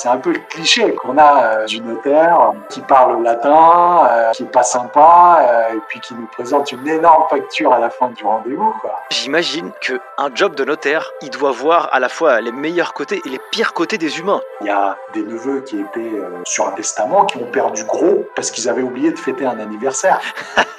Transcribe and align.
C'est 0.00 0.08
un 0.08 0.16
peu 0.16 0.32
le 0.32 0.38
cliché 0.48 0.94
qu'on 0.94 1.18
a 1.18 1.44
euh, 1.44 1.66
du 1.66 1.82
notaire 1.82 2.52
qui 2.70 2.80
parle 2.80 3.22
latin, 3.22 4.08
euh, 4.08 4.30
qui 4.30 4.44
est 4.44 4.50
pas 4.50 4.62
sympa, 4.62 5.40
euh, 5.42 5.74
et 5.74 5.80
puis 5.88 6.00
qui 6.00 6.14
nous 6.14 6.26
présente 6.26 6.72
une 6.72 6.88
énorme 6.88 7.24
facture 7.28 7.74
à 7.74 7.78
la 7.78 7.90
fin 7.90 8.08
du 8.08 8.24
rendez-vous. 8.24 8.74
J'imagine 9.10 9.72
que 9.82 10.00
un 10.16 10.34
job 10.34 10.54
de 10.54 10.64
notaire, 10.64 11.10
il 11.20 11.28
doit 11.28 11.52
voir 11.52 11.90
à 11.92 12.00
la 12.00 12.08
fois 12.08 12.40
les 12.40 12.50
meilleurs 12.50 12.94
côtés 12.94 13.20
et 13.26 13.28
les 13.28 13.40
pires 13.50 13.74
côtés 13.74 13.98
des 13.98 14.18
humains. 14.18 14.40
Il 14.62 14.68
y 14.68 14.70
a 14.70 14.96
des 15.12 15.22
neveux 15.22 15.60
qui 15.60 15.78
étaient 15.78 16.22
sur 16.44 16.66
un 16.66 16.72
testament 16.72 17.26
qui 17.26 17.36
ont 17.36 17.50
perdu 17.50 17.84
gros 17.84 18.26
parce 18.34 18.50
qu'ils 18.50 18.70
avaient 18.70 18.80
oublié 18.80 19.10
de 19.10 19.18
fêter 19.18 19.44
un 19.44 19.58
anniversaire. 19.58 20.18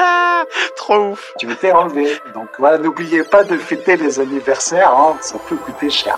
Trop 0.76 1.12
ouf. 1.12 1.34
Tu 1.38 1.48
m'étais 1.48 1.72
enlevé. 1.72 2.18
Donc 2.34 2.50
voilà, 2.58 2.78
n'oubliez 2.78 3.24
pas 3.24 3.44
de 3.44 3.58
fêter 3.58 3.98
les 3.98 4.20
anniversaires, 4.20 4.94
hein, 4.94 5.18
ça 5.22 5.38
peut 5.48 5.56
coûter 5.56 5.90
cher. 5.90 6.18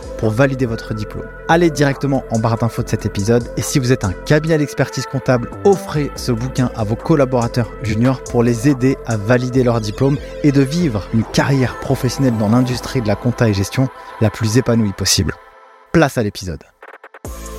pour 0.21 0.29
valider 0.29 0.67
votre 0.67 0.93
diplôme. 0.93 1.25
Allez 1.47 1.71
directement 1.71 2.23
en 2.29 2.37
barre 2.37 2.57
d'infos 2.57 2.83
de 2.83 2.89
cet 2.89 3.07
épisode 3.07 3.49
et 3.57 3.63
si 3.63 3.79
vous 3.79 3.91
êtes 3.91 4.05
un 4.05 4.13
cabinet 4.13 4.59
d'expertise 4.59 5.07
comptable, 5.07 5.49
offrez 5.65 6.11
ce 6.15 6.31
bouquin 6.31 6.69
à 6.75 6.83
vos 6.83 6.95
collaborateurs 6.95 7.71
juniors 7.81 8.23
pour 8.23 8.43
les 8.43 8.69
aider 8.69 8.97
à 9.07 9.17
valider 9.17 9.63
leur 9.63 9.81
diplôme 9.81 10.17
et 10.43 10.51
de 10.51 10.61
vivre 10.61 11.07
une 11.15 11.23
carrière 11.23 11.79
professionnelle 11.79 12.37
dans 12.37 12.49
l'industrie 12.49 13.01
de 13.01 13.07
la 13.07 13.15
compta 13.15 13.49
et 13.49 13.53
gestion 13.55 13.89
la 14.21 14.29
plus 14.29 14.57
épanouie 14.57 14.93
possible. 14.93 15.33
Place 15.91 16.19
à 16.19 16.23
l'épisode. 16.23 16.63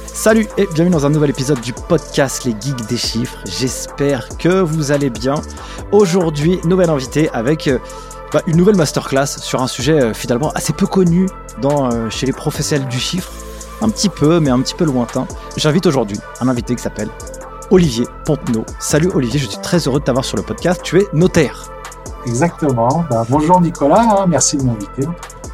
Salut 0.06 0.46
et 0.56 0.68
bienvenue 0.72 0.94
dans 0.94 1.06
un 1.06 1.10
nouvel 1.10 1.30
épisode 1.30 1.60
du 1.62 1.72
podcast 1.72 2.44
Les 2.44 2.52
Geeks 2.52 2.86
des 2.86 2.96
Chiffres. 2.96 3.38
J'espère 3.44 4.28
que 4.38 4.60
vous 4.60 4.92
allez 4.92 5.10
bien. 5.10 5.34
Aujourd'hui, 5.90 6.60
nouvelle 6.64 6.90
invitée 6.90 7.28
avec 7.30 7.66
euh, 7.66 7.78
bah, 8.32 8.40
une 8.46 8.56
nouvelle 8.56 8.76
masterclass 8.76 9.26
sur 9.26 9.62
un 9.62 9.66
sujet 9.66 10.00
euh, 10.00 10.14
finalement 10.14 10.50
assez 10.52 10.72
peu 10.72 10.86
connu 10.86 11.28
dans, 11.60 11.92
euh, 11.92 12.08
chez 12.08 12.24
les 12.24 12.32
professionnels 12.32 12.88
du 12.88 12.98
chiffre. 12.98 13.30
Un 13.82 13.90
petit 13.90 14.08
peu, 14.08 14.40
mais 14.40 14.48
un 14.48 14.60
petit 14.60 14.74
peu 14.74 14.84
lointain. 14.84 15.26
J'invite 15.56 15.86
aujourd'hui 15.86 16.18
un 16.40 16.48
invité 16.48 16.74
qui 16.74 16.82
s'appelle 16.82 17.08
Olivier 17.70 18.06
Pontenot. 18.24 18.64
Salut 18.78 19.10
Olivier, 19.12 19.38
je 19.38 19.46
suis 19.48 19.58
très 19.58 19.78
heureux 19.86 20.00
de 20.00 20.04
t'avoir 20.04 20.24
sur 20.24 20.36
le 20.36 20.42
podcast. 20.42 20.80
Tu 20.82 20.98
es 21.00 21.06
notaire. 21.12 21.70
Exactement. 22.24 23.04
Bah, 23.10 23.26
bonjour 23.28 23.60
Nicolas, 23.60 24.00
hein, 24.00 24.26
merci 24.26 24.56
de 24.56 24.62
m'inviter. 24.62 25.06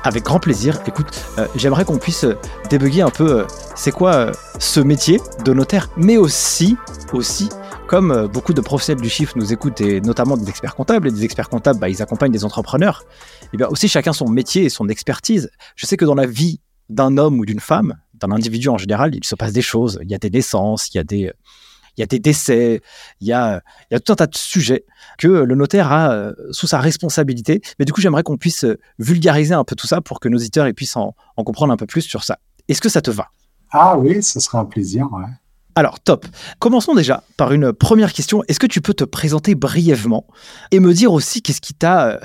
Avec 0.04 0.24
grand 0.24 0.38
plaisir. 0.38 0.78
Écoute, 0.86 1.06
euh, 1.38 1.46
j'aimerais 1.56 1.84
qu'on 1.84 1.98
puisse 1.98 2.26
débugger 2.70 3.02
un 3.02 3.10
peu 3.10 3.44
c'est 3.74 3.92
quoi 3.92 4.30
ce 4.58 4.78
métier 4.78 5.20
de 5.44 5.52
notaire, 5.52 5.88
mais 5.96 6.16
aussi, 6.16 6.76
aussi 7.12 7.48
comme 7.88 8.12
euh, 8.12 8.28
beaucoup 8.28 8.52
de 8.52 8.60
professionnels 8.60 9.02
du 9.02 9.08
chiffre 9.08 9.32
nous 9.36 9.52
écoutent, 9.52 9.80
et 9.80 10.00
notamment 10.00 10.36
des 10.36 10.48
experts 10.48 10.76
comptables, 10.76 11.08
et 11.08 11.10
des 11.10 11.24
experts 11.24 11.48
comptables, 11.48 11.80
bah, 11.80 11.88
ils 11.88 12.00
accompagnent 12.00 12.30
des 12.30 12.44
entrepreneurs, 12.44 13.02
et 13.52 13.56
bien 13.56 13.66
aussi 13.66 13.88
chacun 13.88 14.12
son 14.12 14.28
métier 14.28 14.66
et 14.66 14.68
son 14.68 14.88
expertise. 14.88 15.50
Je 15.74 15.86
sais 15.86 15.96
que 15.96 16.04
dans 16.04 16.14
la 16.14 16.26
vie 16.26 16.60
d'un 16.88 17.16
homme 17.18 17.40
ou 17.40 17.44
d'une 17.44 17.60
femme, 17.60 17.96
d'un 18.14 18.30
individu 18.30 18.68
en 18.68 18.78
général, 18.78 19.14
il 19.14 19.24
se 19.24 19.34
passe 19.34 19.52
des 19.52 19.62
choses. 19.62 19.98
Il 20.02 20.10
y 20.10 20.14
a 20.14 20.18
des 20.18 20.30
naissances, 20.30 20.88
il 20.92 20.98
y 20.98 21.00
a 21.00 21.04
des, 21.04 21.32
il 21.96 22.00
y 22.00 22.02
a 22.02 22.06
des 22.06 22.18
décès, 22.18 22.80
il 23.20 23.26
y 23.26 23.32
a, 23.32 23.62
il 23.90 23.94
y 23.94 23.96
a 23.96 24.00
tout 24.00 24.12
un 24.12 24.16
tas 24.16 24.26
de 24.26 24.36
sujets 24.36 24.84
que 25.18 25.28
le 25.28 25.54
notaire 25.54 25.90
a 25.90 26.12
euh, 26.12 26.34
sous 26.50 26.66
sa 26.66 26.78
responsabilité. 26.78 27.60
Mais 27.78 27.84
du 27.84 27.92
coup, 27.92 28.00
j'aimerais 28.00 28.22
qu'on 28.22 28.36
puisse 28.36 28.64
euh, 28.64 28.78
vulgariser 28.98 29.54
un 29.54 29.64
peu 29.64 29.76
tout 29.76 29.86
ça 29.86 30.00
pour 30.00 30.20
que 30.20 30.28
nos 30.28 30.38
auditeurs 30.38 30.68
puissent 30.74 30.96
en, 30.96 31.14
en 31.36 31.44
comprendre 31.44 31.72
un 31.72 31.76
peu 31.76 31.86
plus 31.86 32.02
sur 32.02 32.22
ça. 32.24 32.38
Est-ce 32.68 32.80
que 32.80 32.88
ça 32.88 33.00
te 33.00 33.10
va? 33.10 33.28
Ah 33.70 33.96
oui, 33.98 34.22
ce 34.22 34.40
serait 34.40 34.58
un 34.58 34.64
plaisir. 34.64 35.08
Ouais. 35.12 35.24
Alors, 35.78 36.00
top. 36.00 36.26
Commençons 36.58 36.92
déjà 36.92 37.22
par 37.36 37.52
une 37.52 37.72
première 37.72 38.12
question. 38.12 38.42
Est-ce 38.48 38.58
que 38.58 38.66
tu 38.66 38.80
peux 38.80 38.94
te 38.94 39.04
présenter 39.04 39.54
brièvement 39.54 40.26
et 40.72 40.80
me 40.80 40.92
dire 40.92 41.12
aussi 41.12 41.40
qu'est-ce 41.40 41.60
qui 41.60 41.72
t'a 41.72 42.08
euh, 42.08 42.18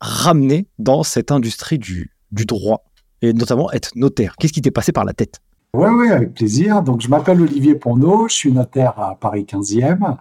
ramené 0.00 0.66
dans 0.80 1.04
cette 1.04 1.30
industrie 1.30 1.78
du, 1.78 2.10
droit 2.32 2.82
et 3.22 3.32
notamment 3.32 3.70
être 3.70 3.92
notaire? 3.94 4.34
Qu'est-ce 4.40 4.52
qui 4.52 4.60
t'est 4.60 4.72
passé 4.72 4.90
par 4.90 5.04
la 5.04 5.12
tête? 5.12 5.38
Oui, 5.72 5.88
oui, 5.88 6.10
avec 6.10 6.34
plaisir. 6.34 6.82
Donc, 6.82 7.00
je 7.00 7.06
m'appelle 7.06 7.40
Olivier 7.40 7.76
Ponneau, 7.76 8.26
je 8.26 8.34
suis 8.34 8.52
notaire 8.52 8.98
à 8.98 9.14
Paris 9.14 9.46
15e. 9.48 10.16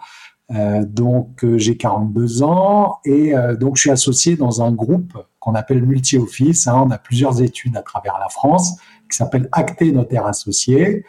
Euh, 0.53 0.85
donc, 0.85 1.43
euh, 1.43 1.57
j'ai 1.57 1.77
42 1.77 2.43
ans 2.43 2.99
et 3.03 3.33
donc 3.59 3.77
je 3.77 3.81
suis 3.81 3.89
associé 3.89 4.35
dans 4.35 4.61
un 4.61 4.71
groupe 4.71 5.17
qu'on 5.39 5.55
appelle 5.55 5.81
Multi-Office. 5.81 6.67
Hein. 6.67 6.83
on 6.85 6.91
a 6.91 6.99
plusieurs 6.99 7.41
études 7.41 7.77
à 7.77 7.81
travers 7.81 8.19
la 8.19 8.29
France 8.29 8.77
qui 9.09 9.17
s'appelle 9.17 9.49
Acté 9.51 9.91
Notaire 9.91 10.27
Associé. 10.27 11.03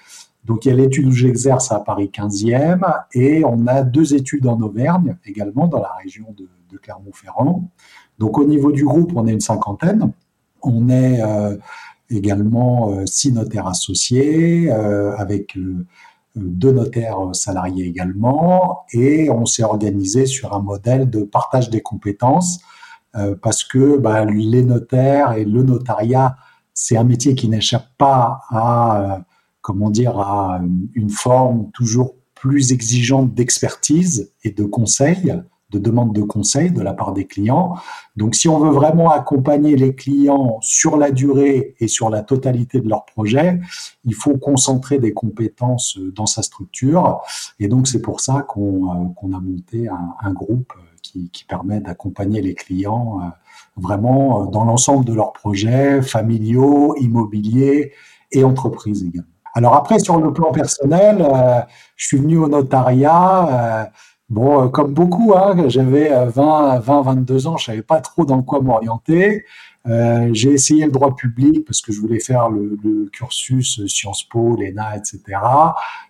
Donc 0.47 0.65
il 0.65 0.69
y 0.69 0.71
a 0.71 0.75
l'étude 0.75 1.07
où 1.07 1.11
j'exerce 1.11 1.73
à 1.73 1.81
Paris 1.81 2.11
15e 2.15 2.81
et 3.13 3.45
on 3.45 3.67
a 3.67 3.83
deux 3.83 4.15
études 4.15 4.47
en 4.47 4.61
Auvergne 4.61 5.17
également 5.27 5.67
dans 5.67 5.81
la 5.81 5.93
région 6.03 6.35
de, 6.37 6.49
Clermont-Ferrand. 6.83 7.71
Donc 8.19 8.37
au 8.37 8.45
niveau 8.45 8.71
du 8.71 8.85
groupe, 8.85 9.13
on 9.17 9.27
est 9.27 9.33
une 9.33 9.41
cinquantaine. 9.41 10.13
On 10.63 10.91
est 10.91 11.23
euh, 11.23 11.57
également 12.11 12.91
euh, 12.91 13.07
six 13.07 13.33
notaires 13.33 13.67
associés 13.67 14.71
euh, 14.71 15.17
avec 15.17 15.59
deux 16.35 16.73
notaires 16.73 17.17
salariés 17.33 17.87
également 17.87 18.85
et 18.93 19.31
on 19.31 19.47
s'est 19.47 19.65
organisé 19.65 20.27
sur 20.27 20.53
un 20.53 20.61
modèle 20.61 21.09
de 21.09 21.23
partage 21.23 21.71
des 21.71 21.81
compétences 21.81 22.61
parce 23.41 23.65
que 23.65 23.97
bah, 23.97 24.27
les 24.27 24.63
notaires 24.63 25.33
et 25.33 25.47
le 25.47 25.63
notariat, 25.63 26.37
c'est 26.75 26.99
un 26.99 27.05
métier 27.05 27.35
qui 27.35 27.49
n'échappe 27.49 27.89
pas 27.97 28.43
à 28.51 29.23
comment 29.67 29.91
dire, 29.91 30.17
à 30.21 30.61
une 30.95 31.11
forme 31.11 31.73
toujours 31.73 32.15
plus 32.37 32.71
exigeante 32.71 33.35
d'expertise 33.35 34.33
et 34.45 34.53
de 34.53 34.63
conseil, 34.63 35.43
de 35.71 35.81
demande 35.81 36.15
de 36.15 36.23
conseil 36.23 36.71
de 36.71 36.81
la 36.83 36.93
part 36.93 37.13
des 37.13 37.25
clients. 37.27 37.75
Donc, 38.15 38.37
si 38.37 38.49
on 38.49 38.61
veut 38.61 38.71
vraiment 38.71 39.11
accompagner 39.11 39.75
les 39.75 39.97
clients 39.97 40.59
sur 40.61 40.97
la 40.97 41.11
durée 41.11 41.75
et 41.81 41.89
sur 41.89 42.11
la 42.11 42.23
totalité 42.23 42.81
de 42.81 42.89
leur 42.89 43.07
projet, 43.07 43.59
il 44.05 44.15
faut 44.15 44.37
concentrer 44.39 45.01
des 45.01 45.13
compétences 45.13 45.99
dans 46.15 46.27
sa 46.27 46.43
structure. 46.43 47.21
Et 47.59 47.67
donc, 47.67 47.89
c'est 47.89 48.03
pour 48.03 48.21
ça 48.21 48.43
qu'on 48.43 49.17
euh, 49.25 49.37
a 49.37 49.41
monté 49.41 49.89
un, 49.89 50.33
groupe 50.33 50.75
qui, 51.03 51.29
qui 51.31 51.45
permet 51.45 51.81
d'accompagner 51.81 52.41
les 52.41 52.55
clients 52.55 53.19
euh, 53.21 53.25
vraiment 53.77 54.47
dans 54.47 54.65
l'ensemble 54.65 55.05
de 55.05 55.13
leurs 55.13 55.33
projets 55.33 56.03
familiaux, 56.03 56.95
immobiliers 57.01 57.91
et 58.31 58.45
entreprises 58.45 59.03
également. 59.03 59.36
Alors 59.57 59.73
après, 59.75 59.99
sur 59.99 60.19
le 60.21 60.35
plan 60.35 60.53
personnel, 60.53 61.23
euh, 61.23 61.61
je 61.97 62.09
suis 62.09 62.19
venu 62.19 62.37
au 62.37 62.47
notariat. 62.47 63.49
Euh, 63.49 63.85
bon, 64.29 64.65
euh, 64.65 64.69
comme 64.69 64.93
beaucoup, 64.93 65.33
hein, 65.35 65.57
j'avais 65.69 66.11
20, 66.27 66.81
20, 66.81 67.01
22 67.01 67.47
ans, 67.47 67.57
je 67.57 67.65
savais 67.65 67.81
pas 67.81 68.03
trop 68.03 68.27
dans 68.27 68.43
quoi 68.43 68.61
m'orienter. 68.61 69.47
j'ai 69.87 70.51
essayé 70.53 70.85
le 70.85 70.91
droit 70.91 71.17
public 71.17 71.65
parce 71.65 71.81
que 71.81 71.91
je 71.91 72.01
voulais 72.03 72.21
faire 72.21 72.51
le, 72.51 73.09
cursus 73.11 73.81
Sciences 73.87 74.25
Po, 74.25 74.57
l'ENA, 74.57 74.99
etc. 74.99 75.23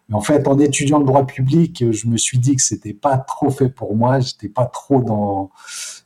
Mais 0.09 0.17
en 0.17 0.23
fait, 0.23 0.49
en 0.49 0.59
étudiant 0.59 0.99
le 0.99 1.05
droit 1.05 1.25
public, 1.25 1.84
je 1.93 2.09
me 2.09 2.17
suis 2.17 2.39
dit 2.39 2.57
que 2.57 2.63
c'était 2.63 2.95
pas 2.95 3.17
trop 3.17 3.51
fait 3.51 3.69
pour 3.69 3.95
moi. 3.95 4.19
J'étais 4.19 4.49
pas 4.49 4.67
trop 4.67 5.01
dans 5.03 5.51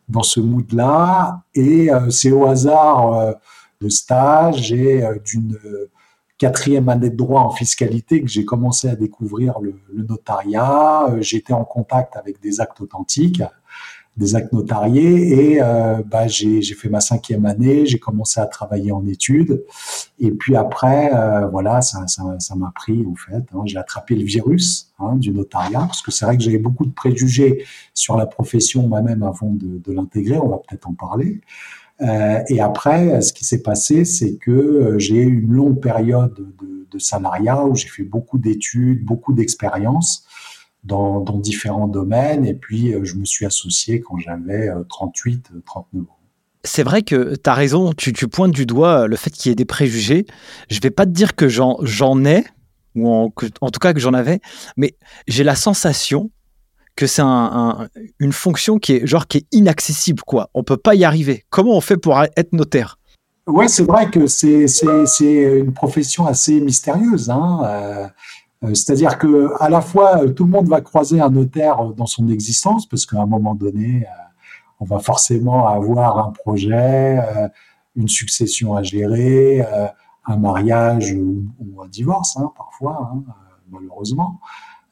dans 0.09 0.22
ce 0.22 0.41
mood-là. 0.41 1.41
Et 1.55 1.89
c'est 2.11 2.33
au 2.33 2.45
hasard 2.45 3.34
de 3.81 3.89
stage 3.89 4.72
et 4.72 5.03
d'une 5.25 5.57
quatrième 6.41 6.89
année 6.89 7.11
de 7.11 7.17
droit 7.17 7.43
en 7.43 7.51
fiscalité 7.51 8.23
que 8.23 8.28
j'ai 8.28 8.47
commencé 8.47 8.89
à 8.89 8.97
découvrir 8.97 9.61
le, 9.61 9.75
notariat. 9.93 11.07
Euh, 11.10 11.21
j'étais 11.21 11.53
en 11.53 11.65
contact 11.65 12.16
avec 12.16 12.41
des 12.41 12.63
actes 12.63 12.81
authentiques, 12.81 13.42
des 14.16 14.34
actes 14.34 14.54
notariés, 14.54 15.53
et 15.53 15.63
euh, 15.63 16.03
bah, 16.03 16.28
j'ai 16.28 16.63
fait 16.63 16.89
ma 16.89 17.01
cinquième 17.01 17.45
année. 17.45 17.84
J'ai 17.84 17.98
commencé 17.98 18.41
à 18.41 18.47
travailler 18.47 18.91
en 18.91 19.07
études, 19.07 19.63
et 20.19 20.31
puis 20.31 20.57
après, 20.57 21.15
euh, 21.15 21.47
voilà, 21.48 21.83
ça 21.83 22.07
m'a 22.57 22.72
pris 22.75 23.04
en 23.07 23.15
fait. 23.15 23.45
Hein. 23.53 23.60
j'ai 23.66 23.77
attrapé 23.77 24.16
le 24.16 24.25
virus 24.25 24.93
hein, 24.98 25.16
du 25.16 25.33
notariat 25.33 25.81
parce 25.81 26.01
que 26.01 26.10
c'est 26.10 26.25
vrai 26.25 26.39
que 26.39 26.43
j'avais 26.43 26.59
beaucoup 26.59 26.86
de 26.86 26.93
préjugés 26.93 27.66
sur 27.93 28.16
la 28.16 28.25
profession 28.25 28.89
moi-même 28.89 29.22
avant 29.22 29.51
de, 29.51 29.78
de 29.78 29.93
l'intégrer. 29.93 30.39
On 30.39 30.48
va 30.48 30.57
peut-être 30.57 30.89
en 30.89 30.95
parler. 30.95 31.43
Euh, 32.02 32.42
et 32.48 32.60
après, 32.60 33.20
ce 33.20 33.32
qui 33.32 33.44
s'est 33.44 33.62
passé, 33.62 34.04
c'est 34.04 34.36
que 34.36 34.50
euh, 34.50 34.98
j'ai 34.98 35.16
eu 35.16 35.42
une 35.42 35.52
longue 35.52 35.80
période 35.80 36.34
de, 36.34 36.98
salariat 36.98 37.64
où 37.64 37.76
j'ai 37.76 37.88
fait 37.88 38.02
beaucoup 38.02 38.36
d'études, 38.36 39.04
beaucoup 39.04 39.32
d'expériences 39.32 40.26
dans, 40.84 41.20
différents 41.38 41.86
domaines. 41.86 42.44
Et 42.44 42.52
puis, 42.52 42.92
euh, 42.92 43.04
je 43.04 43.14
me 43.14 43.24
suis 43.24 43.47
associé 43.47 44.00
quand 44.00 44.18
j'avais 44.18 44.68
38, 44.88 45.50
39 45.64 46.02
ans. 46.02 46.16
C'est 46.64 46.82
vrai 46.82 47.02
que 47.02 47.36
tu 47.36 47.48
as 47.48 47.54
raison, 47.54 47.92
tu, 47.92 48.12
tu, 48.12 48.28
pointes 48.28 48.52
du 48.52 48.66
doigt 48.66 49.06
le 49.06 49.16
fait 49.16 49.30
qu'il 49.30 49.50
y 49.50 49.52
ait 49.52 49.54
des 49.54 49.64
préjugés. 49.64 50.26
Je 50.68 50.80
vais 50.80 50.91
pas 50.91 51.06
te 51.06 51.12
dire 51.12 51.36
que 51.36 51.48
j'en 51.48 52.24
ai, 52.24 52.44
ou 52.97 53.08
en 53.08 53.30
tout 53.30 53.80
cas 53.80 53.94
que 53.94 54.00
j'en 54.00 54.12
avais, 54.12 54.41
mais 54.76 54.97
j'ai 55.26 55.44
la 55.44 55.54
sensation 55.54 56.30
que 57.00 57.06
c'est 57.06 57.22
une 57.22 58.32
fonction 58.32 58.78
qui 58.78 58.92
est 58.92 59.06
genre 59.06 59.26
qui 59.26 59.38
est 59.38 59.47
inaccessible 59.52 60.22
quoi. 60.26 60.50
On 60.52 60.62
peut 60.62 60.76
pas 60.76 60.94
y 60.94 61.04
arriver. 61.04 61.47
Comment 61.48 61.74
on 61.74 61.80
fait 61.80 61.97
pour 61.97 62.20
être 62.20 62.52
notaire? 62.52 62.98
Ouais, 63.47 63.68
c'est 63.68 63.84
vrai 63.84 64.10
que 64.10 64.26
c'est 64.26 64.66
une 65.58 65.72
profession 65.72 66.26
assez 66.26 66.60
mystérieuse. 66.60 67.30
Hein. 67.30 67.62
Euh, 67.64 68.06
euh, 68.64 68.74
c'est-à-dire 68.74 69.18
que 69.18 69.50
à 69.58 69.70
la 69.70 69.80
fois 69.80 70.28
tout 70.28 70.44
le 70.44 70.50
monde 70.50 70.68
va 70.68 70.82
croiser 70.82 71.22
un 71.22 71.30
notaire 71.30 71.82
dans 71.97 72.04
son 72.04 72.28
existence 72.28 72.86
parce 72.86 73.06
qu'à 73.06 73.18
un 73.18 73.26
moment 73.26 73.54
donné, 73.54 74.02
euh, 74.02 74.22
on 74.80 74.84
va 74.84 74.98
forcément 74.98 75.68
avoir 75.68 76.18
un 76.18 76.32
projet, 76.32 77.18
une 77.97 78.08
succession 78.08 78.76
à 78.76 78.82
gérer, 78.82 79.62
un 80.26 80.36
mariage 80.36 81.12
ou, 81.12 81.82
un 81.82 81.88
divorce 81.88 82.36
hein, 82.38 82.50
parfois, 82.56 83.10
hein, 83.14 83.22
malheureusement. 83.70 84.41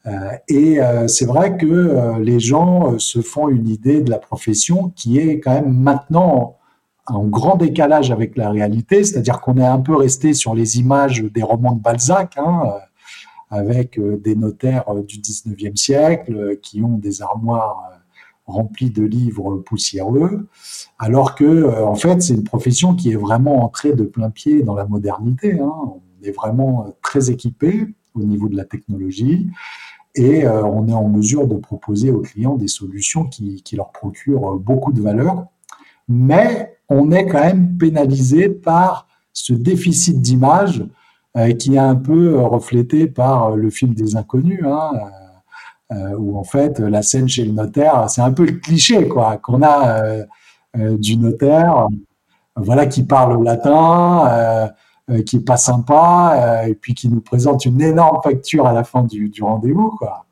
Euh, 0.09 0.31
et 0.47 0.81
euh, 0.81 1.07
c'est 1.07 1.25
vrai 1.25 1.57
que 1.57 1.65
euh, 1.65 2.19
les 2.19 2.39
gens 2.39 2.97
se 2.99 3.21
font 3.21 3.49
une 3.49 3.67
idée 3.67 4.01
de 4.01 4.09
la 4.09 4.17
profession 4.17 4.89
qui 4.95 5.19
est 5.19 5.39
quand 5.39 5.53
même 5.53 5.73
maintenant 5.73 6.57
en 7.07 7.25
grand 7.25 7.55
décalage 7.55 8.11
avec 8.11 8.37
la 8.37 8.49
réalité, 8.49 9.03
c'est-à-dire 9.03 9.41
qu'on 9.41 9.57
est 9.57 9.65
un 9.65 9.79
peu 9.79 9.95
resté 9.95 10.33
sur 10.33 10.53
les 10.53 10.77
images 10.77 11.23
des 11.23 11.41
romans 11.41 11.73
de 11.73 11.81
Balzac, 11.81 12.37
hein, 12.37 12.61
avec 13.49 13.99
des 13.99 14.35
notaires 14.35 14.93
du 15.07 15.17
19e 15.17 15.75
siècle 15.75 16.59
qui 16.61 16.83
ont 16.83 16.99
des 16.99 17.23
armoires 17.23 17.81
remplies 18.45 18.91
de 18.91 19.03
livres 19.03 19.57
poussiéreux, 19.57 20.47
alors 20.99 21.33
que 21.33 21.81
en 21.81 21.95
fait 21.95 22.21
c'est 22.21 22.35
une 22.35 22.43
profession 22.43 22.93
qui 22.93 23.11
est 23.11 23.15
vraiment 23.15 23.63
entrée 23.63 23.93
de 23.93 24.03
plein 24.03 24.29
pied 24.29 24.61
dans 24.61 24.75
la 24.75 24.85
modernité. 24.85 25.59
Hein. 25.59 25.73
On 25.83 26.01
est 26.23 26.31
vraiment 26.31 26.93
très 27.01 27.31
équipé 27.31 27.87
au 28.13 28.23
niveau 28.23 28.49
de 28.49 28.55
la 28.55 28.65
technologie 28.65 29.49
et 30.15 30.45
euh, 30.45 30.63
on 30.63 30.87
est 30.87 30.93
en 30.93 31.07
mesure 31.07 31.47
de 31.47 31.55
proposer 31.55 32.11
aux 32.11 32.21
clients 32.21 32.55
des 32.55 32.67
solutions 32.67 33.25
qui, 33.25 33.63
leur 33.75 33.91
procurent 33.91 34.57
beaucoup 34.57 34.91
de 34.91 35.01
valeur. 35.01 35.45
Mais 36.07 36.77
on 36.89 37.11
est 37.11 37.27
quand 37.27 37.39
même 37.39 37.77
pénalisé 37.77 38.49
par 38.49 39.07
ce 39.31 39.53
déficit 39.53 40.19
d'image 40.19 40.83
euh, 41.37 41.53
qui 41.53 41.75
est 41.75 41.79
un 41.79 41.95
peu 41.95 42.39
reflété 42.39 43.07
par 43.07 43.55
le 43.55 43.69
film 43.69 43.93
des 43.93 44.15
inconnus, 44.15 44.63
hein, 44.65 44.91
euh, 45.91 46.15
où 46.17 46.37
en 46.37 46.43
fait 46.43 46.79
la 46.79 47.03
scène 47.03 47.29
chez 47.29 47.45
le 47.45 47.51
notaire, 47.51 48.09
c'est 48.09 48.21
un 48.21 48.31
peu 48.31 48.45
le 48.45 48.53
cliché 48.53 49.07
quoi, 49.07 49.37
qu'on 49.37 49.61
a 49.63 50.25
du 50.75 51.17
notaire, 51.17 51.87
voilà, 52.59 52.85
qui 52.85 53.03
parle 53.03 53.43
latin 53.43 54.27
euh, 54.27 54.67
qui 55.23 55.37
est 55.37 55.45
pas 55.45 55.57
sympa 55.57 56.33
euh, 56.35 56.67
et 56.67 56.75
puis 56.75 56.93
qui 56.93 57.09
nous 57.09 57.21
présente 57.21 57.65
une 57.65 57.81
énorme 57.81 58.19
facture 58.23 58.67
à 58.67 58.73
la 58.73 58.83
fin 58.83 59.03
du, 59.03 59.31
rendez-vous. 59.41 59.91
Quoi. 59.97 60.25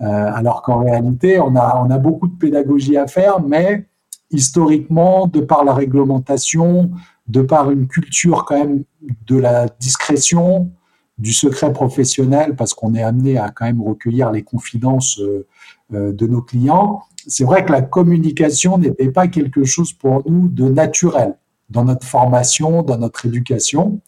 Euh, 0.00 0.06
alors 0.06 0.62
qu'en 0.62 0.78
réalité, 0.78 1.40
on 1.40 1.54
a, 1.56 1.82
on 1.84 1.90
a 1.90 1.98
beaucoup 1.98 2.28
de 2.28 2.36
pédagogie 2.36 2.96
à 2.96 3.06
faire, 3.06 3.40
mais 3.40 3.86
historiquement, 4.30 5.26
de 5.26 5.40
par 5.40 5.64
la 5.64 5.74
réglementation, 5.74 6.90
de 7.28 7.42
par 7.42 7.70
une 7.70 7.86
culture 7.86 8.44
quand 8.44 8.58
même 8.58 8.84
de 9.26 9.36
la 9.36 9.68
discrétion, 9.68 10.70
du 11.16 11.32
secret 11.32 11.72
professionnel, 11.72 12.56
parce 12.56 12.74
qu'on 12.74 12.94
est 12.94 13.02
amené 13.02 13.38
à 13.38 13.50
quand 13.50 13.66
même 13.66 13.80
recueillir 13.80 14.32
les 14.32 14.42
confidences 14.42 15.20
de 15.90 16.26
nos 16.26 16.42
clients, 16.42 17.02
c'est 17.26 17.44
vrai 17.44 17.64
que 17.64 17.72
la 17.72 17.82
communication 17.82 18.78
n'était 18.78 19.10
pas 19.10 19.28
quelque 19.28 19.64
chose 19.64 19.92
pour 19.92 20.28
nous 20.28 20.48
de 20.48 20.68
naturel 20.68 21.36
dans 21.70 21.84
notre 21.84 22.06
formation, 22.06 22.82
dans 22.82 22.98
notre 22.98 23.26
éducation. 23.26 24.00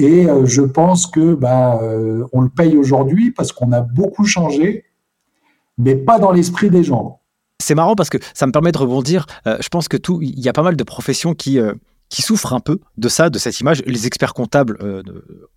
Et 0.00 0.26
euh, 0.26 0.46
je 0.46 0.62
pense 0.62 1.06
que 1.06 1.34
ben, 1.34 1.78
euh, 1.82 2.24
on 2.32 2.40
le 2.40 2.48
paye 2.48 2.76
aujourd'hui 2.76 3.32
parce 3.32 3.52
qu'on 3.52 3.70
a 3.72 3.82
beaucoup 3.82 4.24
changé, 4.24 4.86
mais 5.76 5.94
pas 5.94 6.18
dans 6.18 6.32
l'esprit 6.32 6.70
des 6.70 6.82
gens. 6.82 7.20
C'est 7.58 7.74
marrant 7.74 7.94
parce 7.94 8.08
que 8.08 8.16
ça 8.32 8.46
me 8.46 8.52
permet 8.52 8.72
de 8.72 8.78
rebondir. 8.78 9.26
Euh, 9.46 9.58
je 9.60 9.68
pense 9.68 9.88
que 9.88 9.98
tout, 9.98 10.22
il 10.22 10.40
y 10.40 10.48
a 10.48 10.54
pas 10.54 10.62
mal 10.62 10.76
de 10.76 10.84
professions 10.84 11.34
qui 11.34 11.58
qui 12.08 12.22
souffrent 12.22 12.54
un 12.54 12.58
peu 12.58 12.80
de 12.96 13.08
ça, 13.08 13.30
de 13.30 13.38
cette 13.38 13.60
image. 13.60 13.84
Les 13.86 14.08
experts 14.08 14.34
comptables 14.34 14.78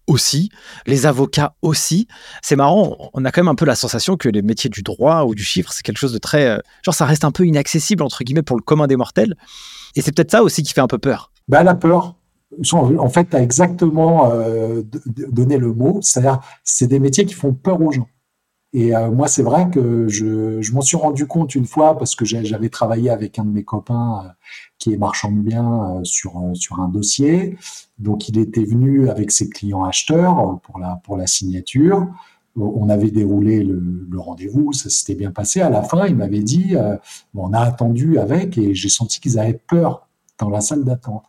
aussi, 0.05 0.51
les 0.85 1.07
avocats 1.07 1.55
aussi. 1.63 2.07
C'est 2.43 2.55
marrant, 2.55 3.09
on 3.13 3.25
a 3.25 3.31
quand 3.31 3.41
même 3.41 3.47
un 3.47 3.55
peu 3.55 3.65
la 3.65 3.73
sensation 3.73 4.17
que 4.17 4.29
les 4.29 4.43
métiers 4.43 4.69
du 4.69 4.83
droit 4.83 5.23
ou 5.23 5.33
du 5.33 5.43
chiffre, 5.43 5.73
c'est 5.73 5.81
quelque 5.81 5.97
chose 5.97 6.13
de 6.13 6.19
très... 6.19 6.61
genre, 6.83 6.93
ça 6.93 7.05
reste 7.05 7.23
un 7.23 7.31
peu 7.31 7.47
inaccessible, 7.47 8.03
entre 8.03 8.23
guillemets, 8.23 8.43
pour 8.43 8.55
le 8.55 8.61
commun 8.61 8.85
des 8.85 8.97
mortels. 8.97 9.33
Et 9.95 10.01
c'est 10.01 10.11
peut-être 10.11 10.29
ça 10.29 10.43
aussi 10.43 10.61
qui 10.61 10.73
fait 10.73 10.81
un 10.81 10.87
peu 10.87 10.99
peur. 10.99 11.31
Ben, 11.47 11.63
la 11.63 11.73
peur, 11.73 12.17
en 12.73 13.09
fait, 13.09 13.29
tu 13.29 13.35
as 13.35 13.41
exactement 13.41 14.31
euh, 14.31 14.83
donné 15.05 15.57
le 15.57 15.73
mot, 15.73 15.99
c'est-à-dire 16.01 16.39
c'est 16.63 16.87
des 16.87 16.99
métiers 16.99 17.25
qui 17.25 17.33
font 17.33 17.53
peur 17.53 17.81
aux 17.81 17.91
gens. 17.91 18.07
Et 18.75 18.95
euh, 18.95 19.11
moi, 19.11 19.27
c'est 19.27 19.43
vrai 19.43 19.69
que 19.69 20.07
je, 20.07 20.73
m'en 20.73 20.81
suis 20.81 20.97
rendu 20.97 21.27
compte 21.27 21.53
une 21.53 21.65
fois 21.65 21.97
parce 21.97 22.15
que 22.15 22.25
j'avais 22.25 22.69
travaillé 22.69 23.11
avec 23.11 23.37
un 23.37 23.45
de 23.45 23.51
mes 23.51 23.63
copains 23.63 24.23
euh, 24.25 24.29
qui 24.79 24.93
est 24.93 24.97
marchand 24.97 25.31
de 25.31 25.41
biens 25.41 26.01
sur, 26.03 26.41
sur 26.55 26.79
un 26.79 26.89
dossier. 26.89 27.55
Donc, 27.99 28.29
il 28.29 28.39
était 28.39 28.65
venu 28.65 29.09
avec 29.09 29.31
ses 29.31 29.49
clients 29.49 29.83
acheteurs 29.83 30.59
pour 30.63 30.79
la, 30.79 30.99
pour 31.03 31.17
la 31.17 31.27
signature. 31.27 32.07
On 32.55 32.89
avait 32.89 33.11
déroulé 33.11 33.63
le, 33.63 34.19
rendez-vous, 34.19 34.73
ça 34.73 34.89
s'était 34.89 35.15
bien 35.15 35.31
passé. 35.31 35.61
À 35.61 35.69
la 35.69 35.81
fin, 35.83 36.05
il 36.07 36.15
m'avait 36.15 36.43
dit, 36.43 36.75
on 37.33 37.51
a 37.53 37.59
attendu 37.59 38.19
avec 38.19 38.59
et 38.59 38.75
j'ai 38.75 38.89
senti 38.89 39.19
qu'ils 39.19 39.39
avaient 39.39 39.59
peur 39.67 40.07
dans 40.39 40.49
la 40.49 40.61
salle 40.61 40.83
d'attente. 40.83 41.23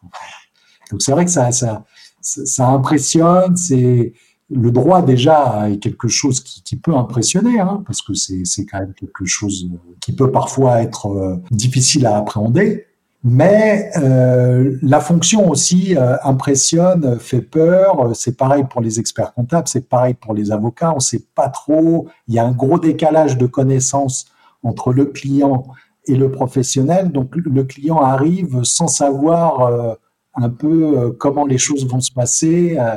Donc 0.91 1.03
c'est 1.03 1.13
vrai 1.13 1.25
que 1.25 1.31
ça, 1.31 1.51
ça, 1.53 2.69
impressionne. 2.69 3.57
C'est 3.57 4.13
le 4.51 4.71
droit 4.71 5.03
déjà 5.03 5.69
est 5.71 5.79
quelque 5.79 6.09
chose 6.09 6.41
qui, 6.41 6.77
peut 6.77 6.95
impressionner, 6.95 7.61
hein, 7.61 7.83
parce 7.87 8.03
que 8.03 8.15
c'est 8.15 8.67
quand 8.67 8.81
même 8.81 8.95
quelque 8.95 9.25
chose 9.25 9.69
qui 10.01 10.13
peut 10.15 10.31
parfois 10.31 10.83
être 10.83 11.07
euh, 11.07 11.37
difficile 11.51 12.07
à 12.07 12.17
appréhender. 12.19 12.87
Mais 13.27 13.91
euh, 13.97 14.77
la 14.83 15.01
fonction 15.01 15.49
aussi 15.49 15.97
euh, 15.97 16.17
impressionne, 16.25 17.19
fait 17.19 17.41
peur. 17.41 18.15
C'est 18.15 18.37
pareil 18.37 18.65
pour 18.69 18.83
les 18.83 19.01
experts 19.01 19.33
comptables, 19.33 19.67
c'est 19.67 19.89
pareil 19.89 20.13
pour 20.13 20.35
les 20.35 20.53
avocats. 20.53 20.93
On 20.93 20.97
ne 20.97 21.01
sait 21.01 21.25
pas 21.35 21.49
trop. 21.49 22.07
Il 22.29 22.35
y 22.35 22.39
a 22.39 22.45
un 22.45 22.53
gros 22.53 22.79
décalage 22.79 23.39
de 23.39 23.47
connaissances 23.47 24.27
entre 24.63 24.93
le 24.93 25.07
client 25.07 25.65
et 26.07 26.17
le 26.17 26.31
professionnel. 26.31 27.13
Donc 27.13 27.35
le 27.35 27.65
client 27.65 27.99
arrive 27.99 28.63
sans 28.63 28.89
savoir 28.89 29.97
un 30.37 30.51
peu 30.51 30.99
euh, 30.99 31.11
comment 31.13 31.47
les 31.47 31.59
choses 31.59 31.87
vont 31.87 32.01
se 32.01 32.13
passer 32.13 32.77
euh, 32.79 32.97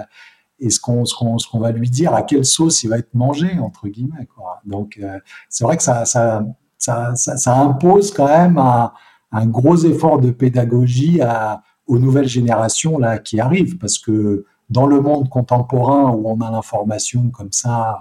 et 0.59 0.69
ce 0.69 0.79
qu'on 0.79 1.05
ce 1.05 1.15
qu'on 1.15 1.59
va 1.59 1.71
lui 1.71 1.89
dire, 1.89 2.13
à 2.13 2.23
quelle 2.23 2.45
sauce 2.45 2.83
il 2.83 2.89
va 2.89 2.97
être 2.97 3.13
mangé 3.13 3.59
entre 3.59 3.87
guillemets. 3.87 4.27
Donc 4.65 4.97
euh, 5.01 5.19
c'est 5.49 5.63
vrai 5.63 5.77
que 5.77 5.83
ça 5.83 6.05
ça, 6.05 6.45
ça 6.77 7.15
ça, 7.15 7.59
impose 7.59 8.11
quand 8.11 8.27
même 8.27 8.57
un, 8.57 9.45
gros 9.45 9.77
effort 9.77 10.19
de 10.19 10.31
pédagogie 10.31 11.21
à, 11.21 11.61
aux 11.85 11.99
nouvelles 11.99 12.27
générations 12.27 12.97
là 12.97 13.19
qui 13.19 13.39
arrivent 13.39 13.77
parce 13.77 13.99
que 13.99 14.45
dans 14.69 14.87
le 14.87 14.99
monde 14.99 15.29
contemporain 15.29 16.11
où 16.11 16.27
on 16.27 16.41
a 16.41 16.49
l'information 16.49 17.29
comme 17.29 17.51
ça 17.51 17.99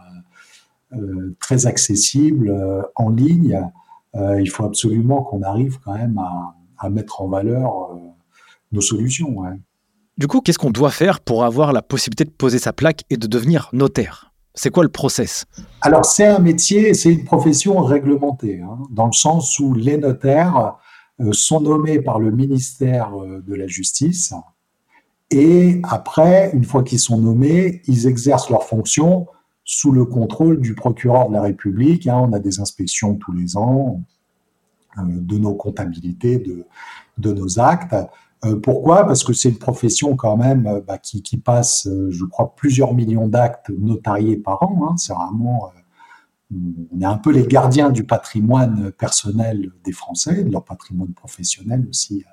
très 1.40 1.66
accessible 1.66 2.54
en 2.94 3.10
ligne, 3.10 3.60
il 4.14 4.48
faut 4.48 4.64
absolument 4.64 5.22
qu'on 5.22 5.42
arrive 5.42 5.78
quand 5.84 5.94
même 5.94 6.16
à, 6.18 6.54
à 6.78 6.88
mettre 6.88 7.20
en 7.20 7.28
valeur 7.28 7.96
nos 8.72 8.80
solutions. 8.80 9.36
Du 10.18 10.26
coup, 10.28 10.40
qu'est-ce 10.40 10.58
qu'on 10.58 10.70
doit 10.70 10.90
faire 10.90 11.20
pour 11.20 11.44
avoir 11.44 11.72
la 11.72 11.82
possibilité 11.82 12.24
de 12.24 12.30
poser 12.30 12.58
sa 12.58 12.72
plaque 12.72 13.04
et 13.10 13.16
de 13.16 13.26
devenir 13.26 13.68
notaire? 13.72 14.32
C'est 14.54 14.70
quoi 14.70 14.82
le 14.82 14.88
process? 14.88 15.44
Alors, 15.82 16.06
c'est 16.06 16.26
un 16.26 16.38
métier, 16.38 16.94
c'est 16.94 17.12
une 17.12 17.24
profession 17.24 17.80
réglementée, 17.80 18.62
hein, 18.62 18.78
dans 18.90 19.06
le 19.06 19.12
sens 19.12 19.58
où 19.58 19.74
les 19.74 19.98
notaires 19.98 20.76
euh, 21.20 21.32
sont 21.32 21.60
nommés 21.60 22.00
par 22.00 22.18
le 22.18 22.30
ministère 22.30 23.12
euh, 23.20 23.42
de 23.46 23.54
la 23.54 23.66
Justice. 23.66 24.32
Et 25.30 25.82
après, 25.82 26.50
une 26.54 26.64
fois 26.64 26.82
qu'ils 26.82 26.98
sont 26.98 27.18
nommés, 27.18 27.82
ils 27.86 28.06
exercent 28.06 28.48
leurs 28.48 28.64
fonctions 28.64 29.26
sous 29.64 29.92
le 29.92 30.04
contrôle 30.04 30.60
du 30.60 30.74
procureur 30.74 31.28
de 31.28 31.34
la 31.34 31.42
République. 31.42 32.06
Hein. 32.06 32.18
on 32.22 32.32
a 32.32 32.38
des 32.38 32.60
inspections 32.60 33.16
tous 33.16 33.32
les 33.32 33.58
ans 33.58 34.00
euh, 34.96 35.02
de 35.06 35.36
nos 35.36 35.54
comptabilités, 35.54 36.38
de, 36.38 36.64
de 37.18 37.32
nos 37.32 37.58
actes. 37.58 37.94
Euh, 38.46 38.56
pourquoi? 38.60 39.06
Parce 39.06 39.24
que 39.24 39.32
c'est 39.32 39.48
une 39.48 39.58
profession 39.58 40.16
quand 40.16 40.36
même 40.36 40.66
euh, 40.66 40.80
bah, 40.80 40.98
qui, 40.98 41.20
passe, 41.36 41.86
euh, 41.86 42.10
je 42.10 42.24
crois, 42.24 42.54
plusieurs 42.54 42.94
millions 42.94 43.28
d'actes 43.28 43.70
notariés 43.70 44.36
par 44.36 44.62
an. 44.62 44.88
Hein. 44.88 44.94
C'est 44.96 45.12
vraiment, 45.12 45.72
on 46.52 47.00
est 47.00 47.04
un 47.04 47.18
peu 47.18 47.30
les 47.30 47.46
gardiens 47.46 47.90
du 47.90 48.04
patrimoine 48.04 48.92
personnel 48.92 49.70
des 49.84 49.92
Français, 49.92 50.44
de 50.44 50.50
leur 50.50 50.64
patrimoine 50.64 51.12
professionnel 51.12 51.86
aussi 51.88 52.24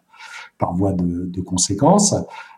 par 0.58 0.74
voie 0.74 0.94
de, 0.94 1.42
conséquence. 1.42 2.16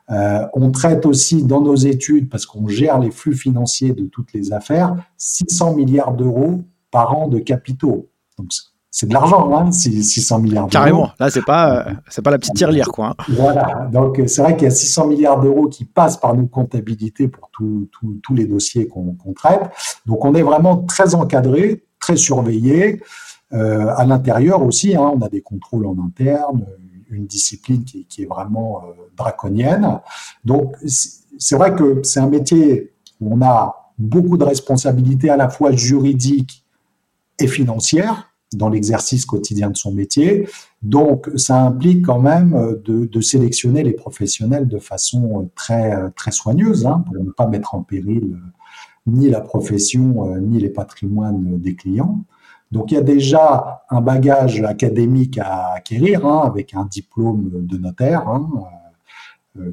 on 0.10 0.72
traite 0.72 1.06
aussi 1.08 1.44
dans 1.44 1.62
nos 1.62 1.76
études, 1.76 2.30
parce 2.30 2.46
qu'on 2.46 2.68
gère 2.68 3.00
les 3.00 3.10
flux 3.10 3.36
financiers 3.36 3.94
de 3.94 4.06
toutes 4.06 4.34
les 4.34 4.54
affaires, 4.54 4.96
600 5.18 5.74
milliards 5.76 6.14
d'euros 6.14 6.62
par 6.92 7.18
an 7.18 7.28
de 7.28 7.40
capitaux. 7.40 8.10
Donc 8.38 8.52
c'est 8.98 9.08
de 9.08 9.14
l'argent, 9.14 9.54
hein, 9.54 9.74
600 9.74 10.40
milliards 10.40 10.68
d'euros. 10.68 10.72
Carrément. 10.72 11.10
Là, 11.20 11.30
c'est 11.30 11.44
pas, 11.44 11.86
c'est 12.08 12.22
pas 12.22 12.32
la 12.32 12.40
petite 12.40 12.54
tirelire, 12.54 12.88
quoi. 12.88 13.08
Hein. 13.08 13.24
Voilà. 13.28 13.90
Donc, 13.92 14.22
c'est 14.26 14.42
vrai 14.42 14.56
qu'il 14.56 14.64
y 14.64 14.68
a 14.68 14.74
600 14.74 15.08
milliards 15.08 15.42
d'euros 15.42 15.68
qui 15.68 15.84
passent 15.84 16.16
par 16.16 16.34
nos 16.34 16.48
comptabilités 16.48 17.28
pour 17.28 17.52
tous 17.52 18.34
les 18.34 18.46
dossiers 18.46 18.88
qu'on 18.88 19.34
traite. 19.36 19.64
Donc, 20.06 20.24
on 20.24 20.34
est 20.34 20.44
vraiment 20.44 20.78
très 20.78 21.14
encadré, 21.14 21.84
très 22.00 22.16
surveillé. 22.16 23.02
Euh, 23.52 23.94
à 23.98 24.06
l'intérieur 24.06 24.64
aussi, 24.64 24.96
hein, 24.96 25.12
on 25.14 25.22
a 25.22 25.28
des 25.28 25.42
contrôles 25.42 25.88
en 25.88 25.98
interne, 26.00 26.66
une 27.10 27.28
discipline 27.28 27.84
qui, 27.84 28.06
qui 28.06 28.24
est 28.24 28.28
vraiment 28.28 28.78
euh, 28.78 28.94
draconienne. 29.18 30.00
Donc, 30.46 30.74
c'est 31.38 31.58
vrai 31.58 31.76
que 31.76 32.00
c'est 32.04 32.22
un 32.22 32.30
métier 32.30 32.94
où 33.20 33.36
on 33.36 33.42
a 33.46 33.92
beaucoup 34.00 34.38
de 34.38 34.46
responsabilités 34.46 35.30
à 35.30 35.36
la 35.36 35.50
fois 35.50 35.74
juridiques 35.74 36.64
et 37.38 37.48
financières 37.48 38.32
dans 38.56 38.70
l'exercice 38.70 39.26
quotidien 39.26 39.70
de 39.70 39.78
son 39.78 39.92
métier. 39.92 40.48
Donc, 40.82 41.30
ça 41.36 41.62
implique 41.62 42.06
quand 42.06 42.20
même 42.20 42.54
euh, 42.54 42.76
de, 42.86 43.22
sélectionner 43.22 43.84
les 43.84 43.94
professionnels 43.94 44.68
de 44.68 44.78
façon 44.78 45.42
euh, 45.42 45.46
très, 45.56 45.96
euh, 45.96 46.10
très 46.16 46.32
soigneuse 46.32 46.86
hein, 46.86 47.04
pour 47.06 47.24
ne 47.24 47.32
pas 47.32 47.48
mettre 47.48 47.76
en 47.76 47.82
péril 47.82 48.38
ni 49.08 49.30
la 49.30 49.40
profession 49.40 50.36
ni 50.42 50.60
les 50.60 50.70
patrimoines 50.70 51.60
des 51.60 51.76
clients. 51.76 52.24
Donc, 52.72 52.92
il 52.92 52.96
y 52.96 52.98
a 52.98 53.02
déjà 53.02 53.84
un 53.92 54.02
bagage 54.02 54.64
académique 54.64 55.38
à 55.38 55.74
acquérir 55.74 56.26
hein, 56.26 56.42
avec 56.44 56.74
un 56.74 56.86
diplôme 56.86 57.52
de 57.54 57.78
notaire 57.78 58.28
hein, 58.28 58.50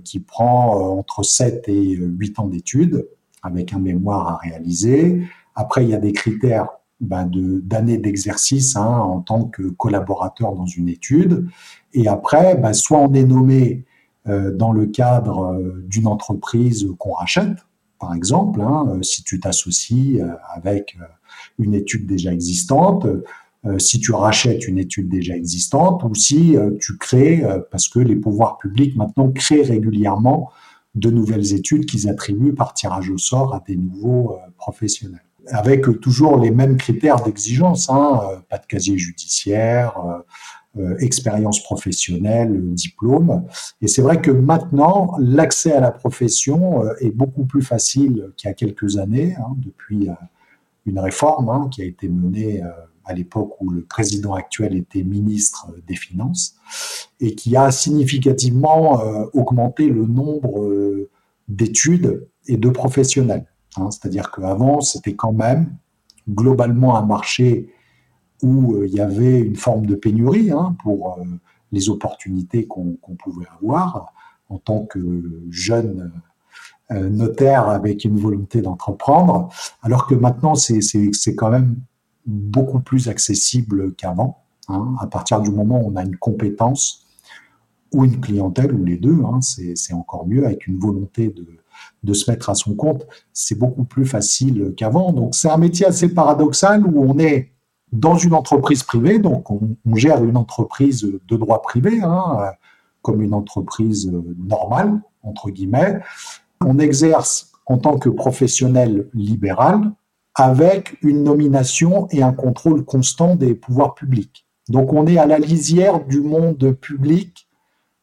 qui 0.04 0.20
prend 0.20 0.98
entre 0.98 1.22
7 1.22 1.64
et 1.68 1.96
8 1.96 2.40
ans 2.40 2.46
d'études 2.46 3.08
avec 3.42 3.72
un 3.72 3.78
mémoire 3.78 4.28
à 4.28 4.36
réaliser. 4.36 5.22
Après, 5.54 5.82
il 5.82 5.88
y 5.88 5.94
a 5.94 5.98
des 5.98 6.12
critères 6.12 6.68
ben, 7.02 7.28
d'années 7.64 7.98
d'exercice 7.98 8.76
hein, 8.76 8.86
en 8.86 9.20
tant 9.20 9.44
que 9.44 9.62
collaborateur 9.62 10.54
dans 10.54 10.66
une 10.66 10.88
étude. 10.88 11.48
Et 11.94 12.06
après, 12.06 12.56
ben, 12.56 12.72
soit 12.72 12.98
on 12.98 13.12
est 13.12 13.24
nommé 13.24 13.84
euh, 14.28 14.52
dans 14.52 14.72
le 14.72 14.86
cadre 14.86 15.52
euh, 15.52 15.84
d'une 15.88 16.06
entreprise 16.06 16.86
qu'on 16.98 17.12
rachète, 17.12 17.58
par 17.98 18.14
exemple, 18.14 18.60
hein, 18.60 18.86
euh, 18.88 19.02
si 19.02 19.24
tu 19.24 19.40
t'associes 19.40 20.22
avec 20.54 20.96
une 21.58 21.74
étude 21.74 22.06
déjà 22.06 22.32
existante, 22.32 23.06
si 23.78 24.00
tu 24.00 24.12
rachètes 24.12 24.66
une 24.66 24.78
étude 24.78 25.08
déjà 25.08 25.36
existante, 25.36 26.02
ou 26.02 26.14
si 26.16 26.56
tu 26.80 26.98
crées, 26.98 27.44
parce 27.70 27.88
que 27.88 28.00
les 28.00 28.16
pouvoirs 28.16 28.58
publics 28.58 28.96
maintenant 28.96 29.30
créent 29.30 29.62
régulièrement 29.62 30.50
de 30.96 31.10
nouvelles 31.10 31.54
études 31.54 31.86
qu'ils 31.86 32.08
attribuent 32.08 32.54
par 32.54 32.74
tirage 32.74 33.08
au 33.08 33.18
sort 33.18 33.54
à 33.54 33.62
des 33.64 33.76
nouveaux 33.76 34.36
professionnels 34.56 35.22
avec 35.48 36.00
toujours 36.00 36.38
les 36.38 36.50
mêmes 36.50 36.76
critères 36.76 37.22
d'exigence, 37.22 37.90
hein, 37.90 38.20
euh, 38.24 38.36
pas 38.48 38.58
de 38.58 38.66
casier 38.66 38.98
judiciaire, 38.98 39.98
euh, 39.98 40.80
euh, 40.80 40.96
expérience 40.98 41.62
professionnelle, 41.62 42.58
diplôme. 42.74 43.44
Et 43.80 43.88
c'est 43.88 44.02
vrai 44.02 44.20
que 44.20 44.30
maintenant, 44.30 45.14
l'accès 45.18 45.72
à 45.72 45.80
la 45.80 45.90
profession 45.90 46.82
est 47.00 47.10
beaucoup 47.10 47.44
plus 47.44 47.62
facile 47.62 48.32
qu'il 48.36 48.48
y 48.48 48.50
a 48.50 48.54
quelques 48.54 48.96
années, 48.96 49.36
hein, 49.38 49.54
depuis 49.56 50.08
une 50.86 50.98
réforme 50.98 51.50
hein, 51.50 51.68
qui 51.70 51.82
a 51.82 51.84
été 51.84 52.08
menée 52.08 52.62
à 53.04 53.12
l'époque 53.12 53.60
où 53.60 53.68
le 53.68 53.82
président 53.82 54.32
actuel 54.32 54.74
était 54.74 55.02
ministre 55.02 55.68
des 55.86 55.96
Finances 55.96 56.54
et 57.20 57.34
qui 57.34 57.54
a 57.54 57.70
significativement 57.70 59.02
augmenté 59.34 59.88
le 59.88 60.06
nombre 60.06 61.08
d'études 61.48 62.26
et 62.46 62.56
de 62.56 62.70
professionnels. 62.70 63.51
Hein, 63.76 63.90
c'est-à-dire 63.90 64.30
qu'avant, 64.30 64.80
c'était 64.80 65.14
quand 65.14 65.32
même 65.32 65.74
globalement 66.28 66.96
un 66.96 67.04
marché 67.04 67.72
où 68.42 68.74
euh, 68.74 68.86
il 68.86 68.94
y 68.94 69.00
avait 69.00 69.40
une 69.40 69.56
forme 69.56 69.86
de 69.86 69.94
pénurie 69.94 70.50
hein, 70.50 70.76
pour 70.82 71.18
euh, 71.18 71.24
les 71.70 71.88
opportunités 71.88 72.66
qu'on 72.66 72.96
pouvait 73.18 73.46
avoir 73.60 74.12
en 74.48 74.58
tant 74.58 74.84
que 74.84 74.98
jeune 75.50 76.12
euh, 76.90 77.08
notaire 77.08 77.68
avec 77.68 78.04
une 78.04 78.18
volonté 78.18 78.60
d'entreprendre, 78.60 79.48
alors 79.82 80.06
que 80.06 80.14
maintenant, 80.14 80.54
c'est 80.54 81.34
quand 81.34 81.50
même 81.50 81.76
beaucoup 82.26 82.80
plus 82.80 83.08
accessible 83.08 83.94
qu'avant. 83.94 84.38
Hein, 84.68 84.94
à 85.00 85.06
partir 85.06 85.40
du 85.40 85.50
moment 85.50 85.80
où 85.80 85.90
on 85.92 85.96
a 85.96 86.04
une 86.04 86.16
compétence 86.16 87.06
ou 87.92 88.04
une 88.04 88.20
clientèle, 88.20 88.72
ou 88.74 88.84
les 88.84 88.96
deux, 88.96 89.22
c'est 89.40 89.92
encore 89.92 90.26
mieux, 90.26 90.44
avec 90.44 90.66
une 90.66 90.78
volonté 90.78 91.28
de, 91.28 91.46
de 92.02 92.12
se 92.12 92.30
mettre 92.30 92.50
à 92.50 92.54
son 92.54 92.74
compte, 92.74 93.06
c'est 93.32 93.58
beaucoup 93.58 93.84
plus 93.84 94.06
facile 94.06 94.74
qu'avant. 94.76 95.12
Donc 95.12 95.34
c'est 95.34 95.50
un 95.50 95.56
métier 95.56 95.86
assez 95.86 96.08
paradoxal 96.12 96.84
où 96.86 97.04
on 97.04 97.18
est 97.18 97.52
dans 97.92 98.16
une 98.16 98.34
entreprise 98.34 98.82
privée, 98.82 99.18
donc 99.18 99.50
on, 99.50 99.76
gère 99.94 100.24
une 100.24 100.36
entreprise 100.36 101.02
de 101.02 101.36
droit 101.36 101.60
privé, 101.60 102.00
hein, 102.02 102.38
comme 103.02 103.20
une 103.20 103.34
entreprise 103.34 104.10
normale, 104.38 105.00
entre 105.22 105.50
guillemets. 105.50 106.00
On 106.64 106.78
exerce 106.78 107.52
en 107.66 107.78
tant 107.78 107.98
que 107.98 108.08
professionnel 108.08 109.08
libéral 109.12 109.92
avec 110.34 110.96
une 111.02 111.22
nomination 111.22 112.08
et 112.10 112.22
un 112.22 112.32
contrôle 112.32 112.84
constant 112.84 113.36
des 113.36 113.54
pouvoirs 113.54 113.94
publics. 113.94 114.46
Donc 114.68 114.92
on 114.92 115.06
est 115.06 115.18
à 115.18 115.26
la 115.26 115.38
lisière 115.38 116.04
du 116.04 116.20
monde 116.20 116.72
public, 116.72 117.48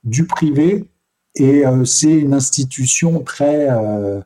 du 0.04 0.28
privé, 0.28 0.92
et 1.36 1.66
euh, 1.66 1.86
c'est 1.86 2.12
une 2.12 2.34
institution 2.34 3.22
très, 3.22 3.70
euh, 3.70 4.22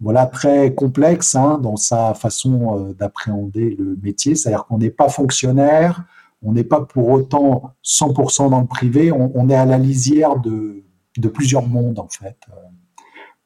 voilà, 0.00 0.26
très 0.26 0.74
complexe 0.74 1.34
hein, 1.34 1.58
dans 1.62 1.76
sa 1.76 2.14
façon 2.14 2.78
euh, 2.78 2.92
d'appréhender 2.92 3.76
le 3.78 3.98
métier. 4.02 4.34
C'est-à-dire 4.34 4.66
qu'on 4.66 4.78
n'est 4.78 4.90
pas 4.90 5.08
fonctionnaire, 5.08 6.04
on 6.42 6.52
n'est 6.52 6.64
pas 6.64 6.80
pour 6.80 7.08
autant 7.08 7.74
100% 7.84 8.50
dans 8.50 8.60
le 8.60 8.66
privé, 8.66 9.10
on, 9.10 9.48
est 9.48 9.54
à 9.54 9.64
la 9.64 9.78
lisière 9.78 10.38
de, 10.38 10.84
plusieurs 11.32 11.66
mondes 11.66 11.98
en 11.98 12.08
fait, 12.08 12.36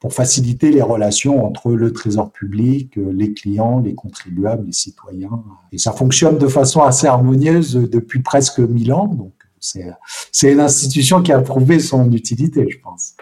pour 0.01 0.13
faciliter 0.13 0.71
les 0.71 0.83
relations 0.83 1.45
entre 1.47 1.71
le 1.73 1.93
trésor 1.93 2.33
public, 2.33 2.97
les 2.97 3.33
clients, 3.33 3.79
les 3.79 3.95
contribuables, 3.95 4.67
les 4.67 4.73
citoyens. 4.73 5.45
Et 5.73 5.79
ça 5.79 5.93
fonctionne 5.93 6.37
de 6.37 6.49
façon 6.49 6.83
assez 6.83 7.07
harmonieuse 7.07 7.75
depuis 7.75 8.23
presque 8.23 8.59
mille 8.59 8.93
ans. 8.93 9.07
Donc 9.07 9.40
c'est 9.61 10.55
l'institution 10.55 11.23
qui 11.23 11.33
a 11.33 11.41
prouvé 11.41 11.79
son 11.79 12.11
utilité, 12.13 12.67
je 12.69 12.79
pense. 12.79 13.15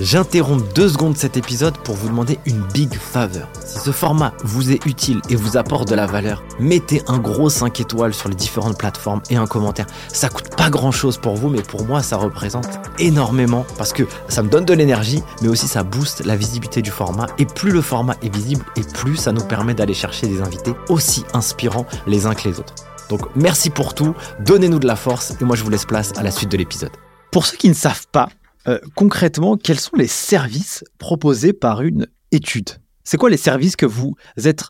J'interromps 0.00 0.64
deux 0.74 0.88
secondes 0.88 1.16
cet 1.16 1.36
épisode 1.36 1.76
pour 1.78 1.94
vous 1.94 2.08
demander 2.08 2.38
une 2.46 2.62
big 2.72 2.94
favor. 2.94 3.46
Si 3.64 3.78
ce 3.78 3.90
format 3.90 4.32
vous 4.42 4.72
est 4.72 4.84
utile 4.86 5.20
et 5.28 5.36
vous 5.36 5.58
apporte 5.58 5.88
de 5.88 5.94
la 5.94 6.06
valeur, 6.06 6.42
mettez 6.58 7.02
un 7.08 7.18
gros 7.18 7.50
5 7.50 7.78
étoiles 7.78 8.14
sur 8.14 8.30
les 8.30 8.34
différentes 8.34 8.78
plateformes 8.78 9.20
et 9.28 9.36
un 9.36 9.46
commentaire. 9.46 9.86
Ça 10.08 10.30
coûte 10.30 10.56
pas 10.56 10.70
grand 10.70 10.92
chose 10.92 11.18
pour 11.18 11.34
vous, 11.34 11.50
mais 11.50 11.62
pour 11.62 11.84
moi 11.84 12.02
ça 12.02 12.16
représente 12.16 12.80
énormément 12.98 13.66
parce 13.76 13.92
que 13.92 14.04
ça 14.28 14.42
me 14.42 14.48
donne 14.48 14.64
de 14.64 14.74
l'énergie, 14.74 15.22
mais 15.42 15.48
aussi 15.48 15.68
ça 15.68 15.84
booste 15.84 16.24
la 16.24 16.36
visibilité 16.36 16.80
du 16.80 16.90
format. 16.90 17.26
Et 17.38 17.44
plus 17.44 17.70
le 17.70 17.82
format 17.82 18.16
est 18.22 18.34
visible, 18.34 18.64
et 18.76 18.82
plus 18.82 19.16
ça 19.16 19.32
nous 19.32 19.44
permet 19.44 19.74
d'aller 19.74 19.94
chercher 19.94 20.26
des 20.26 20.40
invités 20.40 20.72
aussi 20.88 21.24
inspirants 21.34 21.86
les 22.06 22.24
uns 22.26 22.34
que 22.34 22.48
les 22.48 22.58
autres. 22.58 22.74
Donc 23.12 23.26
merci 23.36 23.68
pour 23.68 23.92
tout, 23.92 24.14
donnez-nous 24.40 24.78
de 24.78 24.86
la 24.86 24.96
force 24.96 25.36
et 25.38 25.44
moi 25.44 25.54
je 25.54 25.62
vous 25.62 25.68
laisse 25.68 25.84
place 25.84 26.16
à 26.16 26.22
la 26.22 26.30
suite 26.30 26.50
de 26.50 26.56
l'épisode. 26.56 26.92
Pour 27.30 27.44
ceux 27.44 27.58
qui 27.58 27.68
ne 27.68 27.74
savent 27.74 28.06
pas, 28.10 28.30
euh, 28.68 28.78
concrètement, 28.94 29.58
quels 29.58 29.78
sont 29.78 29.96
les 29.96 30.06
services 30.06 30.82
proposés 30.96 31.52
par 31.52 31.82
une 31.82 32.06
étude? 32.30 32.70
C'est 33.04 33.18
quoi 33.18 33.28
les 33.28 33.36
services 33.36 33.76
que 33.76 33.84
vous 33.84 34.14
êtes 34.42 34.62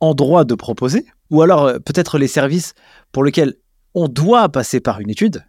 en 0.00 0.12
droit 0.14 0.44
de 0.44 0.56
proposer? 0.56 1.06
Ou 1.30 1.40
alors 1.42 1.66
euh, 1.66 1.78
peut-être 1.78 2.18
les 2.18 2.26
services 2.26 2.74
pour 3.12 3.22
lesquels 3.22 3.54
on 3.94 4.08
doit 4.08 4.48
passer 4.48 4.80
par 4.80 4.98
une 4.98 5.10
étude? 5.10 5.44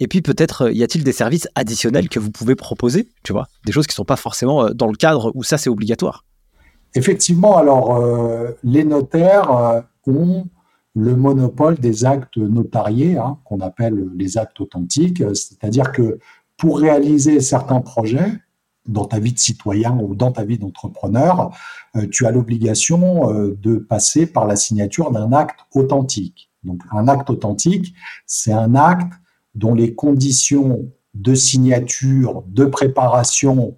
Et 0.00 0.08
puis 0.08 0.22
peut-être 0.22 0.68
euh, 0.68 0.72
y 0.72 0.82
a-t-il 0.82 1.04
des 1.04 1.12
services 1.12 1.48
additionnels 1.54 2.08
que 2.08 2.18
vous 2.18 2.30
pouvez 2.30 2.54
proposer, 2.54 3.10
tu 3.24 3.34
vois, 3.34 3.46
des 3.66 3.72
choses 3.72 3.86
qui 3.86 3.92
ne 3.92 3.96
sont 3.96 4.06
pas 4.06 4.16
forcément 4.16 4.70
dans 4.70 4.86
le 4.86 4.96
cadre 4.96 5.32
où 5.34 5.42
ça 5.42 5.58
c'est 5.58 5.68
obligatoire. 5.68 6.24
Effectivement, 6.94 7.58
alors 7.58 8.02
les 8.64 8.84
notaires 8.84 9.84
ont 10.06 10.46
le 10.98 11.16
monopole 11.16 11.78
des 11.78 12.04
actes 12.04 12.36
notariés, 12.36 13.16
hein, 13.16 13.38
qu'on 13.44 13.60
appelle 13.60 14.08
les 14.16 14.38
actes 14.38 14.60
authentiques, 14.60 15.22
c'est-à-dire 15.34 15.92
que 15.92 16.18
pour 16.56 16.80
réaliser 16.80 17.40
certains 17.40 17.80
projets, 17.80 18.32
dans 18.88 19.04
ta 19.04 19.20
vie 19.20 19.32
de 19.32 19.38
citoyen 19.38 19.96
ou 19.98 20.14
dans 20.14 20.32
ta 20.32 20.44
vie 20.44 20.58
d'entrepreneur, 20.58 21.54
euh, 21.94 22.06
tu 22.10 22.26
as 22.26 22.30
l'obligation 22.30 23.30
euh, 23.30 23.54
de 23.60 23.76
passer 23.76 24.26
par 24.26 24.46
la 24.46 24.56
signature 24.56 25.10
d'un 25.12 25.32
acte 25.32 25.60
authentique. 25.74 26.50
Donc 26.64 26.82
un 26.90 27.06
acte 27.06 27.30
authentique, 27.30 27.94
c'est 28.26 28.52
un 28.52 28.74
acte 28.74 29.12
dont 29.54 29.74
les 29.74 29.94
conditions 29.94 30.90
de 31.14 31.34
signature, 31.34 32.42
de 32.48 32.64
préparation 32.64 33.76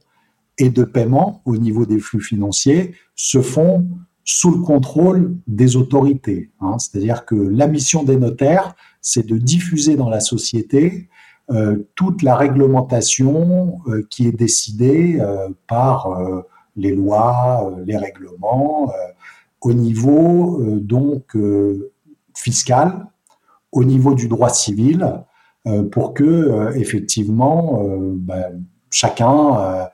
et 0.58 0.70
de 0.70 0.84
paiement 0.84 1.42
au 1.44 1.56
niveau 1.56 1.86
des 1.86 1.98
flux 1.98 2.20
financiers 2.20 2.94
se 3.14 3.42
font 3.42 3.88
sous 4.24 4.50
le 4.50 4.62
contrôle 4.62 5.36
des 5.46 5.76
autorités. 5.76 6.50
Hein. 6.60 6.78
C'est-à-dire 6.78 7.24
que 7.24 7.34
la 7.34 7.66
mission 7.66 8.02
des 8.02 8.16
notaires, 8.16 8.74
c'est 9.00 9.26
de 9.26 9.36
diffuser 9.36 9.96
dans 9.96 10.08
la 10.08 10.20
société 10.20 11.08
euh, 11.50 11.88
toute 11.96 12.22
la 12.22 12.36
réglementation 12.36 13.80
euh, 13.88 14.06
qui 14.08 14.28
est 14.28 14.32
décidée 14.32 15.18
euh, 15.20 15.48
par 15.66 16.08
les 16.76 16.94
lois, 16.94 17.74
les 17.84 17.96
règlements, 17.96 18.92
au 19.60 19.72
niveau 19.72 20.62
donc 20.80 21.36
fiscal, 22.34 23.06
au 23.72 23.84
niveau 23.84 24.14
du 24.14 24.28
droit 24.28 24.48
civil 24.48 25.24
pour 25.90 26.14
que 26.14 26.70
effectivement 26.76 27.82
ben, 28.14 28.64
chacun 28.88 29.90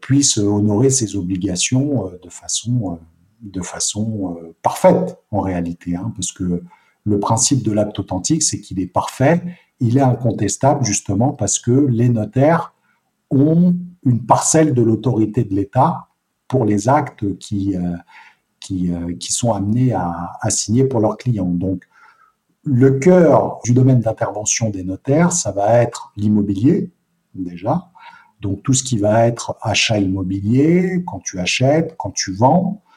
puisse 0.00 0.38
honorer 0.38 0.90
ses 0.90 1.16
obligations 1.16 2.10
de 2.22 2.30
façon 2.30 2.98
de 3.40 3.62
façon 3.62 4.38
parfaite 4.62 5.18
en 5.30 5.40
réalité, 5.40 5.96
hein, 5.96 6.12
parce 6.14 6.32
que 6.32 6.62
le 7.04 7.20
principe 7.20 7.62
de 7.62 7.72
l'acte 7.72 7.98
authentique, 7.98 8.42
c'est 8.42 8.60
qu'il 8.60 8.80
est 8.80 8.86
parfait, 8.86 9.42
il 9.80 9.96
est 9.96 10.02
incontestable 10.02 10.84
justement 10.84 11.32
parce 11.32 11.58
que 11.58 11.70
les 11.70 12.08
notaires 12.08 12.74
ont 13.30 13.74
une 14.04 14.24
parcelle 14.24 14.74
de 14.74 14.82
l'autorité 14.82 15.44
de 15.44 15.54
l'État 15.54 16.08
pour 16.48 16.64
les 16.64 16.88
actes 16.88 17.38
qui, 17.38 17.76
euh, 17.76 17.96
euh, 18.72 19.16
qui, 19.16 19.32
sont 19.32 19.52
amenés 19.52 19.92
à, 19.92 20.32
à, 20.40 20.50
signer 20.50 20.84
pour 20.84 21.00
leurs 21.00 21.16
clients. 21.16 21.46
Donc, 21.46 21.84
le 22.64 22.98
cœur 22.98 23.60
du 23.64 23.72
domaine 23.72 24.00
d'intervention 24.00 24.68
des 24.68 24.82
notaires, 24.82 25.32
ça 25.32 25.52
va 25.52 25.80
être 25.80 26.12
l'immobilier, 26.16 26.90
déjà. 27.34 27.90
Donc, 28.40 28.62
tout 28.62 28.74
ce 28.74 28.82
qui 28.82 28.98
va 28.98 29.26
être 29.26 29.56
achat 29.62 29.98
immobilier, 29.98 31.02
quand 31.06 31.20
tu 31.20 31.38
achètes, 31.38 31.94
quand 31.96 32.10
tu 32.10 32.32
vends, 32.32 32.82
euh, 32.84 32.89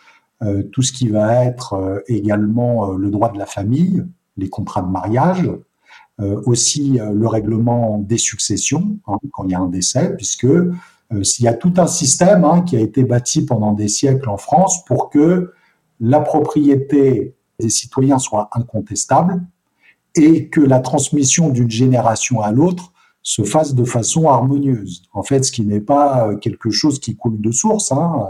tout 0.72 0.82
ce 0.82 0.92
qui 0.92 1.10
va 1.10 1.46
être 1.46 1.74
euh, 1.74 2.00
également 2.08 2.92
euh, 2.92 2.98
le 2.98 3.10
droit 3.10 3.32
de 3.32 3.38
la 3.38 3.46
famille, 3.46 4.04
les 4.38 4.50
contrats 4.50 4.82
de 4.82 4.90
mariage, 4.90 5.50
aussi 6.46 7.00
le 7.00 7.28
règlement 7.28 7.98
des 7.98 8.20
successions 8.20 8.98
hein, 9.08 9.18
quand 9.32 9.46
il 9.46 9.52
y 9.52 9.56
a 9.56 9.60
un 9.60 9.68
décès, 9.68 10.16
puisque 10.16 10.48
s'il 11.24 11.46
y 11.46 11.48
a 11.48 11.56
tout 11.56 11.74
un 11.78 11.88
système 11.88 12.46
hein, 12.46 12.62
qui 12.62 12.78
a 12.78 12.80
été 12.80 13.04
bâti 13.04 13.44
pendant 13.44 13.74
des 13.74 13.88
siècles 13.88 14.30
en 14.30 14.38
France 14.38 14.86
pour 14.86 15.10
que 15.10 15.52
la 16.00 16.20
propriété 16.20 17.36
des 17.60 17.70
citoyens 17.70 18.20
soit 18.20 18.50
incontestable 18.54 19.42
et 20.16 20.50
que 20.50 20.62
la 20.62 20.80
transmission 20.80 21.50
d'une 21.50 21.72
génération 21.72 22.42
à 22.42 22.52
l'autre 22.52 22.94
se 23.24 23.44
fasse 23.44 23.74
de 23.74 23.84
façon 23.84 24.30
harmonieuse. 24.30 25.04
En 25.14 25.24
fait, 25.24 25.44
ce 25.44 25.52
qui 25.52 25.64
n'est 25.64 25.82
pas 25.82 26.36
quelque 26.36 26.70
chose 26.70 27.00
qui 27.00 27.16
coule 27.16 27.42
de 27.42 27.52
source. 27.52 27.92
Hein, 27.92 28.14
euh, 28.20 28.30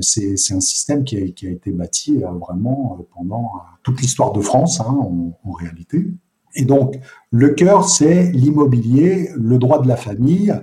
c'est 0.00 0.52
un 0.52 0.60
système 0.60 1.04
qui 1.04 1.16
a, 1.16 1.20
été 1.20 1.70
bâti 1.72 2.22
euh, 2.22 2.30
vraiment 2.30 2.98
euh, 2.98 3.02
pendant 3.14 3.52
toute 3.82 4.00
l'histoire 4.00 4.32
de 4.32 4.40
France, 4.40 4.80
hein, 4.80 4.86
en, 4.86 5.52
réalité. 5.52 6.06
Et 6.54 6.64
donc, 6.64 6.98
le 7.30 7.50
cœur, 7.50 7.88
c'est 7.88 8.30
l'immobilier, 8.30 9.30
le 9.36 9.58
droit 9.58 9.82
de 9.82 9.88
la 9.88 9.96
famille, 9.96 10.54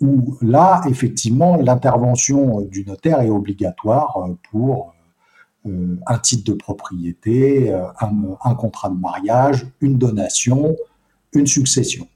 où 0.00 0.36
là, 0.42 0.82
effectivement, 0.88 1.56
l'intervention 1.56 2.62
du 2.62 2.84
notaire 2.84 3.20
est 3.20 3.30
obligatoire 3.30 4.18
pour 4.50 4.92
un 5.64 6.18
titre 6.18 6.52
de 6.52 6.56
propriété, 6.56 7.72
un, 7.72 8.54
contrat 8.56 8.88
de 8.88 8.98
mariage, 8.98 9.66
une 9.80 9.98
donation, 9.98 10.76
une 11.32 11.46
succession. 11.46 12.08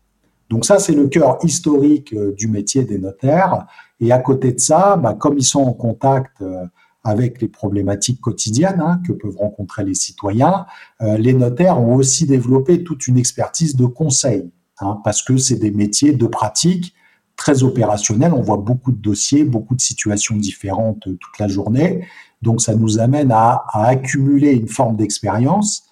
Donc 0.50 0.66
ça, 0.66 0.78
c'est 0.78 0.92
le 0.92 1.06
cœur 1.06 1.38
historique 1.42 2.14
du 2.36 2.48
métier 2.48 2.84
des 2.84 2.98
notaires. 2.98 3.66
Et 4.00 4.12
à 4.12 4.18
côté 4.18 4.52
de 4.52 4.58
ça, 4.58 4.96
bah, 4.96 5.14
comme 5.14 5.38
ils 5.38 5.44
sont 5.44 5.62
en 5.62 5.72
contact 5.72 6.40
euh, 6.40 6.64
avec 7.04 7.40
les 7.40 7.48
problématiques 7.48 8.20
quotidiennes 8.20 8.80
hein, 8.80 9.00
que 9.06 9.12
peuvent 9.12 9.36
rencontrer 9.36 9.84
les 9.84 9.94
citoyens, 9.94 10.66
euh, 11.02 11.16
les 11.18 11.34
notaires 11.34 11.80
ont 11.80 11.94
aussi 11.94 12.26
développé 12.26 12.82
toute 12.82 13.06
une 13.06 13.18
expertise 13.18 13.76
de 13.76 13.86
conseil, 13.86 14.50
hein, 14.80 14.98
parce 15.04 15.22
que 15.22 15.36
c'est 15.36 15.56
des 15.56 15.70
métiers 15.70 16.12
de 16.12 16.26
pratique 16.26 16.94
très 17.36 17.62
opérationnels. 17.62 18.32
On 18.34 18.42
voit 18.42 18.58
beaucoup 18.58 18.92
de 18.92 19.00
dossiers, 19.00 19.44
beaucoup 19.44 19.74
de 19.74 19.80
situations 19.80 20.36
différentes 20.36 21.06
euh, 21.06 21.16
toute 21.20 21.38
la 21.38 21.48
journée. 21.48 22.06
Donc 22.42 22.62
ça 22.62 22.74
nous 22.74 22.98
amène 22.98 23.32
à 23.32 23.64
accumuler 23.74 24.52
une 24.52 24.68
forme 24.68 24.96
d'expérience 24.96 25.84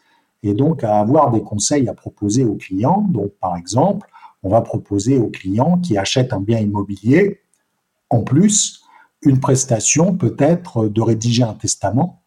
et 0.43 0.55
donc 0.55 0.83
à 0.83 0.99
avoir 0.99 1.31
des 1.31 1.43
conseils 1.43 1.89
à 1.89 1.95
proposer 1.95 2.45
aux 2.45 2.55
clients. 2.55 3.07
Donc 3.11 3.33
par 3.39 3.55
exemple, 3.57 4.09
on 4.43 4.49
va 4.49 4.61
proposer 4.61 5.19
aux 5.19 5.29
clients 5.29 5.79
qui 5.79 5.97
achètent 5.99 6.33
un 6.33 6.41
bien 6.41 6.59
immobilier 6.59 7.41
en 8.11 8.23
plus, 8.23 8.83
une 9.23 9.41
prestation 9.41 10.15
peut 10.15 10.37
être 10.39 10.89
de 10.89 11.01
rédiger 11.01 11.43
un 11.43 11.55
testament 11.55 12.23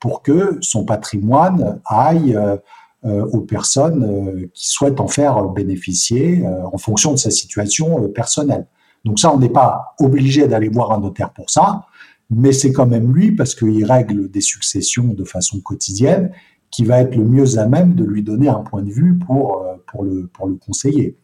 pour 0.00 0.22
que 0.22 0.58
son 0.60 0.84
patrimoine 0.84 1.80
aille 1.86 2.36
euh, 2.36 2.56
euh, 3.04 3.24
aux 3.26 3.40
personnes 3.40 4.04
euh, 4.04 4.50
qui 4.54 4.68
souhaitent 4.68 5.00
en 5.00 5.08
faire 5.08 5.42
bénéficier 5.48 6.44
en 6.46 6.78
fonction 6.78 7.12
de 7.12 7.16
sa 7.16 7.30
situation 7.30 8.08
personnelle. 8.10 8.66
Donc 9.04 9.18
ça, 9.18 9.32
on 9.32 9.38
n'est 9.38 9.48
pas 9.48 9.94
obligé 10.00 10.48
d'aller 10.48 10.68
voir 10.68 10.92
un 10.92 11.00
notaire 11.00 11.32
pour 11.32 11.50
ça, 11.50 11.86
mais 12.30 12.52
c'est 12.52 12.72
quand 12.72 12.86
même 12.86 13.14
lui, 13.14 13.30
parce 13.32 13.54
qu'il 13.54 13.84
règle 13.84 14.28
des 14.30 14.40
successions 14.40 15.14
de 15.14 15.24
façon 15.24 15.60
quotidienne, 15.60 16.32
qui 16.70 16.84
va 16.84 17.02
être 17.02 17.14
le 17.14 17.24
mieux 17.24 17.58
à 17.58 17.66
même 17.66 17.94
de 17.94 18.04
lui 18.04 18.22
donner 18.22 18.48
un 18.48 18.60
point 18.60 18.82
de 18.82 18.90
vue 18.90 19.16
pour, 19.16 19.64
pour 19.86 20.04
le 20.04 20.54
conseiller. 20.56 21.16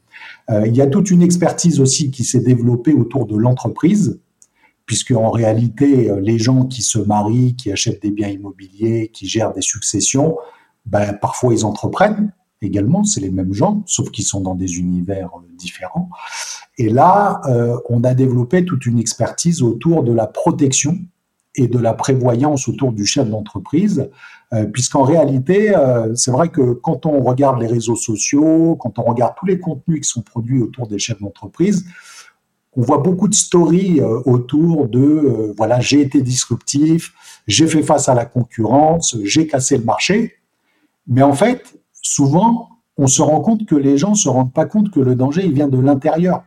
Euh, 0.51 0.67
il 0.67 0.77
y 0.77 0.81
a 0.81 0.87
toute 0.87 1.11
une 1.11 1.23
expertise 1.23 1.81
aussi 1.81 2.11
qui 2.11 2.25
s'est 2.25 2.41
développée 2.41 2.93
autour 2.93 3.27
de 3.27 3.37
l'entreprise, 3.37 4.21
puisque 4.87 5.13
en 5.13 5.31
réalité, 5.31 6.11
euh, 6.11 6.21
les 6.21 6.39
gens 6.39 6.67
qui 6.67 6.83
se 6.83 6.99
marient, 6.99 7.55
qui 7.57 7.71
achètent 7.71 8.03
des 8.03 8.11
biens 8.11 8.29
immobiliers, 8.29 9.11
qui 9.13 9.27
gèrent 9.27 9.53
des 9.53 9.63
successions, 9.63 10.37
ben, 10.87 11.13
parfois 11.15 11.55
ils 11.55 11.65
entreprennent 11.65 12.33
également, 12.61 13.03
c'est 13.03 13.21
les 13.21 13.31
mêmes 13.31 13.53
gens, 13.53 13.83
sauf 13.87 14.11
qu'ils 14.11 14.25
sont 14.25 14.41
dans 14.41 14.55
des 14.55 14.79
univers 14.79 15.31
euh, 15.37 15.47
différents. 15.57 16.11
Et 16.79 16.89
là, 16.89 17.43
on 17.91 18.03
a 18.03 18.15
développé 18.15 18.65
toute 18.65 18.87
une 18.87 18.99
expertise 18.99 19.63
autour 19.63 20.03
de 20.03 20.13
la 20.13 20.27
protection 20.27 20.99
et 21.55 21.69
de 21.69 21.79
la 21.79 21.93
prévoyance 21.93 22.69
autour 22.69 22.93
du 22.93 23.05
chef 23.05 23.29
d'entreprise, 23.29 24.09
euh, 24.53 24.65
puisqu'en 24.67 25.03
réalité, 25.03 25.75
euh, 25.77 26.15
c'est 26.15 26.31
vrai 26.31 26.49
que 26.49 26.73
quand 26.73 27.07
on 27.07 27.21
regarde 27.23 27.61
les 27.61 27.67
réseaux 27.67 27.97
sociaux, 27.97 28.77
quand 28.81 28.99
on 28.99 29.03
regarde 29.03 29.35
tous 29.39 29.47
les 29.47 29.59
contenus 29.59 30.01
qui 30.01 30.09
sont 30.09 30.23
produits 30.23 30.63
autour 30.63 30.87
des 30.87 30.99
chefs 30.99 31.21
d'entreprise, 31.21 31.85
on 32.75 32.83
voit 32.83 32.99
beaucoup 32.99 33.29
de 33.29 33.35
stories 33.35 34.01
euh, 34.01 34.21
autour 34.25 34.89
de 34.89 35.53
voilà, 35.57 35.81
j'ai 35.81 36.01
été 36.01 36.23
disruptif, 36.23 37.13
j'ai 37.47 37.67
fait 37.67 37.83
face 37.83 38.09
à 38.09 38.15
la 38.15 38.25
concurrence, 38.25 39.17
j'ai 39.25 39.47
cassé 39.47 39.77
le 39.77 39.85
marché. 39.85 40.35
Mais 41.07 41.23
en 41.23 41.35
fait, 41.35 41.79
souvent, 41.93 42.69
on 42.97 43.07
se 43.07 43.21
rend 43.21 43.41
compte 43.41 43.67
que 43.67 43.75
les 43.75 43.99
gens 43.99 44.15
se 44.15 44.29
rendent 44.29 44.53
pas 44.53 44.67
compte 44.67 44.91
que 44.91 45.01
le 45.01 45.15
danger 45.15 45.45
il 45.45 45.53
vient 45.53 45.69
de 45.69 45.79
l'intérieur 45.79 46.45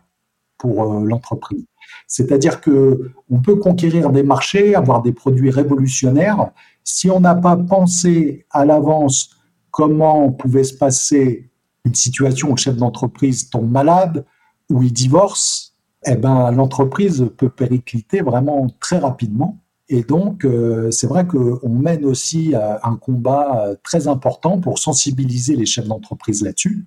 pour 0.57 0.83
l'entreprise. 1.01 1.65
C'est-à-dire 2.07 2.61
que 2.61 3.11
on 3.29 3.41
peut 3.41 3.55
conquérir 3.55 4.09
des 4.09 4.23
marchés, 4.23 4.75
avoir 4.75 5.01
des 5.01 5.11
produits 5.11 5.51
révolutionnaires. 5.51 6.51
Si 6.83 7.09
on 7.09 7.19
n'a 7.19 7.35
pas 7.35 7.57
pensé 7.57 8.45
à 8.51 8.65
l'avance 8.65 9.31
comment 9.71 10.31
pouvait 10.31 10.63
se 10.63 10.73
passer 10.73 11.49
une 11.83 11.95
situation 11.95 12.49
où 12.49 12.51
le 12.51 12.57
chef 12.57 12.77
d'entreprise 12.77 13.49
tombe 13.49 13.69
malade, 13.69 14.25
ou 14.69 14.81
il 14.83 14.91
divorce, 14.91 15.75
eh 16.05 16.15
ben, 16.15 16.51
l'entreprise 16.51 17.29
peut 17.37 17.49
péricliter 17.49 18.21
vraiment 18.21 18.67
très 18.79 18.97
rapidement. 18.97 19.59
Et 19.87 20.03
donc, 20.03 20.45
euh, 20.45 20.89
c'est 20.91 21.07
vrai 21.07 21.27
qu'on 21.27 21.69
mène 21.69 22.05
aussi 22.05 22.55
euh, 22.55 22.77
un 22.81 22.95
combat 22.95 23.65
euh, 23.67 23.75
très 23.83 24.07
important 24.07 24.59
pour 24.59 24.79
sensibiliser 24.79 25.55
les 25.55 25.65
chefs 25.65 25.87
d'entreprise 25.87 26.41
là-dessus. 26.41 26.85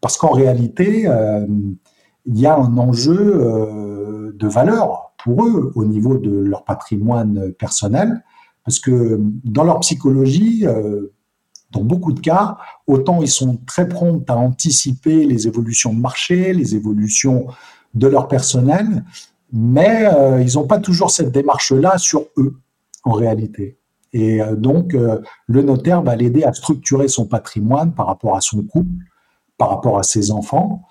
Parce 0.00 0.18
qu'en 0.18 0.32
réalité, 0.32 1.06
il 2.26 2.38
y 2.38 2.46
a 2.46 2.56
un 2.56 2.76
enjeu 2.78 3.18
euh, 3.18 4.32
de 4.34 4.48
valeur 4.48 5.12
pour 5.22 5.44
eux 5.44 5.72
au 5.74 5.84
niveau 5.84 6.18
de 6.18 6.30
leur 6.30 6.64
patrimoine 6.64 7.52
personnel, 7.52 8.24
parce 8.64 8.78
que 8.78 9.20
dans 9.44 9.64
leur 9.64 9.80
psychologie, 9.80 10.66
euh, 10.66 11.12
dans 11.70 11.82
beaucoup 11.82 12.12
de 12.12 12.20
cas, 12.20 12.58
autant 12.86 13.22
ils 13.22 13.28
sont 13.28 13.58
très 13.66 13.88
prompts 13.88 14.28
à 14.28 14.36
anticiper 14.36 15.24
les 15.24 15.46
évolutions 15.46 15.92
de 15.92 16.00
marché, 16.00 16.52
les 16.52 16.74
évolutions 16.74 17.46
de 17.94 18.06
leur 18.06 18.28
personnel, 18.28 19.04
mais 19.52 20.06
euh, 20.06 20.42
ils 20.42 20.54
n'ont 20.54 20.66
pas 20.66 20.78
toujours 20.78 21.10
cette 21.10 21.32
démarche-là 21.32 21.98
sur 21.98 22.26
eux, 22.36 22.56
en 23.04 23.12
réalité. 23.12 23.78
Et 24.14 24.40
donc, 24.58 24.92
le 24.92 25.62
notaire 25.62 26.02
va 26.02 26.16
l'aider 26.16 26.44
à 26.44 26.52
structurer 26.52 27.08
son 27.08 27.24
patrimoine 27.24 27.94
par 27.94 28.08
rapport 28.08 28.36
à 28.36 28.42
son 28.42 28.62
couple, 28.62 28.90
par 29.56 29.70
rapport 29.70 29.98
à 29.98 30.02
ses 30.02 30.32
enfants, 30.32 30.82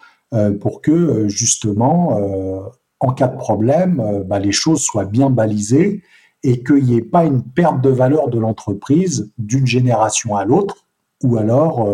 pour 0.62 0.82
que 0.82 0.92
euh, 0.92 1.28
justement, 1.28 2.18
euh, 2.18 2.62
en 3.00 3.14
cas 3.14 3.28
de 3.28 3.38
problème, 3.38 4.24
bah, 4.26 4.40
les 4.40 4.52
choses 4.52 4.82
soient 4.82 5.06
bien 5.06 5.30
balisées 5.30 6.04
et 6.44 6.64
qu'il 6.64 6.84
n'y 6.86 6.96
ait 6.96 7.02
pas 7.02 7.26
une 7.26 7.44
perte 7.44 7.82
de 7.82 7.90
valeur 7.90 8.30
de 8.30 8.40
l'entreprise 8.40 9.32
d'une 9.38 9.68
génération 9.68 10.36
à 10.36 10.46
l'autre, 10.46 10.86
ou 11.24 11.38
alors 11.38 11.88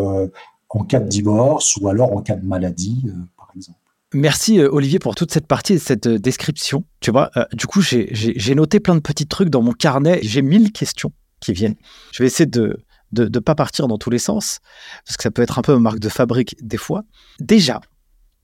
en 0.70 0.84
cas 0.84 1.00
de 1.00 1.08
divorce, 1.08 1.78
ou 1.78 1.88
alors 1.88 2.14
en 2.14 2.22
cas 2.22 2.36
de 2.36 2.46
maladie, 2.46 3.10
par 3.38 3.50
exemple. 3.56 3.80
Merci 4.14 4.62
Olivier 4.62 5.00
pour 5.00 5.16
toute 5.16 5.32
cette 5.32 5.48
partie 5.48 5.74
et 5.74 5.80
cette 5.80 6.08
description. 6.08 6.86
Tu 7.02 7.12
vois, 7.12 7.32
du 7.54 7.68
coup, 7.68 7.82
j'ai 7.82 8.56
noté 8.56 8.80
plein 8.80 8.96
de 8.96 9.02
petits 9.02 9.28
trucs 9.28 9.50
dans 9.50 9.62
mon 9.62 9.74
carnet. 9.74 10.20
J'ai 10.24 10.42
mille 10.42 10.72
questions 10.72 11.12
qui 11.40 11.54
viennent. 11.54 11.76
Je 12.14 12.24
vais 12.24 12.28
essayer 12.28 12.46
de 12.46 12.84
ne 13.14 13.40
pas 13.40 13.56
partir 13.56 13.88
dans 13.88 13.98
tous 13.98 14.10
les 14.10 14.20
sens, 14.20 14.60
parce 15.06 15.18
que 15.18 15.24
ça 15.24 15.32
peut 15.32 15.42
être 15.42 15.60
un 15.60 15.62
peu 15.62 15.74
une 15.74 15.82
marque 15.82 16.00
de 16.00 16.10
fabrique 16.10 16.56
des 16.62 16.78
fois. 16.78 17.04
Déjà, 17.40 17.82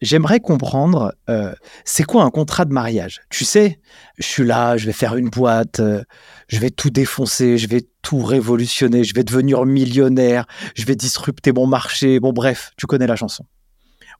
j'aimerais 0.03 0.39
comprendre, 0.39 1.15
euh, 1.29 1.53
c'est 1.85 2.03
quoi 2.03 2.23
un 2.23 2.29
contrat 2.29 2.65
de 2.65 2.73
mariage? 2.73 3.21
Tu 3.29 3.45
sais, 3.45 3.79
je 4.17 4.25
suis 4.25 4.45
là, 4.45 4.77
je 4.77 4.85
vais 4.85 4.93
faire 4.93 5.15
une 5.15 5.29
boîte, 5.29 5.79
euh, 5.79 6.03
je 6.47 6.59
vais 6.59 6.69
tout 6.69 6.89
défoncer, 6.89 7.57
je 7.57 7.67
vais 7.67 7.87
tout 8.01 8.21
révolutionner, 8.21 9.03
je 9.03 9.15
vais 9.15 9.23
devenir 9.23 9.65
millionnaire, 9.65 10.45
je 10.75 10.85
vais 10.85 10.95
disrupter 10.95 11.51
mon 11.53 11.67
marché. 11.67 12.19
Bon, 12.19 12.33
bref, 12.33 12.71
tu 12.77 12.85
connais 12.85 13.07
la 13.07 13.15
chanson. 13.15 13.45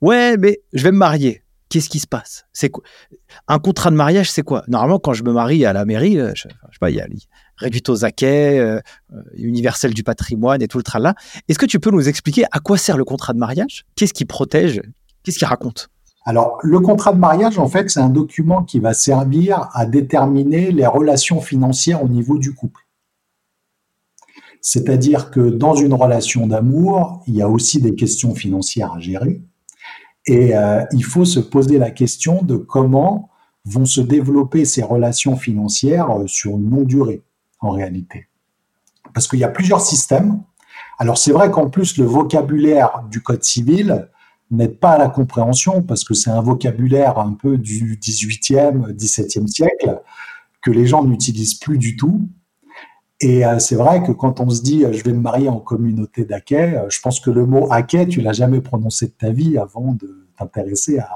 Ouais, 0.02 0.38
mais 0.38 0.62
je 0.74 0.84
vais 0.84 0.92
me 0.92 0.98
marier. 0.98 1.44
Qu'est-ce 1.70 1.90
qui 1.90 2.00
se 2.00 2.08
passe? 2.08 2.46
C'est 2.54 2.70
quoi? 2.70 2.84
Un 3.48 3.58
contrat 3.58 3.90
de 3.90 3.96
mariage, 3.96 4.30
c'est 4.30 4.44
quoi? 4.44 4.64
Normalement, 4.68 5.00
quand 5.00 5.14
je 5.14 5.24
me 5.24 5.34
marie 5.34 5.66
à 5.66 5.74
la 5.74 5.86
mairie, 5.86 6.20
euh, 6.20 6.32
je, 6.36 6.44
sais 6.44 6.80
pas, 6.80 6.92
il 6.92 6.96
y 6.96 7.02
a 7.02 7.08
réduite 7.58 7.90
aux 7.90 8.04
acquets, 8.06 8.80
universel 9.36 9.94
du 9.94 10.04
patrimoine 10.04 10.62
et 10.62 10.68
tout 10.68 10.78
le 10.78 10.84
tralala. 10.84 11.16
Est-ce 11.48 11.60
que 11.60 11.66
tu 11.66 11.80
peux 11.80 11.92
nous 11.92 12.10
expliquer 12.10 12.46
à 12.52 12.60
quoi 12.60 12.78
sert 12.78 12.98
le 12.98 13.06
contrat 13.06 13.34
de 13.34 13.40
mariage? 13.40 13.86
Qu'est-ce 13.96 14.14
qui 14.14 14.26
protège 14.26 14.82
Qu'est-ce 15.24 15.38
qu'il 15.38 15.48
raconte? 15.48 15.90
Alors, 16.26 16.58
le 16.64 16.80
contrat 16.80 17.12
de 17.14 17.20
mariage, 17.20 17.60
en 17.60 17.68
fait, 17.68 17.90
c'est 17.90 18.00
un 18.00 18.10
document 18.10 18.64
qui 18.64 18.80
va 18.80 18.94
servir 18.94 19.70
à 19.74 19.86
déterminer 19.86 20.72
les 20.72 20.86
relations 20.86 21.42
financières 21.42 22.04
au 22.04 22.08
niveau 22.08 22.38
du 22.38 22.54
couple. 22.54 22.82
C'est-à-dire 24.62 25.30
que 25.30 25.42
dans 25.42 25.76
une 25.76 25.94
relation 25.94 26.48
d'amour, 26.48 27.22
il 27.28 27.36
y 27.36 27.42
a 27.42 27.50
aussi 27.50 27.82
des 27.82 27.96
questions 27.96 28.34
financières 28.34 28.94
à 28.94 29.00
gérer. 29.00 29.42
Et 30.26 30.56
euh, 30.56 30.86
il 30.94 31.04
faut 31.04 31.26
se 31.26 31.42
poser 31.42 31.78
la 31.78 31.92
question 31.92 32.42
de 32.42 32.56
comment 32.56 33.30
vont 33.66 33.86
se 33.86 34.00
développer 34.00 34.64
ces 34.64 34.82
relations 34.82 35.36
financières 35.36 36.10
euh, 36.12 36.28
sur 36.28 36.52
une 36.52 36.70
longue 36.70 36.88
durée, 36.88 37.24
en 37.60 37.72
réalité. 37.72 38.28
Parce 39.14 39.28
qu'il 39.28 39.40
y 39.40 39.44
a 39.44 39.50
plusieurs 39.50 39.82
systèmes. 39.82 40.42
Alors 40.98 41.18
c'est 41.18 41.34
vrai 41.34 41.52
qu'en 41.52 41.70
plus, 41.70 41.98
le 41.98 42.06
vocabulaire 42.06 43.04
du 43.12 43.22
Code 43.22 43.44
civil 43.44 44.08
n'aide 44.54 44.80
pas 44.80 44.92
à 44.92 44.98
la 44.98 45.10
compréhension 45.10 45.82
parce 45.82 46.04
que 46.04 46.14
c'est 46.14 46.30
un 46.30 46.42
vocabulaire 46.42 47.18
un 47.20 47.34
peu 47.34 47.58
du 47.58 47.98
18e, 47.98 48.94
17e 48.94 49.48
siècle 49.48 50.02
que 50.62 50.72
les 50.72 50.88
gens 50.88 51.04
n'utilisent 51.04 51.56
plus 51.56 51.78
du 51.78 51.96
tout. 51.96 52.22
Et 53.22 53.46
euh, 53.46 53.60
c'est 53.60 53.76
vrai 53.76 54.04
que 54.04 54.12
quand 54.12 54.40
on 54.40 54.50
se 54.50 54.62
dit 54.62 54.84
euh, 54.84 54.92
je 54.92 55.04
vais 55.04 55.14
me 55.14 55.22
marier 55.22 55.50
en 55.50 55.60
communauté 55.60 56.26
d'acquet, 56.26 56.76
euh, 56.76 56.90
je 56.90 57.00
pense 57.00 57.20
que 57.20 57.30
le 57.30 57.46
mot 57.46 57.72
acquet, 57.72 58.08
tu 58.08 58.22
l'as 58.22 58.34
jamais 58.34 58.60
prononcé 58.60 59.08
de 59.08 59.12
ta 59.12 59.30
vie 59.30 59.58
avant 59.58 59.94
de 59.94 60.28
t'intéresser 60.38 61.00
à, 61.00 61.10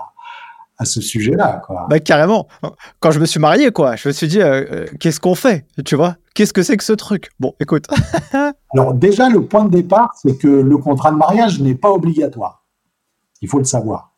à 0.78 0.86
ce 0.86 1.02
sujet-là. 1.02 1.62
Bah, 1.90 2.00
carrément. 2.00 2.48
Quand 3.00 3.12
je 3.12 3.20
me 3.20 3.26
suis 3.26 3.40
marié, 3.40 3.72
quoi, 3.72 3.96
je 3.96 4.08
me 4.08 4.14
suis 4.14 4.28
dit, 4.28 4.40
qu'est-ce 5.00 5.20
qu'on 5.20 5.36
fait 5.36 5.66
Tu 5.84 5.96
vois? 5.96 6.16
Qu'est-ce 6.34 6.54
que 6.54 6.62
c'est 6.62 6.78
que 6.78 6.84
ce 6.84 6.94
truc? 6.94 7.30
Bon, 7.40 7.56
écoute. 7.60 7.88
Alors 8.74 8.94
déjà, 8.94 9.28
le 9.28 9.44
point 9.44 9.66
de 9.66 9.72
départ, 9.72 10.12
c'est 10.22 10.38
que 10.38 10.48
le 10.48 10.78
contrat 10.78 11.12
de 11.12 11.18
mariage 11.18 11.60
n'est 11.60 11.76
pas 11.76 11.92
obligatoire. 11.92 12.67
Il 13.42 13.50
faut 13.50 13.60
le 13.60 13.66
savoir. 13.66 14.14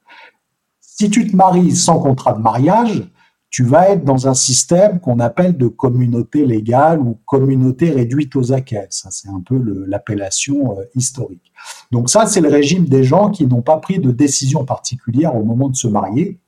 Si 0.80 1.10
tu 1.10 1.30
te 1.30 1.36
maries 1.36 1.76
sans 1.76 2.00
contrat 2.00 2.34
de 2.34 2.42
mariage, 2.42 3.10
tu 3.50 3.64
vas 3.64 3.90
être 3.90 4.04
dans 4.04 4.28
un 4.28 4.34
système 4.34 5.00
qu'on 5.00 5.20
appelle 5.20 5.58
de 5.58 5.68
communauté 5.68 6.46
légale 6.46 7.00
ou 7.00 7.20
communauté 7.26 7.90
réduite 7.90 8.36
aux 8.36 8.54
acquis. 8.54 8.76
Ça, 8.90 9.10
c'est 9.12 9.30
un 9.30 9.42
peu 9.42 9.60
l'appellation 9.88 10.78
euh, 10.78 10.84
historique. 10.94 11.52
Donc 11.92 12.10
ça, 12.10 12.28
c'est 12.28 12.42
le 12.42 12.50
régime 12.50 12.86
des 12.86 13.04
gens 13.04 13.32
qui 13.32 13.48
n'ont 13.48 13.64
pas 13.64 13.78
pris 13.78 14.00
de 14.00 14.12
décision 14.12 14.66
particulière 14.66 15.36
au 15.36 15.44
moment 15.44 15.70
de 15.70 15.76
se 15.76 15.88
marier. 15.88 16.40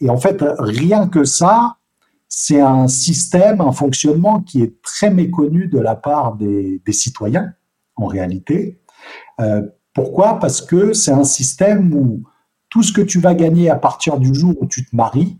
Et 0.00 0.10
en 0.10 0.16
fait, 0.16 0.44
rien 0.58 1.06
que 1.06 1.24
ça, 1.24 1.76
c'est 2.28 2.60
un 2.60 2.88
système, 2.88 3.60
un 3.60 3.72
fonctionnement 3.72 4.40
qui 4.40 4.60
est 4.62 4.82
très 4.82 5.10
méconnu 5.10 5.68
de 5.68 5.78
la 5.78 5.94
part 5.94 6.34
des, 6.34 6.80
citoyens, 6.90 7.54
en 7.94 8.06
réalité. 8.06 8.80
Euh, 9.40 9.62
pourquoi? 9.94 10.40
Parce 10.40 10.60
que 10.60 10.92
c'est 10.92 11.12
un 11.12 11.24
système 11.24 11.94
où 11.94 12.22
tout 12.68 12.82
ce 12.82 12.92
que 12.92 13.00
tu 13.00 13.20
vas 13.20 13.34
gagner 13.34 13.70
à 13.70 13.76
partir 13.76 14.18
du 14.18 14.34
jour 14.34 14.54
où 14.60 14.66
tu 14.66 14.84
te 14.84 14.94
maries 14.94 15.38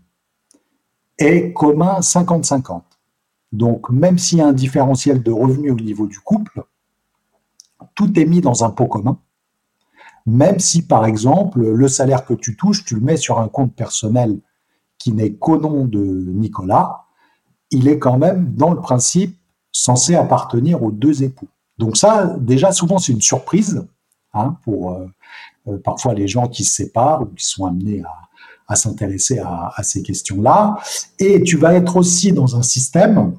est 1.17 1.53
commun 1.53 1.99
50-50. 1.99 2.81
Donc 3.51 3.89
même 3.89 4.17
s'il 4.17 4.39
y 4.39 4.41
a 4.41 4.47
un 4.47 4.53
différentiel 4.53 5.21
de 5.21 5.31
revenus 5.31 5.73
au 5.73 5.75
niveau 5.75 6.07
du 6.07 6.19
couple, 6.19 6.63
tout 7.93 8.17
est 8.17 8.25
mis 8.25 8.41
dans 8.41 8.63
un 8.63 8.69
pot 8.69 8.87
commun. 8.87 9.19
Même 10.25 10.59
si, 10.59 10.81
par 10.81 11.05
exemple, 11.05 11.61
le 11.61 11.87
salaire 11.87 12.25
que 12.25 12.33
tu 12.33 12.55
touches, 12.55 12.83
tu 12.83 12.95
le 12.95 13.01
mets 13.01 13.17
sur 13.17 13.39
un 13.39 13.47
compte 13.47 13.75
personnel 13.75 14.39
qui 14.97 15.11
n'est 15.11 15.33
qu'au 15.33 15.57
nom 15.57 15.85
de 15.85 15.99
Nicolas, 15.99 17.05
il 17.69 17.87
est 17.87 17.99
quand 17.99 18.17
même, 18.17 18.53
dans 18.55 18.73
le 18.73 18.79
principe, 18.79 19.37
censé 19.71 20.15
appartenir 20.15 20.81
aux 20.81 20.91
deux 20.91 21.23
époux. 21.23 21.49
Donc 21.77 21.97
ça, 21.97 22.35
déjà, 22.39 22.71
souvent, 22.71 22.97
c'est 22.97 23.11
une 23.11 23.21
surprise 23.21 23.85
Hein, 24.37 24.57
pour 24.63 24.91
euh, 24.91 25.07
euh, 25.69 25.77
parfois 25.77 26.13
les 26.13 26.27
gens 26.27 26.49
qui 26.49 26.65
se 26.65 26.75
séparent 26.75 27.21
ou 27.21 27.27
qui 27.27 27.45
sont 27.45 27.65
amenés 27.65 28.03
à, 28.67 28.75
s'intéresser 28.75 29.39
à, 29.39 29.81
ces 29.81 30.03
questions-là. 30.03 30.75
Et 31.19 31.41
tu 31.41 31.55
vas 31.55 31.73
être 31.73 31.95
aussi 31.95 32.33
dans 32.33 32.57
un 32.57 32.61
système 32.61 33.33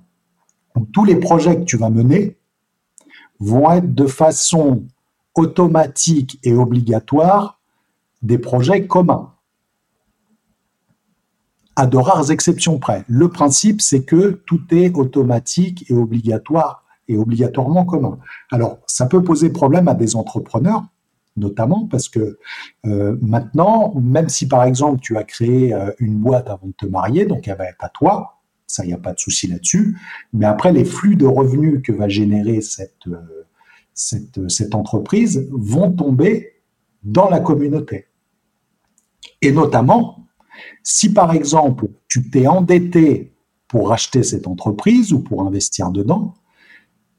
où 0.74 0.86
tous 0.86 1.04
les 1.04 1.16
projets 1.16 1.58
que 1.58 1.64
tu 1.64 1.76
vas 1.76 1.90
mener 1.90 2.38
vont 3.40 3.70
être 3.72 3.94
de 3.94 4.06
façon 4.06 4.84
automatique 5.34 6.38
et 6.42 6.54
obligatoire 6.54 7.60
des 8.22 8.38
projets 8.38 8.86
communs. 8.86 9.34
À 11.74 11.86
de 11.86 11.98
rares 11.98 12.30
exceptions 12.30 12.78
près. 12.78 13.04
Le 13.06 13.28
principe, 13.28 13.82
c'est 13.82 14.02
que 14.04 14.42
tout 14.46 14.62
est 14.70 14.96
automatique 14.96 15.84
et 15.90 15.94
obligatoire 15.94 16.85
et 17.08 17.16
obligatoirement 17.16 17.84
commun. 17.84 18.18
Alors, 18.50 18.78
ça 18.86 19.06
peut 19.06 19.22
poser 19.22 19.50
problème 19.50 19.88
à 19.88 19.94
des 19.94 20.16
entrepreneurs, 20.16 20.84
notamment 21.36 21.86
parce 21.86 22.08
que 22.08 22.38
euh, 22.86 23.16
maintenant, 23.20 23.94
même 24.00 24.28
si 24.28 24.48
par 24.48 24.64
exemple 24.64 25.00
tu 25.00 25.16
as 25.16 25.24
créé 25.24 25.72
euh, 25.72 25.92
une 25.98 26.18
boîte 26.18 26.48
avant 26.48 26.66
de 26.66 26.72
te 26.72 26.86
marier, 26.86 27.26
donc 27.26 27.46
elle 27.48 27.58
va 27.58 27.66
être 27.66 27.84
à 27.84 27.88
toi, 27.88 28.40
ça, 28.66 28.84
il 28.84 28.88
n'y 28.88 28.94
a 28.94 28.98
pas 28.98 29.12
de 29.12 29.18
souci 29.18 29.46
là-dessus, 29.46 29.96
mais 30.32 30.46
après, 30.46 30.72
les 30.72 30.84
flux 30.84 31.16
de 31.16 31.26
revenus 31.26 31.80
que 31.84 31.92
va 31.92 32.08
générer 32.08 32.60
cette, 32.60 33.06
euh, 33.06 34.48
cette 34.48 34.74
entreprise 34.74 35.48
vont 35.52 35.92
tomber 35.92 36.54
dans 37.04 37.30
la 37.30 37.40
communauté. 37.40 38.06
Et 39.40 39.52
notamment, 39.52 40.26
si 40.82 41.12
par 41.12 41.32
exemple, 41.32 41.88
tu 42.08 42.28
t'es 42.28 42.46
endetté 42.46 43.32
pour 43.68 43.88
racheter 43.88 44.22
cette 44.22 44.46
entreprise 44.46 45.12
ou 45.12 45.20
pour 45.20 45.46
investir 45.46 45.90
dedans, 45.90 46.34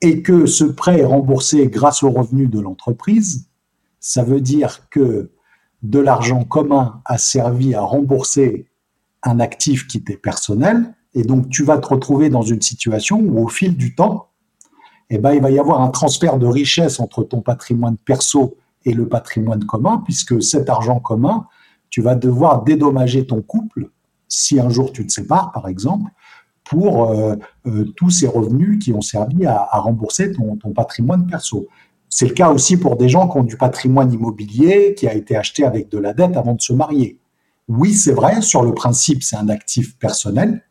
et 0.02 0.22
que 0.22 0.46
ce 0.46 0.64
prêt 0.64 1.00
est 1.00 1.06
remboursé 1.06 1.68
grâce 1.68 2.04
aux 2.04 2.12
revenus 2.12 2.50
de 2.50 2.60
l'entreprise, 2.60 3.48
ça 4.00 4.24
veut 4.24 4.42
dire 4.42 4.88
que 4.90 5.32
de 5.84 6.00
l'argent 6.00 6.44
commun 6.44 7.02
a 7.06 7.18
servi 7.18 7.76
à 7.76 7.82
rembourser 7.82 8.68
un 9.24 9.40
actif 9.40 9.88
qui 9.88 10.04
t'est 10.04 10.18
personnel, 10.18 10.94
et 11.14 11.24
donc 11.24 11.50
tu 11.50 11.64
vas 11.64 11.78
te 11.78 11.88
retrouver 11.88 12.30
dans 12.30 12.44
une 12.44 12.62
situation 12.62 13.20
où 13.20 13.44
au 13.44 13.48
fil 13.48 13.76
du 13.76 13.96
temps, 13.96 14.30
eh 15.10 15.18
ben, 15.18 15.34
il 15.34 15.42
va 15.42 15.52
y 15.52 15.60
avoir 15.60 15.82
un 15.82 15.90
transfert 15.90 16.38
de 16.38 16.46
richesse 16.46 17.00
entre 17.00 17.24
ton 17.24 17.42
patrimoine 17.42 17.98
perso 17.98 18.58
et 18.86 18.94
le 18.94 19.08
patrimoine 19.08 19.66
commun, 19.66 20.02
puisque 20.04 20.44
cet 20.44 20.70
argent 20.70 21.00
commun, 21.00 21.48
tu 21.90 22.02
vas 22.02 22.16
devoir 22.16 22.64
dédommager 22.64 23.26
ton 23.26 23.42
couple 23.42 23.90
si 24.28 24.60
un 24.60 24.70
jour 24.70 24.92
tu 24.92 25.08
te 25.08 25.12
sépares, 25.12 25.52
par 25.52 25.68
exemple, 25.68 26.12
pour 26.70 27.12
euh, 27.12 27.36
euh, 27.66 27.86
tous 27.96 28.10
ces 28.10 28.28
revenus 28.28 28.84
qui 28.84 28.94
ont 28.94 29.02
servi 29.02 29.46
à, 29.46 29.68
rembourser 29.74 30.32
ton, 30.32 30.58
patrimoine 30.74 31.28
perso. 31.28 31.68
C'est 32.10 32.28
le 32.28 32.34
cas 32.34 32.52
aussi 32.52 32.78
pour 32.78 32.96
des 32.96 33.10
gens 33.10 33.28
qui 33.28 33.38
ont 33.38 33.44
du 33.44 33.58
patrimoine 33.58 34.12
immobilier 34.12 34.94
qui 34.96 35.08
a 35.08 35.14
été 35.14 35.36
acheté 35.36 35.66
avec 35.66 35.90
de 35.90 35.98
la 35.98 36.14
dette 36.14 36.38
avant 36.38 36.54
de 36.54 36.62
se 36.62 36.74
marier. 36.74 37.20
Oui, 37.68 37.94
c'est 37.94 38.14
vrai, 38.14 38.42
sur 38.42 38.64
le 38.64 38.74
principe, 38.74 39.24
c'est 39.24 39.36
un 39.36 39.50
actif 39.50 39.98
personnel, 39.98 40.62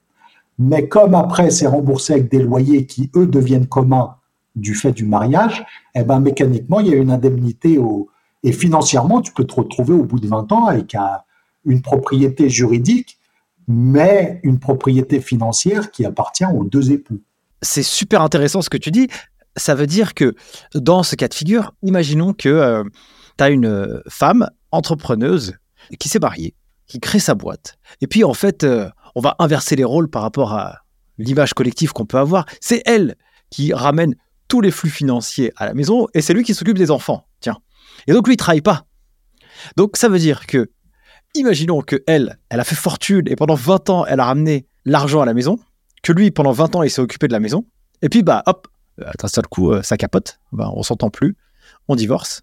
mais 0.58 0.88
comme 0.88 1.14
après 1.14 1.50
c'est 1.50 1.66
remboursé 1.66 2.14
avec 2.14 2.30
des 2.30 2.42
loyers 2.42 2.86
qui, 2.86 3.10
eux, 3.14 3.26
deviennent 3.26 3.66
communs 3.66 4.16
du 4.54 4.74
fait 4.74 4.92
du 4.92 5.04
mariage, 5.04 5.66
eh 5.94 6.02
ben, 6.02 6.20
mécaniquement, 6.20 6.80
il 6.80 6.86
y 6.86 6.94
a 6.94 6.96
une 6.96 7.10
indemnité 7.10 7.78
et 8.42 8.52
financièrement, 8.52 9.20
tu 9.20 9.32
peux 9.32 9.44
te 9.44 9.54
retrouver 9.54 9.92
au 9.92 10.04
bout 10.04 10.20
de 10.20 10.28
20 10.28 10.52
ans 10.52 10.66
avec 10.66 10.96
une 11.66 11.82
propriété 11.82 12.48
juridique 12.48 13.15
mais 13.68 14.40
une 14.42 14.58
propriété 14.58 15.20
financière 15.20 15.90
qui 15.90 16.04
appartient 16.04 16.44
aux 16.44 16.64
deux 16.64 16.92
époux. 16.92 17.20
C'est 17.62 17.82
super 17.82 18.22
intéressant 18.22 18.62
ce 18.62 18.70
que 18.70 18.76
tu 18.76 18.90
dis. 18.90 19.08
Ça 19.56 19.74
veut 19.74 19.86
dire 19.86 20.14
que 20.14 20.34
dans 20.74 21.02
ce 21.02 21.16
cas 21.16 21.28
de 21.28 21.34
figure, 21.34 21.74
imaginons 21.82 22.32
que 22.32 22.48
euh, 22.48 22.84
tu 23.38 23.44
as 23.44 23.50
une 23.50 24.02
femme 24.08 24.48
entrepreneuse 24.70 25.54
qui 25.98 26.08
s'est 26.08 26.18
mariée, 26.18 26.54
qui 26.86 27.00
crée 27.00 27.18
sa 27.18 27.34
boîte. 27.34 27.78
Et 28.00 28.06
puis 28.06 28.24
en 28.24 28.34
fait, 28.34 28.64
euh, 28.64 28.88
on 29.14 29.20
va 29.20 29.34
inverser 29.38 29.76
les 29.76 29.84
rôles 29.84 30.10
par 30.10 30.22
rapport 30.22 30.52
à 30.52 30.80
l'image 31.18 31.54
collective 31.54 31.92
qu'on 31.92 32.06
peut 32.06 32.18
avoir. 32.18 32.46
C'est 32.60 32.82
elle 32.84 33.16
qui 33.50 33.72
ramène 33.72 34.14
tous 34.48 34.60
les 34.60 34.70
flux 34.70 34.90
financiers 34.90 35.52
à 35.56 35.66
la 35.66 35.74
maison 35.74 36.06
et 36.14 36.20
c'est 36.20 36.34
lui 36.34 36.44
qui 36.44 36.54
s'occupe 36.54 36.78
des 36.78 36.90
enfants. 36.90 37.26
Tiens. 37.40 37.58
Et 38.06 38.12
donc 38.12 38.26
lui, 38.26 38.34
il 38.34 38.36
travaille 38.36 38.60
pas. 38.60 38.84
Donc 39.76 39.96
ça 39.96 40.08
veut 40.08 40.18
dire 40.18 40.46
que 40.46 40.70
imaginons 41.38 41.80
que 41.82 42.02
elle, 42.06 42.38
elle 42.48 42.60
a 42.60 42.64
fait 42.64 42.74
fortune 42.74 43.24
et 43.28 43.36
pendant 43.36 43.54
20 43.54 43.90
ans, 43.90 44.06
elle 44.06 44.20
a 44.20 44.24
ramené 44.24 44.66
l'argent 44.84 45.20
à 45.20 45.26
la 45.26 45.34
maison, 45.34 45.58
que 46.02 46.12
lui, 46.12 46.30
pendant 46.30 46.52
20 46.52 46.76
ans, 46.76 46.82
il 46.82 46.90
s'est 46.90 47.00
occupé 47.00 47.28
de 47.28 47.32
la 47.32 47.40
maison, 47.40 47.64
et 48.02 48.08
puis, 48.08 48.22
bah, 48.22 48.42
hop, 48.46 48.68
d'un 48.98 49.28
seul 49.28 49.46
coup, 49.46 49.72
euh, 49.72 49.82
ça 49.82 49.96
capote, 49.96 50.38
bah, 50.52 50.70
on 50.74 50.82
s'entend 50.82 51.10
plus, 51.10 51.36
on 51.88 51.96
divorce, 51.96 52.42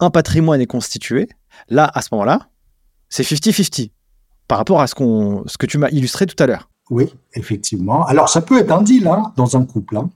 un 0.00 0.10
patrimoine 0.10 0.60
est 0.60 0.66
constitué, 0.66 1.28
là, 1.68 1.90
à 1.94 2.02
ce 2.02 2.08
moment-là, 2.12 2.48
c'est 3.08 3.22
50-50 3.22 3.90
par 4.48 4.58
rapport 4.58 4.80
à 4.80 4.86
ce, 4.86 4.94
qu'on, 4.94 5.44
ce 5.46 5.58
que 5.58 5.66
tu 5.66 5.78
m'as 5.78 5.90
illustré 5.90 6.26
tout 6.26 6.40
à 6.42 6.46
l'heure. 6.46 6.68
Oui, 6.90 7.14
effectivement. 7.34 8.04
Alors, 8.06 8.28
ça 8.28 8.42
peut 8.42 8.58
être 8.58 8.72
un 8.72 8.82
deal 8.82 9.06
hein, 9.06 9.32
dans 9.36 9.56
un 9.56 9.64
couple. 9.64 9.96
Hein. 9.96 10.10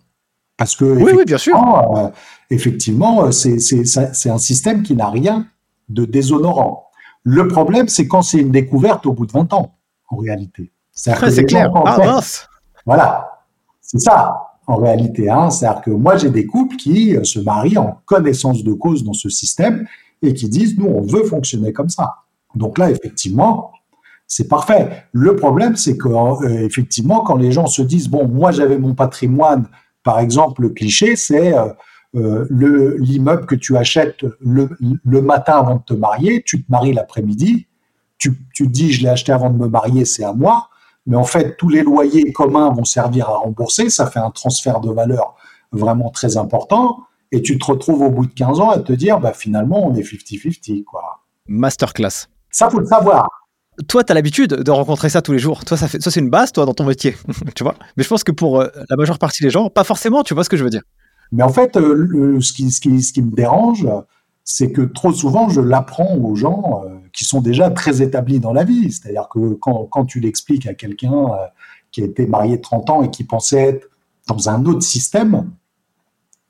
parce 0.57 0.77
que, 0.77 0.85
oui, 0.85 1.13
oui, 1.15 1.25
bien 1.25 1.39
sûr. 1.39 1.57
Euh, 1.97 2.09
effectivement, 2.51 3.31
c'est, 3.33 3.59
c'est 3.59 4.31
un 4.31 4.39
système 4.39 4.83
qui 4.83 4.95
n'a 4.95 5.09
rien 5.09 5.47
de 5.89 6.05
déshonorant. 6.05 6.86
Le 7.29 7.49
problème, 7.49 7.89
c'est 7.89 8.07
quand 8.07 8.23
c'est 8.23 8.39
une 8.39 8.53
découverte 8.53 9.05
au 9.05 9.13
bout 9.13 9.27
de 9.27 9.33
20 9.33 9.53
ans, 9.53 9.75
en 10.11 10.17
réalité. 10.17 10.71
C'est, 10.93 11.13
clair. 11.45 11.73
Ah, 11.75 12.21
voilà, 12.87 13.43
c'est 13.81 13.99
ça 13.99 14.47
en 14.69 14.77
réalité. 14.77 15.29
Hein. 15.29 15.51
C'est-à-dire 15.51 15.83
que 15.83 15.91
moi, 15.91 16.17
j'ai 16.17 16.31
des 16.31 16.47
couples 16.47 16.77
qui 16.77 17.17
euh, 17.17 17.25
se 17.25 17.41
marient 17.41 17.79
en 17.79 17.99
connaissance 18.05 18.63
de 18.63 18.73
cause 18.73 19.03
dans 19.03 19.13
ce 19.13 19.29
système 19.29 19.89
et 20.23 20.35
qui 20.35 20.49
disent, 20.49 20.79
nous, 20.79 20.87
on 20.87 21.03
veut 21.03 21.25
fonctionner 21.25 21.73
comme 21.73 21.89
ça. 21.89 22.15
Donc 22.55 22.79
là, 22.79 22.93
effectivement, 22.93 23.73
c'est 24.29 24.47
parfait. 24.47 25.05
Le 25.11 25.35
problème, 25.35 25.75
c'est 25.75 25.97
que 25.97 26.09
euh, 26.09 26.65
effectivement, 26.65 27.23
quand 27.23 27.37
les 27.37 27.51
gens 27.51 27.67
se 27.67 27.83
disent, 27.83 28.09
bon, 28.09 28.29
moi, 28.29 28.53
j'avais 28.53 28.79
mon 28.79 28.95
patrimoine, 28.95 29.67
par 30.05 30.21
exemple, 30.21 30.63
le 30.63 30.69
cliché, 30.69 31.17
c'est 31.17 31.59
euh, 31.59 31.71
le 32.17 32.97
l'immeuble 32.99 33.47
que 33.47 33.55
tu 33.55 33.77
achètes 33.77 34.25
le, 34.41 34.71
le, 35.05 35.21
matin 35.21 35.59
avant 35.59 35.77
de 35.77 35.83
te 35.83 35.93
marier, 35.93 36.43
tu 36.47 36.63
te 36.63 36.71
maries 36.71 36.95
l'après-midi, 36.95 37.67
tu, 38.19 38.33
tu 38.55 38.67
dis, 38.67 38.93
je 38.93 39.03
l'ai 39.03 39.09
acheté 39.09 39.33
avant 39.33 39.51
de 39.51 39.59
me 39.59 39.69
marier, 39.69 40.05
c'est 40.05 40.25
à 40.25 40.33
moi 40.33 40.71
mais 41.07 41.17
en 41.17 41.25
fait, 41.25 41.57
tous 41.57 41.69
les 41.69 41.83
loyers 41.83 42.33
communs 42.33 42.71
vont 42.71 42.85
servir 42.85 43.29
à 43.29 43.37
rembourser, 43.37 43.91
ça 43.91 44.11
fait 44.11 44.19
un 44.19 44.31
transfert 44.31 44.81
de 44.81 44.91
valeur 44.91 45.37
vraiment 45.73 46.11
très 46.11 46.37
important, 46.37 46.99
et 47.33 47.43
tu 47.43 47.59
te 47.59 47.65
retrouves 47.65 48.03
au 48.03 48.11
bout 48.11 48.27
de 48.27 48.33
15 48.33 48.61
ans 48.61 48.71
à 48.71 48.79
te 48.81 48.93
dire, 48.93 49.21
bah, 49.21 49.33
finalement, 49.33 49.87
on 49.87 49.95
est 49.95 50.03
50-50, 50.03 50.85
quoi. 50.85 51.23
Masterclass. 51.47 52.27
Ça, 52.51 52.69
faut 52.71 52.81
le 52.81 52.87
savoir. 52.87 53.29
Toi, 53.89 54.03
tu 54.03 54.11
as 54.11 54.15
l'habitude 54.15 54.51
de 54.51 54.71
rencontrer 54.71 55.09
ça 55.11 55.23
tous 55.23 55.33
les 55.33 55.39
jours. 55.39 55.65
Toi, 55.65 55.77
ça, 55.77 55.87
fait, 55.87 56.03
ça 56.03 56.11
c'est 56.11 56.21
une 56.21 56.31
base, 56.31 56.51
toi, 56.51 56.65
dans 56.65 56.75
ton 56.75 56.85
métier. 56.85 57.15
tu 57.55 57.63
vois 57.63 57.75
Mais 57.97 58.03
je 58.03 58.09
pense 58.09 58.25
que 58.25 58.33
pour 58.33 58.61
euh, 58.61 58.69
la 58.89 58.97
majeure 58.97 59.19
partie 59.19 59.43
des 59.43 59.51
gens, 59.51 59.69
pas 59.69 59.85
forcément, 59.85 60.25
tu 60.25 60.35
vois 60.35 60.45
ce 60.45 60.49
que 60.49 60.57
je 60.57 60.65
veux 60.65 60.71
dire. 60.71 60.83
Mais 61.33 61.43
en 61.43 61.49
fait, 61.49 61.77
euh, 61.77 62.41
ce, 62.41 62.53
qui, 62.53 63.23
me 63.23 63.35
dérange, 63.35 63.87
c'est 64.45 64.71
que 64.71 64.83
trop 64.83 65.13
souvent, 65.13 65.49
je 65.49 65.61
l'apprends 65.61 66.17
aux 66.17 66.37
gens 66.37 66.83
euh, 66.85 66.97
qui 67.13 67.25
sont 67.25 67.41
déjà 67.41 67.71
très 67.71 68.03
établis 68.03 68.41
dans 68.41 68.53
la 68.53 68.65
vie. 68.65 68.93
C'est-à-dire 68.93 69.29
que 69.29 69.55
quand, 69.55 70.05
tu 70.07 70.21
l'expliques 70.21 70.67
à 70.67 70.75
quelqu'un 70.75 71.13
euh, 71.13 71.47
qui 71.91 72.03
a 72.03 72.05
été 72.05 72.27
marié 72.27 72.61
30 72.61 72.91
ans 72.91 73.03
et 73.03 73.11
qui 73.11 73.25
pensait 73.25 73.63
être 73.63 73.89
dans 74.29 74.49
un 74.49 74.65
autre 74.67 74.83
système, 74.83 75.51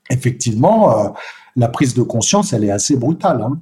effectivement, 0.09 1.13
la 1.55 1.67
prise 1.67 1.93
de 1.93 2.01
conscience, 2.01 2.53
elle 2.53 2.63
est 2.63 2.71
assez 2.71 2.95
brutale. 2.95 3.41
Hein. 3.41 3.59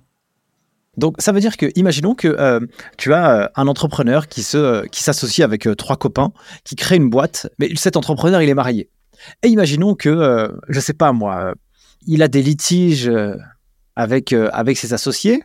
Donc 0.96 1.16
ça 1.20 1.34
veut 1.34 1.42
dire 1.42 1.58
que, 1.58 1.66
imaginons 1.76 2.16
que 2.16 2.62
tu 2.98 3.14
as 3.14 3.52
un 3.56 3.68
entrepreneur 3.68 4.30
qui 4.30 4.42
se 4.42 4.86
qui 4.88 5.04
s'associe 5.04 5.44
avec 5.44 5.68
trois 5.76 5.98
copains, 5.98 6.32
qui 6.64 6.78
crée 6.78 6.96
une 6.96 7.10
boîte, 7.10 7.50
mais 7.60 7.70
cet 7.76 7.98
entrepreneur 7.98 8.42
il 8.42 8.48
est 8.48 8.54
marié. 8.54 8.90
Et 9.44 9.48
imaginons 9.48 9.96
que, 9.96 10.52
je 10.70 10.80
sais 10.80 10.94
pas 10.94 11.12
moi, 11.12 11.54
il 12.08 12.24
a 12.24 12.28
des 12.28 12.42
litiges 12.42 13.12
avec, 13.96 14.34
euh, 14.34 14.50
avec 14.54 14.78
ses 14.78 14.94
associés, 14.94 15.44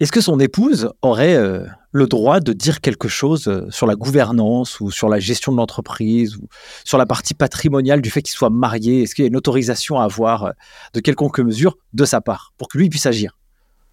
est-ce 0.00 0.12
que 0.12 0.20
son 0.20 0.40
épouse 0.40 0.90
aurait 1.02 1.34
euh, 1.34 1.64
le 1.92 2.06
droit 2.06 2.40
de 2.40 2.52
dire 2.52 2.80
quelque 2.80 3.08
chose 3.08 3.48
euh, 3.48 3.66
sur 3.70 3.86
la 3.86 3.94
gouvernance 3.94 4.80
ou 4.80 4.90
sur 4.90 5.08
la 5.08 5.18
gestion 5.18 5.52
de 5.52 5.58
l'entreprise 5.58 6.36
ou 6.36 6.48
sur 6.84 6.98
la 6.98 7.06
partie 7.06 7.34
patrimoniale 7.34 8.00
du 8.00 8.10
fait 8.10 8.22
qu'il 8.22 8.34
soit 8.34 8.50
marié? 8.50 9.02
Est-ce 9.02 9.14
qu'il 9.14 9.24
y 9.24 9.26
a 9.26 9.28
une 9.28 9.36
autorisation 9.36 10.00
à 10.00 10.04
avoir 10.04 10.52
de 10.94 11.00
quelconque 11.00 11.38
mesure 11.40 11.76
de 11.92 12.04
sa 12.04 12.20
part 12.20 12.52
pour 12.56 12.68
que 12.68 12.78
lui 12.78 12.88
puisse 12.88 13.06
agir? 13.06 13.36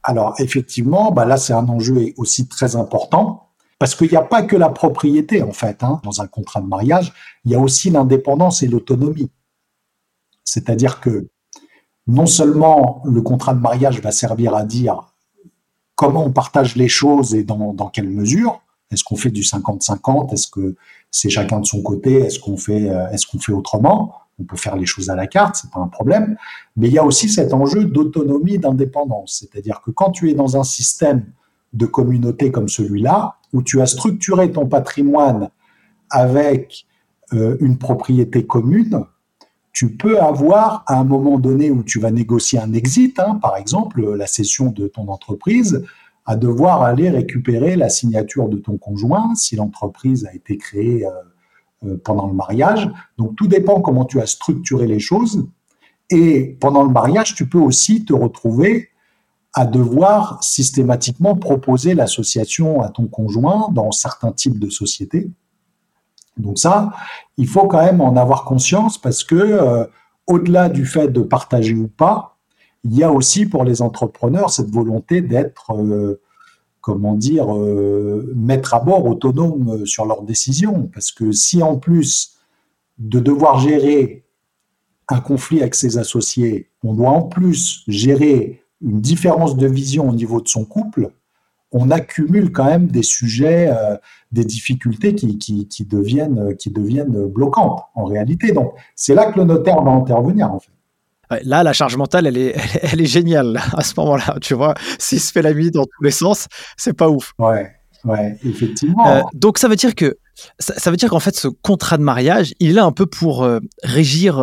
Alors 0.03 0.35
effectivement, 0.39 1.11
bah 1.11 1.25
là 1.25 1.35
c'est 1.35 1.53
un 1.53 1.67
enjeu 1.67 2.13
aussi 2.15 2.47
très 2.47 2.77
important 2.77 3.46
parce 3.79 3.95
qu'il 3.95 4.09
n'y 4.09 4.17
a 4.17 4.23
pas 4.23 4.43
que 4.43 4.55
la 4.55 4.69
propriété 4.69 5.43
en 5.43 5.51
fait 5.51 5.83
hein, 5.83 6.01
dans 6.03 6.21
un 6.21 6.27
contrat 6.27 6.61
de 6.61 6.67
mariage, 6.67 7.13
il 7.45 7.51
y 7.51 7.55
a 7.55 7.59
aussi 7.59 7.89
l'indépendance 7.89 8.63
et 8.63 8.67
l'autonomie. 8.67 9.29
C'est-à-dire 10.43 10.99
que 10.99 11.29
non 12.07 12.25
seulement 12.25 13.01
le 13.05 13.21
contrat 13.21 13.53
de 13.53 13.59
mariage 13.59 14.01
va 14.01 14.11
servir 14.11 14.55
à 14.55 14.63
dire 14.63 15.13
comment 15.95 16.25
on 16.25 16.31
partage 16.31 16.75
les 16.75 16.87
choses 16.87 17.35
et 17.35 17.43
dans, 17.43 17.73
quelle 17.89 18.09
mesure. 18.09 18.61
Est-ce 18.91 19.03
qu'on 19.03 19.17
fait 19.17 19.31
du 19.31 19.41
50-50 19.41 20.31
Est-ce 20.33 20.47
que 20.47 20.75
c'est 21.11 21.29
chacun 21.29 21.59
de 21.59 21.65
son 21.65 21.81
côté? 21.81 22.21
Est-ce 22.21 22.39
qu'on 22.39 22.55
fait, 22.55 22.89
euh, 22.89 23.09
est-ce 23.09 23.27
fait 23.37 23.51
autrement? 23.51 24.13
On 24.39 24.43
peut 24.43 24.55
faire 24.55 24.77
les 24.77 24.85
choses 24.85 25.09
à 25.09 25.15
la 25.15 25.27
carte, 25.27 25.55
c'est 25.55 25.71
pas 25.71 25.79
un 25.79 25.87
problème. 25.87 26.37
Mais 26.77 26.87
il 26.87 26.93
y 26.93 26.99
a 26.99 27.03
aussi 27.03 27.27
cet 27.27 27.53
enjeu 27.53 27.83
d'autonomie, 27.85 28.59
d'indépendance. 28.59 29.39
C'est-à-dire 29.39 29.81
que 29.81 29.91
quand 29.91 30.11
tu 30.11 30.29
es 30.29 30.35
dans 30.35 30.55
un 30.55 30.63
système 30.63 31.25
de 31.73 31.85
communauté 31.85 32.51
comme 32.51 32.69
celui-là, 32.69 33.37
où 33.53 33.61
tu 33.61 33.81
as 33.81 33.85
structuré 33.85 34.51
ton 34.51 34.65
patrimoine 34.65 35.49
avec 36.09 36.85
euh, 37.33 37.57
une 37.59 37.77
propriété 37.77 38.45
commune, 38.45 39.05
tu 39.73 39.95
peux 39.95 40.19
avoir 40.19 40.83
à 40.87 40.99
un 40.99 41.03
moment 41.03 41.37
donné 41.37 41.69
où 41.69 41.83
tu 41.83 41.99
vas 41.99 42.09
négocier 42.09 42.59
un 42.59 42.73
exit, 42.73 43.19
hein, 43.19 43.35
par 43.41 43.57
exemple 43.57 44.15
la 44.15 44.25
cession 44.25 44.71
de 44.71 44.87
ton 44.87 45.07
entreprise, 45.07 45.83
à 46.25 46.35
devoir 46.35 46.81
aller 46.81 47.09
récupérer 47.09 47.75
la 47.75 47.89
signature 47.89 48.49
de 48.49 48.57
ton 48.57 48.77
conjoint 48.77 49.35
si 49.35 49.55
l'entreprise 49.55 50.25
a 50.25 50.33
été 50.33 50.57
créée 50.57 51.05
euh, 51.05 51.11
euh, 51.85 51.97
pendant 52.03 52.27
le 52.27 52.33
mariage. 52.33 52.89
Donc 53.17 53.35
tout 53.35 53.47
dépend 53.47 53.81
comment 53.81 54.05
tu 54.05 54.19
as 54.19 54.25
structuré 54.25 54.87
les 54.87 54.99
choses. 54.99 55.47
Et 56.09 56.57
pendant 56.59 56.83
le 56.83 56.89
mariage, 56.89 57.35
tu 57.35 57.47
peux 57.47 57.59
aussi 57.59 58.03
te 58.03 58.13
retrouver 58.13 58.89
à 59.57 59.65
devoir 59.65 60.43
systématiquement 60.43 61.35
proposer 61.35 61.95
l'association 61.95 62.83
à 62.83 62.89
ton 62.89 63.07
conjoint 63.07 63.69
dans 63.71 63.91
certains 63.91 64.31
types 64.31 64.59
de 64.59 64.69
sociétés. 64.69 65.31
Donc 66.37 66.59
ça, 66.59 66.91
il 67.37 67.47
faut 67.47 67.65
quand 67.65 67.83
même 67.83 67.99
en 67.99 68.15
avoir 68.17 68.43
conscience 68.45 68.99
parce 68.99 69.23
que 69.23 69.33
euh, 69.35 69.83
au-delà 70.27 70.69
du 70.69 70.85
fait 70.85 71.07
de 71.07 71.21
partager 71.21 71.73
ou 71.73 71.87
pas, 71.87 72.37
il 72.83 72.95
y 72.95 73.03
a 73.03 73.11
aussi 73.11 73.47
pour 73.47 73.63
les 73.63 73.81
entrepreneurs 73.81 74.51
cette 74.51 74.69
volonté 74.69 75.21
d'être, 75.21 75.73
euh, 75.73 76.21
comment 76.79 77.15
dire, 77.15 77.51
euh, 77.51 78.31
mettre 78.35 78.75
à 78.75 78.79
bord 78.79 79.07
autonome 79.07 79.87
sur 79.87 80.05
leurs 80.05 80.21
décisions. 80.21 80.87
Parce 80.93 81.11
que 81.11 81.31
si 81.31 81.63
en 81.63 81.77
plus 81.77 82.37
de 82.99 83.19
devoir 83.19 83.57
gérer 83.57 84.23
un 85.07 85.19
conflit 85.19 85.61
avec 85.61 85.73
ses 85.73 85.97
associés, 85.97 86.69
on 86.83 86.93
doit 86.93 87.09
en 87.09 87.23
plus 87.23 87.83
gérer 87.87 88.61
une 88.81 89.01
différence 89.01 89.55
de 89.57 89.67
vision 89.67 90.09
au 90.09 90.13
niveau 90.13 90.41
de 90.41 90.47
son 90.47 90.65
couple, 90.65 91.11
on 91.71 91.91
accumule 91.91 92.51
quand 92.51 92.65
même 92.65 92.87
des 92.87 93.03
sujets, 93.03 93.69
euh, 93.69 93.97
des 94.31 94.45
difficultés 94.45 95.15
qui, 95.15 95.37
qui, 95.37 95.85
deviennent, 95.85 96.55
qui 96.55 96.69
deviennent 96.69 97.27
bloquantes 97.27 97.83
en 97.95 98.05
réalité. 98.05 98.51
Donc, 98.51 98.73
c'est 98.95 99.15
là 99.15 99.31
que 99.31 99.39
le 99.39 99.45
notaire 99.45 99.81
va 99.81 99.91
intervenir 99.91 100.51
en 100.51 100.59
fait. 100.59 100.71
Là, 101.43 101.61
la 101.61 101.73
charge 101.73 101.97
mentale, 101.97 102.25
elle 102.25 102.37
est, 102.37 102.55
elle 102.83 103.01
est 103.01 103.05
géniale 103.05 103.59
à 103.73 103.83
ce 103.83 103.93
moment-là. 103.97 104.37
Tu 104.41 104.53
vois, 104.53 104.75
s'il 104.97 105.19
se 105.19 105.31
fait 105.31 105.41
la 105.41 105.53
nuit 105.53 105.71
dans 105.71 105.83
tous 105.83 106.03
les 106.03 106.11
sens, 106.11 106.47
c'est 106.77 106.93
pas 106.93 107.09
ouf. 107.09 107.33
Ouais, 107.37 107.69
ouais, 108.05 108.37
effectivement. 108.45 109.07
Euh, 109.07 109.21
donc, 109.33 109.57
ça 109.57 109.67
veut 109.67 109.75
dire 109.75 109.93
que 109.93 110.17
ça, 110.59 110.89
veut 110.89 110.97
dire 110.97 111.09
qu'en 111.09 111.19
fait, 111.19 111.35
ce 111.35 111.49
contrat 111.49 111.97
de 111.97 112.03
mariage, 112.03 112.53
il 112.59 112.69
est 112.69 112.73
là 112.73 112.85
un 112.85 112.93
peu 112.93 113.07
pour 113.07 113.43
euh, 113.43 113.59
régir, 113.83 114.37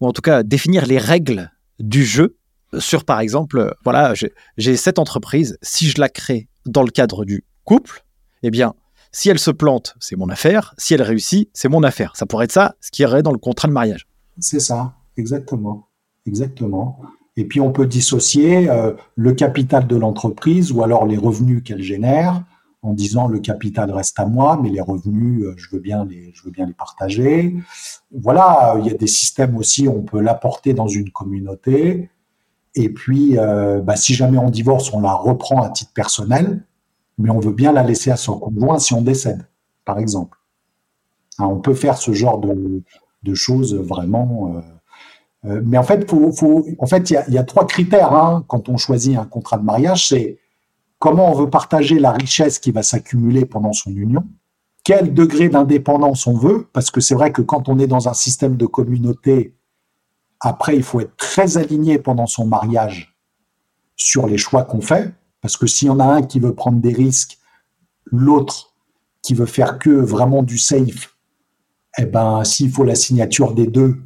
ou 0.00 0.06
en 0.06 0.12
tout 0.12 0.22
cas 0.22 0.42
définir 0.42 0.86
les 0.86 0.98
règles 0.98 1.50
du 1.80 2.04
jeu 2.04 2.36
sur, 2.78 3.04
par 3.04 3.20
exemple, 3.20 3.74
voilà, 3.84 4.14
j'ai 4.56 4.76
cette 4.76 4.98
entreprise, 4.98 5.58
si 5.62 5.88
je 5.88 6.00
la 6.00 6.08
crée 6.08 6.48
dans 6.66 6.82
le 6.82 6.90
cadre 6.90 7.24
du 7.24 7.44
couple, 7.64 8.04
eh 8.42 8.50
bien, 8.50 8.74
si 9.12 9.28
elle 9.28 9.38
se 9.38 9.50
plante, 9.50 9.94
c'est 10.00 10.16
mon 10.16 10.28
affaire. 10.30 10.74
Si 10.78 10.94
elle 10.94 11.02
réussit, 11.02 11.50
c'est 11.52 11.68
mon 11.68 11.82
affaire. 11.82 12.16
Ça 12.16 12.26
pourrait 12.26 12.46
être 12.46 12.52
ça, 12.52 12.74
ce 12.80 12.90
qui 12.90 13.02
irait 13.02 13.22
dans 13.22 13.32
le 13.32 13.38
contrat 13.38 13.68
de 13.68 13.72
mariage. 13.72 14.06
C'est 14.38 14.60
ça, 14.60 14.94
exactement. 15.16 15.88
Exactement. 16.26 17.00
Et 17.36 17.44
puis 17.44 17.60
on 17.60 17.72
peut 17.72 17.86
dissocier 17.86 18.70
euh, 18.70 18.92
le 19.16 19.32
capital 19.32 19.86
de 19.86 19.96
l'entreprise 19.96 20.72
ou 20.72 20.82
alors 20.82 21.06
les 21.06 21.16
revenus 21.16 21.62
qu'elle 21.62 21.82
génère 21.82 22.44
en 22.82 22.94
disant 22.94 23.28
le 23.28 23.38
capital 23.38 23.90
reste 23.90 24.18
à 24.18 24.26
moi, 24.26 24.58
mais 24.60 24.68
les 24.68 24.80
revenus, 24.80 25.44
euh, 25.44 25.54
je, 25.56 25.68
veux 25.70 25.80
bien 25.80 26.04
les, 26.04 26.32
je 26.34 26.42
veux 26.44 26.50
bien 26.50 26.66
les 26.66 26.74
partager. 26.74 27.56
Voilà, 28.10 28.76
il 28.80 28.86
y 28.86 28.90
a 28.90 28.94
des 28.94 29.06
systèmes 29.06 29.56
aussi, 29.56 29.88
on 29.88 30.02
peut 30.02 30.20
l'apporter 30.20 30.74
dans 30.74 30.88
une 30.88 31.10
communauté 31.10 32.10
et 32.74 32.88
puis, 32.88 33.38
euh, 33.38 33.80
bah, 33.80 33.96
si 33.96 34.14
jamais 34.14 34.38
on 34.38 34.50
divorce, 34.50 34.92
on 34.92 35.00
la 35.00 35.12
reprend 35.12 35.62
à 35.62 35.70
titre 35.70 35.92
personnel, 35.92 36.64
mais 37.18 37.30
on 37.30 37.38
veut 37.38 37.52
bien 37.52 37.72
la 37.72 37.82
laisser 37.82 38.10
à 38.10 38.16
son 38.16 38.38
conjoint 38.38 38.78
si 38.78 38.94
on 38.94 39.02
décède, 39.02 39.46
par 39.84 39.98
exemple. 39.98 40.38
Hein, 41.38 41.46
on 41.46 41.60
peut 41.60 41.74
faire 41.74 41.98
ce 41.98 42.12
genre 42.12 42.38
de, 42.38 42.82
de 43.22 43.34
choses 43.34 43.74
vraiment. 43.74 44.54
Euh, 44.56 44.60
euh, 45.50 45.60
mais 45.64 45.76
en 45.76 45.82
fait, 45.82 46.10
il 46.10 47.34
y 47.34 47.38
a, 47.38 47.44
trois 47.44 47.66
critères 47.66 48.12
hein, 48.14 48.44
quand 48.48 48.68
on 48.68 48.76
choisit 48.76 49.18
un 49.18 49.24
contrat 49.24 49.58
de 49.58 49.64
mariage. 49.64 50.08
C'est 50.08 50.38
comment 50.98 51.30
on 51.30 51.34
veut 51.34 51.50
partager 51.50 51.98
la 51.98 52.12
richesse 52.12 52.58
qui 52.58 52.70
va 52.70 52.82
s'accumuler 52.82 53.44
pendant 53.44 53.72
son 53.72 53.90
union, 53.90 54.24
quel 54.84 55.12
degré 55.12 55.48
d'indépendance 55.48 56.26
on 56.26 56.36
veut, 56.36 56.68
parce 56.72 56.90
que 56.90 57.00
c'est 57.00 57.14
vrai 57.14 57.32
que 57.32 57.42
quand 57.42 57.68
on 57.68 57.78
est 57.78 57.86
dans 57.86 58.08
un 58.08 58.14
système 58.14 58.56
de 58.56 58.66
communauté, 58.66 59.54
après, 60.44 60.76
il 60.76 60.82
faut 60.82 61.00
être 61.00 61.16
très 61.16 61.56
aligné 61.56 61.98
pendant 61.98 62.26
son 62.26 62.46
mariage 62.46 63.14
sur 63.96 64.26
les 64.26 64.38
choix 64.38 64.64
qu'on 64.64 64.80
fait, 64.80 65.14
parce 65.40 65.56
que 65.56 65.68
s'il 65.68 65.86
y 65.86 65.90
en 65.90 66.00
a 66.00 66.04
un 66.04 66.22
qui 66.22 66.40
veut 66.40 66.54
prendre 66.54 66.80
des 66.80 66.92
risques, 66.92 67.38
l'autre 68.06 68.74
qui 69.22 69.34
veut 69.34 69.46
faire 69.46 69.78
que 69.78 69.90
vraiment 69.90 70.42
du 70.42 70.58
safe, 70.58 71.16
eh 71.96 72.06
ben, 72.06 72.42
s'il 72.42 72.72
faut 72.72 72.82
la 72.82 72.96
signature 72.96 73.54
des 73.54 73.68
deux, 73.68 74.02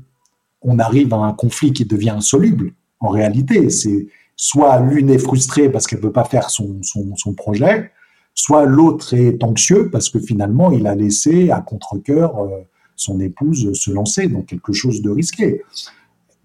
on 0.61 0.79
arrive 0.79 1.15
à 1.15 1.19
un 1.19 1.33
conflit 1.33 1.73
qui 1.73 1.87
devient 1.87 2.11
insoluble. 2.11 2.73
En 3.01 3.09
réalité, 3.09 3.71
c'est 3.71 4.07
soit 4.37 4.79
l'une 4.81 5.09
est 5.09 5.19
frustrée 5.19 5.71
parce 5.71 5.87
qu'elle 5.87 6.01
ne 6.01 6.03
peut 6.03 6.13
pas 6.13 6.25
faire 6.25 6.51
son, 6.51 6.83
son, 6.83 7.33
projet, 7.33 7.93
soit 8.35 8.67
l'autre 8.67 9.15
est 9.15 9.43
anxieux 9.43 9.91
parce 9.91 10.11
que 10.11 10.19
finalement, 10.19 10.71
il 10.71 10.87
a 10.87 10.95
laissé 10.95 11.51
à 11.51 11.61
contre-coeur 11.61 12.39
euh, 12.39 12.49
son 12.95 13.21
épouse 13.21 13.73
se 13.73 13.91
lancer 13.91 14.29
dans 14.29 14.43
quelque 14.43 14.75
chose 14.75 15.01
de 15.01 15.09
risqué. 15.09 15.63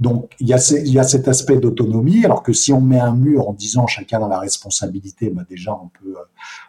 Donc, 0.01 0.33
il 0.39 0.47
y, 0.47 0.53
a 0.53 0.57
a 0.57 1.03
cet 1.03 1.27
aspect 1.27 1.57
d'autonomie, 1.57 2.25
alors 2.25 2.43
que 2.43 2.51
si 2.51 2.73
on 2.73 2.81
met 2.81 2.99
un 2.99 3.15
mur 3.15 3.47
en 3.47 3.53
disant 3.53 3.87
chacun 3.87 4.19
dans 4.19 4.27
la 4.27 4.39
responsabilité, 4.39 5.29
bah 5.29 5.43
déjà, 5.49 5.73
on 5.73 5.87
peut, 5.87 6.17
euh, 6.17 6.23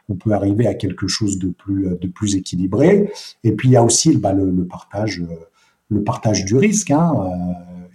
on 0.08 0.14
peut 0.14 0.32
arriver 0.32 0.66
à 0.66 0.74
quelque 0.74 1.08
chose 1.08 1.38
de 1.38 1.48
plus, 1.48 1.86
euh, 1.88 1.98
de 2.00 2.06
plus 2.06 2.36
équilibré. 2.36 3.10
Et 3.42 3.52
puis, 3.52 3.70
il 3.70 3.72
y 3.72 3.76
a 3.76 3.82
aussi 3.82 4.16
bah, 4.16 4.32
le, 4.32 4.50
le, 4.50 4.64
partage, 4.64 6.44
du 6.44 6.56
risque 6.56 6.90
hein, 6.90 7.12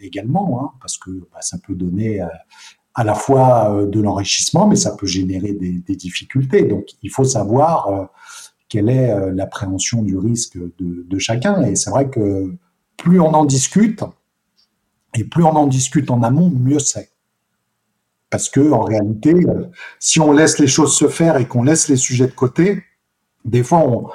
également, 0.02 0.62
hein, 0.62 0.72
parce 0.82 0.98
que 0.98 1.12
bah, 1.32 1.42
ça 1.42 1.58
peut 1.66 1.76
donner 1.76 2.22
à 2.98 3.04
la 3.04 3.14
fois 3.14 3.72
euh, 3.72 3.86
de 3.86 4.02
l'enrichissement, 4.02 4.68
mais 4.68 4.76
ça 4.76 4.92
peut 4.92 5.06
générer 5.06 5.54
des, 5.54 5.96
difficultés. 5.96 6.64
Donc, 6.64 6.88
il 7.04 7.12
faut 7.12 7.24
savoir 7.24 7.88
euh, 7.88 8.06
quelle 8.68 8.90
est 8.90 9.12
euh, 9.12 9.32
l'appréhension 9.32 10.02
du 10.02 10.18
risque 10.18 10.58
de, 10.58 11.20
chacun. 11.20 11.62
Et 11.64 11.76
c'est 11.76 11.92
vrai 11.92 12.10
que 12.10 12.52
plus 12.98 13.20
on 13.20 13.34
en 13.34 13.46
discute, 13.46 14.04
et 15.16 15.24
plus 15.24 15.44
on 15.44 15.56
en 15.56 15.68
discute 15.68 16.12
en 16.12 16.24
amont, 16.24 16.50
mieux 16.50 16.80
c'est. 16.80 17.10
Parce 18.30 18.50
que 18.50 18.72
en 18.72 18.82
réalité, 18.82 19.34
si 20.00 20.20
on 20.20 20.34
laisse 20.34 20.60
les 20.60 20.68
choses 20.68 20.96
se 20.96 21.08
faire 21.08 21.38
et 21.38 21.48
qu'on 21.48 21.64
laisse 21.64 21.88
les 21.88 21.96
sujets 21.96 22.28
de 22.28 22.34
côté, 22.34 22.84
des 23.46 23.64
fois, 23.64 24.12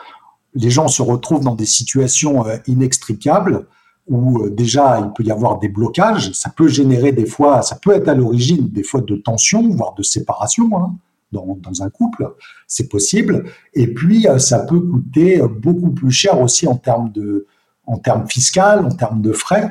les 0.54 0.70
gens 0.70 0.88
se 0.88 1.00
retrouvent 1.00 1.44
dans 1.44 1.54
des 1.54 1.66
situations 1.66 2.44
inextricables 2.66 3.66
où 4.08 4.42
euh, 4.42 4.50
déjà 4.50 5.00
il 5.00 5.12
peut 5.12 5.22
y 5.22 5.30
avoir 5.30 5.58
des 5.58 5.68
blocages, 5.68 6.32
ça 6.32 6.50
peut 6.50 6.68
générer 6.68 7.12
des 7.12 7.26
fois, 7.26 7.62
ça 7.62 7.76
peut 7.76 7.92
être 7.92 8.08
à 8.08 8.14
l'origine 8.14 8.68
des 8.68 8.82
fois 8.82 9.00
de 9.00 9.16
tensions, 9.16 9.68
voire 9.70 9.94
de 9.94 10.02
séparation 10.02 10.68
hein, 10.76 10.94
dans, 11.32 11.82
un 11.82 11.88
couple, 11.88 12.34
c'est 12.66 12.88
possible. 12.88 13.44
Et 13.74 13.86
puis 13.86 14.26
euh, 14.28 14.38
ça 14.38 14.60
peut 14.60 14.80
coûter 14.80 15.40
beaucoup 15.40 15.90
plus 15.90 16.10
cher 16.10 16.40
aussi 16.40 16.66
en 16.66 16.76
termes 16.76 17.10
de, 17.12 17.46
en 17.86 17.98
termes 17.98 18.28
fiscal, 18.28 18.84
en 18.84 18.90
termes 18.90 19.22
de 19.22 19.32
frais, 19.32 19.64
euh, 19.64 19.70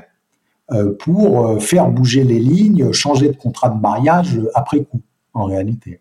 pour 0.99 1.61
faire 1.61 1.89
bouger 1.89 2.23
les 2.23 2.39
lignes, 2.39 2.91
changer 2.91 3.29
de 3.29 3.35
contrat 3.35 3.69
de 3.69 3.79
mariage 3.79 4.39
après 4.53 4.83
coup, 4.83 5.01
en 5.33 5.45
réalité. 5.45 5.99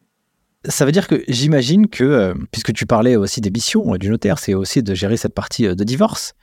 Ça 0.68 0.84
veut 0.84 0.92
dire 0.92 1.08
que 1.08 1.24
j'imagine 1.26 1.88
que, 1.88 2.34
puisque 2.52 2.72
tu 2.72 2.86
parlais 2.86 3.16
aussi 3.16 3.40
des 3.40 3.50
missions 3.50 3.96
du 3.96 4.10
notaire, 4.10 4.38
c'est 4.38 4.54
aussi 4.54 4.82
de 4.82 4.94
gérer 4.94 5.16
cette 5.16 5.34
partie 5.34 5.64
de 5.64 5.84
divorce, 5.84 6.34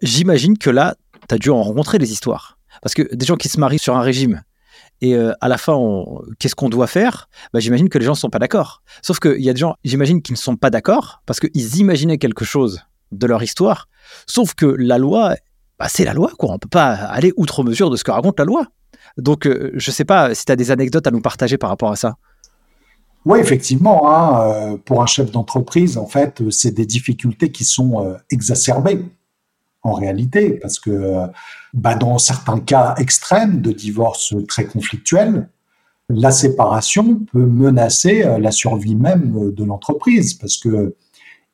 j'imagine 0.00 0.56
que 0.56 0.70
là, 0.70 0.94
tu 1.28 1.34
as 1.34 1.38
dû 1.38 1.50
en 1.50 1.62
rencontrer 1.62 1.98
des 1.98 2.12
histoires. 2.12 2.58
Parce 2.82 2.94
que 2.94 3.14
des 3.14 3.26
gens 3.26 3.36
qui 3.36 3.48
se 3.48 3.58
marient 3.58 3.78
sur 3.78 3.96
un 3.96 4.02
régime 4.02 4.42
et 5.00 5.14
euh, 5.14 5.32
à 5.40 5.48
la 5.48 5.58
fin, 5.58 5.78
qu'est-ce 6.38 6.54
qu'on 6.54 6.68
doit 6.68 6.86
faire? 6.86 7.28
Bah, 7.52 7.60
J'imagine 7.60 7.88
que 7.88 7.98
les 7.98 8.04
gens 8.04 8.12
ne 8.12 8.16
sont 8.16 8.30
pas 8.30 8.38
d'accord. 8.38 8.82
Sauf 9.02 9.20
qu'il 9.20 9.40
y 9.40 9.48
a 9.48 9.52
des 9.52 9.60
gens, 9.60 9.76
j'imagine, 9.84 10.22
qui 10.22 10.32
ne 10.32 10.36
sont 10.36 10.56
pas 10.56 10.70
d'accord 10.70 11.22
parce 11.26 11.40
qu'ils 11.40 11.76
imaginaient 11.76 12.18
quelque 12.18 12.44
chose 12.44 12.80
de 13.12 13.26
leur 13.26 13.42
histoire. 13.42 13.88
Sauf 14.26 14.54
que 14.54 14.66
la 14.66 14.98
loi, 14.98 15.36
bah, 15.78 15.86
c'est 15.88 16.04
la 16.04 16.14
loi, 16.14 16.30
quoi. 16.38 16.52
On 16.52 16.58
peut 16.58 16.68
pas 16.68 16.92
aller 16.92 17.32
outre 17.36 17.62
mesure 17.62 17.90
de 17.90 17.96
ce 17.96 18.04
que 18.04 18.10
raconte 18.10 18.38
la 18.38 18.44
loi. 18.44 18.66
Donc, 19.16 19.46
euh, 19.46 19.70
je 19.74 19.90
sais 19.90 20.04
pas 20.04 20.34
si 20.34 20.44
tu 20.44 20.52
as 20.52 20.56
des 20.56 20.70
anecdotes 20.70 21.06
à 21.06 21.10
nous 21.10 21.20
partager 21.20 21.58
par 21.58 21.70
rapport 21.70 21.90
à 21.90 21.96
ça. 21.96 22.16
Oui, 23.24 23.38
effectivement. 23.40 24.10
Hein, 24.10 24.40
euh, 24.40 24.76
pour 24.76 25.02
un 25.02 25.06
chef 25.06 25.30
d'entreprise, 25.30 25.98
en 25.98 26.06
fait, 26.06 26.42
c'est 26.50 26.72
des 26.72 26.86
difficultés 26.86 27.50
qui 27.50 27.64
sont 27.64 28.16
exacerbées 28.30 29.04
en 29.82 29.92
réalité, 29.92 30.52
parce 30.52 30.78
que 30.78 31.26
bah, 31.72 31.94
dans 31.94 32.18
certains 32.18 32.60
cas 32.60 32.94
extrêmes 32.98 33.60
de 33.60 33.72
divorce 33.72 34.34
très 34.46 34.64
conflictuels, 34.64 35.48
la 36.10 36.30
séparation 36.30 37.20
peut 37.32 37.44
menacer 37.44 38.24
euh, 38.24 38.38
la 38.38 38.50
survie 38.50 38.94
même 38.94 39.52
de 39.52 39.64
l'entreprise, 39.64 40.34
parce 40.34 40.56
que 40.56 40.94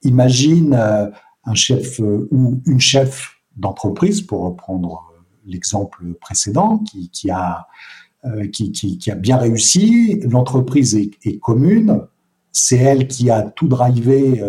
imagine 0.02 0.74
euh, 0.74 1.10
un 1.44 1.54
chef 1.54 2.00
euh, 2.00 2.28
ou 2.30 2.60
une 2.66 2.80
chef 2.80 3.34
d'entreprise, 3.57 4.23
pour 4.23 4.43
reprendre 4.43 5.05
l'exemple 5.47 6.14
précédent, 6.21 6.83
qui, 7.12 7.31
a, 7.31 7.67
qui, 8.53 9.11
a 9.11 9.14
bien 9.14 9.37
réussi, 9.37 10.21
l'entreprise 10.21 10.95
est, 10.97 11.38
commune, 11.40 12.07
c'est 12.53 12.79
elle 12.79 13.09
qui 13.09 13.31
a 13.31 13.43
tout 13.43 13.69
drivé 13.69 14.43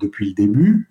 depuis 0.00 0.28
le 0.28 0.34
début. 0.34 0.90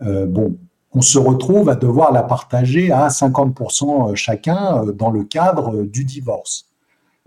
bon, 0.00 0.58
on 0.94 1.00
se 1.00 1.18
retrouve 1.18 1.68
à 1.68 1.74
devoir 1.74 2.12
la 2.12 2.22
partager 2.22 2.92
à 2.92 3.08
50% 3.08 4.12
euh, 4.12 4.14
chacun 4.14 4.84
euh, 4.84 4.92
dans 4.92 5.10
le 5.10 5.24
cadre 5.24 5.74
euh, 5.74 5.86
du 5.86 6.04
divorce. 6.04 6.66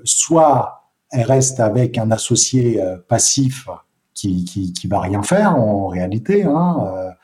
Soit 0.03 0.89
elle 1.11 1.23
reste 1.23 1.59
avec 1.59 1.97
un 1.97 2.11
associé 2.11 2.83
passif 3.07 3.69
qui, 4.13 4.43
qui, 4.43 4.87
va 4.87 4.99
rien 4.99 5.23
faire 5.23 5.55
en 5.55 5.87
réalité, 5.87 6.43
hein, 6.43 7.15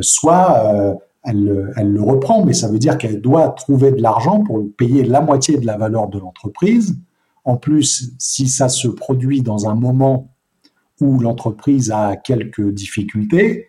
soit 0.00 0.96
elle, 1.24 1.92
le 1.92 2.02
reprend, 2.02 2.44
mais 2.44 2.52
ça 2.52 2.68
veut 2.68 2.78
dire 2.78 2.98
qu'elle 2.98 3.20
doit 3.20 3.50
trouver 3.50 3.92
de 3.92 4.02
l'argent 4.02 4.42
pour 4.42 4.64
payer 4.76 5.04
la 5.04 5.20
moitié 5.20 5.56
de 5.58 5.66
la 5.66 5.76
valeur 5.76 6.08
de 6.08 6.18
l'entreprise. 6.18 6.98
En 7.44 7.56
plus, 7.56 8.12
si 8.18 8.48
ça 8.48 8.68
se 8.68 8.88
produit 8.88 9.42
dans 9.42 9.68
un 9.68 9.74
moment 9.74 10.30
où 11.00 11.18
l'entreprise 11.18 11.90
a 11.90 12.16
quelques 12.16 12.72
difficultés, 12.72 13.68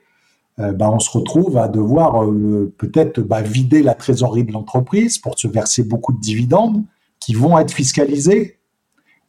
euh, 0.60 0.72
bah, 0.72 0.92
on 0.92 1.00
se 1.00 1.10
retrouve 1.10 1.58
à 1.58 1.68
devoir 1.68 2.24
euh, 2.24 2.74
peut-être 2.78 3.22
bah, 3.22 3.42
vider 3.42 3.82
la 3.82 3.96
trésorerie 3.96 4.44
de 4.44 4.52
l'entreprise 4.52 5.18
pour 5.18 5.38
se 5.40 5.48
verser 5.48 5.84
beaucoup 5.84 6.14
de 6.14 6.20
dividendes 6.20 6.84
qui 7.20 7.34
vont 7.34 7.58
être 7.58 7.72
fiscalisés 7.72 8.60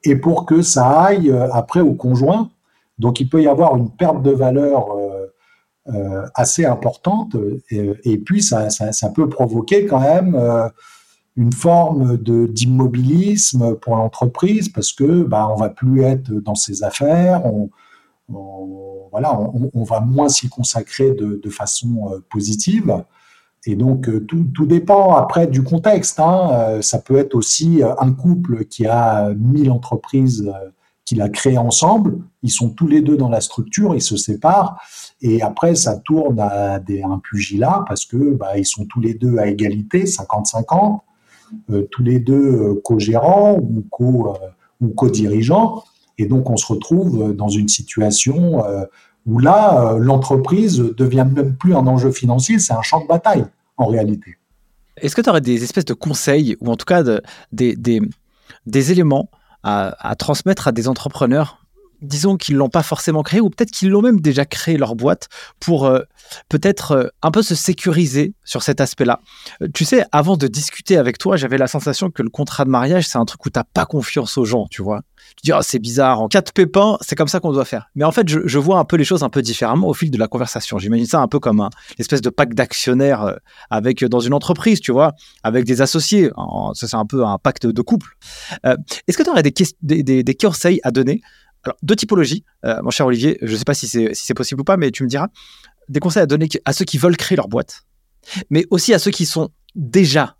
et 0.03 0.17
pour 0.17 0.45
que 0.45 0.61
ça 0.61 0.87
aille 0.87 1.31
euh, 1.31 1.51
après 1.53 1.81
au 1.81 1.95
conjoint. 1.95 2.51
Donc 2.99 3.21
il 3.21 3.29
peut 3.29 3.43
y 3.43 3.49
avoir 3.49 3.77
une 3.77 3.91
perte 3.91 4.23
de 4.23 4.31
valeur 4.31 4.89
assez 6.35 6.65
importante 6.65 7.37
et, 7.71 8.19
puis 8.19 8.43
ça, 8.43 8.69
peut 9.15 9.29
provoquer 9.29 9.87
quand 9.87 10.01
même 10.01 10.35
une 11.37 11.53
forme 11.53 12.17
de 12.17 12.47
d'immobilisme 12.47 13.75
pour 13.77 13.97
l'entreprise 13.97 14.69
parce 14.69 14.93
que 14.93 15.25
bah, 15.25 15.49
on 15.51 15.57
va 15.57 15.69
plus 15.69 16.03
être 16.03 16.31
dans 16.31 16.55
ses 16.55 16.85
affaires, 16.85 17.45
on, 17.45 17.71
voilà, 19.15 19.39
on, 19.39 19.85
va 19.85 20.01
moins 20.01 20.29
s'y 20.29 20.49
consacrer 20.49 21.13
de, 21.13 21.51
façon 21.51 22.11
euh, 22.11 22.19
positive. 22.31 23.05
Et 23.67 23.77
donc, 23.77 24.09
euh, 24.09 24.27
tout, 24.27 24.67
dépend 24.67 25.15
après 25.15 25.47
du 25.47 25.63
contexte. 25.63 26.19
Hein. 26.19 26.51
Euh, 26.53 26.83
ça 26.83 26.99
peut 26.99 27.17
être 27.17 27.35
aussi 27.35 27.83
un 28.01 28.13
couple 28.13 28.65
qui 28.65 28.87
a 28.87 29.33
mille 29.35 29.71
entreprises 29.71 30.53
qu'il 31.05 31.21
a 31.23 31.29
créées 31.29 31.59
ensemble. 31.59 32.19
Ils 32.43 32.51
sont 32.51 32.71
tous 32.71 32.87
les 32.87 33.03
deux 33.03 33.17
dans 33.17 33.29
la 33.29 33.41
structure, 33.41 33.95
ils 33.95 34.03
se 34.03 34.17
séparent. 34.17 34.81
Et 35.21 35.43
après, 35.43 35.75
ça 35.75 35.97
tourne 35.99 36.41
à 36.41 36.79
des, 36.79 37.03
un 37.03 37.19
pugilat 37.19 37.85
parce 37.87 38.07
que 38.07 38.35
bah, 38.35 38.57
ils 38.59 38.67
sont 38.67 38.87
tous 38.87 39.01
les 39.01 39.15
deux 39.15 39.39
à 39.39 39.47
égalité, 39.47 40.05
50-50, 40.05 41.01
tous 41.91 42.03
les 42.03 42.21
deux 42.21 42.81
co-gérants 42.85 43.59
ou 43.61 44.89
co-dirigeants. 44.97 45.85
Et 46.19 46.27
donc, 46.27 46.51
on 46.51 46.57
se 46.57 46.67
retrouve 46.67 47.35
dans 47.35 47.49
une 47.49 47.69
situation 47.69 48.65
euh, 48.65 48.85
où 49.27 49.39
là, 49.39 49.93
euh, 49.93 49.99
l'entreprise 49.99 50.79
devient 50.79 51.27
même 51.31 51.57
plus 51.57 51.75
un 51.75 51.87
enjeu 51.87 52.13
financier, 52.13 52.59
c'est 52.59 52.73
un 52.73 52.83
champ 52.83 53.01
de 53.03 53.07
bataille 53.07 53.45
en 53.77 53.87
réalité. 53.87 54.37
Est-ce 54.97 55.17
que 55.17 55.23
tu 55.23 55.29
aurais 55.29 55.41
des 55.41 55.65
espèces 55.65 55.87
de 55.87 55.95
conseils 55.95 56.57
ou 56.61 56.71
en 56.71 56.77
tout 56.77 56.85
cas 56.85 57.03
des, 57.51 57.75
des, 57.75 58.93
éléments 58.93 59.29
à, 59.65 59.97
à, 59.99 60.15
transmettre 60.15 60.69
à 60.69 60.73
des 60.73 60.89
entrepreneurs 60.89 61.64
disons 62.05 62.37
qu'ils 62.37 62.57
l'ont 62.57 62.69
pas 62.69 62.83
forcément 62.83 63.23
créé 63.23 63.41
ou 63.41 63.51
peut-être 63.51 63.71
qu'ils 63.71 63.91
l'ont 63.91 64.03
même 64.03 64.21
déjà 64.21 64.45
créé 64.45 64.77
leur 64.77 64.95
boîte 64.95 65.29
pour 65.61 65.87
euh, 65.87 66.01
peut-être 66.49 66.93
euh, 66.93 67.09
un 67.23 67.31
peu 67.31 67.43
se 67.43 67.55
sécuriser 67.55 68.35
sur 68.45 68.63
cet 68.63 68.81
aspect-là. 68.81 69.21
Euh, 69.63 69.69
tu 69.73 69.85
sais, 69.85 70.05
avant 70.13 70.37
de 70.37 70.47
discuter 70.47 70.97
avec 70.97 71.19
toi, 71.19 71.37
j'avais 71.37 71.59
la 71.59 71.67
sensation 71.67 72.11
que 72.11 72.23
le 72.23 72.31
contrat 72.31 72.65
de 72.65 72.71
mariage, 72.71 73.07
c'est 73.09 73.19
un 73.19 73.25
truc 73.25 73.45
où 73.47 73.51
tu 73.51 73.59
n'as 73.59 73.65
pas 73.65 73.87
confiance 73.87 74.39
aux 74.39 74.45
gens, 74.45 74.67
tu 74.71 74.83
vois. 74.83 75.03
Tu 75.37 75.45
dis, 75.45 75.53
oh, 75.53 75.63
c'est 75.63 75.79
bizarre, 75.79 76.21
en 76.21 76.29
cas 76.29 76.43
de 76.43 76.51
pépin, 76.51 76.99
c'est 77.01 77.17
comme 77.17 77.29
ça 77.29 77.41
qu'on 77.41 77.53
doit 77.53 77.65
faire. 77.65 77.89
Mais 77.95 78.05
en 78.05 78.13
fait, 78.13 78.29
je, 78.29 78.59
vois 78.59 78.79
un 78.79 78.85
peu 78.85 78.97
les 78.97 79.05
choses 79.05 79.23
un 79.23 79.31
peu 79.31 79.43
différemment 79.43 79.89
au 79.89 79.95
fil 79.95 80.11
de 80.11 80.19
la 80.19 80.29
conversation. 80.29 80.79
J'imagine 80.79 81.07
ça 81.07 81.21
un 81.21 81.29
peu 81.29 81.39
comme 81.39 81.61
un 81.61 81.71
espèce 81.99 82.21
de 82.21 82.31
pacte 82.31 82.55
d'actionnaires 82.55 83.35
avec 83.71 84.05
dans 84.05 84.21
une 84.21 84.35
entreprise, 84.35 84.81
tu 84.81 84.93
vois, 84.93 85.13
avec 85.43 85.65
des 85.65 85.81
associés. 85.81 86.31
Ça, 86.75 86.89
c'est 86.89 86.97
un 86.97 87.07
peu 87.07 87.25
un 87.25 87.39
pacte 87.39 87.67
de 87.67 87.83
couple. 87.83 88.17
Est-ce 88.65 89.17
que 89.17 89.23
tu 89.23 89.31
aurais 89.31 89.43
des, 89.43 90.23
des 90.23 90.35
conseils 90.35 90.81
à 90.83 90.91
donner 90.91 91.23
alors, 91.65 91.77
deux 91.83 91.97
typologies, 91.97 92.45
euh, 92.65 92.81
mon 92.83 92.91
cher 92.91 93.07
Olivier, 93.07 93.39
je 93.43 93.53
ne 93.53 93.57
sais 93.57 93.65
pas 93.65 93.75
si 93.75 93.89
c'est 93.89 94.15
si 94.15 94.35
possible 94.35 94.61
ou 94.61 94.65
pas, 94.65 94.77
mais 94.77 94.91
tu 94.91 95.03
me 95.03 95.09
diras, 95.09 95.29
des 95.89 96.01
conseils 96.01 96.23
à 96.23 96.27
donner 96.27 96.49
à 96.65 96.73
ceux 96.73 96.85
qui 96.85 96.99
veulent 96.99 97.17
créer 97.17 97.37
leur 97.37 97.49
boîte, 97.49 97.83
mais 98.51 98.65
aussi 98.71 98.95
à 98.95 98.99
ceux 98.99 99.11
qui 99.11 99.27
sont 99.27 99.51
déjà 99.75 100.37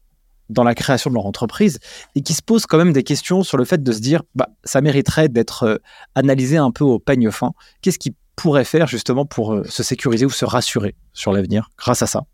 dans 0.51 0.65
la 0.65 0.75
création 0.75 1.11
de 1.11 1.15
leur 1.15 1.27
entreprise 1.27 1.79
et 2.15 2.23
qui 2.23 2.35
se 2.35 2.43
posent 2.43 2.67
quand 2.67 2.77
même 2.77 2.93
des 2.93 3.03
questions 3.03 3.43
sur 3.43 3.57
le 3.57 3.65
fait 3.65 3.83
de 3.83 3.93
se 3.93 4.01
dire, 4.01 4.23
bah, 4.35 4.49
ça 4.65 4.83
mériterait 4.83 5.29
d'être 5.29 5.63
euh, 5.65 5.77
analysé 6.15 6.59
un 6.59 6.71
peu 6.71 6.85
au 6.85 6.99
peigne 6.99 7.31
fin. 7.31 7.53
Qu'est-ce 7.81 7.99
qui 7.99 8.15
pourrait 8.37 8.65
faire 8.65 8.87
justement 8.87 9.25
pour 9.25 9.63
se 9.67 9.83
sécuriser 9.83 10.27
ou 10.27 10.31
se 10.31 10.45
rassurer 10.45 10.97
sur 11.15 11.33
l'avenir 11.33 11.71
grâce 11.79 12.03
à 12.03 12.07
ça? 12.07 12.25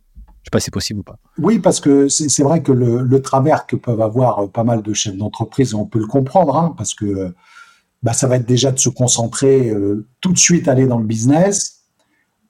Je 0.43 0.47
sais 0.47 0.51
pas 0.51 0.61
si 0.61 0.65
c'est 0.65 0.71
possible 0.73 1.01
ou 1.01 1.03
pas. 1.03 1.19
Oui, 1.39 1.59
parce 1.59 1.81
que 1.81 2.09
c'est 2.09 2.43
vrai 2.43 2.63
que 2.63 2.73
le, 2.73 3.23
travers 3.23 3.67
que 3.67 3.77
peuvent 3.77 4.01
avoir 4.01 4.51
pas 4.51 4.65
mal 4.65 4.83
de 4.83 4.93
chefs 4.95 5.17
d'entreprise, 5.17 5.75
on 5.75 5.85
peut 5.85 5.99
le 5.99 6.07
comprendre, 6.07 6.57
hein, 6.57 6.75
parce 6.77 6.95
que 6.95 7.35
bah, 8.03 8.13
ça 8.13 8.27
va 8.27 8.37
être 8.37 8.47
déjà 8.47 8.73
de 8.73 8.79
se 8.79 8.89
concentrer 8.89 9.71
euh, 9.71 10.07
tout 10.21 10.33
de 10.33 10.39
suite 10.39 10.69
aller 10.69 10.87
dans 10.87 10.99
le 10.99 11.05
business, 11.05 11.83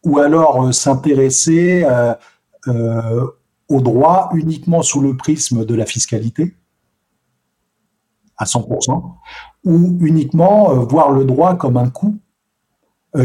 ou 0.04 0.18
alors 0.18 0.64
euh, 0.64 0.72
s'intéresser 0.72 1.84
euh, 2.68 3.26
au 3.68 3.80
droit 3.80 4.30
uniquement 4.34 4.82
sous 4.82 5.00
le 5.00 5.16
prisme 5.16 5.64
de 5.64 5.74
la 5.74 5.86
fiscalité 5.86 6.56
à 8.36 8.44
100%, 8.44 9.14
ou 9.64 9.98
uniquement 10.00 10.72
voir 10.86 11.12
le 11.12 11.24
droit 11.24 11.56
comme 11.56 11.76
un 11.76 11.90
coût 11.90 12.18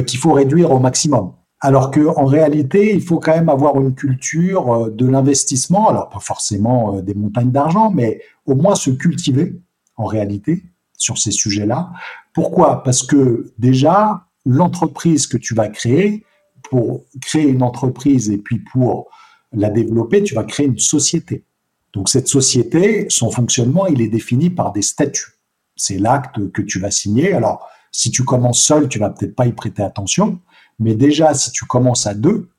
qu'il 0.06 0.20
faut 0.20 0.34
réduire 0.34 0.72
au 0.72 0.80
maximum. 0.80 1.32
Alors 1.62 1.90
qu'en 1.90 2.26
réalité, 2.26 2.94
il 2.94 3.02
faut 3.02 3.20
quand 3.20 3.32
même 3.32 3.48
avoir 3.48 3.80
une 3.80 3.96
culture 3.96 4.92
de 4.92 5.06
l'investissement, 5.08 5.88
alors 5.88 6.10
pas 6.10 6.20
forcément 6.20 7.02
des 7.02 7.14
montagnes 7.14 7.52
d'argent, 7.52 7.92
mais 7.92 8.22
au 8.46 8.56
moins 8.56 8.76
se 8.76 8.90
cultiver 8.90 9.58
en 9.96 10.06
réalité 10.06 10.66
sur 10.98 11.18
ces 11.18 11.32
sujets-là. 11.32 11.92
Pourquoi? 12.34 12.84
Parce 12.84 13.04
que 13.04 13.54
déjà, 13.58 14.26
l'entreprise 14.46 15.28
que 15.28 15.38
tu 15.38 15.54
vas 15.54 15.70
créer, 15.70 16.26
pour 16.64 17.06
créer 17.22 17.48
une 17.48 17.64
entreprise 17.64 18.30
et 18.30 18.38
puis 18.38 18.60
pour 18.60 19.10
la 19.54 19.70
développer, 19.70 20.24
tu 20.24 20.36
vas 20.36 20.44
créer 20.44 20.66
une 20.66 20.80
société. 20.80 21.44
Donc 21.94 22.10
cette 22.10 22.28
société, 22.28 23.06
son 23.10 23.32
fonctionnement, 23.32 23.88
il 23.88 24.02
est 24.02 24.08
défini 24.08 24.50
par 24.50 24.72
des 24.72 24.82
statuts. 24.82 25.40
C'est 25.76 25.98
l'acte 25.98 26.52
que 26.52 26.62
tu 26.62 26.80
vas 26.80 26.92
signer. 26.92 27.34
Alors, 27.34 27.68
si 27.92 28.12
tu 28.12 28.24
commences 28.24 28.62
seul, 28.62 28.90
tu 28.90 29.00
vas 29.00 29.10
peut-être 29.10 29.36
pas 29.36 29.48
y 29.48 29.54
prêter 29.54 29.82
attention, 29.82 30.40
mais 30.80 30.96
déjà, 30.96 31.34
si 31.34 31.52
tu 31.52 31.66
commences 31.66 32.06
à 32.08 32.14
deux, 32.14 32.50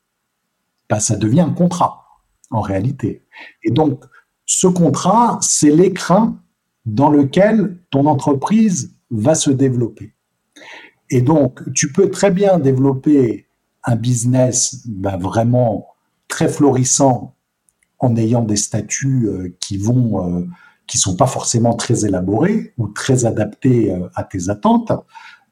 bah, 0.89 1.01
ça 1.01 1.17
devient 1.17 1.41
un 1.41 1.51
contrat, 1.51 2.07
en 2.51 2.61
réalité. 2.61 3.27
Et 3.63 3.71
donc, 3.71 4.03
ce 4.47 4.67
contrat, 4.67 5.39
c'est 5.43 5.71
l'écrin 5.71 6.41
dans 6.87 7.11
lequel 7.11 7.79
ton 7.91 8.07
entreprise 8.07 8.95
va 9.11 9.35
se 9.35 9.51
développer. 9.51 10.15
Et 11.11 11.21
donc, 11.21 11.61
tu 11.75 11.93
peux 11.93 12.11
très 12.11 12.31
bien 12.31 12.59
développer 12.59 13.49
un 13.85 13.97
business 13.97 14.87
ben, 14.87 15.17
vraiment 15.17 15.89
très 16.29 16.49
florissant 16.49 17.35
en 17.99 18.17
ayant 18.17 18.43
des 18.43 18.57
statuts 18.57 19.27
euh, 19.27 19.57
qui 19.61 19.79
vont, 19.79 20.39
euh, 20.39 20.47
qui 20.87 20.99
sont 20.99 21.17
pas 21.17 21.27
forcément 21.27 21.75
très 21.75 22.05
élaborés 22.05 22.73
ou 22.79 22.89
très 22.89 23.25
adaptés 23.25 23.93
euh, 23.93 24.09
à 24.15 24.25
tes 24.25 24.49
attentes, 24.49 24.93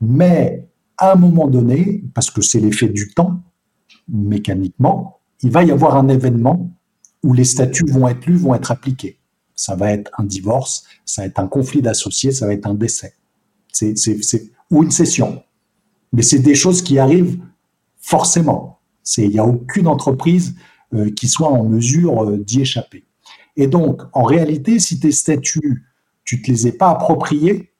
mais 0.00 0.68
à 0.98 1.12
un 1.12 1.16
moment 1.16 1.46
donné, 1.46 2.04
parce 2.14 2.30
que 2.30 2.42
c'est 2.42 2.60
l'effet 2.60 2.88
du 2.88 3.12
temps, 3.14 3.40
mécaniquement, 4.08 5.20
il 5.42 5.50
va 5.50 5.64
y 5.64 5.70
avoir 5.70 5.96
un 5.96 6.08
événement 6.08 6.70
où 7.22 7.32
les 7.32 7.44
statuts 7.44 7.90
vont 7.90 8.06
être 8.08 8.26
lus, 8.26 8.36
vont 8.36 8.54
être 8.54 8.70
appliqués 8.70 9.18
ça 9.54 9.76
va 9.76 9.92
être 9.92 10.10
un 10.18 10.24
divorce, 10.24 10.84
ça 11.04 11.22
va 11.22 11.26
être 11.26 11.38
un 11.38 11.46
conflit 11.46 11.82
d'associés, 11.82 12.32
ça 12.32 12.46
va 12.46 12.52
être 12.52 12.66
un 12.66 12.74
décès. 12.74 13.14
C'est, 13.72 13.94
ou 14.70 14.82
une 14.82 14.90
session. 14.90 15.42
Mais 16.12 16.22
c'est 16.22 16.38
des 16.38 16.54
choses 16.54 16.82
qui 16.82 16.98
arrivent 16.98 17.38
forcément. 17.98 18.78
Il 19.18 19.30
n'y 19.30 19.38
a 19.38 19.44
aucune 19.44 19.86
entreprise 19.86 20.54
euh, 20.94 21.10
qui 21.10 21.28
soit 21.28 21.48
en 21.48 21.64
mesure 21.64 22.24
euh, 22.24 22.38
d'y 22.38 22.60
échapper. 22.60 23.04
Et 23.56 23.66
donc, 23.66 24.02
en 24.12 24.24
réalité, 24.24 24.78
si 24.78 24.98
tes 24.98 25.12
statuts, 25.12 25.84
tu 26.24 26.36
ne 26.36 26.42
te 26.42 26.50
les 26.50 26.66
ai 26.68 26.72
pas 26.72 26.90
appropriés, 26.90 27.72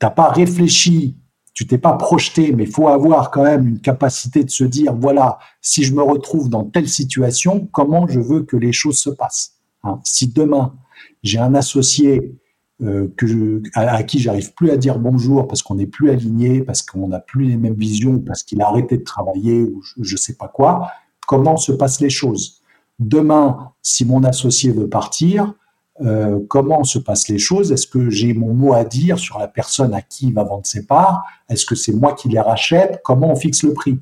tu 0.00 0.06
n'as 0.06 0.10
pas 0.10 0.30
réfléchi, 0.30 1.16
tu 1.54 1.66
t'es 1.66 1.78
pas 1.78 1.94
projeté, 1.94 2.52
mais 2.52 2.64
il 2.64 2.70
faut 2.70 2.88
avoir 2.88 3.30
quand 3.30 3.42
même 3.42 3.66
une 3.66 3.80
capacité 3.80 4.44
de 4.44 4.50
se 4.50 4.64
dire, 4.64 4.94
voilà, 4.94 5.38
si 5.60 5.82
je 5.82 5.92
me 5.94 6.02
retrouve 6.02 6.48
dans 6.48 6.64
telle 6.64 6.88
situation, 6.88 7.68
comment 7.72 8.06
je 8.06 8.20
veux 8.20 8.42
que 8.42 8.56
les 8.56 8.72
choses 8.72 8.98
se 8.98 9.10
passent? 9.10 9.57
Hein, 9.84 10.00
si 10.04 10.28
demain 10.28 10.74
j'ai 11.22 11.38
un 11.38 11.54
associé 11.54 12.34
euh, 12.82 13.12
que 13.16 13.62
à, 13.74 14.02
qui 14.02 14.18
j'arrive 14.18 14.54
plus 14.54 14.70
à 14.70 14.76
dire 14.76 14.98
bonjour 14.98 15.48
parce 15.48 15.62
qu'on 15.62 15.76
n'est 15.76 15.86
plus 15.86 16.10
aligné, 16.10 16.62
parce 16.62 16.82
qu'on 16.82 17.08
n'a 17.08 17.20
plus 17.20 17.44
les 17.44 17.56
mêmes 17.56 17.74
visions, 17.74 18.20
parce 18.20 18.42
qu'il 18.42 18.62
a 18.62 18.68
arrêté 18.68 18.98
de 18.98 19.04
travailler 19.04 19.62
ou 19.62 19.82
je 19.82 20.12
ne 20.12 20.16
sais 20.16 20.34
pas 20.34 20.48
quoi, 20.48 20.90
comment 21.26 21.56
se 21.56 21.72
passent 21.72 22.00
les 22.00 22.10
choses? 22.10 22.62
Demain, 22.98 23.72
si 23.82 24.04
mon 24.04 24.24
associé 24.24 24.72
veut 24.72 24.88
partir, 24.88 25.54
euh, 26.00 26.40
comment 26.48 26.84
se 26.84 26.98
passent 26.98 27.28
les 27.28 27.38
choses? 27.38 27.72
Est-ce 27.72 27.86
que 27.86 28.10
j'ai 28.10 28.32
mon 28.32 28.54
mot 28.54 28.72
à 28.72 28.84
dire 28.84 29.18
sur 29.18 29.38
la 29.38 29.48
personne 29.48 29.94
à 29.94 30.02
qui 30.02 30.28
il 30.28 30.34
va 30.34 30.44
vendre 30.44 30.66
ses 30.66 30.86
parts? 30.86 31.24
Est-ce 31.48 31.66
que 31.66 31.74
c'est 31.74 31.92
moi 31.92 32.14
qui 32.14 32.28
les 32.28 32.40
rachète? 32.40 33.00
Comment 33.04 33.32
on 33.32 33.36
fixe 33.36 33.62
le 33.64 33.72
prix, 33.72 33.98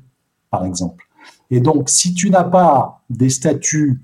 par 0.51 0.65
exemple? 0.65 1.05
Et 1.49 1.59
donc, 1.59 1.89
si 1.89 2.13
tu 2.13 2.29
n'as 2.29 2.43
pas 2.43 3.01
des 3.09 3.29
statuts 3.29 4.01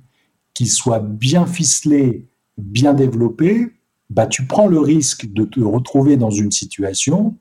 qui 0.54 0.68
soit 0.68 1.00
bien 1.00 1.46
ficelé, 1.46 2.28
bien 2.58 2.94
développé, 2.94 3.74
bah, 4.10 4.28
tu 4.28 4.46
prends 4.46 4.68
le 4.68 4.80
risque 4.80 5.32
de 5.32 5.44
te 5.44 5.60
retrouver 5.60 6.18
dans 6.18 6.30
une 6.30 6.52
situation 6.52 7.36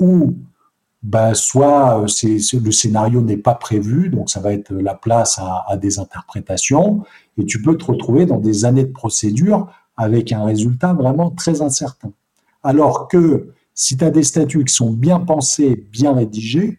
où 0.00 0.34
bah, 1.02 1.34
soit 1.34 2.02
euh, 2.02 2.58
le 2.60 2.70
scénario 2.72 3.20
n'est 3.20 3.36
pas 3.36 3.54
prévu, 3.54 4.08
donc 4.08 4.30
ça 4.30 4.40
va 4.40 4.52
être 4.52 4.72
la 4.72 4.94
place 4.94 5.38
à, 5.38 5.76
des 5.76 5.98
interprétations, 5.98 7.04
et 7.36 7.44
tu 7.44 7.62
peux 7.62 7.76
te 7.76 7.84
retrouver 7.84 8.26
dans 8.26 8.38
des 8.38 8.64
années 8.64 8.84
de 8.84 8.92
procédure 8.92 9.70
avec 9.96 10.32
un 10.32 10.44
résultat 10.44 10.92
vraiment 10.92 11.30
très 11.30 11.62
incertain. 11.62 12.12
Alors 12.62 13.06
que 13.06 13.52
si 13.74 13.96
tu 13.96 14.04
as 14.04 14.10
des 14.10 14.24
statuts 14.24 14.64
qui 14.64 14.74
sont 14.74 14.92
bien 14.92 15.20
pensés, 15.20 15.86
bien 15.92 16.14
rédigés, 16.14 16.78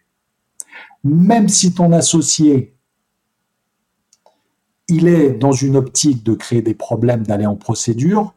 même 1.03 1.47
si 1.47 1.73
ton 1.73 1.93
associé 1.93 2.75
il 4.89 5.07
est 5.07 5.31
dans 5.31 5.51
une 5.51 5.77
optique 5.77 6.23
de 6.23 6.33
créer 6.33 6.61
des 6.61 6.73
problèmes, 6.73 7.25
d'aller 7.25 7.45
en 7.45 7.55
procédure. 7.55 8.33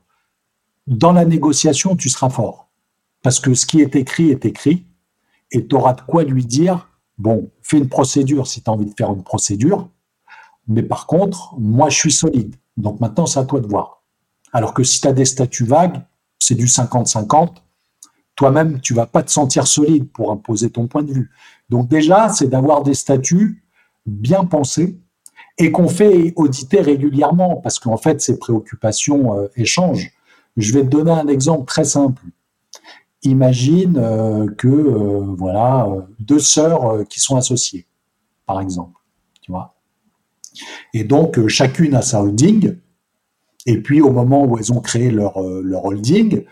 Dans 0.87 1.13
la 1.13 1.25
négociation, 1.25 1.97
tu 1.97 2.09
seras 2.09 2.29
fort. 2.29 2.69
Parce 3.23 3.41
que 3.41 3.55
ce 3.55 3.67
qui 3.67 3.81
est 3.81 3.97
écrit 3.97 4.31
est 4.31 4.45
écrit. 4.45 4.85
Et 5.51 5.67
tu 5.67 5.75
auras 5.75 5.95
de 5.95 6.03
quoi 6.03 6.25
lui 6.25 6.45
dire, 6.45 6.91
bon, 7.19 7.51
fais 7.63 7.79
une 7.79 7.89
procédure 7.89 8.47
si 8.47 8.63
tu 8.63 8.71
as 8.71 8.73
envie 8.73 8.87
de 8.87 8.95
faire 8.97 9.11
une 9.13 9.23
procédure. 9.23 9.89
Mais 10.69 10.83
par 10.83 11.07
contre, 11.07 11.55
moi, 11.59 11.89
je 11.89 11.99
suis 11.99 12.13
solide. 12.13 12.55
Donc 12.77 13.01
maintenant, 13.01 13.27
c'est 13.27 13.41
à 13.41 13.45
toi 13.45 13.61
de 13.61 13.67
voir. 13.67 14.03
Alors 14.53 14.75
que 14.75 14.85
si 14.85 15.01
tu 15.01 15.09
as 15.09 15.13
des 15.13 15.25
statuts 15.25 15.65
vagues, 15.65 16.03
c'est 16.39 16.55
du 16.55 16.67
50-50. 16.67 17.57
Toi-même, 18.35 18.81
tu 18.81 18.95
vas 18.95 19.07
pas 19.07 19.23
te 19.23 19.31
sentir 19.31 19.67
solide 19.67 20.11
pour 20.11 20.33
imposer 20.33 20.71
ton 20.71 20.87
point 20.87 21.03
de 21.03 21.13
vue. 21.13 21.31
Donc 21.71 21.89
déjà, 21.89 22.29
c'est 22.29 22.49
d'avoir 22.49 22.83
des 22.83 22.95
statuts 22.95 23.63
bien 24.07 24.45
pensés 24.45 24.99
et 25.59 25.71
qu'on 25.71 25.89
fait 25.89 26.33
auditer 26.37 26.81
régulièrement 26.81 27.57
parce 27.57 27.79
qu'en 27.79 27.97
fait, 27.97 28.21
ces 28.21 28.39
préoccupations 28.39 29.39
euh, 29.39 29.49
échangent. 29.57 30.11
Je 30.57 30.73
vais 30.73 30.83
te 30.83 30.89
donner 30.89 31.13
un 31.13 31.29
exemple 31.29 31.67
très 31.67 31.85
simple. 31.85 32.23
Imagine 33.23 33.97
euh, 33.99 34.49
que 34.57 34.69
euh, 34.69 35.35
voilà 35.37 35.87
deux 36.19 36.41
sœurs 36.41 37.07
qui 37.09 37.21
sont 37.21 37.37
associées, 37.37 37.87
par 38.47 38.61
exemple, 38.61 39.01
tu 39.41 39.53
vois. 39.53 39.75
Et 40.93 41.05
donc 41.05 41.47
chacune 41.49 41.95
a 41.95 42.03
sa 42.03 42.23
holding. 42.23 42.77
Et 43.65 43.81
puis 43.81 44.01
au 44.01 44.11
moment 44.11 44.45
où 44.45 44.59
elles 44.59 44.73
ont 44.73 44.81
créé 44.81 45.11
leur, 45.11 45.37
holding, 45.37 46.45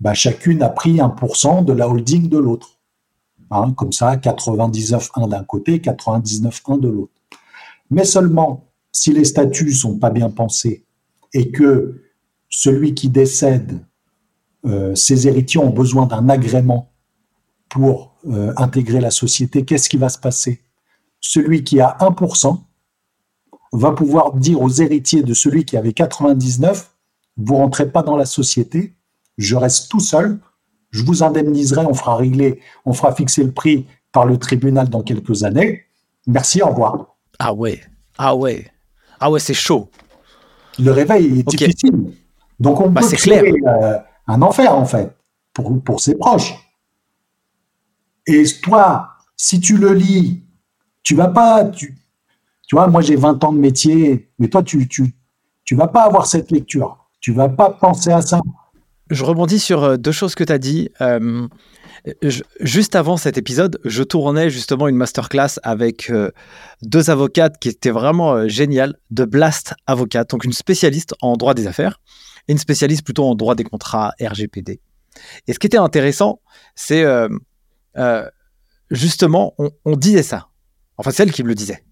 bah, 0.00 0.14
chacune 0.14 0.62
a 0.62 0.68
pris 0.68 0.96
1% 0.96 1.64
de 1.64 1.72
la 1.72 1.88
holding 1.88 2.28
de 2.28 2.38
l'autre. 2.38 2.78
Hein, 3.50 3.72
comme 3.72 3.92
ça, 3.92 4.16
99,1 4.16 5.28
d'un 5.30 5.42
côté, 5.42 5.78
99,1 5.78 6.78
de 6.78 6.88
l'autre. 6.88 7.17
Mais 7.90 8.04
seulement 8.04 8.68
si 8.92 9.12
les 9.12 9.24
statuts 9.24 9.72
sont 9.72 9.98
pas 9.98 10.10
bien 10.10 10.30
pensés 10.30 10.84
et 11.32 11.50
que 11.50 12.02
celui 12.48 12.94
qui 12.94 13.08
décède, 13.08 13.84
euh, 14.66 14.94
ses 14.94 15.28
héritiers 15.28 15.60
ont 15.60 15.70
besoin 15.70 16.06
d'un 16.06 16.28
agrément 16.28 16.92
pour 17.68 18.14
euh, 18.26 18.52
intégrer 18.56 19.00
la 19.00 19.10
société, 19.10 19.64
qu'est-ce 19.64 19.88
qui 19.88 19.98
va 19.98 20.08
se 20.08 20.18
passer? 20.18 20.60
Celui 21.20 21.64
qui 21.64 21.80
a 21.80 21.96
1% 22.00 22.58
va 23.72 23.92
pouvoir 23.92 24.34
dire 24.34 24.60
aux 24.60 24.70
héritiers 24.70 25.22
de 25.22 25.34
celui 25.34 25.64
qui 25.64 25.76
avait 25.76 25.92
99, 25.92 26.90
vous 27.36 27.56
rentrez 27.56 27.90
pas 27.90 28.02
dans 28.02 28.16
la 28.16 28.24
société, 28.24 28.94
je 29.36 29.54
reste 29.54 29.90
tout 29.90 30.00
seul, 30.00 30.40
je 30.90 31.04
vous 31.04 31.22
indemniserai, 31.22 31.84
on 31.84 31.94
fera 31.94 32.16
régler, 32.16 32.60
on 32.86 32.94
fera 32.94 33.14
fixer 33.14 33.44
le 33.44 33.52
prix 33.52 33.86
par 34.10 34.24
le 34.24 34.38
tribunal 34.38 34.88
dans 34.88 35.02
quelques 35.02 35.44
années. 35.44 35.84
Merci, 36.26 36.62
au 36.62 36.68
revoir. 36.68 37.17
Ah 37.38 37.52
ouais, 37.52 37.80
ah 38.16 38.34
ouais, 38.34 38.70
ah 39.20 39.30
ouais, 39.30 39.40
c'est 39.40 39.54
chaud. 39.54 39.90
Le 40.78 40.92
réveil 40.92 41.40
est 41.40 41.48
difficile. 41.48 42.12
Donc 42.60 42.80
on 42.80 42.90
bah, 42.90 43.00
peut 43.00 43.16
créer 43.16 43.54
euh, 43.66 43.98
un 44.26 44.42
enfer 44.42 44.74
en 44.74 44.84
fait 44.84 45.14
pour, 45.52 45.82
pour 45.82 46.00
ses 46.00 46.16
proches. 46.16 46.54
Et 48.26 48.44
toi, 48.62 49.10
si 49.36 49.60
tu 49.60 49.76
le 49.76 49.94
lis, 49.94 50.42
tu 51.02 51.14
vas 51.14 51.28
pas, 51.28 51.64
tu, 51.64 51.96
tu 52.66 52.74
vois, 52.74 52.88
moi 52.88 53.00
j'ai 53.00 53.16
20 53.16 53.42
ans 53.44 53.52
de 53.52 53.58
métier, 53.58 54.30
mais 54.38 54.48
toi 54.48 54.62
tu, 54.62 54.86
tu, 54.88 55.14
tu 55.64 55.74
vas 55.74 55.88
pas 55.88 56.02
avoir 56.02 56.26
cette 56.26 56.50
lecture. 56.50 57.08
Tu 57.20 57.32
vas 57.32 57.48
pas 57.48 57.70
penser 57.70 58.10
à 58.10 58.20
ça. 58.20 58.40
Je 59.10 59.24
rebondis 59.24 59.58
sur 59.58 59.82
euh, 59.82 59.96
deux 59.96 60.12
choses 60.12 60.34
que 60.34 60.44
tu 60.44 60.52
as 60.52 60.58
dit. 60.58 60.90
Euh, 61.00 61.48
juste 62.60 62.96
avant 62.96 63.16
cet 63.16 63.38
épisode, 63.38 63.78
je 63.84 64.02
tournais 64.02 64.50
justement 64.50 64.88
une 64.88 64.96
masterclass 64.96 65.58
avec 65.62 66.10
euh, 66.10 66.30
deux 66.82 67.10
avocates 67.10 67.58
qui 67.58 67.68
étaient 67.68 67.90
vraiment 67.90 68.34
euh, 68.34 68.48
géniales, 68.48 68.94
de 69.10 69.24
Blast 69.24 69.74
Avocate, 69.86 70.30
donc 70.30 70.44
une 70.44 70.52
spécialiste 70.52 71.14
en 71.20 71.36
droit 71.36 71.54
des 71.54 71.66
affaires 71.66 72.00
et 72.46 72.52
une 72.52 72.58
spécialiste 72.58 73.04
plutôt 73.04 73.24
en 73.24 73.34
droit 73.34 73.54
des 73.54 73.64
contrats 73.64 74.12
RGPD. 74.20 74.80
Et 75.46 75.52
ce 75.52 75.58
qui 75.58 75.66
était 75.66 75.78
intéressant, 75.78 76.40
c'est 76.74 77.02
euh, 77.02 77.28
justement, 78.90 79.54
on, 79.58 79.70
on, 79.84 79.96
disait 79.96 80.22
ça. 80.22 80.48
Enfin, 80.96 81.10
c'est 81.10 81.24
elle 81.24 81.32
qui 81.32 81.42
me 81.42 81.48
le 81.48 81.54
disait. 81.54 81.82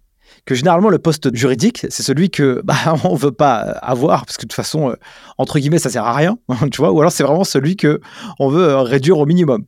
Que 0.44 0.54
généralement, 0.54 0.90
le 0.90 0.98
poste 0.98 1.34
juridique, 1.34 1.86
c'est 1.90 2.02
celui 2.02 2.30
que 2.30 2.60
bah, 2.64 2.76
on 3.04 3.16
veut 3.16 3.32
pas 3.32 3.56
avoir, 3.56 4.24
parce 4.24 4.36
que 4.36 4.42
de 4.42 4.48
toute 4.48 4.54
façon, 4.54 4.94
entre 5.38 5.58
guillemets, 5.58 5.78
ça 5.78 5.90
sert 5.90 6.04
à 6.04 6.14
rien, 6.14 6.38
tu 6.70 6.78
vois, 6.78 6.92
ou 6.92 7.00
alors 7.00 7.12
c'est 7.12 7.24
vraiment 7.24 7.44
celui 7.44 7.76
que 7.76 8.00
on 8.38 8.48
veut 8.48 8.76
réduire 8.76 9.18
au 9.18 9.26
minimum. 9.26 9.64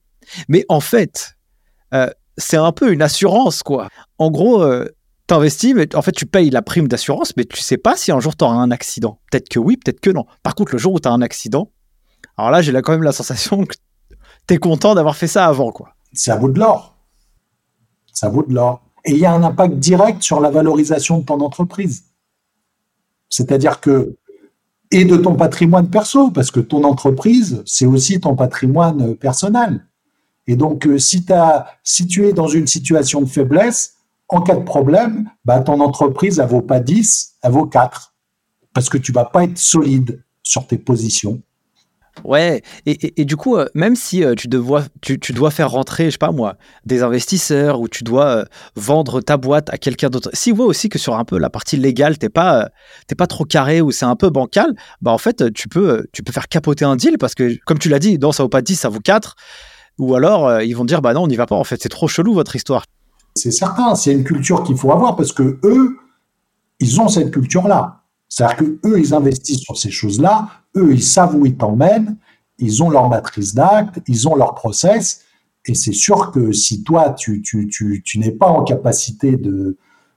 Mais 0.48 0.64
en 0.68 0.80
fait, 0.80 1.36
euh, 1.94 2.10
c'est 2.36 2.56
un 2.56 2.72
peu 2.72 2.92
une 2.92 3.02
assurance, 3.02 3.62
quoi. 3.62 3.88
En 4.18 4.30
gros, 4.30 4.62
euh, 4.62 4.86
t'investis, 5.26 5.74
mais 5.74 5.94
en 5.94 6.02
fait, 6.02 6.12
tu 6.12 6.26
payes 6.26 6.50
la 6.50 6.62
prime 6.62 6.88
d'assurance, 6.88 7.36
mais 7.36 7.44
tu 7.44 7.60
sais 7.60 7.76
pas 7.76 7.96
si 7.96 8.12
un 8.12 8.20
jour 8.20 8.36
tu 8.36 8.44
auras 8.44 8.54
un 8.56 8.70
accident. 8.70 9.20
Peut-être 9.30 9.48
que 9.48 9.58
oui, 9.58 9.76
peut-être 9.76 10.00
que 10.00 10.10
non. 10.10 10.26
Par 10.42 10.54
contre, 10.54 10.72
le 10.72 10.78
jour 10.78 10.94
où 10.94 11.00
tu 11.00 11.08
as 11.08 11.12
un 11.12 11.22
accident, 11.22 11.70
alors 12.36 12.50
là, 12.50 12.62
j'ai 12.62 12.72
quand 12.72 12.92
même 12.92 13.02
la 13.02 13.12
sensation 13.12 13.64
que 13.64 13.74
tu 14.46 14.54
es 14.54 14.58
content 14.58 14.94
d'avoir 14.94 15.16
fait 15.16 15.26
ça 15.26 15.46
avant, 15.46 15.72
quoi. 15.72 15.94
Ça 16.12 16.36
vaut 16.36 16.48
de 16.48 16.58
l'or. 16.58 16.96
Ça 18.12 18.28
vaut 18.28 18.42
de 18.42 18.52
l'or. 18.52 18.82
Et 19.04 19.12
il 19.12 19.18
y 19.18 19.26
a 19.26 19.32
un 19.32 19.42
impact 19.42 19.74
direct 19.74 20.22
sur 20.22 20.40
la 20.40 20.50
valorisation 20.50 21.18
de 21.18 21.24
ton 21.24 21.40
entreprise. 21.40 22.04
C'est-à-dire 23.28 23.80
que, 23.80 24.16
et 24.90 25.04
de 25.04 25.16
ton 25.16 25.34
patrimoine 25.34 25.90
perso, 25.90 26.30
parce 26.30 26.50
que 26.50 26.60
ton 26.60 26.84
entreprise, 26.84 27.62
c'est 27.66 27.86
aussi 27.86 28.20
ton 28.20 28.34
patrimoine 28.34 29.14
personnel. 29.16 29.86
Et 30.48 30.56
donc, 30.56 30.86
euh, 30.86 30.98
si, 30.98 31.24
as, 31.30 31.66
si 31.84 32.06
tu 32.06 32.26
es 32.26 32.32
dans 32.32 32.48
une 32.48 32.66
situation 32.66 33.20
de 33.20 33.26
faiblesse, 33.26 33.96
en 34.28 34.40
cas 34.40 34.56
de 34.56 34.64
problème, 34.64 35.30
bah, 35.44 35.60
ton 35.60 35.80
entreprise, 35.80 36.38
elle 36.38 36.48
vaut 36.48 36.62
pas 36.62 36.80
10, 36.80 37.34
elle 37.42 37.52
vaut 37.52 37.66
4. 37.66 38.14
Parce 38.72 38.88
que 38.88 38.96
tu 38.96 39.12
vas 39.12 39.26
pas 39.26 39.44
être 39.44 39.58
solide 39.58 40.24
sur 40.42 40.66
tes 40.66 40.78
positions. 40.78 41.42
Ouais, 42.24 42.62
et, 42.84 43.24
du 43.24 43.36
coup, 43.36 43.56
euh, 43.56 43.66
même 43.74 43.94
si 43.94 44.24
euh, 44.24 44.34
tu, 44.34 44.48
dois, 44.48 45.50
faire 45.50 45.70
rentrer, 45.70 46.06
je 46.06 46.12
sais 46.12 46.18
pas 46.18 46.32
moi, 46.32 46.56
des 46.84 47.04
investisseurs 47.04 47.80
ou 47.80 47.86
tu 47.86 48.02
dois 48.02 48.46
vendre 48.74 49.20
ta 49.20 49.36
boîte 49.36 49.70
à 49.70 49.78
quelqu'un 49.78 50.08
d'autre, 50.08 50.30
si 50.32 50.50
voit 50.50 50.66
aussi 50.66 50.88
que 50.88 50.98
sur 50.98 51.16
un 51.16 51.24
peu 51.24 51.38
la 51.38 51.48
partie 51.48 51.76
légale, 51.76 52.18
t'es 52.18 52.28
pas, 52.28 52.70
pas 53.16 53.26
trop 53.28 53.44
carré 53.44 53.80
ou 53.80 53.92
c'est 53.92 54.04
un 54.04 54.16
peu 54.16 54.30
bancal, 54.30 54.74
bah 55.00 55.12
en 55.12 55.18
fait, 55.18 55.52
tu 55.52 55.68
peux, 55.68 56.06
tu 56.12 56.24
peux 56.24 56.32
faire 56.32 56.48
capoter 56.48 56.84
un 56.84 56.96
deal 56.96 57.18
parce 57.18 57.36
que, 57.36 57.56
comme 57.66 57.78
tu 57.78 57.88
l'as 57.88 58.00
dit, 58.00 58.18
non, 58.18 58.32
ça 58.32 58.42
vaut 58.42 58.48
pas 58.48 58.62
10, 58.62 58.74
ça 58.74 58.88
vaut 58.88 58.98
4. 58.98 59.36
Ou 59.98 60.14
alors, 60.14 60.46
euh, 60.46 60.64
ils 60.64 60.76
vont 60.76 60.84
dire, 60.84 61.02
bah 61.02 61.12
non, 61.12 61.22
on 61.22 61.26
n'y 61.26 61.36
va 61.36 61.46
pas, 61.46 61.56
en 61.56 61.64
fait, 61.64 61.80
c'est 61.82 61.88
trop 61.88 62.08
chelou 62.08 62.34
votre 62.34 62.54
histoire. 62.56 62.84
C'est 63.34 63.50
certain, 63.50 63.94
c'est 63.94 64.12
une 64.12 64.24
culture 64.24 64.62
qu'il 64.62 64.76
faut 64.76 64.92
avoir 64.92 65.16
parce 65.16 65.32
que 65.32 65.58
eux, 65.62 65.96
ils 66.80 67.00
ont 67.00 67.08
cette 67.08 67.30
culture-là. 67.30 68.02
C'est-à-dire 68.28 68.56
que 68.56 68.78
eux, 68.86 69.00
ils 69.00 69.14
investissent 69.14 69.60
sur 69.60 69.76
ces 69.76 69.90
choses-là, 69.90 70.48
eux, 70.76 70.92
ils 70.92 71.02
savent 71.02 71.34
où 71.34 71.46
ils 71.46 71.56
t'emmènent, 71.56 72.16
ils 72.58 72.82
ont 72.82 72.90
leur 72.90 73.08
matrice 73.08 73.54
d'actes, 73.54 74.00
ils 74.06 74.28
ont 74.28 74.34
leur 74.34 74.54
process, 74.54 75.24
et 75.64 75.74
c'est 75.74 75.92
sûr 75.92 76.30
que 76.30 76.52
si 76.52 76.82
toi, 76.82 77.10
tu, 77.10 77.42
tu, 77.42 77.68
tu, 77.68 78.02
tu 78.04 78.18
n'es 78.18 78.32
pas 78.32 78.48
en 78.48 78.64
capacité 78.64 79.36
de, 79.36 79.76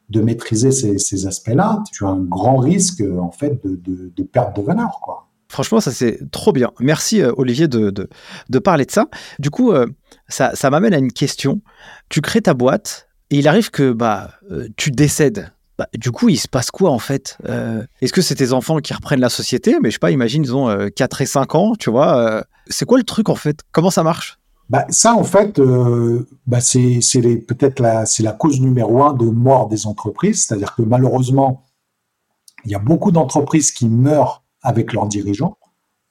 de 0.10 0.22
maîtriser 0.22 0.72
ces, 0.72 0.98
ces 0.98 1.26
aspects-là, 1.26 1.84
tu 1.92 2.06
as 2.06 2.10
un 2.10 2.20
grand 2.22 2.58
risque, 2.58 3.02
en 3.02 3.32
fait, 3.32 3.64
de, 3.66 3.76
de, 3.76 4.12
de 4.16 4.24
perte 4.24 4.56
de 4.56 4.62
valeur, 4.62 5.00
quoi. 5.02 5.28
Franchement, 5.52 5.82
ça 5.82 5.92
c'est 5.92 6.32
trop 6.32 6.54
bien. 6.54 6.72
Merci 6.80 7.22
euh, 7.22 7.34
Olivier 7.36 7.68
de, 7.68 7.92
de, 7.92 8.60
parler 8.60 8.86
de 8.86 8.92
ça. 8.92 9.08
Du 9.38 9.50
coup, 9.50 9.74
euh, 9.74 9.86
ça, 10.30 10.56
ça 10.56 10.70
m'amène 10.70 10.94
à 10.94 10.98
une 10.98 11.12
question. 11.12 11.62
Tu 12.08 12.22
crées 12.22 12.42
ta 12.42 12.54
boîte 12.54 13.10
et 13.32 13.40
il 13.40 13.50
arrive 13.50 13.70
que 13.70 13.92
bah, 13.92 14.32
euh, 14.50 14.70
tu 14.78 14.92
décèdes. 14.92 15.52
Bah, 15.78 15.90
du 15.94 16.12
coup, 16.12 16.30
il 16.30 16.38
se 16.38 16.48
passe 16.48 16.72
quoi 16.72 16.90
en 16.90 17.00
fait 17.00 17.38
Est-ce 18.02 18.14
que 18.14 18.22
c'est 18.22 18.36
tes 18.36 18.54
enfants 18.54 18.78
qui 18.78 18.94
reprennent 18.94 19.20
la 19.20 19.30
société? 19.30 19.76
Mais 19.82 19.90
je 19.90 19.96
sais 19.96 20.00
pas, 20.00 20.12
imagine, 20.12 20.42
ils 20.42 20.56
ont 20.56 20.90
4 20.96 21.22
et 21.22 21.26
5 21.26 21.56
ans, 21.56 21.74
tu 21.78 21.90
vois. 21.90 22.46
c'est 22.68 22.86
quoi 22.86 22.98
le 22.98 23.04
truc 23.04 23.28
en 23.28 23.36
fait? 23.36 23.60
Comment 23.74 23.90
ça 23.90 24.04
marche? 24.04 24.40
Bah, 24.70 24.86
ça, 24.88 25.16
en 25.16 25.26
fait, 25.26 25.60
bah, 26.48 26.62
c'est 26.62 27.00
peut-être 27.46 27.82
la, 27.82 28.06
la 28.20 28.32
cause 28.32 28.62
numéro 28.62 29.04
un 29.04 29.14
de 29.14 29.26
mort 29.26 29.68
des 29.68 29.86
entreprises. 29.86 30.46
C'est-à-dire 30.46 30.76
que 30.76 30.82
malheureusement, 30.82 31.66
il 32.64 32.72
y 32.72 32.76
a 32.76 32.80
beaucoup 32.80 33.12
d'entreprises 33.12 33.72
qui 33.72 33.88
meurent 33.90 34.44
avec 34.62 34.94
leurs 34.94 35.08
dirigeants, 35.08 35.58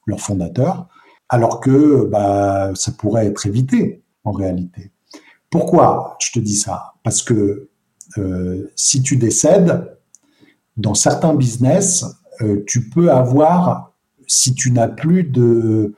leurs 0.05 0.19
fondateurs, 0.19 0.87
alors 1.29 1.59
que 1.59 2.05
bah, 2.05 2.71
ça 2.75 2.91
pourrait 2.91 3.27
être 3.27 3.45
évité 3.45 4.03
en 4.23 4.31
réalité. 4.31 4.91
Pourquoi 5.49 6.17
je 6.19 6.31
te 6.31 6.39
dis 6.39 6.55
ça? 6.55 6.93
Parce 7.03 7.23
que 7.23 7.69
euh, 8.17 8.71
si 8.75 9.01
tu 9.01 9.17
décèdes, 9.17 9.97
dans 10.77 10.93
certains 10.93 11.33
business, 11.33 12.05
euh, 12.41 12.63
tu 12.67 12.89
peux 12.89 13.11
avoir, 13.11 13.93
si 14.27 14.53
tu 14.53 14.71
n'as 14.71 14.87
plus 14.87 15.23
de, 15.23 15.93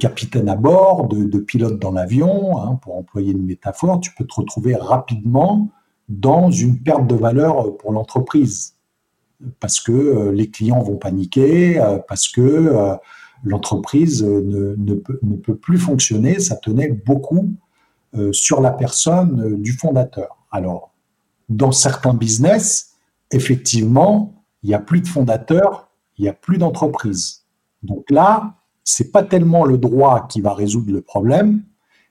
capitaine 0.00 0.48
à 0.48 0.56
bord, 0.56 1.08
de, 1.08 1.24
de 1.24 1.38
pilote 1.38 1.78
dans 1.78 1.92
l'avion, 1.92 2.58
hein, 2.58 2.78
pour 2.82 2.96
employer 2.96 3.32
une 3.32 3.44
métaphore, 3.44 4.00
tu 4.00 4.12
peux 4.16 4.24
te 4.24 4.34
retrouver 4.34 4.74
rapidement 4.74 5.70
dans 6.08 6.50
une 6.50 6.82
perte 6.82 7.06
de 7.06 7.14
valeur 7.14 7.76
pour 7.76 7.92
l'entreprise 7.92 8.73
parce 9.60 9.80
que 9.80 9.92
euh, 9.92 10.32
les 10.32 10.50
clients 10.50 10.82
vont 10.82 10.96
paniquer, 10.96 11.80
euh, 11.80 11.98
parce 11.98 12.28
que 12.28 12.40
euh, 12.40 12.94
l'entreprise 13.44 14.22
ne, 14.22 14.94
peut, 14.94 15.56
plus 15.56 15.78
fonctionner. 15.78 16.40
Ça 16.40 16.56
tenait 16.56 16.88
beaucoup 16.88 17.52
sur 18.30 18.60
la 18.60 18.70
personne 18.70 19.60
du 19.60 19.72
fondateur. 19.72 20.46
Alors, 20.52 20.92
dans 21.48 21.72
certains 21.72 22.14
business, 22.14 22.92
effectivement, 23.32 24.44
il 24.62 24.68
n'y 24.68 24.74
a 24.74 24.78
plus 24.78 25.00
de 25.00 25.08
fondateur, 25.08 25.90
il 26.16 26.22
n'y 26.22 26.28
a 26.28 26.32
plus 26.32 26.56
d'entreprise. 26.56 27.44
Donc 27.82 28.08
là, 28.10 28.54
c'est 28.84 29.10
pas 29.10 29.24
tellement 29.24 29.64
le 29.64 29.78
droit 29.78 30.28
qui 30.28 30.40
va 30.40 30.54
résoudre 30.54 30.92
le 30.92 31.00
problème, 31.00 31.64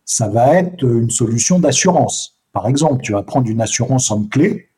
ça 0.04 0.28
va 0.28 0.56
être 0.56 0.84
une 0.84 1.10
solution 1.10 1.58
d'assurance. 1.58 2.42
Par 2.52 2.68
exemple, 2.68 3.02
tu 3.02 3.14
vas 3.14 3.24
prendre 3.24 3.50
une 3.50 3.62
assurance 3.62 4.12
en 4.12 4.26
clé 4.26 4.70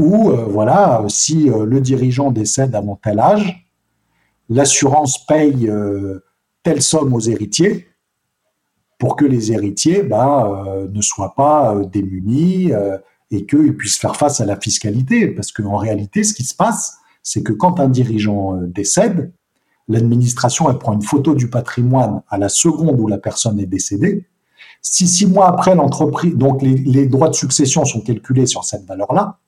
ou 0.00 0.30
euh, 0.30 0.46
voilà, 0.48 1.04
si 1.08 1.50
euh, 1.50 1.66
le 1.66 1.78
dirigeant 1.80 2.30
décède 2.30 2.74
avant 2.74 2.96
tel 2.96 3.20
âge, 3.20 3.66
l'assurance 4.48 5.26
paye 5.26 5.68
euh, 5.68 6.24
telle 6.62 6.80
somme 6.80 7.12
aux 7.12 7.20
héritiers 7.20 7.86
pour 8.98 9.14
que 9.14 9.26
les 9.26 9.52
héritiers 9.52 10.02
ben, 10.02 10.88
ne 10.90 11.00
soient 11.00 11.34
pas 11.34 11.74
démunis 11.90 12.70
et 13.30 13.46
qu'ils 13.46 13.74
puissent 13.74 13.96
faire 13.96 14.14
face 14.14 14.42
à 14.42 14.44
la 14.44 14.60
fiscalité. 14.60 15.28
Parce 15.28 15.52
qu'en 15.52 15.78
réalité, 15.78 16.22
ce 16.22 16.34
qui 16.34 16.44
se 16.44 16.54
passe, 16.54 16.98
c'est 17.22 17.42
que 17.42 17.54
quand 17.54 17.80
un 17.80 17.88
dirigeant 17.88 18.58
décède, 18.60 19.32
l'administration 19.88 20.66
prend 20.74 20.92
une 20.92 21.02
photo 21.02 21.34
du 21.34 21.48
patrimoine 21.48 22.20
à 22.28 22.36
la 22.36 22.50
seconde 22.50 23.00
où 23.00 23.08
la 23.08 23.16
personne 23.16 23.58
est 23.58 23.64
décédée. 23.64 24.26
Si 24.82 25.08
six 25.08 25.26
mois 25.26 25.48
après 25.48 25.74
l'entreprise, 25.74 26.36
donc 26.36 26.60
les 26.60 27.06
droits 27.06 27.30
de 27.30 27.34
succession 27.34 27.86
sont 27.86 28.02
calculés 28.02 28.44
sur 28.44 28.64
cette 28.64 28.84
valeur-là, 28.84 29.38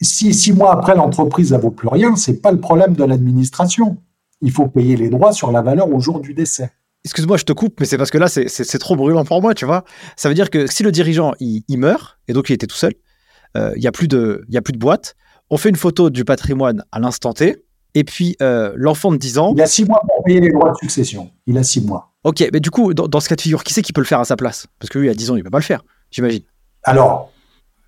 si 0.00 0.34
six 0.34 0.52
mois 0.52 0.72
après 0.72 0.94
l'entreprise 0.94 1.52
ne 1.52 1.58
vaut 1.58 1.70
plus 1.70 1.88
rien, 1.88 2.16
c'est 2.16 2.40
pas 2.40 2.52
le 2.52 2.60
problème 2.60 2.94
de 2.94 3.04
l'administration. 3.04 3.96
Il 4.42 4.52
faut 4.52 4.68
payer 4.68 4.96
les 4.96 5.08
droits 5.08 5.32
sur 5.32 5.50
la 5.50 5.62
valeur 5.62 5.92
au 5.92 6.00
jour 6.00 6.20
du 6.20 6.34
décès. 6.34 6.70
Excuse-moi, 7.04 7.36
je 7.36 7.44
te 7.44 7.52
coupe, 7.52 7.78
mais 7.80 7.86
c'est 7.86 7.96
parce 7.96 8.10
que 8.10 8.18
là, 8.18 8.28
c'est 8.28 8.78
trop 8.78 8.96
brûlant 8.96 9.24
pour 9.24 9.40
moi, 9.40 9.54
tu 9.54 9.64
vois. 9.64 9.84
Ça 10.16 10.28
veut 10.28 10.34
dire 10.34 10.50
que 10.50 10.66
si 10.66 10.82
le 10.82 10.90
dirigeant, 10.90 11.32
il, 11.38 11.62
meurt, 11.78 12.18
et 12.26 12.32
donc 12.32 12.50
il 12.50 12.52
était 12.52 12.66
tout 12.66 12.76
seul, 12.76 12.94
euh, 13.56 13.72
il 13.76 13.80
n'y 13.80 13.86
a, 13.86 13.92
plus 13.92 14.08
de, 14.08 14.44
a 14.54 14.60
plus 14.60 14.72
de 14.72 14.78
boîte, 14.78 15.14
on 15.48 15.56
fait 15.56 15.68
une 15.68 15.76
photo 15.76 16.10
du 16.10 16.24
patrimoine 16.24 16.84
à 16.90 16.98
l'instant 16.98 17.32
T, 17.32 17.64
et 17.94 18.04
puis 18.04 18.36
euh, 18.42 18.72
l'enfant 18.74 19.12
de 19.12 19.16
10 19.16 19.38
ans... 19.38 19.54
Il 19.56 19.62
a 19.62 19.66
six 19.66 19.84
mois 19.84 20.02
pour 20.06 20.24
payer 20.24 20.40
les 20.40 20.50
droits 20.50 20.72
de 20.72 20.76
succession. 20.76 21.30
Il 21.46 21.56
a 21.56 21.62
six 21.62 21.80
mois. 21.80 22.12
Ok, 22.24 22.44
mais 22.52 22.58
du 22.58 22.70
coup, 22.70 22.92
dans, 22.92 23.06
dans 23.06 23.20
ce 23.20 23.28
cas 23.28 23.36
de 23.36 23.40
figure, 23.40 23.62
qui 23.62 23.72
c'est 23.72 23.82
qui 23.82 23.92
peut 23.92 24.00
le 24.00 24.06
faire 24.06 24.20
à 24.20 24.24
sa 24.24 24.36
place? 24.36 24.66
Parce 24.80 24.90
que 24.90 24.98
lui, 24.98 25.08
à 25.08 25.14
10 25.14 25.30
ans, 25.30 25.36
il 25.36 25.38
ne 25.38 25.44
peut 25.44 25.50
pas 25.50 25.58
le 25.58 25.64
faire, 25.64 25.84
j'imagine. 26.10 26.42
Alors, 26.82 27.30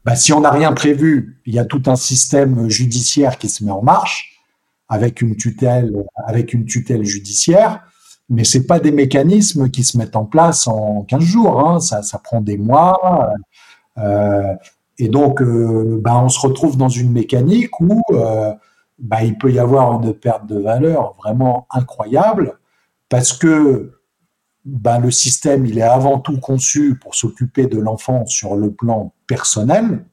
bah, 0.08 0.16
si 0.16 0.32
on 0.32 0.40
n'a 0.40 0.50
rien 0.50 0.72
prévu, 0.72 1.38
il 1.44 1.52
y 1.52 1.58
a 1.58 1.66
tout 1.66 1.82
un 1.84 1.94
système 1.94 2.70
judiciaire 2.70 3.36
qui 3.36 3.50
se 3.50 3.62
met 3.62 3.70
en 3.70 3.82
marche 3.82 4.40
avec 4.88 5.20
une 5.20 5.36
tutelle, 5.36 5.92
avec 6.26 6.54
une 6.54 6.64
tutelle 6.64 7.04
judiciaire, 7.04 7.82
mais 8.30 8.44
c'est 8.44 8.66
pas 8.66 8.80
des 8.80 8.90
mécanismes 8.90 9.68
qui 9.68 9.84
se 9.84 9.98
mettent 9.98 10.16
en 10.16 10.24
place 10.24 10.66
en 10.66 11.02
15 11.02 11.20
jours. 11.20 11.60
Hein. 11.60 11.80
Ça, 11.80 12.02
ça, 12.02 12.18
prend 12.18 12.40
des 12.40 12.56
mois. 12.56 13.28
Euh, 13.98 14.54
et 14.96 15.10
donc, 15.10 15.42
euh, 15.42 16.00
bah, 16.02 16.18
on 16.24 16.30
se 16.30 16.40
retrouve 16.40 16.78
dans 16.78 16.88
une 16.88 17.12
mécanique 17.12 17.78
où 17.78 18.00
euh, 18.12 18.54
bah, 18.98 19.22
il 19.24 19.36
peut 19.36 19.52
y 19.52 19.58
avoir 19.58 19.92
une 20.00 20.14
perte 20.14 20.46
de 20.46 20.58
valeur 20.58 21.16
vraiment 21.18 21.66
incroyable 21.70 22.58
parce 23.10 23.34
que 23.34 23.92
le 24.64 25.10
système, 25.10 25.66
il 25.66 25.76
est 25.76 25.82
avant 25.82 26.18
tout 26.18 26.40
conçu 26.40 26.98
pour 26.98 27.14
s'occuper 27.14 27.66
de 27.66 27.78
l'enfant 27.78 28.24
sur 28.24 28.56
le 28.56 28.72
plan 28.72 29.12
personnel, 29.28 30.04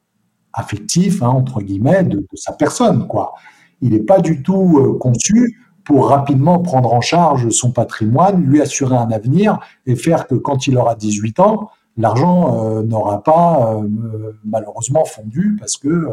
affectif, 0.52 1.22
hein, 1.22 1.28
entre 1.28 1.60
guillemets, 1.60 2.04
de, 2.04 2.24
sa 2.34 2.52
personne. 2.52 3.08
Quoi. 3.08 3.34
Il 3.82 3.90
n'est 3.90 3.98
pas 4.00 4.20
du 4.20 4.42
tout 4.42 4.78
euh, 4.78 4.98
conçu 4.98 5.58
pour 5.84 6.08
rapidement 6.08 6.60
prendre 6.60 6.92
en 6.92 7.00
charge 7.00 7.50
son 7.50 7.72
patrimoine, 7.72 8.44
lui 8.44 8.60
assurer 8.60 8.96
un 8.96 9.10
avenir 9.10 9.58
et 9.86 9.96
faire 9.96 10.26
que 10.26 10.34
quand 10.34 10.66
il 10.66 10.76
aura 10.78 10.94
18 10.94 11.40
ans, 11.40 11.70
l'argent 11.96 12.78
euh, 12.78 12.82
n'aura 12.82 13.22
pas 13.22 13.74
euh, 13.74 14.32
malheureusement 14.44 15.04
fondu 15.04 15.56
parce 15.58 15.76
que 15.76 16.08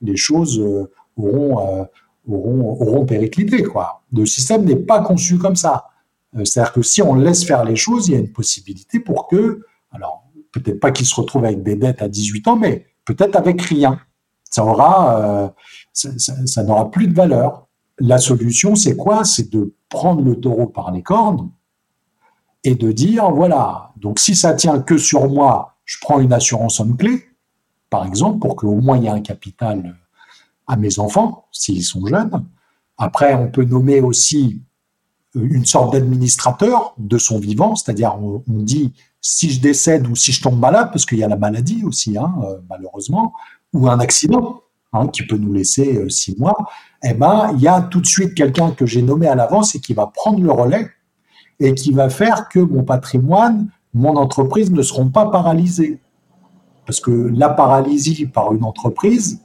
les 0.00 0.16
choses 0.16 0.58
auront, 1.16 1.86
auront, 2.26 2.80
auront 2.80 3.04
périclité. 3.04 3.62
Quoi. 3.62 4.02
Le 4.12 4.24
système 4.24 4.64
n'est 4.64 4.76
pas 4.76 5.00
conçu 5.00 5.38
comme 5.38 5.56
ça. 5.56 5.86
C'est-à-dire 6.44 6.72
que 6.72 6.82
si 6.82 7.02
on 7.02 7.14
laisse 7.14 7.44
faire 7.44 7.64
les 7.64 7.76
choses, 7.76 8.08
il 8.08 8.14
y 8.14 8.16
a 8.16 8.20
une 8.20 8.32
possibilité 8.32 9.00
pour 9.00 9.26
que, 9.26 9.60
alors 9.92 10.29
peut-être 10.52 10.80
pas 10.80 10.90
qu'il 10.90 11.06
se 11.06 11.14
retrouve 11.14 11.44
avec 11.44 11.62
des 11.62 11.76
dettes 11.76 12.02
à 12.02 12.08
18 12.08 12.48
ans, 12.48 12.56
mais 12.56 12.86
peut-être 13.04 13.36
avec 13.36 13.60
rien. 13.62 14.00
Ça 14.50 14.64
aura, 14.64 15.54
ça, 15.92 16.10
ça 16.44 16.62
n'aura 16.64 16.90
plus 16.90 17.06
de 17.06 17.14
valeur. 17.14 17.68
La 17.98 18.18
solution, 18.18 18.74
c'est 18.74 18.96
quoi? 18.96 19.24
C'est 19.24 19.52
de 19.52 19.74
prendre 19.88 20.22
le 20.22 20.40
taureau 20.40 20.66
par 20.66 20.90
les 20.90 21.02
cornes 21.02 21.50
et 22.64 22.74
de 22.74 22.92
dire, 22.92 23.30
voilà, 23.30 23.92
donc 23.96 24.18
si 24.18 24.34
ça 24.34 24.54
tient 24.54 24.80
que 24.80 24.98
sur 24.98 25.28
moi, 25.28 25.76
je 25.84 25.98
prends 26.00 26.20
une 26.20 26.32
assurance 26.32 26.80
homme 26.80 26.96
clé, 26.96 27.24
par 27.88 28.06
exemple, 28.06 28.38
pour 28.38 28.56
qu'au 28.56 28.76
moins 28.76 28.96
il 28.96 29.04
y 29.04 29.06
ait 29.06 29.10
un 29.10 29.20
capital 29.20 29.96
à 30.66 30.76
mes 30.76 30.98
enfants, 30.98 31.46
s'ils 31.50 31.82
sont 31.82 32.06
jeunes. 32.06 32.46
Après, 32.96 33.34
on 33.34 33.50
peut 33.50 33.64
nommer 33.64 34.00
aussi 34.00 34.62
euh, 35.36 35.48
une 35.50 35.66
sorte 35.66 35.92
d'administrateur 35.92 36.94
de 36.98 37.18
son 37.18 37.38
vivant, 37.38 37.74
c'est-à-dire 37.74 38.16
on, 38.20 38.42
dit 38.46 38.92
si 39.20 39.50
je 39.50 39.60
décède 39.60 40.06
ou 40.06 40.16
si 40.16 40.32
je 40.32 40.42
tombe 40.42 40.58
malade, 40.58 40.88
parce 40.92 41.04
qu'il 41.04 41.18
y 41.18 41.24
a 41.24 41.28
la 41.28 41.36
maladie 41.36 41.84
aussi, 41.84 42.16
hein, 42.16 42.34
euh, 42.44 42.58
malheureusement, 42.68 43.34
ou 43.72 43.88
un 43.88 44.00
accident 44.00 44.62
hein, 44.92 45.08
qui 45.08 45.26
peut 45.26 45.36
nous 45.36 45.52
laisser 45.52 45.96
euh, 45.96 46.08
six 46.08 46.38
mois, 46.38 46.56
eh 47.04 47.14
ben, 47.14 47.52
il 47.54 47.60
y 47.60 47.68
a 47.68 47.82
tout 47.82 48.00
de 48.00 48.06
suite 48.06 48.34
quelqu'un 48.34 48.70
que 48.70 48.86
j'ai 48.86 49.02
nommé 49.02 49.26
à 49.26 49.34
l'avance 49.34 49.74
et 49.74 49.80
qui 49.80 49.94
va 49.94 50.06
prendre 50.06 50.42
le 50.42 50.50
relais 50.50 50.88
et 51.58 51.74
qui 51.74 51.92
va 51.92 52.08
faire 52.08 52.48
que 52.48 52.58
mon 52.58 52.84
patrimoine, 52.84 53.68
mon 53.92 54.16
entreprise 54.16 54.70
ne 54.70 54.82
seront 54.82 55.10
pas 55.10 55.26
paralysées. 55.30 56.00
Parce 56.86 57.00
que 57.00 57.10
la 57.10 57.50
paralysie 57.50 58.26
par 58.26 58.52
une 58.54 58.64
entreprise, 58.64 59.40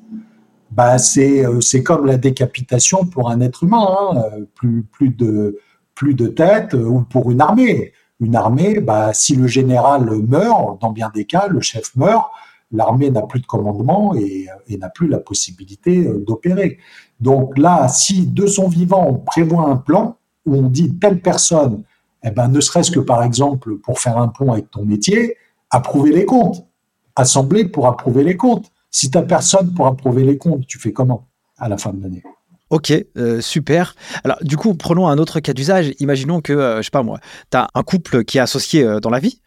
c'est, 0.97 1.45
euh, 1.45 1.61
c'est 1.61 1.83
comme 1.83 2.05
la 2.05 2.17
décapitation 2.17 3.05
pour 3.05 3.29
un 3.29 3.41
être 3.41 3.63
humain, 3.63 3.85
hein. 4.13 4.21
plus, 4.55 5.09
de, 5.09 5.59
plus 5.93 6.13
de 6.13 6.27
tête, 6.27 6.73
ou 6.73 7.01
pour 7.01 7.31
une 7.31 7.41
armée. 7.41 7.91
Une 8.25 8.35
armée, 8.35 8.79
bah, 8.79 9.13
si 9.13 9.35
le 9.35 9.45
général 9.45 10.09
meurt, 10.27 10.81
dans 10.81 10.91
bien 10.91 11.11
des 11.13 11.25
cas, 11.25 11.47
le 11.47 11.61
chef 11.61 11.95
meurt, 11.95 12.31
l'armée 12.71 13.11
n'a 13.11 13.21
plus 13.21 13.39
de 13.39 13.45
commandement 13.45 14.15
et, 14.15 14.47
et 14.67 14.77
n'a 14.77 14.89
plus 14.89 15.07
la 15.07 15.19
possibilité 15.19 16.07
euh, 16.07 16.23
d'opérer. 16.25 16.79
Donc 17.19 17.55
là, 17.55 17.87
si 17.87 18.25
de 18.25 18.47
son 18.47 18.67
vivant, 18.67 19.05
on 19.07 19.13
prévoit 19.19 19.69
un 19.69 19.75
plan 19.77 20.17
où 20.47 20.55
on 20.55 20.69
dit 20.69 20.95
telle 20.95 21.21
personne 21.21 21.83
eh 22.23 22.31
ben, 22.31 22.47
ne 22.47 22.59
serait-ce 22.59 22.89
que 22.89 22.99
par 22.99 23.21
exemple 23.23 23.77
pour 23.77 23.99
faire 23.99 24.17
un 24.17 24.29
pont 24.29 24.51
avec 24.51 24.71
ton 24.71 24.83
métier, 24.83 25.37
approuver 25.69 26.11
les 26.11 26.25
comptes, 26.25 26.65
assembler 27.15 27.65
pour 27.65 27.85
approuver 27.85 28.23
les 28.23 28.35
comptes. 28.35 28.71
Si 28.89 29.11
tu 29.11 29.21
personne 29.21 29.71
pour 29.75 29.85
approuver 29.85 30.23
les 30.23 30.39
comptes, 30.39 30.65
tu 30.65 30.79
fais 30.79 30.91
comment 30.91 31.27
à 31.59 31.69
la 31.69 31.77
fin 31.77 31.93
de 31.93 32.01
l'année? 32.01 32.23
Ok, 32.71 32.91
euh, 33.17 33.41
super. 33.41 33.95
Alors, 34.23 34.37
du 34.41 34.57
coup, 34.57 34.73
prenons 34.73 35.07
un 35.07 35.19
autre 35.19 35.39
cas 35.39 35.53
d'usage. 35.53 35.93
Imaginons 35.99 36.41
que, 36.41 36.53
je 36.53 36.59
euh, 36.59 36.77
je 36.77 36.83
sais 36.83 36.89
pas 36.89 37.03
moi, 37.03 37.19
tu 37.51 37.57
as 37.57 37.67
un 37.75 37.83
couple 37.83 38.23
qui 38.23 38.39
est 38.39 38.41
associé 38.41 38.83
euh, 38.83 38.99
dans 38.99 39.11
la 39.11 39.19
vie, 39.19 39.41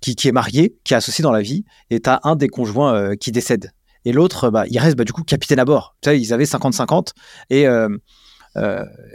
qui, 0.00 0.28
est 0.28 0.32
marié, 0.32 0.76
qui 0.84 0.94
est 0.94 0.96
associé 0.96 1.22
dans 1.22 1.32
la 1.32 1.42
vie, 1.42 1.64
et 1.90 2.00
tu 2.00 2.08
as 2.08 2.20
un 2.22 2.36
des 2.36 2.48
conjoints 2.48 3.16
qui 3.16 3.32
décède. 3.32 3.72
Et 4.06 4.12
l'autre, 4.12 4.50
bah, 4.50 4.64
il 4.70 4.78
reste 4.78 4.96
bah, 4.96 5.04
du 5.04 5.12
coup 5.12 5.24
capitaine 5.24 5.58
à 5.58 5.64
bord. 5.64 5.96
Tu 6.00 6.08
sais, 6.08 6.18
ils 6.18 6.32
avaient 6.32 6.44
50-50 6.44 7.08
et, 7.50 7.64
et 7.64 7.68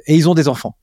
ils 0.07 0.29
ont 0.29 0.35
des 0.35 0.47
enfants. 0.47 0.75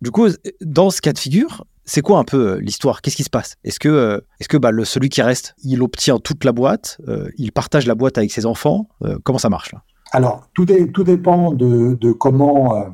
Du 0.00 0.12
coup, 0.12 0.28
dans 0.60 0.90
ce 0.90 1.00
cas 1.00 1.12
de 1.12 1.18
figure, 1.18 1.64
c'est 1.84 2.02
quoi 2.02 2.18
un 2.18 2.24
peu 2.24 2.58
l'histoire? 2.58 3.02
Qu'est-ce 3.02 3.16
qui 3.16 3.24
se 3.24 3.30
passe? 3.30 3.56
Est-ce 3.64 3.80
que, 3.80 4.22
est-ce 4.38 4.48
que 4.48 4.58
bah, 4.58 4.70
le, 4.70 4.84
celui 4.84 5.08
qui 5.08 5.22
reste, 5.22 5.56
il 5.64 5.82
obtient 5.82 6.18
toute 6.18 6.44
la 6.44 6.52
boîte 6.52 6.98
Il 7.36 7.50
partage 7.50 7.86
la 7.86 7.96
boîte 7.96 8.16
avec 8.16 8.30
ses 8.30 8.46
enfants? 8.46 8.88
Comment 9.24 9.38
ça 9.38 9.48
marche 9.48 9.72
là? 9.72 9.82
Alors, 10.14 10.48
tout, 10.54 10.64
tout 10.64 11.02
dépend 11.02 11.52
de, 11.52 12.12
comment. 12.12 12.86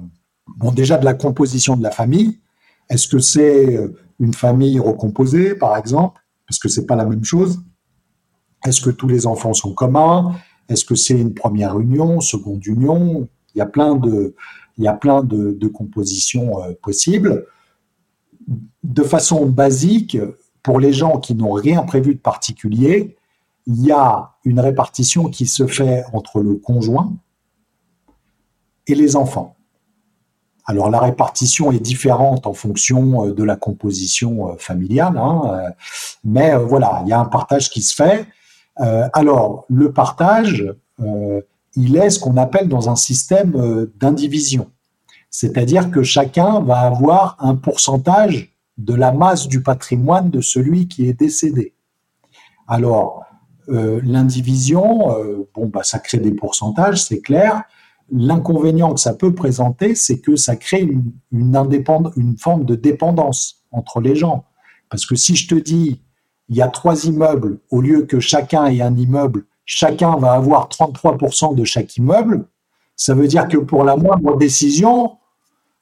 bon, 0.56 0.72
déjà 0.72 0.96
de 0.96 1.04
la 1.04 1.12
composition 1.12 1.76
de 1.76 1.82
la 1.82 1.90
famille. 1.90 2.40
Est-ce 2.88 3.08
que 3.08 3.18
c'est 3.18 3.78
une 4.18 4.32
famille 4.32 4.80
recomposée, 4.80 5.54
par 5.54 5.76
exemple 5.76 6.18
Parce 6.48 6.58
que 6.58 6.70
c'est 6.70 6.86
pas 6.86 6.96
la 6.96 7.04
même 7.04 7.22
chose? 7.22 7.62
Est-ce 8.64 8.80
que 8.80 8.88
tous 8.88 9.06
les 9.06 9.26
enfants 9.26 9.52
sont 9.52 9.74
communs? 9.74 10.34
Est-ce 10.70 10.86
que 10.86 10.94
c'est 10.94 11.20
une 11.20 11.34
première 11.34 11.78
union, 11.78 12.20
seconde 12.20 12.64
union? 12.64 13.28
Il 13.54 13.58
y 13.58 13.60
a 13.60 13.66
plein 13.66 13.96
de, 13.96 14.34
il 14.78 14.84
y 14.84 14.88
a 14.88 14.94
plein 14.94 15.22
de, 15.22 15.68
compositions 15.68 16.62
euh, 16.62 16.72
possibles. 16.82 17.44
De 18.82 19.02
façon 19.02 19.44
basique, 19.44 20.16
pour 20.62 20.80
les 20.80 20.94
gens 20.94 21.18
qui 21.18 21.34
n'ont 21.34 21.52
rien 21.52 21.82
prévu 21.82 22.14
de 22.14 22.20
particulier, 22.20 23.18
il 23.66 23.84
y 23.84 23.92
a 23.92 24.32
une 24.44 24.60
répartition 24.60 25.28
qui 25.28 25.46
se 25.46 25.66
fait 25.66 26.04
entre 26.12 26.40
le 26.40 26.54
conjoint 26.56 27.12
et 28.86 28.94
les 28.94 29.16
enfants. 29.16 29.56
Alors 30.66 30.90
la 30.90 31.00
répartition 31.00 31.72
est 31.72 31.80
différente 31.80 32.46
en 32.46 32.52
fonction 32.52 33.26
euh, 33.26 33.34
de 33.34 33.42
la 33.42 33.56
composition 33.56 34.50
euh, 34.50 34.56
familiale, 34.58 35.16
hein, 35.18 35.72
mais 36.24 36.56
voilà, 36.56 37.00
il 37.04 37.08
y 37.08 37.12
a 37.12 37.20
un 37.20 37.24
partage 37.24 37.70
qui 37.70 37.82
se 37.82 37.94
fait. 37.94 38.26
alors 38.76 39.64
le 39.68 39.92
partage, 39.92 40.64
il 41.76 41.96
est 41.96 42.10
ce 42.10 42.18
qu'on 42.18 42.36
appelle 42.36 42.68
dans 42.68 42.88
un 42.88 42.96
système 42.96 43.54
euh, 43.56 43.92
d'indivision. 43.96 44.70
C'est-à-dire 45.30 45.90
que 45.90 46.02
chacun 46.02 46.60
va 46.60 46.80
avoir 46.80 47.36
un 47.38 47.54
pourcentage 47.54 48.52
de 48.78 48.94
la 48.94 49.12
masse 49.12 49.46
du 49.46 49.62
patrimoine 49.62 50.30
de 50.30 50.40
celui 50.40 50.88
qui 50.88 51.08
est 51.08 51.12
décédé. 51.12 51.74
Alors, 52.66 53.24
euh, 53.70 54.00
l'indivision, 54.04 55.16
euh, 55.16 55.48
bon, 55.54 55.66
bah, 55.66 55.82
ça 55.82 55.98
crée 55.98 56.18
des 56.18 56.32
pourcentages, 56.32 57.04
c'est 57.04 57.20
clair. 57.20 57.62
L'inconvénient 58.12 58.92
que 58.94 59.00
ça 59.00 59.14
peut 59.14 59.34
présenter, 59.34 59.94
c'est 59.94 60.20
que 60.20 60.36
ça 60.36 60.56
crée 60.56 60.82
une, 60.82 61.12
une 61.32 62.36
forme 62.38 62.64
de 62.64 62.74
dépendance 62.74 63.62
entre 63.70 64.00
les 64.00 64.16
gens. 64.16 64.44
Parce 64.88 65.06
que 65.06 65.14
si 65.14 65.36
je 65.36 65.48
te 65.48 65.54
dis, 65.54 66.02
il 66.48 66.56
y 66.56 66.62
a 66.62 66.68
trois 66.68 67.04
immeubles, 67.04 67.60
au 67.70 67.80
lieu 67.80 68.02
que 68.02 68.18
chacun 68.18 68.66
ait 68.66 68.82
un 68.82 68.96
immeuble 68.96 69.46
chacun 69.70 70.16
va 70.16 70.32
avoir 70.32 70.68
33% 70.68 71.54
de 71.54 71.62
chaque 71.62 71.96
immeuble, 71.96 72.44
ça 72.96 73.14
veut 73.14 73.28
dire 73.28 73.46
que 73.46 73.56
pour 73.56 73.84
la 73.84 73.94
moindre 73.94 74.36
décision, 74.36 75.16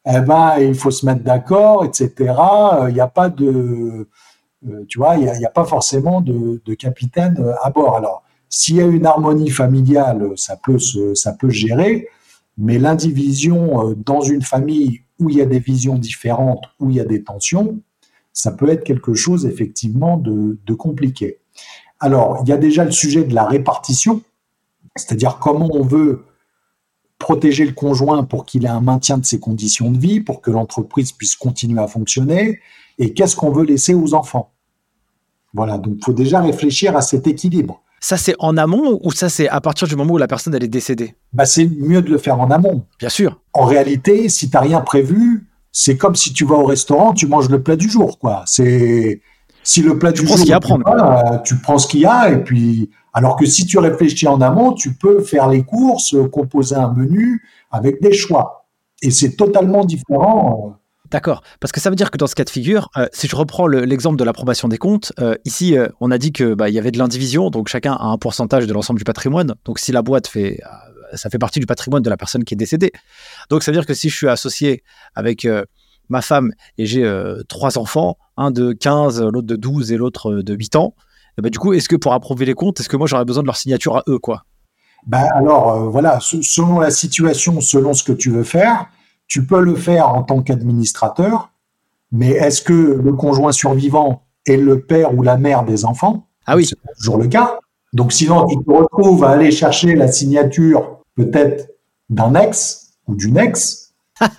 eh 0.05 0.21
ben, 0.21 0.59
il 0.61 0.75
faut 0.75 0.91
se 0.91 1.07
mettre 1.07 1.23
d'accord, 1.23 1.87
etc. 1.87 2.35
Il 2.89 2.95
n'y 2.95 3.01
a 3.01 3.09
pas 3.09 3.31
de, 3.31 4.07
tu 4.89 4.99
vois, 4.99 5.17
il 5.17 5.25
n'y 5.25 5.45
a, 5.45 5.51
pas 5.51 5.65
forcément 5.65 6.21
de, 6.21 6.75
capitaine 6.75 7.37
euh, 7.39 7.55
à 7.63 7.71
bord. 7.71 7.97
Alors, 7.97 8.23
s'il 8.49 8.77
y 8.77 8.81
a 8.81 8.87
une 8.87 9.07
harmonie 9.07 9.51
familiale, 9.51 10.33
ça 10.37 10.57
peut 10.57 10.79
se, 10.79 11.15
ça 11.15 11.33
peut 11.33 11.51
gérer, 11.51 12.09
mais 12.57 12.79
l'indivision 12.79 13.91
euh, 13.91 13.95
dans 13.95 14.21
une 14.21 14.43
famille 14.43 15.03
où 15.21 15.31
il 15.31 15.37
y 15.37 15.43
a 15.43 15.47
des 15.47 15.59
visions 15.59 15.97
différentes, 15.97 16.65
où 16.81 16.91
il 16.91 16.97
y 16.97 17.01
a 17.01 17.05
des 17.05 17.23
tensions, 17.23 17.81
ça 18.33 18.53
peut 18.53 18.69
être 18.69 18.85
quelque 18.85 19.15
chose 19.15 19.47
effectivement 19.47 20.17
de, 20.17 20.59
de 20.65 20.75
compliqué. 20.75 21.39
Alors, 22.01 22.41
il 22.43 22.49
y 22.49 22.53
a 22.53 22.57
déjà 22.57 22.85
le 22.85 22.93
sujet 22.93 23.25
de 23.25 23.35
la 23.35 23.45
répartition, 23.45 24.23
c'est-à-dire 24.95 25.39
comment 25.39 25.69
on 25.73 25.83
veut 25.83 26.25
protéger 27.19 27.65
le 27.65 27.73
conjoint 27.73 28.23
pour 28.23 28.47
qu'il 28.47 28.65
ait 28.65 28.69
un 28.69 28.81
maintien 28.81 29.19
de 29.19 29.25
ses 29.25 29.41
conditions 29.41 29.91
de 29.91 29.99
vie, 29.99 30.21
pour 30.21 30.41
que 30.41 30.53
l'entreprise 30.53 31.11
puisse 31.11 31.35
continuer 31.35 31.81
à 31.81 31.89
fonctionner, 31.89 32.61
et 32.99 33.13
qu'est-ce 33.13 33.37
qu'on 33.37 33.51
veut 33.51 33.65
laisser 33.65 33.95
aux 33.95 34.15
enfants? 34.15 34.53
Voilà, 35.55 35.79
donc 35.79 35.95
il 35.99 36.05
faut 36.05 36.13
déjà 36.13 36.41
réfléchir 36.41 36.97
à 36.97 37.01
cet 37.01 37.27
équilibre. 37.27 37.83
Ça, 38.01 38.17
c'est 38.17 38.35
en 38.39 38.57
amont 38.57 39.01
ou 39.03 39.11
ça, 39.11 39.29
c'est 39.29 39.49
à 39.49 39.61
partir 39.61 39.89
du 39.89 39.97
moment 39.97 40.15
où 40.15 40.19
la 40.19 40.29
personne 40.29 40.55
elle 40.55 40.63
est 40.63 40.69
décédée? 40.69 41.15
Bah, 41.33 41.47
C'est 41.47 41.67
mieux 41.67 42.01
de 42.03 42.11
le 42.11 42.19
faire 42.19 42.39
en 42.39 42.51
amont. 42.51 42.85
Bien 42.99 43.09
sûr. 43.09 43.41
En 43.53 43.65
réalité, 43.65 44.29
si 44.29 44.49
tu 44.49 44.57
n'as 44.57 44.63
rien 44.63 44.81
prévu, 44.81 45.49
c'est 45.73 45.97
comme 45.97 46.15
si 46.15 46.33
tu 46.33 46.45
vas 46.45 46.57
au 46.57 46.65
restaurant, 46.65 47.13
tu 47.13 47.27
manges 47.27 47.49
le 47.49 47.63
plat 47.63 47.77
du 47.77 47.89
jour. 47.89 48.19
quoi. 48.19 48.45
C'est 48.47 49.21
si 49.65 49.83
le 49.83 49.99
plat 49.99 50.13
tu 50.13 50.23
prends 50.25 50.37
ce 50.37 50.43
qu'il 50.43 50.51
y 50.51 50.53
a 50.53 50.57
à 50.57 50.61
prendre. 50.61 51.43
tu 51.45 51.57
prends 51.57 51.79
ce 51.79 51.87
qu'il 51.87 52.01
y 52.01 52.07
a 52.07 52.31
et 52.31 52.43
puis 52.43 52.91
alors 53.13 53.37
que 53.37 53.47
si 53.47 53.67
tu 53.67 53.79
réfléchis 53.79 54.29
en 54.29 54.41
amont, 54.41 54.73
tu 54.75 54.95
peux 54.95 55.21
faire 55.21 55.49
les 55.49 55.65
courses, 55.65 56.15
composer 56.31 56.77
un 56.77 56.93
menu 56.93 57.43
avec 57.71 58.01
des 58.01 58.13
choix. 58.13 58.67
Et 59.03 59.11
c'est 59.11 59.37
totalement 59.37 59.85
différent. 59.85 60.78
Euh. 61.09 61.11
D'accord, 61.11 61.43
parce 61.61 61.73
que 61.73 61.81
ça 61.81 61.91
veut 61.91 61.97
dire 61.97 62.11
que 62.11 62.19
dans 62.19 62.27
ce 62.27 62.35
cas 62.35 62.45
de 62.45 62.51
figure, 62.51 62.91
euh, 62.97 63.07
si 63.13 63.29
je 63.29 63.37
reprends 63.37 63.67
l'exemple 63.67 64.17
de 64.17 64.25
l'approbation 64.25 64.69
des 64.69 64.79
comptes, 64.79 65.13
euh, 65.21 65.35
ici 65.45 65.77
on 66.01 66.11
a 66.11 66.19
dit 66.19 66.33
que 66.33 66.55
bah, 66.55 66.69
y 66.69 66.79
avait 66.79 66.91
de 66.91 66.99
l'indivision, 66.99 67.51
donc 67.51 67.69
chacun 67.69 67.95
a 67.95 68.05
un 68.05 68.19
pourcentage 68.19 68.67
de 68.67 68.73
l'ensemble 68.73 68.99
du 68.99 69.05
patrimoine. 69.05 69.55
Donc 69.65 69.79
si 69.79 69.93
la 69.93 70.03
boîte 70.03 70.27
fait, 70.27 70.61
ça 71.15 71.31
fait 71.31 71.39
partie 71.39 71.61
du 71.61 71.67
patrimoine 71.67 72.03
de 72.03 72.11
la 72.11 72.17
personne 72.17 72.45
qui 72.45 72.55
est 72.55 72.57
décédée. 72.57 72.93
Donc 73.51 73.63
ça 73.63 73.71
veut 73.71 73.77
dire 73.77 73.87
que 73.87 73.95
si 73.95 74.09
je 74.09 74.17
suis 74.17 74.29
associé 74.29 74.83
avec 75.15 75.47
ma 76.09 76.23
femme 76.23 76.53
et 76.77 76.87
j'ai 76.87 77.05
euh, 77.05 77.43
trois 77.49 77.79
enfants, 77.79 78.17
un 78.37 78.51
de 78.51 78.73
15, 78.73 79.23
l'autre 79.23 79.47
de 79.47 79.57
12 79.57 79.93
et 79.93 79.97
l'autre 79.97 80.33
euh, 80.33 80.43
de 80.43 80.55
8 80.55 80.77
ans, 80.77 80.95
et 81.37 81.43
bah, 81.43 81.51
du 81.51 81.59
coup, 81.59 81.73
est-ce 81.73 81.89
que 81.89 81.97
pour 81.97 82.13
approuver 82.15 82.47
les 82.47 82.55
comptes, 82.55 82.81
est-ce 82.81 82.89
que 82.89 82.97
moi 82.97 83.07
j'aurais 83.07 83.25
besoin 83.25 83.43
de 83.43 83.47
leur 83.47 83.57
signature 83.57 83.97
à 83.97 84.03
eux 84.09 84.19
quoi? 84.19 84.45
Ben 85.07 85.27
alors, 85.35 85.73
euh, 85.73 85.89
voilà, 85.89 86.19
selon 86.21 86.81
la 86.81 86.91
situation, 86.91 87.61
selon 87.61 87.95
ce 87.95 88.03
que 88.03 88.13
tu 88.13 88.31
veux 88.31 88.43
faire, 88.43 88.87
tu 89.29 89.45
peux 89.45 89.61
le 89.61 89.77
faire 89.77 90.09
en 90.09 90.23
tant 90.23 90.43
qu'administrateur, 90.43 91.51
mais 92.11 92.31
est-ce 92.31 92.63
que 92.63 92.73
le 92.73 93.13
conjoint 93.13 93.53
survivant 93.53 94.23
est 94.47 94.57
le 94.57 94.81
père 94.81 95.17
ou 95.17 95.23
la 95.23 95.37
mère 95.37 95.65
des 95.65 95.85
enfants? 95.85 96.27
Ah 96.47 96.57
oui. 96.57 96.67
C'est 96.67 96.77
toujours 96.99 97.19
le 97.19 97.29
cas. 97.29 97.61
Donc 97.93 98.13
sinon, 98.13 98.47
tu 98.47 98.57
te 98.57 98.71
retrouves 98.71 99.25
à 99.25 99.31
aller 99.31 99.51
chercher 99.51 99.95
la 99.95 100.09
signature 100.09 100.99
peut-être 101.15 101.71
d'un 102.09 102.35
ex 102.35 102.95
ou 103.07 103.15
d'une 103.15 103.37
ex. 103.37 103.93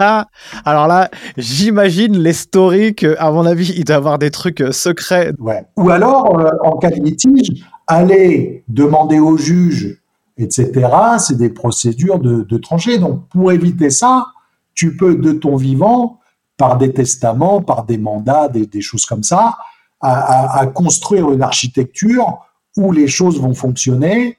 Alors 0.66 0.88
là, 0.88 1.10
j'imagine 1.38 2.18
les 2.18 2.34
stories 2.34 2.96
que, 2.96 3.16
à 3.18 3.32
mon 3.32 3.46
avis, 3.46 3.74
il 3.78 3.86
doit 3.86 3.96
y 3.96 3.98
avoir 3.98 4.20
des 4.20 4.32
trucs 4.32 4.62
euh, 4.62 4.72
secrets. 4.72 5.32
Ouais. 5.40 5.64
Ou 5.78 5.90
alors, 5.90 6.38
euh, 6.38 6.50
en 6.64 6.78
cas 6.78 6.90
de 6.90 7.02
litige, 7.02 7.64
aller 7.88 8.64
demander 8.68 9.20
au 9.20 9.38
juge, 9.38 10.02
etc. 10.38 10.72
C'est 11.20 11.38
des 11.38 11.50
procédures 11.50 12.20
de, 12.20 12.42
de 12.42 12.58
trancher. 12.58 12.98
Donc, 12.98 13.28
pour 13.30 13.52
éviter 13.52 13.90
ça, 13.90 14.26
tu 14.80 14.96
peux 14.96 15.16
de 15.16 15.34
ton 15.34 15.58
vivant, 15.58 16.22
par 16.56 16.78
des 16.78 16.94
testaments, 16.94 17.62
par 17.62 17.84
des 17.84 17.98
mandats, 17.98 18.48
des, 18.48 18.66
des 18.66 18.80
choses 18.80 19.06
comme 19.06 19.24
ça, 19.24 19.58
à, 20.00 20.14
à, 20.14 20.60
à, 20.62 20.68
construire 20.68 21.30
une 21.32 21.42
architecture 21.42 22.40
où 22.78 22.94
les 22.94 23.10
choses 23.10 23.42
vont 23.42 23.54
fonctionner, 23.54 24.38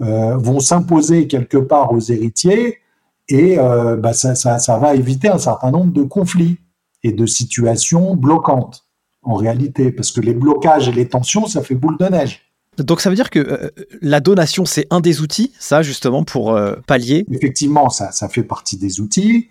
euh, 0.00 0.36
vont 0.36 0.60
s'imposer 0.60 1.26
quelque 1.26 1.56
part 1.56 1.90
aux 1.90 1.98
héritiers, 1.98 2.78
et 3.28 3.58
euh, 3.58 3.96
bah, 3.96 4.12
ça, 4.12 4.36
ça, 4.36 4.60
ça, 4.60 4.78
va 4.78 4.94
éviter 4.94 5.26
un 5.26 5.38
certain 5.38 5.72
nombre 5.72 5.92
de 5.92 6.04
conflits 6.04 6.58
et 7.02 7.10
de 7.10 7.26
situations 7.26 8.14
bloquantes 8.14 8.84
en 9.22 9.34
réalité, 9.34 9.90
parce 9.90 10.12
que 10.12 10.20
les 10.20 10.34
blocages 10.34 10.88
et 10.88 10.92
les 10.92 11.08
tensions, 11.08 11.48
ça 11.48 11.60
fait 11.60 11.74
boule 11.74 11.98
de 11.98 12.06
neige. 12.06 12.42
Donc 12.78 13.00
ça 13.00 13.10
veut 13.10 13.16
dire 13.16 13.30
que 13.30 13.40
euh, 13.40 13.70
la 14.00 14.20
donation, 14.20 14.64
c'est 14.64 14.86
un 14.90 15.00
des 15.00 15.22
outils, 15.22 15.52
ça 15.58 15.82
justement, 15.82 16.22
pour 16.22 16.52
euh, 16.52 16.76
pallier? 16.86 17.26
Effectivement, 17.32 17.88
ça, 17.88 18.12
ça 18.12 18.28
fait 18.28 18.44
partie 18.44 18.76
des 18.76 19.00
outils. 19.00 19.48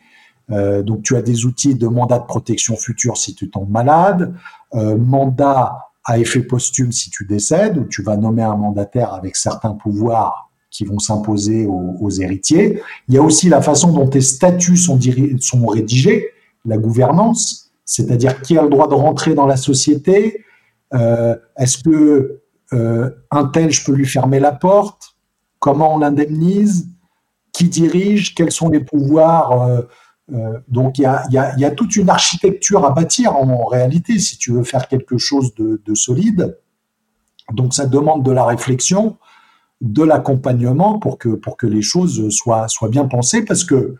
Euh, 0.51 0.83
donc 0.83 1.01
tu 1.03 1.15
as 1.15 1.21
des 1.21 1.45
outils 1.45 1.75
de 1.75 1.87
mandat 1.87 2.19
de 2.19 2.25
protection 2.25 2.75
future 2.75 3.17
si 3.17 3.33
tu 3.33 3.49
tombes 3.49 3.69
malade, 3.69 4.35
euh, 4.75 4.97
mandat 4.97 5.77
à 6.03 6.19
effet 6.19 6.41
posthume 6.41 6.91
si 6.91 7.09
tu 7.09 7.25
décèdes, 7.25 7.77
où 7.77 7.85
tu 7.85 8.03
vas 8.03 8.15
nommer 8.15 8.43
un 8.43 8.55
mandataire 8.55 9.13
avec 9.13 9.35
certains 9.35 9.73
pouvoirs 9.73 10.49
qui 10.69 10.85
vont 10.85 10.99
s'imposer 10.99 11.65
aux, 11.67 12.09
héritiers. 12.09 12.81
Il 13.07 13.15
y 13.15 13.17
a 13.17 13.21
aussi 13.21 13.47
la 13.47 13.61
façon 13.61 13.93
dont 13.93 14.07
tes 14.07 14.19
statuts 14.19 14.75
sont, 14.75 14.99
sont 15.39 15.65
rédigés, 15.67 16.27
la 16.65 16.77
gouvernance, 16.77 17.71
c'est-à-dire 17.85 18.41
qui 18.41 18.57
a 18.57 18.61
le 18.61 18.69
droit 18.69 18.89
de 18.89 18.93
rentrer 18.93 19.35
dans 19.35 19.47
la 19.47 19.55
société, 19.55 20.43
euh, 20.93 21.35
est-ce 21.57 21.77
que 21.77 22.41
un 23.31 23.45
tel, 23.45 23.71
je 23.71 23.85
peux 23.85 23.93
lui 23.93 24.05
fermer 24.05 24.41
la 24.41 24.51
porte, 24.51 25.15
comment 25.59 25.95
on 25.95 25.99
l'indemnise, 25.99 26.89
qui 27.53 27.69
dirige, 27.69 28.35
quels 28.35 28.51
sont 28.51 28.67
les 28.67 28.81
pouvoirs. 28.81 29.85
Euh, 30.33 30.59
donc 30.67 30.97
il 30.97 31.03
y 31.03 31.65
a, 31.65 31.71
toute 31.71 31.95
une 31.95 32.09
architecture 32.09 32.83
à 32.85 32.91
bâtir 32.91 33.35
en, 33.35 33.65
réalité 33.65 34.17
si 34.17 34.37
tu 34.37 34.51
veux 34.51 34.63
faire 34.63 34.87
quelque 34.87 35.17
chose 35.17 35.53
de, 35.55 35.81
de 35.85 35.95
solide. 35.95 36.57
Donc 37.53 37.73
ça 37.73 37.85
demande 37.85 38.23
de 38.23 38.31
la 38.31 38.43
réflexion, 38.43 39.17
de 39.81 40.03
l'accompagnement 40.03 40.99
pour 40.99 41.17
que, 41.17 41.29
pour 41.29 41.57
que 41.57 41.67
les 41.67 41.81
choses 41.81 42.29
soient, 42.29 42.67
soient 42.67 42.89
bien 42.89 43.05
pensées, 43.05 43.43
parce 43.43 43.63
que 43.63 43.95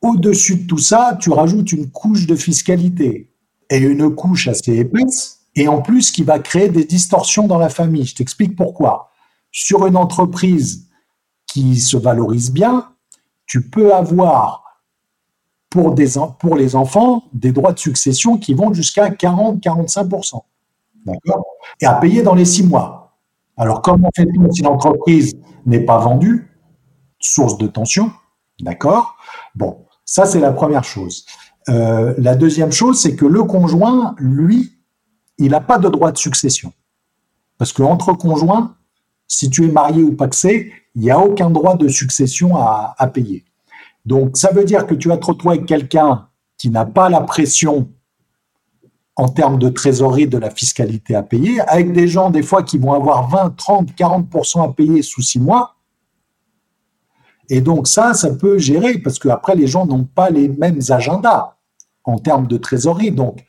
au-dessus 0.00 0.56
de 0.56 0.66
tout 0.66 0.78
ça, 0.78 1.16
tu 1.20 1.30
rajoutes 1.30 1.72
une 1.72 1.90
couche 1.90 2.26
de 2.26 2.34
fiscalité 2.34 3.30
et 3.70 3.78
une 3.78 4.14
couche 4.14 4.48
assez 4.48 4.76
épaisse, 4.76 5.46
et 5.54 5.68
en 5.68 5.80
plus 5.80 6.10
qui 6.10 6.24
va 6.24 6.38
créer 6.40 6.68
des 6.68 6.84
distorsions 6.84 7.46
dans 7.46 7.58
la 7.58 7.68
famille. 7.68 8.04
Je 8.04 8.16
t'explique 8.16 8.56
pourquoi. 8.56 9.10
Sur 9.52 9.86
une 9.86 9.96
entreprise 9.96 10.88
qui 11.46 11.78
se 11.78 11.96
valorise 11.96 12.50
bien, 12.50 12.88
tu 13.46 13.68
peux 13.68 13.94
avoir 13.94 14.61
pour, 15.72 16.56
les 16.56 16.76
enfants 16.76 17.24
des 17.32 17.52
droits 17.52 17.72
de 17.72 17.78
succession 17.78 18.38
qui 18.38 18.54
vont 18.54 18.72
jusqu'à 18.72 19.10
40-45%. 19.10 20.42
D'accord? 21.06 21.44
Et 21.80 21.86
à 21.86 21.94
payer 21.94 22.22
dans 22.22 22.34
les 22.34 22.44
six 22.44 22.62
mois. 22.62 23.16
Alors, 23.56 23.82
comment 23.82 24.10
fait-on 24.14 24.50
si 24.50 24.62
l'entreprise 24.62 25.34
n'est 25.66 25.84
pas 25.84 25.98
vendue? 25.98 26.48
Source 27.18 27.58
de 27.58 27.66
tension, 27.66 28.10
d'accord? 28.60 29.16
Bon, 29.54 29.86
ça 30.04 30.26
c'est 30.26 30.40
la 30.40 30.52
première 30.52 30.84
chose. 30.84 31.24
Euh, 31.68 32.14
la 32.18 32.34
deuxième 32.34 32.72
chose, 32.72 33.00
c'est 33.00 33.14
que 33.14 33.26
le 33.26 33.44
conjoint, 33.44 34.14
lui, 34.18 34.72
il 35.38 35.50
n'a 35.50 35.60
pas 35.60 35.78
de 35.78 35.88
droit 35.88 36.12
de 36.12 36.18
succession. 36.18 36.72
Parce 37.58 37.72
qu'entre 37.72 38.12
conjoints, 38.14 38.74
si 39.28 39.48
tu 39.48 39.64
es 39.64 39.70
marié 39.70 40.02
ou 40.02 40.14
paxé, 40.14 40.72
il 40.94 41.02
n'y 41.02 41.10
a 41.10 41.18
aucun 41.18 41.50
droit 41.50 41.76
de 41.76 41.88
succession 41.88 42.56
à, 42.56 43.06
payer. 43.12 43.44
Donc, 44.04 44.36
ça 44.36 44.52
veut 44.52 44.64
dire 44.64 44.86
que 44.86 44.94
tu 44.94 45.08
vas 45.08 45.16
te 45.16 45.26
retrouver 45.26 45.56
avec 45.56 45.66
quelqu'un 45.66 46.28
qui 46.58 46.70
n'a 46.70 46.84
pas 46.84 47.08
la 47.08 47.20
pression 47.20 47.88
en 49.16 49.28
termes 49.28 49.58
de 49.58 49.68
trésorerie 49.68 50.26
de 50.26 50.38
la 50.38 50.50
fiscalité 50.50 51.14
à 51.14 51.22
payer, 51.22 51.60
avec 51.60 51.92
des 51.92 52.08
gens 52.08 52.30
des 52.30 52.42
fois 52.42 52.62
qui 52.62 52.78
vont 52.78 52.92
avoir 52.92 53.28
20, 53.28 53.56
30, 53.56 53.92
40% 53.92 54.70
à 54.70 54.72
payer 54.72 55.02
sous 55.02 55.22
six 55.22 55.38
mois. 55.38 55.76
Et 57.48 57.60
donc 57.60 57.86
ça, 57.86 58.14
ça 58.14 58.30
peut 58.30 58.58
gérer 58.58 58.98
parce 58.98 59.18
qu'après, 59.18 59.54
les 59.54 59.66
gens 59.66 59.86
n'ont 59.86 60.04
pas 60.04 60.30
les 60.30 60.48
mêmes 60.48 60.80
agendas 60.88 61.56
en 62.04 62.18
termes 62.18 62.46
de 62.46 62.56
trésorerie. 62.56 63.10
Donc, 63.10 63.44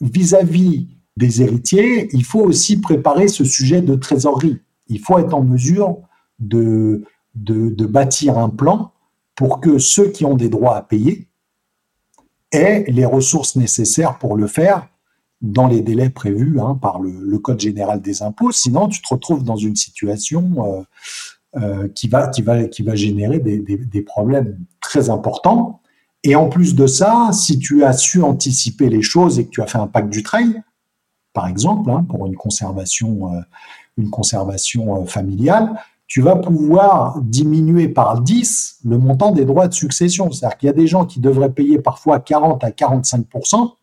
vis-à-vis 0.00 0.88
des 1.16 1.42
héritiers, 1.42 2.08
il 2.12 2.24
faut 2.24 2.40
aussi 2.40 2.80
préparer 2.80 3.28
ce 3.28 3.44
sujet 3.44 3.82
de 3.82 3.94
trésorerie. 3.94 4.60
Il 4.88 5.00
faut 5.00 5.18
être 5.18 5.34
en 5.34 5.42
mesure 5.42 5.98
de, 6.38 7.04
bâtir 7.34 8.38
un 8.38 8.48
plan 8.48 8.91
pour 9.34 9.60
que 9.60 9.78
ceux 9.78 10.10
qui 10.10 10.24
ont 10.24 10.34
des 10.34 10.48
droits 10.48 10.76
à 10.76 10.82
payer 10.82 11.28
aient 12.52 12.84
les 12.88 13.04
ressources 13.04 13.56
nécessaires 13.56 14.18
pour 14.18 14.36
le 14.36 14.46
faire 14.46 14.88
dans 15.40 15.66
les 15.66 15.80
délais 15.80 16.10
prévus 16.10 16.60
hein, 16.60 16.78
par 16.80 17.00
le, 17.00 17.38
Code 17.38 17.60
général 17.60 18.00
des 18.00 18.22
impôts. 18.22 18.52
Sinon, 18.52 18.88
tu 18.88 19.02
te 19.02 19.08
retrouves 19.12 19.42
dans 19.42 19.56
une 19.56 19.74
situation 19.74 20.54
euh, 20.64 20.82
euh, 21.60 21.88
qui, 21.88 22.08
va, 22.08 22.28
qui, 22.28 22.42
va, 22.42 22.64
qui 22.64 22.82
va 22.82 22.94
générer 22.94 23.40
des, 23.40 23.58
des, 23.58 23.76
des, 23.76 24.02
problèmes 24.02 24.56
très 24.80 25.10
importants. 25.10 25.80
Et 26.22 26.36
en 26.36 26.48
plus 26.48 26.76
de 26.76 26.86
ça, 26.86 27.30
si 27.32 27.58
tu 27.58 27.82
as 27.84 27.94
su 27.94 28.22
anticiper 28.22 28.88
les 28.88 29.02
choses 29.02 29.40
et 29.40 29.46
que 29.46 29.50
tu 29.50 29.60
as 29.60 29.66
fait 29.66 29.78
un 29.78 29.88
pacte 29.88 30.10
du 30.10 30.22
trail, 30.22 30.62
par 31.32 31.48
exemple, 31.48 31.90
hein, 31.90 32.06
pour 32.08 32.26
une 32.26 32.36
conservation, 32.36 33.34
euh, 33.34 33.40
une 33.96 34.10
conservation 34.10 35.04
familiale, 35.06 35.74
tu 36.12 36.20
vas 36.20 36.36
pouvoir 36.36 37.22
diminuer 37.22 37.88
par 37.88 38.20
10 38.20 38.80
le 38.84 38.98
montant 38.98 39.32
des 39.32 39.46
droits 39.46 39.66
de 39.66 39.72
succession. 39.72 40.30
C'est-à-dire 40.30 40.58
qu'il 40.58 40.66
y 40.66 40.70
a 40.70 40.74
des 40.74 40.86
gens 40.86 41.06
qui 41.06 41.20
devraient 41.20 41.54
payer 41.54 41.78
parfois 41.78 42.20
40 42.20 42.62
à 42.64 42.68
45% 42.68 43.76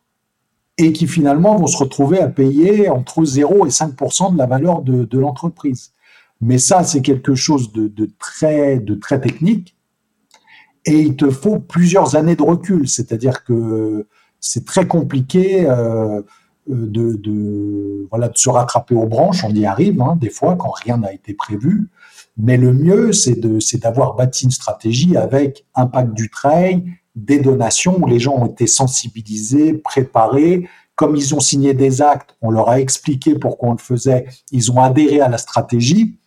et 0.78 0.94
qui 0.94 1.08
finalement 1.08 1.56
vont 1.56 1.66
se 1.66 1.78
retrouver 1.78 2.20
à 2.20 2.28
payer 2.28 2.88
entre 2.88 3.26
0 3.26 3.66
et 3.66 3.70
5% 3.70 4.34
de 4.34 4.38
la 4.38 4.46
valeur 4.46 4.84
de, 4.84 5.18
l'entreprise. 5.18 5.94
Mais 6.40 6.60
ça, 6.60 6.84
c'est 6.84 7.02
quelque 7.02 7.34
chose 7.34 7.74
de, 7.74 8.12
très, 8.20 8.80
technique 9.20 9.76
et 10.86 11.00
il 11.00 11.16
te 11.16 11.32
faut 11.32 11.58
plusieurs 11.58 12.16
années 12.16 12.36
de 12.36 12.44
recul. 12.44 12.88
C'est-à-dire 12.88 13.44
que 13.44 14.06
c'est 14.40 14.66
très 14.66 14.86
compliqué 14.86 15.68
euh, 15.68 16.22
de 16.68 18.08
se 18.36 18.50
rattraper 18.52 18.94
aux 18.94 19.08
branches. 19.08 19.44
On 19.44 19.56
y 19.56 19.66
arrive 19.66 20.00
hein, 20.00 20.16
des 20.16 20.30
fois 20.30 20.56
quand 20.58 20.70
rien 20.70 20.98
n'a 20.98 21.12
été 21.12 21.34
prévu. 21.34 21.90
Mais 22.42 22.56
le 22.56 22.72
mieux, 22.72 23.12
c'est 23.12 23.38
d'avoir 23.82 24.16
bâti 24.16 24.46
une 24.46 24.52
stratégie 24.52 25.18
avec 25.18 25.66
impact 25.76 26.14
du 26.14 26.30
trail, 26.30 26.86
des 27.14 27.40
donations 27.40 28.02
où 28.02 28.08
les 28.08 28.20
gens 28.20 28.36
ont 28.38 28.46
été 28.46 28.66
sensibilisés, 28.66 29.74
préparés. 29.74 30.70
Comme 30.96 31.18
ils 31.18 31.36
ont 31.36 31.42
signé 31.42 31.74
des 31.74 32.02
actes, 32.02 32.38
on 32.42 32.50
leur 32.50 32.70
a 32.70 32.80
expliqué 32.80 33.36
pourquoi 33.36 33.70
on 33.70 33.72
le 33.74 33.78
faisait. 33.78 34.26
Ils 34.54 34.72
ont 34.72 34.82
adhéré 34.82 35.20
à 35.20 35.28
la 35.28 35.38
stratégie. 35.38 36.18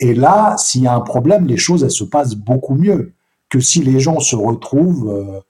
Et 0.00 0.14
là, 0.14 0.56
s'il 0.58 0.82
y 0.82 0.88
a 0.88 0.94
un 0.94 1.00
problème, 1.00 1.46
les 1.46 1.56
choses, 1.56 1.84
elles 1.84 1.92
se 1.92 2.04
passent 2.04 2.34
beaucoup 2.34 2.74
mieux 2.74 3.14
que 3.48 3.60
si 3.60 3.84
les 3.84 4.00
gens 4.00 4.18
se 4.18 4.34
retrouvent 4.34 5.10
euh, 5.10 5.40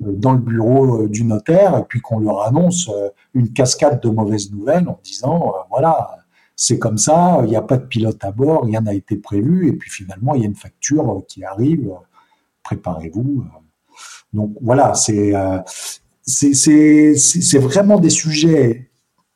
dans 0.00 0.32
le 0.32 0.38
bureau 0.38 1.02
euh, 1.02 1.08
du 1.08 1.22
notaire 1.22 1.76
et 1.76 1.84
puis 1.84 2.00
qu'on 2.00 2.18
leur 2.18 2.42
annonce 2.42 2.88
euh, 2.88 3.10
une 3.34 3.52
cascade 3.52 4.00
de 4.00 4.08
mauvaises 4.08 4.50
nouvelles 4.50 4.88
en 4.88 4.98
disant, 5.04 5.52
voilà, 5.70 6.16
c'est 6.62 6.78
comme 6.78 6.98
ça, 6.98 7.40
il 7.44 7.48
n'y 7.48 7.56
a 7.56 7.62
pas 7.62 7.78
de 7.78 7.86
pilote 7.86 8.22
à 8.22 8.32
bord, 8.32 8.64
rien 8.66 8.82
n'a 8.82 8.92
été 8.92 9.16
prévu, 9.16 9.66
et 9.68 9.72
puis 9.72 9.90
finalement, 9.90 10.34
il 10.34 10.42
y 10.42 10.44
a 10.44 10.46
une 10.46 10.54
facture 10.54 11.24
qui 11.26 11.42
arrive, 11.42 11.90
préparez-vous. 12.62 13.46
Donc 14.34 14.52
voilà, 14.60 14.92
c'est 14.92 15.32
c'est 16.22 17.58
vraiment 17.58 17.98
des 17.98 18.10
sujets 18.10 18.90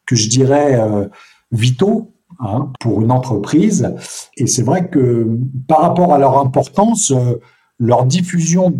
que 0.05 0.16
je 0.16 0.29
dirais 0.29 0.79
euh, 0.79 1.09
vitaux 1.51 2.12
hein, 2.41 2.70
pour 2.79 3.01
une 3.01 3.11
entreprise. 3.11 3.95
Et 4.37 4.47
c'est 4.47 4.62
vrai 4.62 4.91
que 4.91 5.27
par 5.66 5.81
rapport 5.81 6.12
à 6.12 6.18
leur 6.18 6.39
importance, 6.39 7.11
euh, 7.11 7.41
leur 7.79 8.05
diffusion 8.05 8.70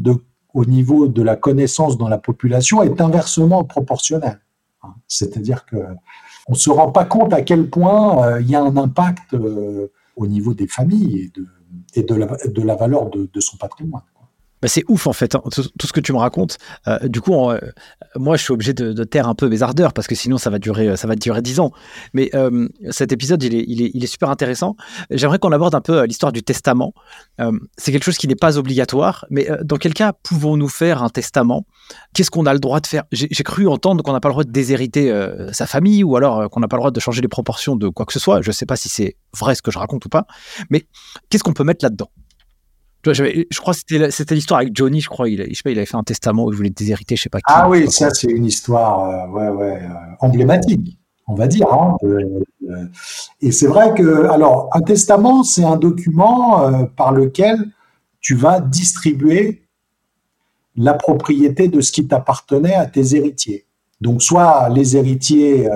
au 0.53 0.65
niveau 0.67 1.09
de 1.09 1.23
la 1.23 1.37
connaissance 1.37 1.97
dans 1.97 2.09
la 2.09 2.19
population 2.19 2.83
est 2.83 3.01
inversement 3.01 3.65
proportionnelle. 3.65 4.43
Hein. 4.83 4.95
C'est-à-dire 5.09 5.65
que 5.65 5.77
on 6.49 6.53
ne 6.53 6.59
se 6.59 6.71
rend 6.71 6.91
pas 6.91 7.05
compte 7.05 7.33
à 7.33 7.43
quel 7.43 7.69
point 7.69 8.25
euh, 8.25 8.41
il 8.41 8.51
y 8.51 8.55
a 8.55 8.63
un 8.63 8.77
impact 8.77 9.35
euh, 9.35 9.91
au 10.17 10.27
niveau 10.27 10.55
des 10.55 10.67
familles 10.67 11.33
et 11.95 12.03
de, 12.03 12.15
la, 12.15 12.75
valeur 12.75 13.11
de 13.11 13.41
son 13.41 13.57
patrimoine. 13.57 14.03
Bah, 14.65 14.69
c'est 14.69 14.85
ouf 14.89 15.07
en 15.07 15.13
fait, 15.13 15.35
hein, 15.35 15.43
tout, 15.53 15.87
ce 15.87 15.93
que 15.93 16.01
tu 16.01 16.15
me 16.15 16.17
racontes. 16.17 16.57
Euh, 16.89 16.99
du 17.07 17.21
coup, 17.21 17.35
euh, 17.51 17.61
moi, 18.17 18.39
je 18.39 18.45
suis 18.45 18.53
obligé 18.55 18.73
de, 18.73 19.05
taire 19.05 19.29
un 19.29 19.35
peu 19.35 19.47
mes 19.51 19.63
ardeurs 19.63 19.93
parce 19.93 20.07
que 20.07 20.15
sinon, 20.15 20.39
ça 20.39 20.49
va 20.49 20.59
durer, 20.59 20.97
ça 20.97 21.07
va 21.07 21.17
durer 21.17 21.43
dix 21.43 21.61
ans. 21.61 21.71
Mais 22.15 22.31
euh, 22.33 22.67
cet 22.89 23.13
épisode, 23.13 23.43
il 23.43 23.55
est, 23.55 23.65
il 23.69 23.83
est, 23.83 23.91
il 23.93 24.03
est 24.03 24.07
super 24.07 24.31
intéressant. 24.31 24.75
J'aimerais 25.11 25.39
qu'on 25.39 25.53
aborde 25.53 25.75
un 25.75 25.83
peu 25.83 26.05
l'histoire 26.05 26.33
du 26.33 26.43
testament. 26.43 26.95
c'est 27.77 27.93
quelque 27.93 28.05
chose 28.05 28.17
qui 28.17 28.27
n'est 28.27 28.37
pas 28.37 28.57
obligatoire, 28.57 29.27
mais 29.29 29.51
dans 29.63 29.77
quel 29.77 29.93
cas 29.93 30.15
pouvons-nous 30.15 30.71
faire 30.71 31.03
un 31.03 31.11
testament? 31.11 31.67
Qu'est-ce 32.15 32.31
qu'on 32.31 32.47
a 32.47 32.55
le 32.55 32.59
droit 32.59 32.81
de 32.81 32.87
faire? 32.87 33.05
J'ai 33.13 33.45
cru 33.45 33.69
entendre 33.69 34.03
qu'on 34.03 34.15
n'a 34.15 34.21
pas 34.21 34.29
le 34.31 34.33
droit 34.33 34.45
de 34.45 34.51
déshériter 34.51 35.13
sa 35.53 35.67
famille 35.67 36.05
ou 36.05 36.17
alors 36.17 36.49
qu'on 36.49 36.61
n'a 36.61 36.69
pas 36.69 36.77
le 36.77 36.81
droit 36.81 36.91
de 36.91 37.01
changer 37.01 37.21
les 37.21 37.29
proportions 37.29 37.77
de 37.77 37.91
quoi 37.91 38.07
que 38.07 38.15
ce 38.15 38.19
soit. 38.19 38.41
Je 38.41 38.49
ne 38.49 38.55
sais 38.55 38.65
pas 38.65 38.77
si 38.77 38.89
c'est 38.89 39.19
vrai 39.39 39.55
ce 39.55 39.61
que 39.61 39.71
je 39.71 39.79
raconte 39.79 40.07
ou 40.07 40.09
pas, 40.09 40.27
mais 40.71 40.87
qu'est-ce 41.29 41.45
qu'on 41.45 41.53
peut 41.53 41.65
mettre 41.65 41.85
là-dedans? 41.85 42.09
Je 43.13 43.61
crois 43.61 43.75
que 43.75 44.11
c'était 44.11 44.35
l'histoire 44.35 44.61
avec 44.61 44.75
Johnny, 44.75 45.01
je 45.01 45.09
crois. 45.09 45.29
Il, 45.29 45.45
je 45.49 45.55
sais 45.55 45.63
pas, 45.63 45.71
il 45.71 45.79
avait 45.79 45.87
fait 45.87 45.97
un 45.97 46.03
testament 46.03 46.45
où 46.45 46.53
il 46.53 46.57
voulait 46.57 46.71
déshériter, 46.71 47.17
je 47.17 47.23
sais 47.23 47.29
pas 47.29 47.39
qui. 47.39 47.45
Ah 47.49 47.69
oui, 47.69 47.91
ça 47.91 48.11
c'est 48.11 48.31
une 48.31 48.47
histoire 48.47 49.29
euh, 49.29 49.33
ouais, 49.33 49.49
ouais, 49.49 49.83
euh, 49.83 49.89
emblématique, 50.21 50.99
on 51.27 51.35
va 51.35 51.47
dire. 51.47 51.73
Hein, 51.73 51.97
et 53.41 53.53
c'est 53.53 53.67
vrai 53.67 53.95
que, 53.95 54.27
alors, 54.27 54.71
un 54.73 54.81
testament, 54.81 55.43
c'est 55.43 55.65
un 55.65 55.77
document 55.77 56.63
euh, 56.63 56.85
par 56.97 57.13
lequel 57.13 57.71
tu 58.21 58.35
vas 58.35 58.61
distribuer 58.61 59.63
la 60.77 60.95
propriété 60.95 61.69
de 61.69 61.81
ce 61.81 61.93
qui 61.93 62.07
t'appartenait 62.07 62.75
à 62.75 62.87
tes 62.87 63.15
héritiers. 63.15 63.67
Donc, 64.01 64.23
soit 64.23 64.69
les 64.71 64.97
héritiers 64.97 65.69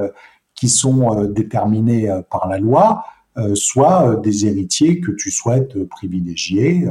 qui 0.54 0.68
sont 0.68 1.24
déterminés 1.26 2.10
par 2.30 2.48
la 2.48 2.58
loi, 2.58 3.04
soit 3.54 4.16
des 4.16 4.46
héritiers 4.46 5.00
que 5.00 5.12
tu 5.12 5.30
souhaites 5.30 5.84
privilégier 5.84 6.88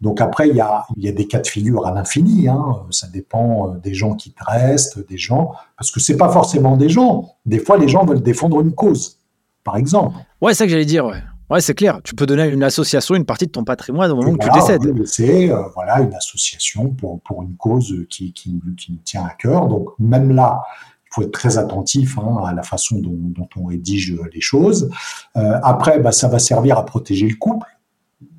donc 0.00 0.20
après, 0.20 0.48
il 0.48 0.56
y 0.56 0.60
a, 0.60 0.86
des 0.96 1.26
cas 1.26 1.40
de 1.40 1.46
figure 1.46 1.86
à 1.86 1.92
l'infini. 1.92 2.48
Hein. 2.48 2.62
Ça 2.90 3.06
dépend 3.06 3.70
euh, 3.70 3.78
des 3.78 3.94
gens 3.94 4.14
qui 4.14 4.32
te 4.32 4.44
restent, 4.44 5.06
des 5.08 5.18
gens, 5.18 5.52
parce 5.76 5.90
que 5.90 6.00
c'est 6.00 6.16
pas 6.16 6.30
forcément 6.30 6.76
des 6.76 6.88
gens. 6.88 7.36
Des 7.46 7.58
fois, 7.58 7.78
les 7.78 7.88
gens 7.88 8.04
veulent 8.04 8.22
défendre 8.22 8.60
une 8.60 8.74
cause, 8.74 9.18
par 9.62 9.76
exemple. 9.76 10.14
Ouais, 10.40 10.52
c'est 10.52 10.58
ça 10.58 10.64
que 10.64 10.70
j'allais 10.70 10.84
dire. 10.84 11.06
Ouais. 11.06 11.22
Ouais, 11.50 11.60
c'est 11.60 11.74
clair. 11.74 12.00
Tu 12.02 12.14
peux 12.14 12.26
donner 12.26 12.42
à 12.42 12.46
une 12.46 12.62
association 12.62 13.14
une 13.14 13.26
partie 13.26 13.46
de 13.46 13.50
ton 13.50 13.64
patrimoine 13.64 14.10
au 14.10 14.16
moment 14.16 14.30
où 14.30 14.38
tu 14.38 14.48
décèdes. 14.50 15.06
C'est 15.06 15.50
euh, 15.50 15.62
voilà, 15.74 16.00
une 16.00 16.14
association 16.14 16.88
pour, 16.88 17.20
pour 17.20 17.42
une 17.42 17.56
cause 17.56 17.94
qui, 18.08 18.32
qui, 18.32 18.60
qui 18.78 18.98
tient 19.04 19.24
à 19.24 19.30
cœur. 19.30 19.68
Donc, 19.68 19.90
même 19.98 20.34
là, 20.34 20.62
il 21.04 21.08
faut 21.14 21.22
être 21.22 21.32
très 21.32 21.58
attentif 21.58 22.18
hein, 22.18 22.42
à 22.46 22.54
la 22.54 22.62
façon 22.62 22.98
dont, 22.98 23.16
dont, 23.16 23.48
on 23.56 23.66
rédige 23.66 24.16
les 24.32 24.40
choses. 24.40 24.90
Euh, 25.36 25.58
après, 25.62 25.98
bah, 25.98 26.12
ça 26.12 26.28
va 26.28 26.38
servir 26.38 26.78
à 26.78 26.84
protéger 26.84 27.28
le 27.28 27.36
couple 27.36 27.68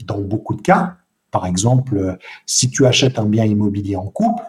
dans 0.04 0.20
beaucoup 0.20 0.56
de 0.56 0.62
cas. 0.62 0.98
Par 1.36 1.48
exemple, 1.48 2.18
si 2.46 2.70
tu 2.70 2.86
achètes 2.86 3.20
un 3.20 3.26
bien 3.26 3.44
immobilier 3.44 3.98
en 3.98 4.06
couple, 4.06 4.42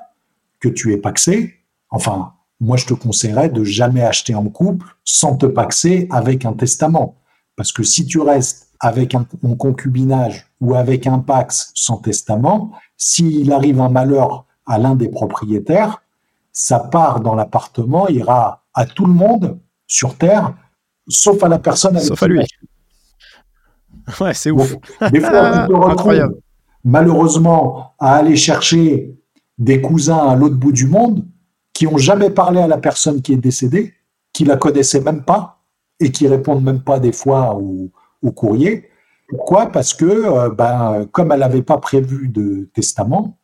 que 0.61 0.69
tu 0.69 0.93
es 0.93 0.99
paxé, 0.99 1.55
enfin, 1.91 2.35
moi 2.61 2.77
je 2.77 2.87
te 2.87 2.95
conseillerais 2.95 3.49
de 3.49 3.65
jamais 3.65 4.05
acheter 4.05 4.37
en 4.37 4.45
couple 4.45 4.87
sans 5.03 5.37
te 5.37 5.47
paxer 5.47 6.07
avec 6.13 6.45
un 6.45 6.53
testament. 6.53 7.17
Parce 7.57 7.73
que 7.73 7.83
si 7.83 8.07
tu 8.07 8.21
restes 8.21 8.69
avec 8.79 9.17
un, 9.17 9.27
concubinage 9.59 10.47
ou 10.61 10.77
avec 10.77 11.09
un 11.09 11.19
pax 11.19 11.73
sans 11.75 11.97
testament, 11.97 12.71
s'il 12.97 13.51
arrive 13.51 13.81
un 13.81 13.89
malheur 13.89 14.45
à 14.65 14.79
l'un 14.79 14.95
des 14.95 15.09
propriétaires, 15.09 16.05
sa 16.53 16.79
part 16.79 17.19
dans 17.19 17.35
l'appartement 17.35 18.07
ira 18.07 18.63
à 18.75 18.87
tout 18.87 19.07
le 19.07 19.13
monde 19.13 19.59
sur 19.89 20.17
Terre, 20.17 20.55
sauf 21.09 21.43
à 21.43 21.49
la 21.49 21.59
personne 21.59 21.97
avec 21.97 22.07
Sauf 22.07 22.23
à 22.23 22.29
lui. 22.29 22.47
Ouais, 24.21 24.35
c'est 24.35 24.53
ouf. 24.53 24.77
des 25.11 25.19
fois, 25.19 25.67
Incroyable 25.91 26.37
malheureusement 26.87 27.95
à 27.99 28.15
aller 28.15 28.37
chercher 28.37 29.13
des 29.59 29.81
cousins 29.81 30.29
à 30.29 30.37
l'autre 30.37 30.55
bout 30.55 30.73
du 30.73 30.87
monde 30.87 31.27
qui 31.75 31.87
ont 31.87 31.99
jamais 31.99 32.31
parlé 32.31 32.61
à 32.61 32.69
la 32.69 32.79
personne 32.79 33.21
qui 33.21 33.33
est 33.33 33.39
décédée, 33.39 33.93
qui 34.33 34.45
la 34.45 34.57
connaissaient 34.57 35.01
même 35.01 35.25
pas 35.25 35.65
et 35.99 36.13
qui 36.13 36.29
répondent 36.29 36.63
même 36.63 36.83
pas 36.83 37.01
des 37.01 37.13
fois 37.13 37.57
au, 37.57 37.91
courrier. 38.33 38.89
Pourquoi? 39.29 39.67
Parce 39.67 39.95
que, 39.95 40.05
euh, 40.05 40.51
ben, 40.51 41.07
comme 41.13 41.31
elle 41.31 41.41
n'avait 41.41 41.63
pas 41.63 41.79
prévu 41.79 42.29
de 42.29 42.69
testament, 42.75 43.39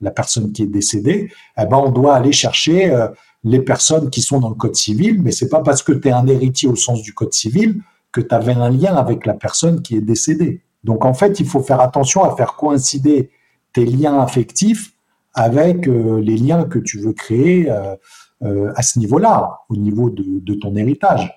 la 0.00 0.10
personne 0.10 0.52
qui 0.52 0.62
est 0.62 0.66
décédée, 0.66 1.30
eh 1.58 1.66
ben, 1.66 1.76
on 1.76 1.90
doit 1.90 2.14
aller 2.14 2.32
chercher 2.32 2.90
euh, 2.90 3.08
les 3.44 3.60
personnes 3.60 4.08
qui 4.08 4.22
sont 4.22 4.40
dans 4.40 4.48
le 4.48 4.54
code 4.54 4.74
civil, 4.74 5.20
mais 5.22 5.32
c'est 5.32 5.50
pas 5.50 5.60
parce 5.60 5.82
que 5.82 5.92
tu 5.92 6.08
es 6.08 6.12
un 6.12 6.26
héritier 6.26 6.68
au 6.68 6.76
sens 6.76 7.02
du 7.02 7.12
code 7.12 7.34
civil 7.34 7.80
que 8.10 8.22
tu 8.22 8.34
avais 8.34 8.54
un 8.54 8.70
lien 8.70 8.96
avec 8.96 9.26
la 9.26 9.34
personne 9.34 9.82
qui 9.82 9.96
est 9.96 10.00
décédée. 10.02 10.62
Donc 10.84 11.04
en 11.04 11.14
fait, 11.14 11.40
il 11.40 11.46
faut 11.46 11.60
faire 11.60 11.80
attention 11.80 12.24
à 12.24 12.34
faire 12.36 12.54
coïncider 12.54 13.30
tes 13.72 13.86
liens 13.86 14.18
affectifs 14.20 14.92
avec 15.34 15.88
euh, 15.88 16.20
les 16.20 16.36
liens 16.36 16.64
que 16.64 16.78
tu 16.78 16.98
veux 16.98 17.12
créer 17.12 17.70
euh, 17.70 17.96
euh, 18.42 18.72
à 18.76 18.82
ce 18.82 18.98
niveau-là, 18.98 19.60
au 19.68 19.76
niveau 19.76 20.10
de, 20.10 20.54
ton 20.54 20.76
héritage. 20.76 21.32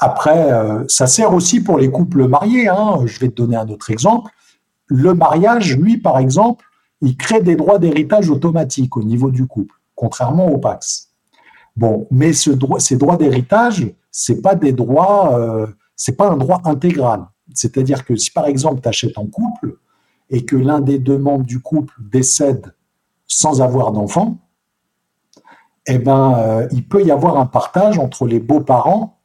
après, 0.00 0.50
ça 0.88 1.06
sert 1.06 1.32
aussi 1.32 1.62
pour 1.62 1.78
les 1.78 1.90
couples 1.90 2.26
mariés. 2.28 2.68
Hein. 2.68 3.00
Je 3.06 3.18
vais 3.20 3.28
te 3.28 3.34
donner 3.34 3.56
un 3.56 3.68
autre 3.68 3.90
exemple. 3.90 4.30
Le 4.86 5.14
mariage, 5.14 5.76
lui, 5.76 5.98
par 5.98 6.18
exemple, 6.18 6.64
il 7.00 7.16
crée 7.16 7.40
des 7.40 7.56
droits 7.56 7.78
d'héritage 7.78 8.28
automatiques 8.28 8.96
au 8.96 9.02
niveau 9.02 9.30
du 9.30 9.46
couple, 9.46 9.74
contrairement 9.94 10.48
au 10.48 10.58
Pax. 10.58 11.10
Bon, 11.76 12.06
mais 12.10 12.32
ces 12.32 12.56
droits 12.96 13.16
d'héritage, 13.16 13.86
c'est 14.10 14.42
pas 14.42 14.56
pas 16.16 16.28
un 16.28 16.36
droit 16.36 16.60
intégral. 16.64 17.26
C'est-à-dire 17.60 18.06
que 18.06 18.16
si 18.16 18.30
par 18.30 18.46
exemple 18.46 18.80
tu 18.80 18.88
achètes 18.88 19.18
en 19.18 19.26
couple 19.26 19.76
et 20.30 20.46
que 20.46 20.56
l'un 20.56 20.80
des 20.80 20.98
deux 20.98 21.18
membres 21.18 21.44
du 21.44 21.60
couple 21.60 21.94
décède 22.00 22.74
sans 23.26 23.60
avoir 23.60 23.92
d'enfant, 23.92 24.38
eh 25.86 25.98
ben, 25.98 26.34
euh, 26.38 26.68
il 26.72 26.88
peut 26.88 27.04
y 27.04 27.10
avoir 27.10 27.36
un 27.36 27.44
partage 27.44 27.98
entre 27.98 28.26
les 28.26 28.40
beaux-parents 28.40 29.20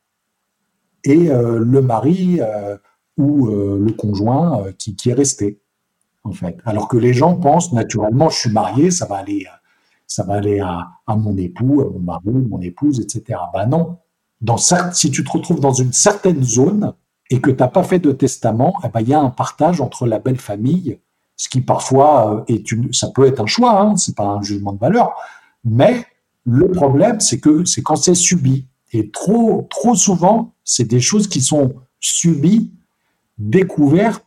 et 1.06 1.30
euh, 1.30 1.60
le 1.60 1.82
mari 1.82 2.40
euh, 2.42 2.78
ou 3.18 3.48
le 3.48 3.94
conjoint 3.94 4.66
qui, 4.78 4.98
est 5.06 5.14
resté, 5.14 5.62
en 6.26 6.34
fait. 6.34 6.58
Alors 6.66 6.90
que 6.90 6.98
les 6.98 7.14
gens 7.14 7.38
pensent 7.38 7.72
naturellement, 7.72 8.30
je 8.30 8.38
suis 8.38 8.52
marié, 8.52 8.92
ça 8.92 9.06
va 9.06 9.16
aller, 9.16 9.46
ça 10.08 10.24
va 10.24 10.34
aller 10.34 10.60
à, 10.60 11.16
mon 11.16 11.38
époux, 11.38 11.80
à 11.80 11.86
mon 11.86 12.00
mari, 12.00 12.46
mon 12.50 12.60
épouse, 12.60 13.00
etc. 13.00 13.40
Ben 13.54 13.68
non. 13.68 14.00
Si 14.92 15.10
tu 15.10 15.24
te 15.24 15.32
retrouves 15.32 15.62
dans 15.62 15.72
une 15.72 15.94
certaine 15.94 16.44
zone, 16.44 16.94
et 17.30 17.42
que 17.42 17.50
tu 17.50 17.58
n'as 17.58 17.68
pas 17.68 17.84
fait 17.84 18.00
de 18.00 18.12
testament, 18.12 18.76
eh 18.84 18.90
ben, 18.90 19.02
il 19.02 19.10
y 19.10 19.14
a 19.14 19.20
un 19.20 19.30
partage 19.30 19.82
entre 19.82 20.06
la 20.06 20.20
belle 20.20 20.40
famille, 20.40 21.00
ce 21.38 21.50
qui 21.50 21.62
parfois 21.62 22.34
euh, 22.34 22.44
est 22.48 22.72
une, 22.72 22.94
ça 22.94 23.10
peut 23.10 23.26
être 23.26 23.42
un 23.42 23.46
choix, 23.46 23.82
hein, 23.82 23.98
c'est 23.98 24.16
pas 24.16 24.26
un 24.26 24.42
jugement 24.42 24.74
de 24.74 24.80
valeur, 24.80 25.16
mais 25.64 26.06
le 26.46 26.70
problème, 26.70 27.20
c'est 27.20 27.40
que 27.40 27.66
c'est 27.66 27.82
quand 27.82 27.96
c'est 27.96 28.16
subi. 28.16 28.68
Et 28.94 29.10
trop, 29.10 29.68
trop 29.70 29.96
souvent, 29.96 30.54
c'est 30.64 30.88
des 30.88 31.02
choses 31.02 31.28
qui 31.28 31.42
sont 31.42 31.74
subies, 32.00 32.72
découvertes, 33.38 34.24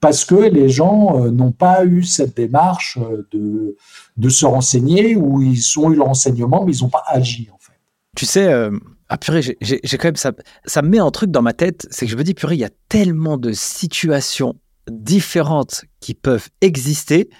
parce 0.00 0.24
que 0.24 0.34
les 0.34 0.68
gens 0.68 1.20
euh, 1.20 1.30
n'ont 1.30 1.52
pas 1.52 1.84
eu 1.84 2.02
cette 2.04 2.36
démarche 2.36 2.98
euh, 2.98 3.28
de, 3.32 3.76
de 4.16 4.28
se 4.28 4.46
renseigner 4.46 5.14
ou 5.16 5.42
ils 5.42 5.78
ont 5.78 5.92
eu 5.92 5.96
le 5.96 6.02
renseignement, 6.02 6.64
mais 6.64 6.72
ils 6.72 6.82
n'ont 6.82 6.88
pas 6.88 7.04
agi, 7.06 7.48
en 7.52 7.58
fait. 7.58 7.78
Tu 8.16 8.24
sais, 8.24 8.70
ah 9.08 9.16
purée, 9.16 9.40
j'ai 9.42 9.98
quand 9.98 10.08
même 10.08 10.16
ça, 10.16 10.32
me 10.82 10.88
met 10.88 10.98
un 10.98 11.10
truc 11.10 11.30
dans 11.30 11.42
ma 11.42 11.54
tête, 11.54 11.86
c'est 11.90 12.04
que 12.04 12.12
je 12.12 12.16
me 12.16 12.24
dis 12.24 12.34
purée, 12.34 12.56
il 12.56 12.60
y 12.60 12.64
a 12.64 12.70
tellement 12.88 13.38
de 13.38 13.52
situations 13.52 14.54
différentes 14.90 15.84
qui 16.00 16.14
peuvent 16.14 16.48
exister. 16.60 17.30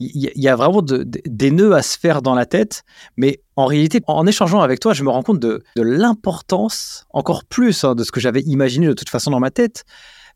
Il 0.00 0.30
y, 0.34 0.48
a 0.48 0.56
vraiment 0.56 0.82
des 0.82 1.50
nœuds 1.50 1.74
à 1.74 1.82
se 1.82 1.98
faire 1.98 2.22
dans 2.22 2.34
la 2.34 2.46
tête, 2.46 2.82
mais 3.16 3.40
en 3.56 3.66
réalité, 3.66 4.00
en 4.06 4.26
échangeant 4.26 4.60
avec 4.60 4.80
toi, 4.80 4.92
je 4.92 5.02
me 5.04 5.10
rends 5.10 5.22
compte 5.22 5.40
de, 5.40 5.62
l'importance, 5.76 7.06
encore 7.10 7.44
plus 7.44 7.84
hein, 7.84 7.94
de 7.94 8.04
ce 8.04 8.12
que 8.12 8.20
j'avais 8.20 8.42
imaginé 8.42 8.86
de 8.86 8.92
toute 8.92 9.08
façon 9.08 9.30
dans 9.30 9.40
ma 9.40 9.50
tête, 9.50 9.84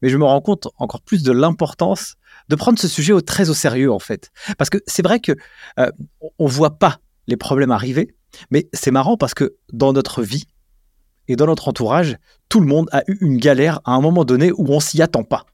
mais 0.03 0.09
je 0.09 0.16
me 0.16 0.24
rends 0.24 0.41
compte 0.41 0.68
encore 0.78 1.03
plus 1.03 1.22
de 1.22 1.32
l'importance 1.32 2.14
de 2.49 2.57
prendre 2.57 2.78
ce 2.78 2.88
sujet 2.88 3.20
très 3.22 3.51
au 3.51 3.55
sérieux 3.55 3.93
en 3.93 3.99
fait. 3.99 4.30
Parce 4.59 4.70
que 4.70 4.78
c'est 4.86 5.03
vrai 5.03 5.20
que 5.20 5.32
euh, 5.78 5.91
on 6.38 6.47
voit 6.47 6.78
pas 6.78 6.99
les 7.26 7.36
problèmes 7.36 7.70
arriver, 7.70 8.14
mais 8.51 8.68
c'est 8.72 8.91
marrant 8.91 9.16
parce 9.16 9.34
que 9.34 9.57
dans 9.72 9.93
notre 9.93 10.22
vie, 10.22 10.47
et 11.31 11.37
dans 11.37 11.47
notre 11.47 11.68
entourage, 11.68 12.16
tout 12.49 12.61
le 12.61 12.66
monde 12.66 12.89
a 12.93 13.03
eu 13.07 13.16
une 13.20 13.37
galère 13.39 13.81
à 13.85 13.93
un 13.93 14.01
moment 14.01 14.24
donné 14.24 14.53
où 14.53 14.66
on 14.68 14.81
s'y 14.81 15.01
attend 15.01 15.22
pas. 15.22 15.47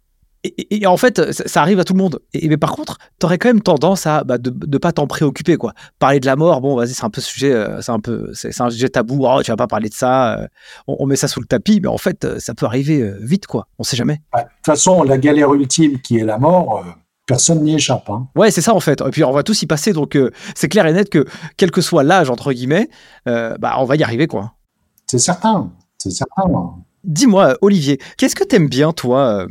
Et, 0.71 0.87
en 0.87 0.97
fait, 0.97 1.33
ça, 1.33 1.61
arrive 1.61 1.81
à 1.81 1.85
tout 1.85 1.93
le 1.93 1.99
monde. 1.99 2.21
Et, 2.33 2.49
mais 2.49 2.57
par 2.57 2.73
contre, 2.73 2.99
tu 3.19 3.27
aurais 3.27 3.39
quand 3.39 3.49
même 3.49 3.63
tendance 3.63 4.07
à 4.07 4.25
bah, 4.25 4.39
de 4.39 4.55
ne 4.67 4.79
pas 4.79 4.93
t'en 4.93 5.07
préoccuper. 5.07 5.57
quoi. 5.57 5.73
Parler 5.99 6.21
de 6.21 6.27
la 6.27 6.37
mort, 6.37 6.61
bon, 6.61 6.77
vas-y, 6.77 6.95
c'est 6.95 7.05
un 7.05 7.11
peu 7.11 7.21
sujet, 7.21 7.53
euh, 7.53 7.81
c'est 7.81 7.93
un 7.93 8.01
peu, 8.01 8.31
c'est 8.35 8.61
un 8.61 8.71
sujet 8.71 8.89
tabou. 8.89 9.27
Oh, 9.27 9.43
tu 9.43 9.51
vas 9.51 9.57
pas 9.57 9.67
parler 9.67 9.89
de 9.89 9.95
ça. 9.95 10.39
Euh, 10.39 10.47
on, 10.87 11.07
met 11.07 11.17
ça 11.17 11.29
sous 11.29 11.41
le 11.41 11.47
tapis, 11.47 11.81
mais 11.83 11.89
en 11.89 11.99
fait, 11.99 12.25
euh, 12.25 12.39
ça 12.39 12.55
peut 12.55 12.67
arriver 12.67 13.13
vite, 13.21 13.47
quoi. 13.47 13.69
On 13.79 13.83
sait 13.83 13.97
jamais. 13.97 14.21
De 14.35 14.41
toute 14.41 14.67
façon, 14.67 15.03
la 15.03 15.19
galère 15.19 15.53
ultime 15.53 16.01
qui 16.01 16.19
est 16.19 16.25
la 16.25 16.39
mort, 16.39 16.85
personne 17.27 17.63
n'y 17.63 17.75
échappe. 17.75 18.09
Hein. 18.09 18.29
Ouais, 18.37 18.51
c'est 18.51 18.61
ça 18.61 18.75
en 18.75 18.81
fait. 18.81 19.01
Et 19.01 19.11
puis 19.11 19.25
on 19.25 19.33
va 19.33 19.43
tous 19.43 19.63
y 19.63 19.67
passer, 19.67 19.93
donc 19.93 20.17
c'est 20.55 20.69
clair 20.69 20.87
et 20.87 20.93
net 20.93 21.11
que 21.11 21.25
quel 21.57 21.71
que 21.71 21.81
soit 21.81 22.05
l'âge 22.05 22.31
entre 22.31 22.53
guillemets, 22.53 22.89
bah 23.27 23.77
on 23.79 23.85
va 23.85 23.97
y 23.97 24.03
arriver 24.03 24.27
quoi. 24.27 24.56
C'est 25.07 25.19
certain, 25.19 25.73
c'est 25.99 26.11
certain. 26.11 26.75
Dis-moi, 27.05 27.57
Olivier, 27.63 27.99
qu'est-ce 28.17 28.35
que 28.35 28.45
tu 28.45 28.57
aimes 28.57 28.69
bien, 28.69 28.93
toi, 28.93 29.43
euh, 29.43 29.49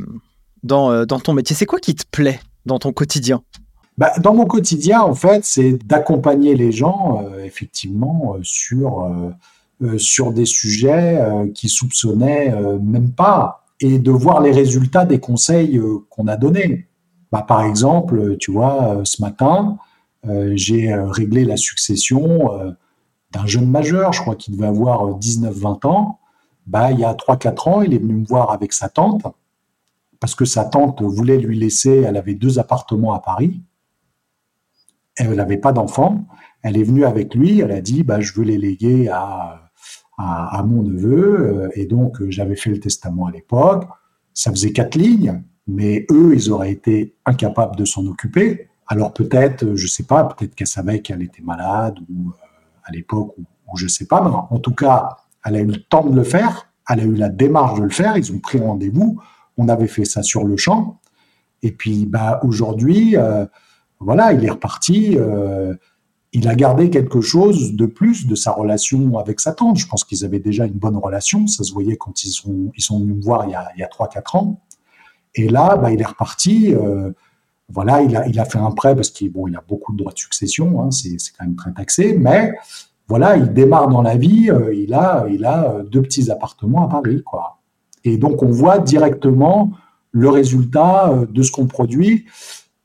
dans, 0.64 0.92
euh, 0.92 1.06
dans 1.06 1.20
ton 1.20 1.34
métier? 1.34 1.56
C'est 1.56 1.66
quoi 1.66 1.80
qui 1.80 1.96
te 1.96 2.04
plaît 2.10 2.40
dans 2.66 2.80
ton 2.80 2.92
quotidien? 2.92 3.42
Bah, 3.98 4.12
Dans 4.20 4.34
mon 4.34 4.46
quotidien, 4.46 5.02
en 5.02 5.16
fait, 5.16 5.46
c'est 5.46 5.74
d'accompagner 5.86 6.56
les 6.56 6.72
gens, 6.72 7.24
euh, 7.24 7.44
effectivement, 7.46 8.36
euh, 8.36 8.40
sur, 8.44 9.04
euh, 9.82 9.98
sur 9.98 10.34
des 10.34 10.46
sujets 10.46 11.22
qui 11.54 11.68
soupçonnaient 11.68 12.56
même 12.82 13.12
pas, 13.12 13.66
et 13.82 14.00
de 14.00 14.10
voir 14.10 14.42
les 14.42 14.52
résultats 14.52 15.04
des 15.04 15.20
conseils 15.20 15.82
qu'on 16.10 16.28
a 16.30 16.38
donnés. 16.38 16.88
Bah, 17.34 17.44
par 17.46 17.62
exemple, 17.66 18.38
tu 18.38 18.52
vois, 18.52 19.02
ce 19.04 19.22
matin, 19.22 19.78
j'ai 20.54 20.96
réglé 20.96 21.44
la 21.44 21.58
succession 21.58 22.52
d'un 23.36 23.46
jeune 23.46 23.70
majeur, 23.70 24.14
je 24.14 24.22
crois 24.22 24.36
qu'il 24.36 24.56
devait 24.56 24.68
avoir 24.68 25.20
19-20 25.20 25.88
ans. 25.88 26.20
Bah, 26.68 26.92
il 26.92 27.00
y 27.00 27.04
a 27.04 27.14
3-4 27.14 27.70
ans, 27.70 27.82
il 27.82 27.94
est 27.94 28.00
venu 28.00 28.14
me 28.14 28.26
voir 28.26 28.52
avec 28.52 28.74
sa 28.74 28.90
tante, 28.90 29.28
parce 30.20 30.34
que 30.36 30.46
sa 30.46 30.66
tante 30.66 31.02
voulait 31.02 31.38
lui 31.38 31.60
laisser, 31.60 32.02
elle 32.02 32.18
avait 32.18 32.34
deux 32.34 32.58
appartements 32.60 33.14
à 33.14 33.20
Paris, 33.20 33.62
elle 35.18 35.34
n'avait 35.34 35.58
pas 35.58 35.72
d'enfant. 35.72 36.26
Elle 36.62 36.78
est 36.78 36.84
venue 36.84 37.06
avec 37.06 37.36
lui. 37.36 37.60
Elle 37.60 37.72
a 37.72 37.82
dit, 37.82 38.04
bah, 38.04 38.20
je 38.20 38.34
veux 38.34 38.44
les 38.44 38.58
léguer 38.58 39.08
à, 39.08 39.70
à, 40.18 40.64
mon 40.64 40.84
neveu. 40.84 41.70
Et 41.76 41.86
donc, 41.86 42.18
j'avais 42.30 42.56
fait 42.56 42.70
le 42.70 42.80
testament 42.80 43.28
à 43.28 43.32
l'époque. 43.32 43.86
Ça 44.34 44.52
faisait 44.52 44.74
quatre 44.74 44.96
lignes, 44.96 45.44
mais 45.68 46.06
eux, 46.12 46.34
ils 46.34 46.52
auraient 46.52 46.72
été 46.72 47.16
incapables 47.26 47.76
de 47.76 47.86
s'en 47.86 48.06
occuper. 48.08 48.70
Alors 48.88 49.14
peut-être, 49.14 49.76
je 49.76 49.88
sais 49.88 50.04
pas, 50.04 50.26
peut-être 50.26 50.54
qu'elle 50.54 50.68
savait 50.68 51.00
qu'elle 51.02 51.24
était 51.24 51.42
malade 51.42 51.98
ou 52.10 52.30
euh, 52.30 52.45
à 52.86 52.92
l'époque, 52.92 53.34
ou, 53.38 53.78
je 53.78 53.88
sais 53.88 54.06
pas. 54.06 54.22
Mais 54.22 54.30
en 54.30 54.60
tout 54.60 54.74
cas, 54.74 55.10
elle 55.44 55.56
a 55.56 55.60
eu 55.60 55.66
le 55.66 55.82
temps 55.84 56.06
de 56.06 56.16
le 56.16 56.24
faire. 56.24 56.68
Elle 56.90 57.00
a 57.00 57.04
eu 57.04 57.16
la 57.16 57.30
démarche 57.30 57.80
de 57.80 57.84
le 57.84 57.90
faire. 57.90 58.18
Ils 58.18 58.32
ont 58.32 58.40
pris 58.40 58.60
rendez-vous. 58.60 59.20
On 59.58 59.68
avait 59.70 59.88
fait 59.88 60.06
ça 60.06 60.24
sur 60.24 60.44
le 60.44 60.58
champ. 60.58 61.00
Et 61.64 61.72
puis, 61.72 62.06
bah, 62.06 62.40
aujourd'hui, 62.44 63.18
euh, 63.18 63.46
voilà, 64.00 64.34
il 64.34 64.46
est 64.46 64.52
reparti. 64.52 65.18
Euh, 65.18 65.74
il 66.32 66.48
a 66.50 66.56
gardé 66.56 66.90
quelque 66.90 67.22
chose 67.22 67.74
de 67.74 67.86
plus 67.86 68.28
de 68.28 68.36
sa 68.36 68.52
relation 68.52 69.18
avec 69.18 69.40
sa 69.40 69.54
tante. 69.54 69.78
Je 69.78 69.88
pense 69.88 70.04
qu'ils 70.04 70.26
avaient 70.26 70.40
déjà 70.40 70.66
une 70.66 70.74
bonne 70.74 70.98
relation. 70.98 71.48
Ça 71.48 71.64
se 71.64 71.72
voyait 71.72 71.96
quand 71.96 72.24
ils 72.24 72.32
sont, 72.32 72.72
ils 72.76 72.84
sont 72.84 73.00
venus 73.00 73.16
me 73.16 73.22
voir 73.22 73.46
il 73.46 73.52
y 73.52 73.56
a, 73.56 73.70
il 73.78 73.84
3-4 73.84 74.38
ans. 74.38 74.62
Et 75.34 75.48
là, 75.48 75.78
bah, 75.78 75.92
il 75.92 76.02
est 76.02 76.06
reparti. 76.06 76.74
Euh, 76.74 77.12
voilà, 77.70 78.02
il 78.02 78.16
a, 78.16 78.28
il 78.28 78.40
a 78.40 78.46
fait 78.46 78.60
un 78.60 78.72
prêt 78.72 78.96
parce 78.96 79.10
qu'il 79.10 79.32
bon, 79.32 79.48
il 79.48 79.56
a 79.56 79.64
beaucoup 79.68 79.92
de 79.94 79.98
droits 79.98 80.14
de 80.14 80.18
succession. 80.18 80.82
Hein, 80.82 80.92
c'est, 80.92 81.18
quand 81.38 81.46
même 81.46 81.56
très 81.56 81.72
taxé. 81.74 82.16
Mais 82.18 82.54
voilà, 83.08 83.38
il 83.38 83.54
démarre 83.54 83.88
dans 83.88 84.02
la 84.02 84.18
vie. 84.18 84.50
Euh, 84.50 84.74
il, 84.74 84.94
a, 84.94 85.26
il 85.30 85.46
a 85.46 85.82
deux 85.90 86.02
petits 86.02 86.30
appartements 86.32 86.88
à 86.88 86.90
Paris. 86.90 87.24
Quoi. 87.24 87.60
Et 88.04 88.18
donc, 88.18 88.44
on 88.44 88.52
voit 88.52 88.80
directement 88.80 89.72
le 90.12 90.30
résultat 90.30 91.14
de 91.30 91.42
ce 91.44 91.52
qu'on 91.52 91.68
produit 91.68 92.26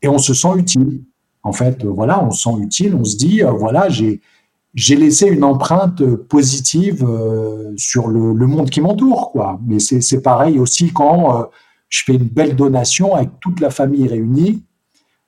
et 0.02 0.08
on 0.08 0.18
se 0.18 0.34
sent 0.34 0.52
utile. 0.56 1.02
En 1.42 1.52
fait, 1.52 1.84
voilà, 1.84 2.22
on 2.22 2.30
se 2.30 2.42
sent 2.42 2.56
utile, 2.60 2.94
on 2.94 3.04
se 3.04 3.16
dit, 3.16 3.42
euh, 3.42 3.50
voilà, 3.50 3.88
j'ai 3.88 4.96
laissé 4.96 5.26
une 5.26 5.44
empreinte 5.44 6.04
positive 6.04 7.04
euh, 7.04 7.72
sur 7.76 8.08
le, 8.08 8.46
monde 8.46 8.68
qui 8.68 8.80
m'entoure, 8.80 9.30
quoi. 9.32 9.58
Mais 9.66 9.78
c'est 9.78 10.22
pareil 10.22 10.58
aussi 10.58 10.92
quand 10.92 11.40
euh, 11.40 11.44
je 11.88 12.04
fais 12.04 12.14
une 12.14 12.28
belle 12.28 12.56
donation 12.56 13.14
avec 13.14 13.30
toute 13.40 13.60
la 13.60 13.70
famille 13.70 14.06
réunie. 14.06 14.62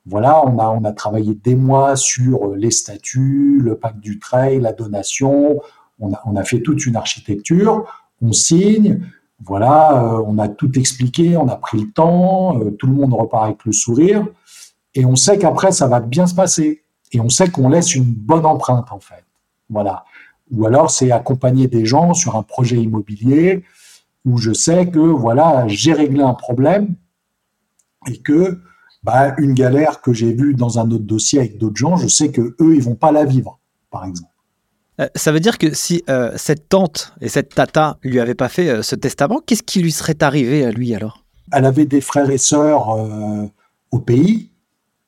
Voilà, 0.05 0.45
on 0.45 0.59
a, 0.59 0.67
on 0.69 0.83
a 0.83 0.91
travaillé 0.91 1.33
des 1.33 1.55
mois 1.55 1.95
sur 1.95 2.55
les 2.55 2.71
statuts, 2.71 3.59
le 3.61 3.77
pacte 3.77 3.99
du 3.99 4.19
trail, 4.19 4.59
la 4.59 4.73
donation. 4.73 5.61
On 5.99 6.13
a, 6.13 6.21
on 6.25 6.35
a 6.35 6.43
fait 6.43 6.61
toute 6.61 6.85
une 6.85 6.95
architecture. 6.95 7.85
On 8.21 8.31
signe. 8.31 9.01
Voilà, 9.45 10.21
on 10.25 10.37
a 10.37 10.47
tout 10.47 10.77
expliqué, 10.79 11.35
on 11.35 11.49
a 11.49 11.57
pris 11.57 11.81
le 11.81 11.91
temps. 11.91 12.59
tout 12.79 12.87
le 12.87 12.93
monde 12.93 13.13
repart 13.13 13.45
avec 13.45 13.65
le 13.65 13.73
sourire 13.73 14.25
et 14.95 15.05
on 15.05 15.15
sait 15.15 15.37
qu'après 15.37 15.71
ça 15.71 15.87
va 15.87 15.99
bien 15.99 16.27
se 16.27 16.35
passer 16.35 16.83
et 17.11 17.19
on 17.19 17.29
sait 17.29 17.49
qu'on 17.49 17.69
laisse 17.69 17.95
une 17.95 18.05
bonne 18.05 18.45
empreinte 18.45 18.91
en 18.91 18.99
fait. 18.99 19.25
Voilà. 19.69 20.05
Ou 20.51 20.65
alors 20.65 20.91
c'est 20.91 21.11
accompagner 21.11 21.67
des 21.67 21.85
gens 21.85 22.13
sur 22.13 22.35
un 22.35 22.43
projet 22.43 22.77
immobilier 22.77 23.63
où 24.25 24.37
je 24.37 24.53
sais 24.53 24.87
que 24.89 24.99
voilà, 24.99 25.67
j'ai 25.67 25.93
réglé 25.93 26.21
un 26.21 26.33
problème 26.33 26.95
et 28.07 28.17
que 28.17 28.61
bah, 29.03 29.33
une 29.37 29.53
galère 29.53 30.01
que 30.01 30.13
j'ai 30.13 30.33
vue 30.33 30.53
dans 30.53 30.79
un 30.79 30.89
autre 30.91 31.03
dossier 31.03 31.39
avec 31.39 31.57
d'autres 31.57 31.77
gens, 31.77 31.97
je 31.97 32.07
sais 32.07 32.31
que 32.31 32.55
eux 32.59 32.75
ils 32.75 32.81
vont 32.81 32.95
pas 32.95 33.11
la 33.11 33.25
vivre, 33.25 33.59
par 33.91 34.05
exemple. 34.05 34.29
Euh, 35.01 35.07
ça 35.15 35.31
veut 35.31 35.39
dire 35.39 35.57
que 35.57 35.73
si 35.73 36.03
euh, 36.09 36.31
cette 36.35 36.69
tante 36.69 37.13
et 37.19 37.27
cette 37.27 37.53
tata 37.53 37.97
lui 38.03 38.19
avaient 38.19 38.35
pas 38.35 38.49
fait 38.49 38.69
euh, 38.69 38.81
ce 38.83 38.95
testament, 38.95 39.41
qu'est-ce 39.45 39.63
qui 39.63 39.81
lui 39.81 39.91
serait 39.91 40.21
arrivé 40.21 40.63
à 40.63 40.71
lui 40.71 40.93
alors? 40.93 41.23
Elle 41.51 41.65
avait 41.65 41.85
des 41.85 42.01
frères 42.01 42.29
et 42.29 42.37
sœurs 42.37 42.95
au 43.91 43.99
pays 43.99 44.49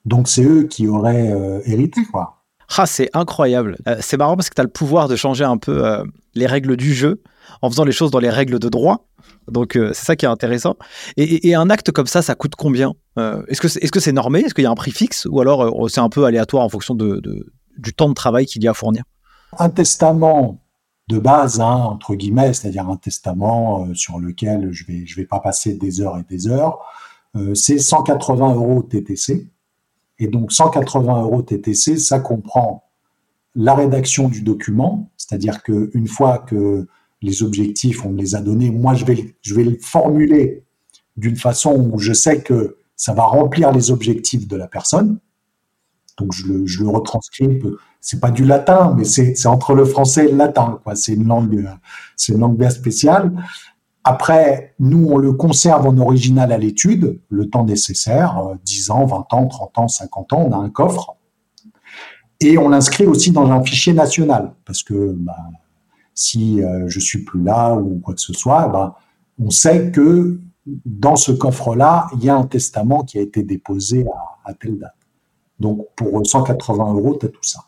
donc 0.04 0.28
c'est 0.28 0.44
eux 0.44 0.64
qui 0.64 0.88
auraient 0.88 1.34
hérité, 1.66 2.02
quoi. 2.12 2.44
Ah, 2.78 2.86
c'est 2.86 3.10
incroyable. 3.14 3.78
C'est 4.02 4.18
marrant 4.18 4.36
parce 4.36 4.50
que 4.50 4.54
tu 4.54 4.62
as 4.62 4.64
le 4.64 4.70
pouvoir 4.70 5.08
de 5.08 5.16
changer 5.16 5.44
un 5.44 5.58
peu 5.58 6.04
les 6.36 6.46
règles 6.46 6.78
du 6.78 6.94
jeu 6.94 7.24
en 7.64 7.72
faisant 7.72 7.86
les 7.86 7.92
choses 7.92 8.12
dans 8.12 8.20
les 8.20 8.30
règles 8.30 8.60
de 8.60 8.70
droit. 8.70 9.08
Donc 9.48 9.74
c'est 9.74 10.06
ça 10.06 10.16
qui 10.16 10.26
est 10.26 10.30
intéressant. 10.30 10.76
Et, 11.18 11.56
un 11.56 11.70
acte 11.70 11.92
comme 11.92 12.08
ça, 12.08 12.22
ça 12.22 12.36
coûte 12.36 12.56
combien? 12.56 12.94
Est-ce 13.18 13.62
que 13.62 13.68
c'est 13.68 13.84
est 13.84 13.96
-ce 13.96 14.12
normé? 14.12 14.42
Est-ce 14.42 14.54
qu'il 14.54 14.64
y 14.64 14.68
a 14.68 14.72
un 14.72 14.76
prix 14.76 14.92
fixe? 14.92 15.26
Ou 15.26 15.40
alors 15.40 15.90
c'est 15.90 16.02
un 16.02 16.10
peu 16.10 16.26
aléatoire 16.26 16.64
en 16.64 16.70
fonction 16.70 16.96
de, 16.96 17.22
du 17.78 17.94
temps 17.94 18.10
de 18.10 18.14
travail 18.14 18.46
qu'il 18.46 18.64
y 18.64 18.68
a 18.68 18.72
à 18.72 18.74
fournir? 18.74 19.04
Un 19.58 19.70
testament 19.70 20.60
de 21.08 21.20
base, 21.20 21.62
hein, 21.62 21.76
entre 21.96 22.16
guillemets, 22.16 22.54
c'est-à-dire 22.54 22.90
un 22.90 22.98
testament 22.98 23.94
sur 23.94 24.20
lequel 24.20 24.72
je 24.72 24.86
vais, 24.86 25.06
je 25.06 25.16
vais 25.16 25.26
pas 25.26 25.40
passer 25.40 25.76
des 25.76 26.02
heures 26.02 26.18
et 26.18 26.24
des 26.24 26.48
heures, 26.48 26.80
c'est 27.54 27.78
180 27.78 28.56
euros 28.56 28.82
TTC. 28.82 29.48
Et 30.20 30.28
donc 30.28 30.52
180 30.52 31.22
euros 31.22 31.42
TTC, 31.42 31.98
ça 31.98 32.20
comprend 32.20 32.86
la 33.56 33.74
rédaction 33.74 34.28
du 34.28 34.42
document, 34.42 35.10
c'est-à-dire 35.18 35.64
qu'une 35.64 36.08
fois 36.08 36.40
que 36.40 36.88
les 37.26 37.44
objectifs, 37.44 38.06
on 38.06 38.10
me 38.10 38.18
les 38.18 38.36
a 38.36 38.42
donnés, 38.42 38.70
moi 38.70 38.94
je 38.94 39.06
vais, 39.06 39.36
je 39.42 39.56
vais 39.56 39.64
le 39.64 39.78
formuler 39.82 40.64
d'une 41.18 41.36
façon 41.36 41.90
où 41.92 42.00
je 42.00 42.14
sais 42.14 42.42
que 42.42 42.78
ça 42.96 43.14
va 43.14 43.24
remplir 43.24 43.72
les 43.72 43.92
objectifs 43.92 44.48
de 44.48 44.56
la 44.56 44.68
personne. 44.68 45.20
Donc 46.18 46.32
je 46.32 46.48
le, 46.48 46.66
je 46.66 46.82
le 46.82 46.90
retranscris. 46.90 47.62
C'est 48.00 48.20
pas 48.20 48.32
du 48.32 48.46
latin, 48.46 48.94
mais 48.98 49.04
c'est 49.04 49.46
entre 49.48 49.74
le 49.74 49.84
français 49.84 50.28
et 50.28 50.32
le 50.32 50.38
latin. 50.38 50.80
C'est 50.94 51.14
une 51.14 51.28
langue, 51.28 51.54
une 52.30 52.40
langue 52.40 52.58
bien 52.58 52.70
spéciale. 52.70 53.34
Après, 54.08 54.76
nous, 54.80 55.08
on 55.10 55.18
le 55.18 55.34
conserve 55.34 55.88
en 55.88 55.98
original 55.98 56.52
à 56.52 56.60
l'étude, 56.60 57.20
le 57.30 57.50
temps 57.50 57.66
nécessaire, 57.66 58.40
10 58.64 58.90
euh, 58.90 58.94
ans, 58.94 59.06
20 59.06 59.34
ans, 59.34 59.48
30 59.48 59.78
ans, 59.80 59.88
50 59.88 60.34
ans, 60.34 60.48
on 60.48 60.52
a 60.52 60.58
un 60.58 60.70
coffre. 60.70 61.16
Et 62.40 62.60
on 62.60 62.70
l'inscrit 62.70 63.08
aussi 63.08 63.32
dans 63.32 63.50
un 63.52 63.64
fichier 63.64 63.94
national, 63.94 64.54
parce 64.64 64.84
que 64.84 65.14
bah, 65.18 65.36
si 66.16 66.64
euh, 66.64 66.86
je 66.88 67.00
suis 67.00 67.24
plus 67.24 67.44
là 67.44 67.76
ou 67.76 68.00
quoi 68.00 68.16
que 68.16 68.22
ce 68.22 68.34
soit, 68.34 68.68
bah, 68.70 68.96
on 69.38 69.50
sait 69.50 69.92
que 69.92 70.40
dans 70.66 71.16
ce 71.16 71.32
coffre-là, 71.32 72.08
il 72.16 72.24
y 72.24 72.30
a 72.30 72.36
un 72.36 72.46
testament 72.46 73.04
qui 73.04 73.20
a 73.20 73.22
été 73.22 73.44
déposé 73.44 74.06
à, 74.46 74.54
telle 74.54 74.80
date. 74.80 74.96
Donc 75.60 75.86
pour 75.96 76.26
180 76.26 76.94
euros, 76.94 77.18
tu 77.20 77.28
as 77.28 77.30
tout 77.30 77.44
ça. 77.44 77.60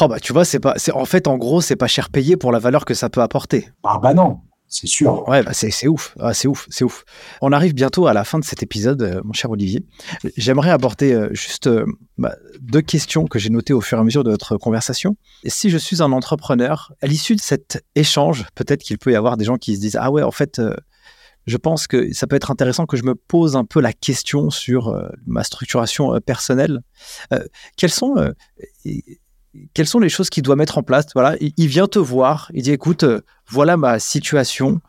Oh 0.00 0.08
bah 0.08 0.18
tu 0.18 0.32
vois, 0.32 0.44
c'est 0.44 0.58
pas, 0.58 0.74
c'est 0.76 0.90
en 0.90 1.04
fait 1.04 1.28
en 1.28 1.36
gros, 1.36 1.60
c'est 1.60 1.76
pas 1.76 1.86
cher 1.86 2.10
payé 2.10 2.36
pour 2.36 2.50
la 2.50 2.58
valeur 2.58 2.84
que 2.84 2.94
ça 2.94 3.08
peut 3.08 3.22
apporter. 3.22 3.68
Ah 3.84 4.00
bah 4.02 4.14
non, 4.14 4.40
c'est 4.68 4.86
sûr. 4.86 5.26
Ouais, 5.28 5.42
bah 5.42 5.52
c'est 5.52 5.86
ouf, 5.86 6.14
ah, 6.18 6.34
c'est 6.34 6.48
ouf, 6.48 6.66
c'est 6.70 6.84
ouf. 6.84 7.04
On 7.40 7.52
arrive 7.52 7.72
bientôt 7.72 8.06
à 8.06 8.12
la 8.12 8.24
fin 8.24 8.38
de 8.38 8.44
cet 8.44 8.62
épisode, 8.62 9.02
euh, 9.02 9.20
mon 9.24 9.32
cher 9.32 9.50
Olivier. 9.50 9.84
J'aimerais 10.36 10.70
aborder 10.70 11.12
euh, 11.12 11.28
juste 11.32 11.68
euh, 11.68 11.86
bah, 12.18 12.34
deux 12.60 12.80
questions 12.80 13.26
que 13.26 13.38
j'ai 13.38 13.50
notées 13.50 13.72
au 13.72 13.80
fur 13.80 13.96
et 13.98 14.00
à 14.00 14.04
mesure 14.04 14.24
de 14.24 14.30
notre 14.30 14.56
conversation. 14.56 15.16
si 15.46 15.70
je 15.70 15.78
suis 15.78 16.02
un 16.02 16.10
entrepreneur, 16.10 16.92
à 17.00 17.06
l'issue 17.06 17.36
de 17.36 17.40
cet 17.40 17.84
échange, 17.94 18.46
peut-être 18.54 18.82
qu'il 18.82 18.98
peut 18.98 19.12
y 19.12 19.16
avoir 19.16 19.36
des 19.36 19.44
gens 19.44 19.56
qui 19.56 19.76
se 19.76 19.80
disent 19.80 19.98
ah 20.00 20.10
ouais, 20.10 20.22
en 20.22 20.32
fait. 20.32 20.60
je 21.46 21.56
pense 21.56 21.86
que 21.86 22.12
ça 22.12 22.26
peut 22.26 22.34
être 22.34 22.50
intéressant 22.50 22.86
que 22.86 22.96
je 22.96 23.04
me 23.04 23.14
pose 23.14 23.54
un 23.54 23.64
peu 23.64 23.80
la 23.80 23.92
question 23.92 24.50
sur 24.50 25.00
ma 25.26 25.44
structuration 25.44 26.18
personnelle. 26.20 26.80
quels 27.76 27.90
sont 27.90 28.16
quelles 29.74 29.86
sont 29.86 29.98
les 29.98 30.08
choses 30.08 30.30
qu'il 30.30 30.42
doit 30.42 30.56
mettre 30.56 30.78
en 30.78 30.82
place? 30.82 31.06
Voilà, 31.14 31.36
il, 31.40 31.68
vient 31.68 31.86
te 31.86 31.98
voir, 31.98 32.50
il 32.54 32.62
dit 32.62 32.72
écoute, 32.72 33.04
euh, 33.04 33.20
voilà 33.48 33.76
ma 33.76 33.98
situation. 33.98 34.80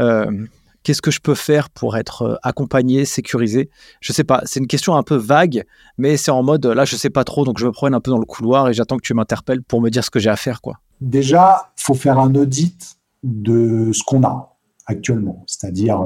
Euh, 0.00 0.46
qu'est-ce 0.82 1.02
que 1.02 1.10
je 1.10 1.20
peux 1.20 1.34
faire 1.34 1.70
pour 1.70 1.96
être 1.96 2.22
euh, 2.22 2.36
accompagné, 2.42 3.04
sécurisé? 3.04 3.70
Je 4.00 4.12
sais 4.12 4.24
pas. 4.24 4.42
C'est 4.44 4.60
une 4.60 4.66
question 4.66 4.96
un 4.96 5.02
peu 5.02 5.16
vague, 5.16 5.64
mais 5.98 6.16
c'est 6.16 6.30
en 6.30 6.42
mode 6.42 6.66
là, 6.66 6.84
je 6.84 6.96
sais 6.96 7.10
pas 7.10 7.24
trop, 7.24 7.44
donc 7.44 7.58
je 7.58 7.66
me 7.66 7.72
promène 7.72 7.94
un 7.94 8.00
peu 8.00 8.10
dans 8.10 8.18
le 8.18 8.26
couloir 8.26 8.68
et 8.68 8.74
j'attends 8.74 8.96
que 8.96 9.06
tu 9.06 9.14
m'interpelles 9.14 9.62
pour 9.62 9.80
me 9.80 9.90
dire 9.90 10.04
ce 10.04 10.10
que 10.10 10.18
j'ai 10.18 10.30
à 10.30 10.36
faire, 10.36 10.60
quoi. 10.60 10.78
Déjà, 11.00 11.72
faut 11.76 11.94
faire 11.94 12.18
un 12.18 12.34
audit 12.34 12.96
de 13.22 13.90
ce 13.92 14.02
qu'on 14.04 14.22
a 14.22 14.56
actuellement, 14.86 15.44
c'est-à-dire 15.46 16.04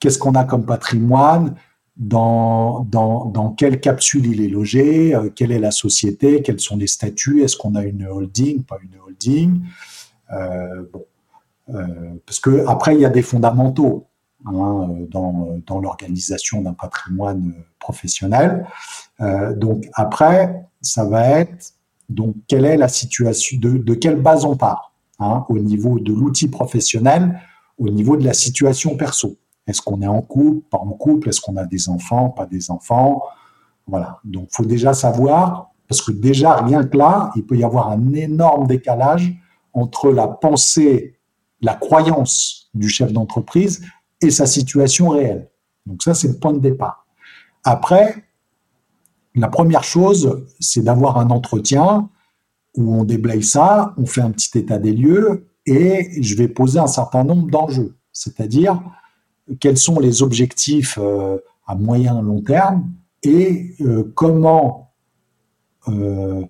qu'est-ce 0.00 0.18
qu'on 0.18 0.34
a 0.34 0.44
comme 0.44 0.64
patrimoine, 0.64 1.54
dans, 1.96 2.80
dans, 2.90 3.26
dans, 3.26 3.50
quelle 3.50 3.80
capsule 3.80 4.26
il 4.26 4.40
est 4.40 4.48
logé, 4.48 5.14
euh, 5.14 5.30
quelle 5.30 5.52
est 5.52 5.60
la 5.60 5.70
société, 5.70 6.42
quels 6.42 6.60
sont 6.60 6.76
les 6.76 6.88
statuts, 6.88 7.42
est-ce 7.42 7.56
qu'on 7.56 7.74
a 7.76 7.84
une 7.84 8.06
holding, 8.06 8.64
pas 8.64 8.78
une 8.82 8.98
holding. 9.00 9.60
Euh, 10.32 10.84
bon. 10.92 11.04
Euh, 11.70 11.86
parce 12.26 12.40
que 12.40 12.66
après 12.66 12.94
il 12.94 13.00
y 13.00 13.06
a 13.06 13.10
des 13.10 13.22
fondamentaux. 13.22 14.06
hein, 14.44 14.88
dans, 15.10 15.58
dans 15.66 15.80
l'organisation 15.80 16.60
d'un 16.60 16.74
patrimoine 16.74 17.54
professionnel. 17.78 18.66
donc 19.56 19.88
après, 19.94 20.66
ça 20.82 21.04
va 21.04 21.26
être 21.40 21.74
donc 22.08 22.36
quelle 22.46 22.64
est 22.64 22.76
la 22.76 22.88
situation, 22.88 23.58
de, 23.58 23.78
de 23.78 23.94
quelle 23.94 24.20
base 24.20 24.44
on 24.44 24.56
part 24.56 24.92
hein, 25.18 25.44
au 25.48 25.58
niveau 25.58 25.98
de 25.98 26.12
l'outil 26.12 26.48
professionnel, 26.48 27.40
au 27.78 27.88
niveau 27.88 28.16
de 28.16 28.24
la 28.24 28.34
situation 28.34 28.96
perso. 28.96 29.36
Est-ce 29.66 29.80
qu'on 29.82 30.02
est 30.02 30.06
en 30.06 30.20
couple, 30.20 30.66
pas 30.68 30.78
en 30.78 30.90
couple? 30.90 31.28
Est-ce 31.28 31.40
qu'on 31.40 31.56
a 31.56 31.64
des 31.64 31.88
enfants, 31.88 32.30
pas 32.30 32.46
des 32.46 32.70
enfants? 32.70 33.22
Voilà. 33.86 34.20
Donc, 34.24 34.48
faut 34.50 34.64
déjà 34.64 34.94
savoir, 34.94 35.70
parce 35.88 36.02
que 36.02 36.12
déjà, 36.12 36.56
rien 36.56 36.84
que 36.84 36.96
là, 36.96 37.30
il 37.36 37.44
peut 37.44 37.56
y 37.56 37.64
avoir 37.64 37.90
un 37.90 38.12
énorme 38.12 38.66
décalage 38.66 39.34
entre 39.72 40.10
la 40.10 40.28
pensée, 40.28 41.18
la 41.60 41.74
croyance 41.74 42.70
du 42.74 42.88
chef 42.88 43.12
d'entreprise 43.12 43.84
et 44.20 44.30
sa 44.30 44.46
situation 44.46 45.08
réelle. 45.08 45.50
Donc 45.86 46.02
ça, 46.02 46.14
c'est 46.14 46.28
le 46.28 46.38
point 46.38 46.52
de 46.52 46.58
départ. 46.58 47.06
Après, 47.64 48.24
la 49.34 49.48
première 49.48 49.84
chose, 49.84 50.46
c'est 50.60 50.82
d'avoir 50.82 51.18
un 51.18 51.30
entretien 51.30 52.08
où 52.76 52.94
on 52.94 53.04
déblaye 53.04 53.42
ça, 53.42 53.94
on 53.96 54.06
fait 54.06 54.20
un 54.20 54.30
petit 54.30 54.58
état 54.58 54.78
des 54.78 54.92
lieux 54.92 55.48
et 55.66 56.22
je 56.22 56.36
vais 56.36 56.48
poser 56.48 56.78
un 56.78 56.86
certain 56.86 57.24
nombre 57.24 57.50
d'enjeux. 57.50 57.96
C'est-à-dire, 58.12 58.80
quels 59.60 59.78
sont 59.78 60.00
les 60.00 60.22
objectifs 60.22 60.98
euh, 61.00 61.38
à 61.66 61.74
moyen 61.74 62.20
long 62.22 62.40
terme 62.40 62.90
et 63.22 63.74
euh, 63.80 64.12
comment 64.14 64.92
euh, 65.88 66.42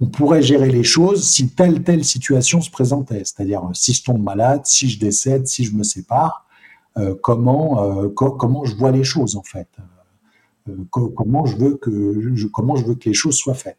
on 0.00 0.06
pourrait 0.06 0.42
gérer 0.42 0.70
les 0.70 0.84
choses 0.84 1.24
si 1.24 1.50
telle 1.50 1.82
telle 1.82 2.04
situation 2.04 2.60
se 2.60 2.70
présentait. 2.70 3.22
C'est-à-dire 3.24 3.62
si 3.72 3.92
je 3.92 4.04
tombe 4.04 4.22
malade, 4.22 4.62
si 4.64 4.88
je 4.88 4.98
décède, 4.98 5.46
si 5.46 5.64
je 5.64 5.74
me 5.74 5.82
sépare, 5.82 6.46
comment 7.22 8.08
comment 8.10 8.64
je 8.64 8.74
vois 8.74 8.90
les 8.90 9.04
choses 9.04 9.36
en 9.36 9.42
fait. 9.42 9.68
comment 10.90 11.46
je 11.46 11.56
veux 11.56 11.76
que 11.76 12.46
comment 12.52 12.76
je 12.76 12.84
veux 12.84 12.94
que 12.94 13.08
les 13.08 13.14
choses 13.14 13.36
soient 13.36 13.54
faites. 13.54 13.78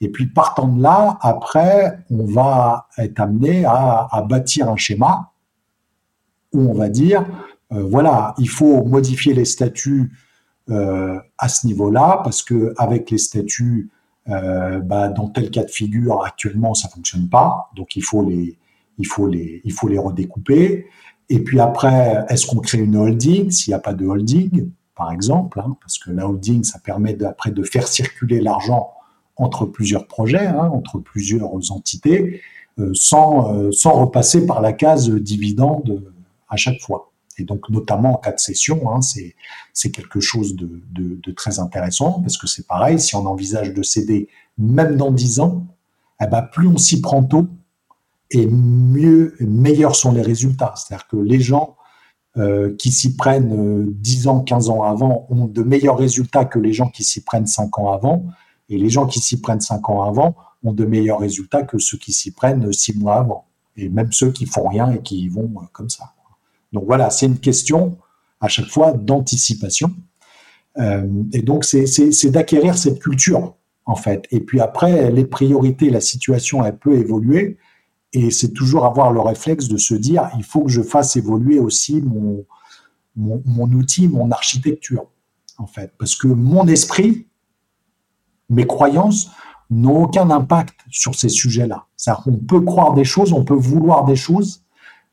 Et 0.00 0.08
puis 0.08 0.26
partant 0.26 0.68
de 0.68 0.82
là, 0.82 1.18
après, 1.20 1.98
on 2.10 2.26
va 2.26 2.88
être 2.98 3.20
amené 3.20 3.64
à, 3.64 4.24
bâtir 4.28 4.68
un 4.68 4.76
schéma 4.76 5.32
où 6.52 6.60
on 6.70 6.74
va 6.74 6.88
dire 6.88 7.24
voilà, 7.70 8.34
il 8.38 8.48
faut 8.48 8.84
modifier 8.84 9.34
les 9.34 9.44
statuts 9.44 10.12
euh, 10.68 11.20
à 11.38 11.48
ce 11.48 11.64
niveau-là 11.64 12.20
parce 12.24 12.42
que 12.42 12.74
avec 12.76 13.12
les 13.12 13.18
statuts, 13.18 13.88
euh, 14.28 14.80
bah, 14.80 15.08
dans 15.08 15.28
tel 15.28 15.50
cas 15.50 15.62
de 15.62 15.70
figure 15.70 16.24
actuellement, 16.24 16.74
ça 16.74 16.88
fonctionne 16.88 17.28
pas. 17.28 17.70
Donc 17.76 17.94
il 17.94 18.02
faut 18.02 18.24
les 18.24 18.58
redécouper. 19.98 20.86
Et 21.28 21.38
puis 21.38 21.60
après, 21.60 22.24
est-ce 22.28 22.46
qu'on 22.46 22.58
crée 22.58 22.78
une 22.78 22.96
holding 22.96 23.50
S'il 23.50 23.70
n'y 23.70 23.76
a 23.76 23.78
pas 23.78 23.94
de 23.94 24.06
holding, 24.06 24.70
par 24.96 25.12
exemple, 25.12 25.60
hein, 25.60 25.76
parce 25.80 25.98
que 25.98 26.10
la 26.10 26.28
holding, 26.28 26.64
ça 26.64 26.80
permet 26.80 27.22
après 27.22 27.52
de 27.52 27.62
faire 27.62 27.86
circuler 27.86 28.40
l'argent 28.40 28.90
entre 29.36 29.66
plusieurs 29.66 30.08
projets, 30.08 30.46
hein, 30.46 30.70
entre 30.72 30.98
plusieurs 30.98 31.52
entités, 31.70 32.40
sans, 32.92 33.72
sans 33.72 33.92
repasser 33.92 34.46
par 34.46 34.60
la 34.60 34.72
case 34.72 35.10
dividende 35.10 36.12
à 36.48 36.56
chaque 36.56 36.80
fois 36.80 37.12
et 37.38 37.44
donc 37.44 37.68
notamment 37.70 38.14
en 38.14 38.16
cas 38.16 38.32
de 38.32 38.38
cession, 38.38 38.90
hein, 38.90 39.00
c'est 39.00 39.90
quelque 39.90 40.20
chose 40.20 40.56
de, 40.56 41.32
très 41.32 41.58
intéressant 41.58 42.20
parce 42.20 42.38
que 42.38 42.46
c'est 42.46 42.66
pareil, 42.66 42.98
si 42.98 43.14
on 43.14 43.26
envisage 43.26 43.74
de 43.74 43.82
céder 43.82 44.28
même 44.58 44.96
dans 44.96 45.10
10 45.10 45.40
ans, 45.40 45.66
eh 46.20 46.26
ben, 46.26 46.42
plus 46.42 46.66
on 46.66 46.78
s'y 46.78 47.00
prend 47.00 47.22
tôt 47.22 47.48
et 48.30 48.46
mieux, 48.46 49.34
meilleurs 49.40 49.96
sont 49.96 50.12
les 50.12 50.22
résultats. 50.22 50.74
C'est-à-dire 50.76 51.06
que 51.08 51.16
les 51.16 51.40
gens 51.40 51.76
euh, 52.38 52.74
qui 52.76 52.90
s'y 52.90 53.16
prennent 53.16 53.92
10 53.92 54.26
euh, 54.26 54.30
ans, 54.30 54.40
15 54.40 54.68
ans 54.68 54.82
avant 54.82 55.26
ont 55.30 55.46
de 55.46 55.62
meilleurs 55.62 55.96
résultats 55.96 56.44
que 56.44 56.58
les 56.58 56.72
gens 56.72 56.88
qui 56.88 57.04
s'y 57.04 57.22
prennent 57.22 57.46
5 57.46 57.78
ans 57.78 57.92
avant, 57.92 58.26
et 58.68 58.78
les 58.78 58.90
gens 58.90 59.06
qui 59.06 59.20
s'y 59.20 59.40
prennent 59.40 59.60
5 59.60 59.88
ans 59.88 60.02
avant 60.02 60.34
ont 60.64 60.72
de 60.72 60.84
meilleurs 60.84 61.20
résultats 61.20 61.62
que 61.62 61.78
ceux 61.78 61.98
qui 61.98 62.12
s'y 62.12 62.32
prennent 62.32 62.72
6 62.72 62.98
mois 62.98 63.16
avant, 63.16 63.46
et 63.76 63.88
même 63.88 64.12
ceux 64.12 64.32
qui 64.32 64.46
font 64.46 64.68
rien 64.68 64.90
et 64.90 65.00
qui 65.00 65.20
y 65.20 65.28
vont 65.28 65.50
euh, 65.56 65.66
comme 65.72 65.88
ça. 65.88 66.12
Donc 66.72 66.84
voilà, 66.86 67.10
c'est 67.10 67.26
une 67.26 67.38
question 67.38 67.98
à 68.40 68.48
chaque 68.48 68.66
fois 68.66 68.92
d'anticipation. 68.92 69.94
Euh, 70.78 71.06
et 71.32 71.42
donc 71.42 71.64
c'est 71.64 72.30
d'acquérir 72.30 72.76
cette 72.76 73.00
culture 73.00 73.54
en 73.86 73.94
fait. 73.94 74.26
Et 74.30 74.40
puis 74.40 74.60
après, 74.60 75.10
les 75.10 75.24
priorités, 75.24 75.90
la 75.90 76.00
situation, 76.00 76.64
elle 76.64 76.76
peut 76.76 76.98
évoluer. 76.98 77.56
Et 78.12 78.30
c'est 78.30 78.52
toujours 78.52 78.84
avoir 78.84 79.12
le 79.12 79.20
réflexe 79.20 79.68
de 79.68 79.76
se 79.76 79.94
dire, 79.94 80.28
il 80.36 80.44
faut 80.44 80.62
que 80.62 80.70
je 80.70 80.82
fasse 80.82 81.16
évoluer 81.16 81.58
aussi 81.58 82.02
mon, 82.02 83.72
outil, 83.72 84.08
mon 84.08 84.30
architecture, 84.30 85.06
en 85.58 85.66
fait. 85.66 85.92
Parce 85.98 86.16
que 86.16 86.26
mon 86.26 86.66
esprit, 86.66 87.26
mes 88.50 88.66
croyances 88.66 89.30
n'ont 89.70 90.04
aucun 90.04 90.30
impact 90.30 90.74
sur 90.90 91.14
ces 91.14 91.28
sujets-là. 91.28 91.86
On 92.26 92.36
peut 92.36 92.60
croire 92.60 92.94
des 92.94 93.04
choses, 93.04 93.32
on 93.32 93.44
peut 93.44 93.54
vouloir 93.54 94.04
des 94.04 94.16
choses, 94.16 94.64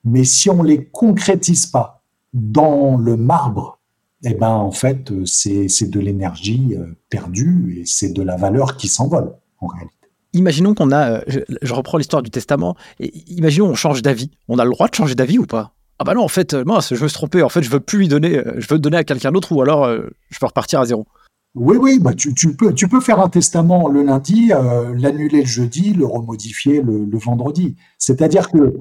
mais 0.04 0.24
si 0.24 0.50
on 0.50 0.64
les 0.64 0.86
concrétise 0.86 1.66
pas 1.66 2.04
dans 2.34 2.98
le 2.98 3.16
marbre, 3.16 3.80
eh 4.24 4.34
ben 4.34 4.50
en 4.50 4.72
fait 4.72 5.12
c'est 5.26 5.90
de 5.90 6.00
l'énergie 6.00 6.76
euh, 6.78 6.96
perdue 7.10 7.78
et 7.80 7.86
c'est 7.86 8.12
de 8.12 8.22
la 8.22 8.36
valeur 8.36 8.78
qui 8.78 8.88
s'envole 8.88 9.34
en 9.60 9.68
réalité. 9.68 9.94
Imaginons 10.34 10.74
qu'on 10.74 10.92
a, 10.92 11.20
euh, 11.20 11.22
je, 11.62 11.74
reprends 11.74 11.98
l'histoire 11.98 12.24
du 12.24 12.32
testament, 12.32 12.76
et 13.00 13.14
imaginons 13.32 13.68
on 13.68 13.76
change 13.76 14.02
d'avis. 14.02 14.32
On 14.48 14.58
a 14.58 14.66
le 14.66 14.72
droit 14.72 14.88
de 14.88 14.96
changer 14.96 15.16
d'avis 15.16 15.38
ou 15.38 15.46
pas? 15.46 15.74
Ah 16.00 16.06
bah 16.06 16.16
non, 16.16 16.24
en 16.24 16.28
fait, 16.28 16.56
moi, 16.66 16.80
je 16.82 16.96
me 16.96 17.08
suis 17.08 17.14
trompé. 17.14 17.44
En 17.44 17.50
fait, 17.50 17.62
je 17.62 17.70
veux 17.70 17.80
plus 17.80 18.00
lui 18.00 18.08
donner, 18.08 18.40
euh, 18.40 18.56
je 18.58 18.68
veux 18.68 18.76
le 18.76 18.80
donner 18.80 18.98
à 18.98 19.04
quelqu'un 19.04 19.32
d'autre 19.32 19.52
ou 19.52 19.62
alors 19.62 19.88
je 19.88 20.40
peux 20.40 20.46
repartir 20.48 20.80
à 20.80 20.86
zéro. 20.86 21.06
Oui, 21.54 21.78
oui, 21.80 22.00
bah 22.00 22.16
tu, 22.16 22.34
peux, 22.56 22.74
tu 22.74 22.88
peux 22.88 23.00
faire 23.00 23.20
un 23.20 23.30
testament 23.30 23.88
le 23.88 24.02
lundi, 24.02 24.48
l'annuler 24.48 25.42
le 25.42 25.46
jeudi, 25.48 25.94
le 25.94 26.04
remodifier 26.04 26.82
le, 26.82 27.06
le 27.06 27.18
vendredi. 27.20 27.76
C'est-à-dire 28.00 28.50
que 28.50 28.74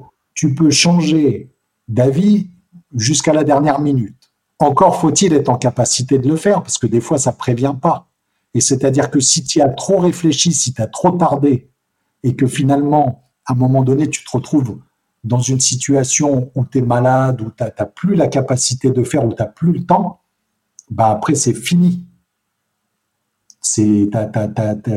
tu 0.43 0.57
peux 0.57 0.70
changer 0.70 1.53
d'avis 1.86 2.51
jusqu'à 2.97 3.32
la 3.32 3.45
dernière 3.45 3.78
minute. 3.78 4.32
Encore 4.59 5.01
faut-il 5.01 5.32
être 5.34 5.49
en 5.49 5.57
capacité 5.57 6.18
de 6.18 6.28
le 6.28 6.34
faire, 6.34 6.64
parce 6.64 6.78
que 6.78 6.88
des 6.88 7.01
fois, 7.01 7.16
ça 7.16 7.30
prévient 7.30 7.76
pas. 7.80 8.09
Et 8.53 8.61
c'est-à-dire 8.61 9.12
que 9.12 9.20
si 9.20 9.45
tu 9.45 9.61
as 9.61 9.68
trop 9.68 10.01
réfléchi, 10.01 10.53
si 10.53 10.74
tu 10.74 10.82
as 10.82 10.88
trop 10.88 11.12
tardé, 11.12 11.70
et 12.24 12.34
que 12.34 12.49
finalement, 12.49 13.22
à 13.47 13.53
un 13.53 13.55
moment 13.55 13.84
donné, 13.84 14.11
tu 14.11 14.24
te 14.24 14.30
retrouves 14.32 14.80
dans 15.22 15.38
une 15.38 15.61
situation 15.61 16.51
où 16.57 16.64
tu 16.64 16.78
es 16.78 16.82
malade, 16.82 17.40
où 17.40 17.53
tu 17.57 17.62
n'as 17.62 17.86
plus 17.86 18.16
la 18.16 18.26
capacité 18.26 18.90
de 18.90 19.05
faire, 19.05 19.24
où 19.24 19.32
tu 19.32 19.40
n'as 19.40 19.49
plus 19.49 19.70
le 19.70 19.84
temps, 19.84 20.22
bah 20.90 21.07
après, 21.07 21.36
c'est 21.36 21.55
fini 21.55 22.05
c'est 23.62 24.11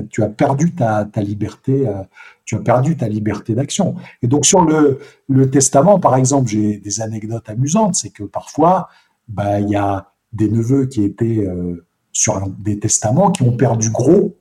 tu 0.09 0.23
as 0.23 0.29
perdu 0.29 0.73
ta, 0.73 1.07
liberté, 1.17 1.87
euh, 1.87 2.01
tu 2.45 2.55
as 2.55 2.59
perdu 2.59 2.95
ta 2.95 3.07
liberté 3.09 3.55
d'action. 3.55 3.95
Et 4.21 4.27
donc 4.27 4.45
sur 4.45 4.61
le, 4.61 4.99
le 5.27 5.49
testament, 5.49 5.99
par 5.99 6.15
exemple, 6.15 6.47
j'ai 6.49 6.77
des 6.77 7.01
anecdotes 7.01 7.49
amusantes, 7.49 7.95
c'est 7.95 8.11
que 8.11 8.23
parfois, 8.23 8.87
bah 9.27 9.59
il 9.59 9.69
y 9.69 9.75
a 9.75 10.11
des 10.31 10.49
neveux 10.49 10.85
qui 10.85 11.03
étaient 11.03 11.39
euh, 11.39 11.85
sur 12.11 12.47
des 12.59 12.79
testaments 12.79 13.31
qui 13.31 13.43
ont 13.43 13.57
perdu 13.57 13.89
gros 13.89 14.37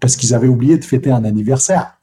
parce 0.00 0.16
qu'ils 0.16 0.34
avaient 0.34 0.48
oublié 0.48 0.76
de 0.76 0.84
fêter 0.84 1.10
un 1.10 1.24
anniversaire. 1.24 2.00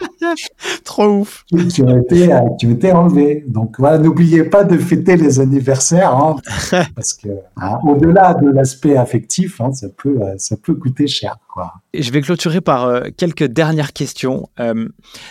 Trop 0.84 1.20
ouf. 1.20 1.44
Tu 1.48 1.86
as, 1.86 1.98
été, 1.98 2.36
tu 2.58 2.70
été 2.70 2.92
enlevé. 2.92 3.44
Donc 3.46 3.78
voilà, 3.78 3.98
n'oubliez 3.98 4.44
pas 4.44 4.64
de 4.64 4.76
fêter 4.76 5.16
les 5.16 5.38
anniversaires, 5.38 6.14
hein, 6.14 6.36
parce 6.96 7.12
que 7.12 7.28
hein, 7.56 7.78
au-delà 7.84 8.34
de 8.34 8.50
l'aspect 8.50 8.96
affectif, 8.96 9.60
hein, 9.60 9.72
ça 9.72 9.88
peut 9.88 10.20
ça 10.38 10.56
peut 10.56 10.74
coûter 10.74 11.06
cher. 11.06 11.36
Quoi. 11.52 11.72
Je 11.94 12.10
vais 12.10 12.22
clôturer 12.22 12.62
par 12.62 12.84
euh, 12.84 13.02
quelques 13.14 13.44
dernières 13.44 13.92
questions. 13.92 14.48
Euh, 14.60 14.88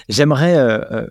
j'aimerais, 0.10 0.56
euh, 0.56 1.08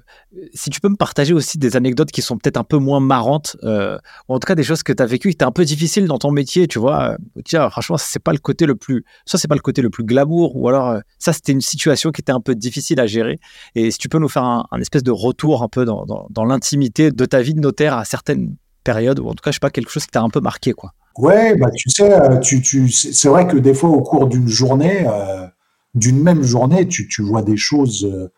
si 0.55 0.71
tu 0.71 0.81
peux 0.81 0.89
me 0.89 0.97
partager 0.97 1.35
aussi 1.35 1.59
des 1.59 1.75
anecdotes 1.75 2.13
qui 2.13 2.23
sont 2.23 2.39
peut-être 2.39 2.57
un 2.57 2.63
peu 2.63 2.77
moins 2.77 3.01
marrantes, 3.01 3.57
ou 3.63 4.35
en 4.35 4.39
tout 4.39 4.47
cas 4.47 4.55
des 4.55 4.63
choses 4.63 4.85
que 4.85 4.93
tu 4.93 5.03
as 5.03 5.07
vécues 5.07 5.31
qui 5.31 5.35
étaient 5.35 5.45
un 5.45 5.51
peu 5.51 5.65
difficiles 5.65 6.07
dans 6.07 6.19
ton 6.19 6.31
métier, 6.31 6.69
tu 6.69 6.79
vois. 6.79 7.17
tiens, 7.45 7.69
franchement, 7.69 7.97
c'est 7.99 8.23
pas 8.23 8.33
le 8.33 8.39
côté 8.39 8.65
le 8.65 8.77
plus, 8.77 9.05
ça 9.27 9.39
c'est 9.39 9.49
pas 9.49 9.57
le 9.57 9.61
côté 9.61 9.83
le 9.83 9.91
plus 9.91 10.05
glamour, 10.05 10.55
ou 10.55 10.69
alors 10.69 11.01
ça 11.19 11.33
c'était 11.33 11.53
une 11.53 11.61
situation 11.61 12.13
qui 12.13 12.21
était 12.21 12.33
un 12.33 12.41
peu 12.41 12.55
difficile 12.55 13.01
à 13.01 13.07
gérer. 13.07 13.41
Et 13.75 13.91
si 13.91 13.99
tu 13.99 14.09
peux 14.09 14.19
nous 14.19 14.29
faire 14.29 14.45
un, 14.45 14.67
espèce 14.81 15.03
de 15.03 15.11
retour 15.11 15.65
un 15.65 15.69
peu 15.69 15.85
dans, 15.85 16.07
dans 16.31 16.45
l'intimité 16.45 17.11
de 17.11 17.25
ta 17.25 17.43
vie 17.43 17.55
de 17.55 17.61
notaire 17.61 17.97
à 17.97 18.05
certaines 18.05 18.55
périodes, 18.85 19.19
ou 19.19 19.29
en 19.29 19.35
tout 19.35 19.43
cas, 19.43 19.51
je 19.51 19.57
sais 19.57 19.61
pas, 19.61 19.71
quelque 19.71 19.91
chose 19.91 20.05
qui 20.05 20.11
t'a 20.11 20.23
un 20.23 20.31
peu 20.31 20.41
marqué, 20.41 20.73
quoi. 20.73 20.93
Ouais, 21.19 21.57
bah 21.57 21.70
tu 21.77 21.91
sais, 21.91 22.12
euh, 22.12 22.39
tu, 22.39 22.62
tu, 22.62 22.89
c'est 22.89 23.28
vrai 23.28 23.47
que 23.47 23.57
des 23.57 23.74
fois 23.74 23.91
au 23.91 24.01
cours 24.03 24.27
d'une 24.28 24.49
journée, 24.49 25.07
euh, 25.09 25.47
d'une 25.95 26.23
même 26.23 26.43
journée, 26.43 26.87
tu, 26.87 27.09
tu 27.09 27.23
vois 27.23 27.43
des 27.43 27.57
choses 27.57 28.05
euh, 28.05 28.32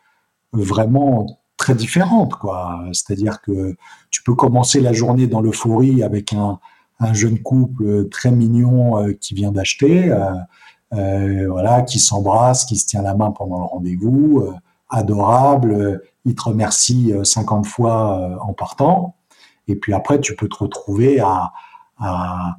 vraiment 0.52 1.26
très 1.58 1.74
différentes, 1.74 2.34
quoi. 2.34 2.82
C'est-à-dire 2.92 3.40
que 3.42 3.76
tu 4.10 4.22
peux 4.22 4.34
commencer 4.34 4.80
la 4.80 4.92
journée 4.92 5.26
dans 5.26 5.40
l'euphorie 5.40 6.02
avec 6.02 6.32
un, 6.32 6.58
un 6.98 7.12
jeune 7.14 7.38
couple 7.40 8.08
très 8.08 8.30
mignon 8.30 9.06
qui 9.20 9.34
vient 9.34 9.52
d'acheter, 9.52 10.12
voilà, 10.90 11.82
qui 11.82 11.98
s'embrasse, 11.98 12.64
qui 12.64 12.76
se 12.76 12.86
tient 12.86 13.02
la 13.02 13.14
main 13.14 13.30
pendant 13.30 13.58
le 13.58 13.64
rendez-vous, 13.64 14.52
adorable, 14.88 16.02
il 16.24 16.34
te 16.34 16.42
remercie 16.42 17.12
50 17.22 17.66
fois 17.66 18.38
en 18.42 18.52
partant. 18.54 19.14
Et 19.68 19.76
puis 19.76 19.94
après, 19.94 20.20
tu 20.20 20.34
peux 20.36 20.48
te 20.48 20.56
retrouver 20.56 21.20
à, 21.20 21.52
à, 21.98 22.56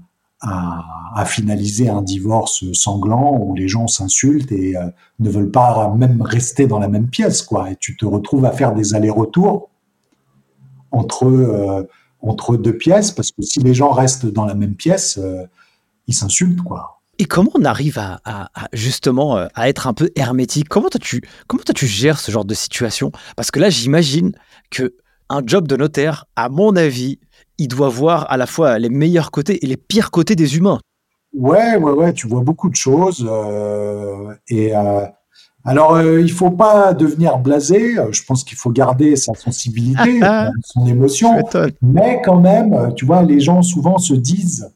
finaliser 1.25 1.87
un 1.89 2.01
divorce 2.01 2.65
sanglant 2.73 3.37
où 3.39 3.55
les 3.55 3.69
gens 3.69 3.87
s'insultent 3.87 4.51
et 4.51 4.75
euh, 4.75 4.87
ne 5.19 5.29
veulent 5.29 5.51
pas 5.51 5.93
même 5.95 6.21
rester 6.21 6.67
dans 6.67 6.79
la 6.79 6.89
même 6.89 7.07
pièce, 7.07 7.41
quoi. 7.41 7.71
Et 7.71 7.77
tu 7.77 7.95
te 7.95 8.05
retrouves 8.05 8.43
à 8.43 8.51
faire 8.51 8.73
des 8.73 8.93
allers-retours 8.93 9.69
entre, 10.91 11.27
euh, 11.27 11.87
entre 12.21 12.57
deux 12.57 12.75
pièces, 12.75 13.11
parce 13.11 13.31
que 13.31 13.41
si 13.41 13.59
les 13.59 13.73
gens 13.73 13.91
restent 13.91 14.25
dans 14.25 14.45
la 14.45 14.53
même 14.53 14.75
pièce, 14.75 15.17
euh, 15.17 15.45
ils 16.07 16.13
s'insultent, 16.13 16.61
quoi. 16.61 16.99
Et 17.19 17.25
comment 17.25 17.51
on 17.53 17.63
arrive 17.63 17.99
à, 17.99 18.49
justement 18.73 19.37
à 19.37 19.69
être 19.69 19.87
un 19.87 19.93
peu 19.93 20.09
hermétique? 20.15 20.67
Comment 20.67 20.89
tu 20.89 21.21
comment 21.47 21.63
tu 21.63 21.85
gères 21.85 22.19
ce 22.19 22.31
genre 22.31 22.43
de 22.43 22.55
situation? 22.55 23.11
Parce 23.35 23.51
que 23.51 23.59
là, 23.59 23.69
j'imagine 23.69 24.33
que 24.71 24.95
un 25.29 25.41
job 25.45 25.67
de 25.67 25.75
notaire, 25.75 26.25
à 26.35 26.49
mon 26.49 26.75
avis, 26.75 27.19
il 27.57 27.67
doit 27.67 27.89
voir 27.89 28.31
à 28.31 28.37
la 28.37 28.45
fois 28.45 28.79
les 28.79 28.89
meilleurs 28.89 29.31
côtés 29.31 29.63
et 29.63 29.67
les 29.67 29.77
pires 29.77 30.11
côtés 30.11 30.35
des 30.35 30.57
humains. 30.57 30.79
Ouais, 31.33 31.77
ouais, 31.77 31.91
ouais, 31.91 32.13
tu 32.13 32.27
vois 32.27 32.41
beaucoup 32.41 32.69
de 32.69 32.75
choses. 32.75 33.27
Euh, 33.27 34.33
et 34.47 34.75
euh, 34.75 35.05
alors, 35.65 35.95
euh, 35.95 36.21
il 36.21 36.31
faut 36.31 36.51
pas 36.51 36.93
devenir 36.93 37.39
blasé. 37.39 37.95
Je 38.11 38.23
pense 38.23 38.43
qu'il 38.43 38.57
faut 38.57 38.69
garder 38.69 39.15
sa 39.15 39.33
sensibilité, 39.33 40.19
son 40.63 40.85
émotion. 40.85 41.41
Mais 41.81 42.21
quand 42.23 42.39
même, 42.39 42.93
tu 42.95 43.05
vois, 43.05 43.23
les 43.23 43.39
gens 43.39 43.61
souvent 43.63 43.97
se 43.97 44.13
disent 44.13 44.71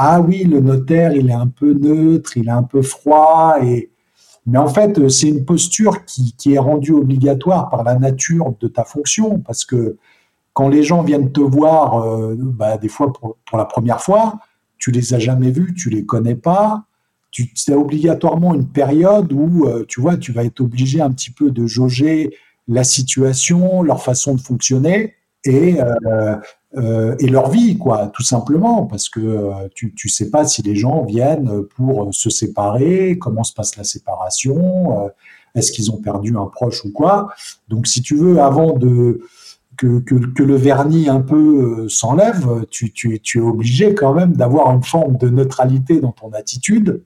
ah 0.00 0.20
oui, 0.20 0.44
le 0.44 0.60
notaire, 0.60 1.12
il 1.12 1.28
est 1.28 1.34
un 1.34 1.48
peu 1.48 1.72
neutre, 1.72 2.36
il 2.36 2.46
est 2.46 2.52
un 2.52 2.62
peu 2.62 2.82
froid. 2.82 3.56
Et 3.62 3.90
mais 4.46 4.58
en 4.58 4.68
fait, 4.68 5.08
c'est 5.08 5.28
une 5.28 5.44
posture 5.44 6.04
qui, 6.04 6.34
qui 6.38 6.54
est 6.54 6.58
rendue 6.58 6.92
obligatoire 6.92 7.68
par 7.68 7.82
la 7.82 7.96
nature 7.96 8.54
de 8.60 8.68
ta 8.68 8.84
fonction, 8.84 9.40
parce 9.40 9.64
que 9.64 9.96
quand 10.58 10.68
les 10.68 10.82
gens 10.82 11.02
viennent 11.04 11.30
te 11.30 11.40
voir, 11.40 12.02
euh, 12.02 12.34
bah, 12.36 12.78
des 12.78 12.88
fois 12.88 13.12
pour, 13.12 13.38
la 13.52 13.64
première 13.64 14.00
fois, 14.00 14.40
tu 14.76 14.90
les 14.90 15.14
as 15.14 15.20
jamais 15.20 15.52
vus, 15.52 15.72
tu 15.72 15.88
les 15.88 16.04
connais 16.04 16.34
pas. 16.34 16.82
Tu 17.30 17.48
as 17.68 17.78
obligatoirement 17.78 18.54
une 18.54 18.66
période 18.66 19.32
où 19.32 19.66
euh, 19.66 19.84
tu 19.86 20.00
vois, 20.00 20.16
tu 20.16 20.32
vas 20.32 20.42
être 20.42 20.60
obligé 20.60 21.00
un 21.00 21.12
petit 21.12 21.30
peu 21.30 21.52
de 21.52 21.64
jauger 21.68 22.36
la 22.66 22.82
situation, 22.82 23.84
leur 23.84 24.02
façon 24.02 24.34
de 24.34 24.40
fonctionner 24.40 25.14
et 25.44 25.76
euh, 25.80 27.16
et 27.20 27.28
leur 27.28 27.50
vie, 27.50 27.78
quoi, 27.78 28.08
tout 28.08 28.24
simplement, 28.24 28.84
parce 28.84 29.08
que 29.08 29.68
tu 29.76 29.94
tu 29.94 30.08
sais 30.08 30.28
pas 30.28 30.44
si 30.44 30.62
les 30.62 30.74
gens 30.74 31.04
viennent 31.04 31.62
pour 31.76 32.12
se 32.12 32.30
séparer, 32.30 33.16
comment 33.16 33.44
se 33.44 33.54
passe 33.54 33.76
la 33.76 33.84
séparation, 33.84 35.08
est-ce 35.54 35.70
qu'ils 35.70 35.92
ont 35.92 35.98
perdu 35.98 36.36
un 36.36 36.46
proche 36.46 36.84
ou 36.84 36.90
quoi. 36.90 37.28
Donc, 37.68 37.86
si 37.86 38.02
tu 38.02 38.16
veux, 38.16 38.40
avant 38.40 38.76
de 38.76 39.20
que, 39.78 40.42
le 40.42 40.56
vernis 40.56 41.08
un 41.08 41.20
peu 41.20 41.84
euh, 41.84 41.88
s'enlève, 41.88 42.66
tu, 42.68 42.92
es 43.14 43.40
obligé 43.40 43.94
quand 43.94 44.12
même 44.12 44.34
d'avoir 44.34 44.70
une 44.74 44.82
forme 44.82 45.16
de 45.16 45.28
neutralité 45.28 46.00
dans 46.00 46.12
ton 46.12 46.32
attitude. 46.32 47.02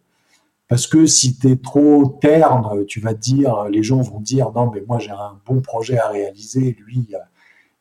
Parce 0.69 0.87
que 0.87 1.05
si 1.05 1.39
tu 1.39 1.51
es 1.51 1.57
trop 1.57 2.19
terne, 2.21 2.87
tu 2.87 3.01
vas 3.01 3.13
te 3.13 3.21
dire, 3.21 3.67
les 3.71 3.83
gens 3.83 4.01
vont 4.01 4.21
dire, 4.21 4.51
non, 4.55 4.71
mais 4.73 4.83
moi 4.89 4.99
j'ai 4.99 5.11
un 5.11 5.39
bon 5.47 5.61
projet 5.61 5.99
à 5.99 6.09
réaliser, 6.09 6.77
lui, 6.87 7.09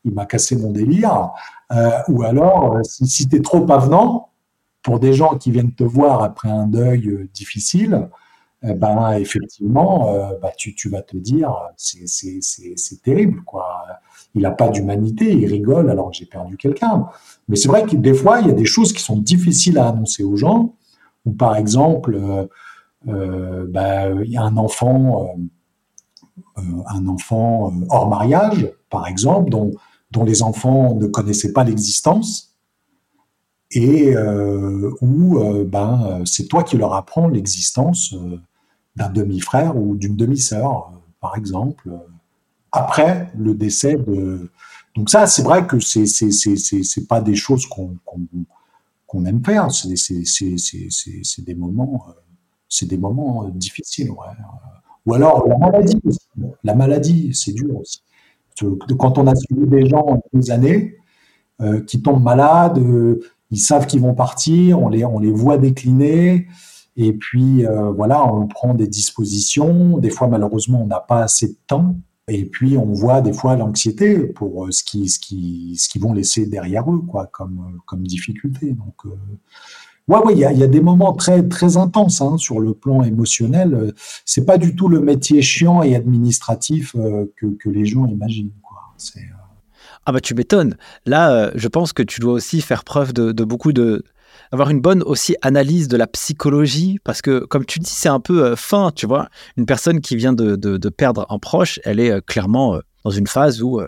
il 0.04 0.14
m'a 0.14 0.26
cassé 0.26 0.58
mon 0.58 0.72
délire. 0.72 1.32
Euh, 1.72 1.90
ou 2.10 2.24
alors, 2.24 2.80
si, 2.84 3.30
tu 3.30 3.38
es 3.38 3.42
trop 3.42 3.70
avenant, 3.72 4.28
pour 4.84 5.00
des 5.00 5.14
gens 5.14 5.38
qui 5.38 5.52
viennent 5.52 5.74
te 5.74 5.84
voir 5.84 6.22
après 6.22 6.50
un 6.50 6.68
deuil 6.68 7.08
euh, 7.08 7.30
difficile, 7.34 8.10
eh 8.64 8.74
ben, 8.74 9.14
effectivement, 9.14 10.38
bah, 10.40 10.52
tu, 10.56 10.76
tu, 10.76 10.88
vas 10.90 11.02
te 11.02 11.18
dire, 11.18 11.52
c'est 11.78 13.02
terrible, 13.02 13.42
quoi 13.44 13.86
il 14.36 14.44
n'a 14.44 14.52
pas 14.52 14.70
d'humanité, 14.70 15.34
il 15.34 15.46
rigole 15.46 15.90
alors 15.90 16.12
que 16.12 16.18
j'ai 16.18 16.26
perdu 16.26 16.58
quelqu'un. 16.58 17.08
Mais 17.48 17.56
c'est 17.56 17.68
vrai 17.68 17.86
que 17.86 17.96
des 17.96 18.14
fois, 18.14 18.40
il 18.40 18.48
y 18.48 18.52
a 18.52 18.54
des 18.54 18.66
choses 18.66 18.94
qui 18.94 19.02
sont 19.02 19.18
difficiles 19.18 19.78
à 19.78 19.90
annoncer 19.90 20.24
aux 20.24 20.38
gens, 20.38 20.76
ou 21.26 21.32
par 21.32 21.56
exemple, 21.56 22.16
euh, 22.16 22.48
euh, 23.08 23.66
bah, 23.70 24.10
il 24.10 24.32
y 24.32 24.38
a 24.38 24.44
un 24.44 24.58
enfant, 24.58 25.36
euh, 26.58 26.62
un 26.88 27.08
enfant 27.08 27.74
hors 27.90 28.10
mariage, 28.10 28.72
par 28.90 29.08
exemple, 29.08 29.50
dont, 29.50 29.72
les 30.26 30.44
enfants 30.44 30.96
ne 30.96 31.08
connaissaient 31.08 31.54
pas 31.54 31.64
l'existence, 31.64 32.56
et 33.74 34.14
où 35.00 35.40
ben, 35.66 36.22
c'est 36.26 36.50
toi 36.50 36.64
qui 36.64 36.76
leur 36.76 36.94
apprends 36.94 37.30
l'existence 37.30 38.14
d'un 38.98 39.10
demi-frère 39.10 39.78
ou 39.78 39.96
d'une 39.96 40.18
demi-sœur, 40.18 40.92
par 41.22 41.38
exemple 41.38 41.90
après 42.72 43.32
le 43.38 43.54
décès 43.54 43.96
de. 43.96 44.52
Donc 44.96 45.10
ça, 45.10 45.28
c'est 45.28 45.44
vrai 45.44 45.66
que 45.68 45.80
c'est 45.80 46.06
c'est 46.06 47.08
pas 47.08 47.22
des 47.22 47.36
choses 47.36 47.66
qu'on 47.66 47.98
qu'on 49.08 49.26
aime 49.26 49.44
faire. 49.44 49.72
C'est 49.72 51.42
des 51.46 51.56
moments 51.56 52.06
c'est 52.70 52.88
des 52.88 52.98
moments 52.98 53.50
difficiles. 53.50 54.10
Ouais. 54.12 54.28
Ou 55.06 55.14
alors 55.14 55.48
la 55.48 55.58
maladie. 55.58 56.00
La 56.64 56.76
maladie, 56.76 57.34
c'est 57.34 57.54
dur 57.54 57.78
aussi. 57.78 58.02
Quand 58.98 59.18
on 59.18 59.28
a 59.28 59.36
suivi 59.36 59.68
des 59.68 59.88
gens 59.88 60.22
des 60.34 60.52
années 60.52 60.98
euh, 61.62 61.82
qui 61.82 62.02
tombent 62.02 62.24
malades, 62.24 62.78
euh, 62.78 63.20
ils 63.50 63.60
savent 63.60 63.88
qu'ils 63.88 64.02
vont 64.02 64.14
partir, 64.14 64.82
on 64.82 64.90
les 64.90 65.04
on 65.04 65.20
les 65.20 65.32
voit 65.32 65.58
décliner. 65.58 66.48
Et 66.96 67.14
puis 67.14 67.66
euh, 67.66 67.92
voilà, 67.92 68.26
on 68.26 68.48
prend 68.48 68.74
des 68.74 68.88
dispositions. 68.88 69.98
Des 69.98 70.10
fois, 70.10 70.28
malheureusement, 70.28 70.82
on 70.82 70.88
n'a 70.88 71.00
pas 71.00 71.24
assez 71.24 71.48
de 71.48 71.58
temps 71.68 71.96
et 72.28 72.46
puis, 72.46 72.78
on 72.78 72.94
voit 72.94 73.22
des 73.22 73.34
fois 73.34 73.56
l'anxiété 73.56 74.18
pour 74.20 74.66
euh, 74.66 74.72
ce 74.72 74.84
qu'ils 74.84 75.10
ce 75.10 75.20
qui, 75.20 75.76
ce 75.78 75.90
qui 75.90 76.00
vont 76.00 76.14
laisser 76.14 76.46
derrière 76.46 76.90
eux, 76.92 77.00
quoi, 77.00 77.28
comme, 77.28 77.60
euh, 77.60 77.78
comme 77.86 78.04
difficulté. 78.04 78.72
Donc, 78.72 78.94
euh, 79.06 79.10
ouais, 80.08 80.20
ouais, 80.20 80.34
il 80.34 80.40
y 80.40 80.46
a, 80.46 80.52
y 80.52 80.64
a, 80.64 80.68
des 80.68 80.82
moments 80.82 81.14
très, 81.14 81.48
très 81.48 81.78
intenses 81.78 82.22
hein, 82.22 82.38
sur 82.38 82.60
le 82.60 82.74
plan 82.74 83.04
émotionnel. 83.04 83.94
C'est 84.26 84.46
pas 84.46 84.58
du 84.58 84.76
tout 84.76 84.88
le 84.88 85.02
métier 85.02 85.42
chiant 85.42 85.82
et 85.82 85.96
administratif 85.96 86.94
que, 86.94 87.48
que 87.58 87.70
les 87.70 87.86
gens 87.86 88.06
imaginent, 88.06 88.54
quoi. 88.62 88.78
Ah 90.06 90.12
bah 90.12 90.20
tu 90.20 90.34
m'étonnes. 90.36 90.78
Là, 91.06 91.52
je 91.56 91.68
pense 91.68 91.94
que 91.94 92.04
tu 92.04 92.20
dois 92.22 92.34
aussi 92.34 92.62
faire 92.62 92.84
preuve 92.84 93.14
de 93.14 93.44
beaucoup 93.44 93.72
de, 93.74 94.04
avoir 94.52 94.70
une 94.70 94.82
bonne 94.82 95.02
aussi 95.04 95.36
analyse 95.42 95.88
de 95.88 95.98
la 95.98 96.08
psychologie, 96.08 97.00
parce 97.04 97.22
que 97.22 97.40
comme 97.40 97.66
tu 97.66 97.80
dis, 97.80 97.90
c'est 97.90 98.10
un 98.10 98.20
peu 98.20 98.44
euh, 98.44 98.56
fin, 98.56 98.92
tu 98.94 99.06
vois. 99.06 99.30
Une 99.58 99.66
personne 99.66 100.02
qui 100.02 100.16
vient 100.16 100.34
de, 100.34 100.56
de, 100.56 100.90
perdre 100.90 101.26
un 101.30 101.40
proche, 101.40 101.80
elle 101.84 102.00
est 102.00 102.12
euh, 102.12 102.22
clairement 102.22 102.76
euh, 102.76 102.80
dans 103.04 103.12
une 103.12 103.28
phase 103.28 103.62
où 103.62 103.82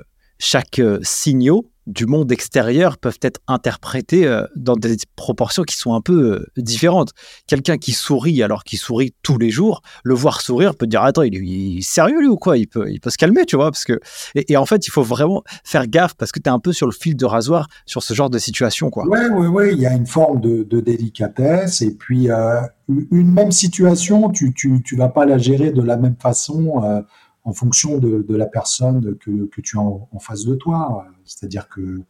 chaque 0.43 0.81
signal 1.03 1.61
du 1.87 2.05
monde 2.05 2.31
extérieur 2.31 2.97
peuvent 2.97 3.19
être 3.21 3.39
interprétés 3.47 4.25
euh, 4.25 4.45
dans 4.55 4.75
des 4.75 4.97
proportions 5.15 5.63
qui 5.63 5.75
sont 5.75 5.93
un 5.93 6.01
peu 6.01 6.33
euh, 6.33 6.61
différentes. 6.61 7.11
Quelqu'un 7.47 7.77
qui 7.77 7.91
sourit 7.91 8.41
alors 8.41 8.63
qu'il 8.63 8.79
sourit 8.79 9.13
tous 9.21 9.37
les 9.37 9.49
jours, 9.49 9.81
le 10.03 10.13
voir 10.13 10.41
sourire 10.41 10.75
peut 10.75 10.87
dire 10.87 11.03
attends 11.03 11.23
il 11.23 11.35
est, 11.35 11.81
sérieux 11.81 12.19
lui 12.19 12.27
ou 12.27 12.37
quoi? 12.37 12.57
Il 12.57 12.67
peut 12.67 12.89
il 12.89 12.99
peut 12.99 13.09
se 13.09 13.17
calmer 13.17 13.45
tu 13.45 13.55
vois 13.55 13.71
parce 13.71 13.83
que 13.83 13.99
et, 14.35 14.55
en 14.55 14.65
fait 14.65 14.87
il 14.87 14.91
faut 14.91 15.03
vraiment 15.03 15.43
faire 15.63 15.87
gaffe 15.87 16.13
parce 16.15 16.31
que 16.31 16.39
tu 16.39 16.49
es 16.49 16.53
un 16.53 16.59
peu 16.59 16.71
sur 16.71 16.87
le 16.87 16.93
fil 16.93 17.15
de 17.15 17.25
rasoir 17.25 17.67
sur 17.85 18.01
ce 18.01 18.13
genre 18.13 18.29
de 18.29 18.37
situation 18.37 18.89
quoi. 18.89 19.05
Ouais 19.07 19.27
ouais 19.27 19.47
ouais 19.47 19.73
il 19.73 19.79
y 19.79 19.85
a 19.85 19.93
une 19.93 20.07
forme 20.07 20.39
de, 20.39 20.63
délicatesse 20.83 21.81
et 21.81 21.93
puis 21.93 22.29
euh, 22.29 22.61
une 22.87 23.31
même 23.31 23.51
situation 23.51 24.29
tu, 24.29 24.53
tu 24.53 24.81
tu 24.83 24.95
vas 24.95 25.09
pas 25.09 25.25
la 25.25 25.37
gérer 25.37 25.71
de 25.71 25.81
la 25.81 25.97
même 25.97 26.15
façon 26.19 27.03
en 27.45 27.53
fonction 27.53 27.97
de, 27.97 28.35
la 28.35 28.45
personne 28.45 29.15
que, 29.17 29.61
tu 29.61 29.77
as 29.77 29.81
en, 29.81 30.19
face 30.19 30.45
de 30.45 30.55
toi. 30.55 31.05
C'est-à-dire 31.25 31.67
que 31.69 32.03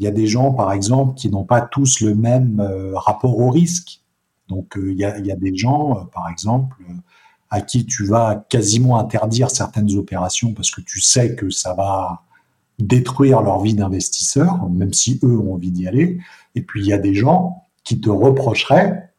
il 0.00 0.04
y 0.04 0.06
a 0.06 0.12
des 0.12 0.26
gens, 0.26 0.52
par 0.52 0.72
exemple, 0.72 1.14
qui 1.14 1.28
n'ont 1.28 1.44
pas 1.44 1.60
tous 1.60 2.00
le 2.00 2.14
même 2.14 2.58
euh, 2.58 2.96
rapport 2.96 3.38
au 3.38 3.50
risque. 3.50 4.00
Donc, 4.48 4.78
euh, 4.78 4.92
il 4.92 4.98
y, 4.98 5.04
a, 5.04 5.36
des 5.36 5.54
gens, 5.54 5.98
euh, 5.98 6.04
par 6.10 6.30
exemple, 6.30 6.74
à 7.50 7.60
qui 7.60 7.84
tu 7.84 8.06
vas 8.06 8.46
quasiment 8.48 8.98
interdire 8.98 9.50
certaines 9.50 9.94
opérations 9.96 10.54
parce 10.54 10.70
que 10.70 10.80
tu 10.80 11.02
sais 11.02 11.36
que 11.36 11.50
ça 11.50 11.74
va 11.74 12.22
détruire 12.78 13.42
leur 13.42 13.60
vie 13.60 13.74
d'investisseur, 13.74 14.70
même 14.70 14.94
si 14.94 15.20
eux 15.22 15.38
ont 15.38 15.52
envie 15.52 15.70
d'y 15.70 15.86
aller. 15.86 16.18
Et 16.54 16.62
puis, 16.62 16.80
il 16.80 16.86
y 16.86 16.94
a 16.94 16.98
des 16.98 17.14
gens 17.14 17.66
qui 17.84 18.00
te 18.00 18.08
reprocheraient 18.08 19.12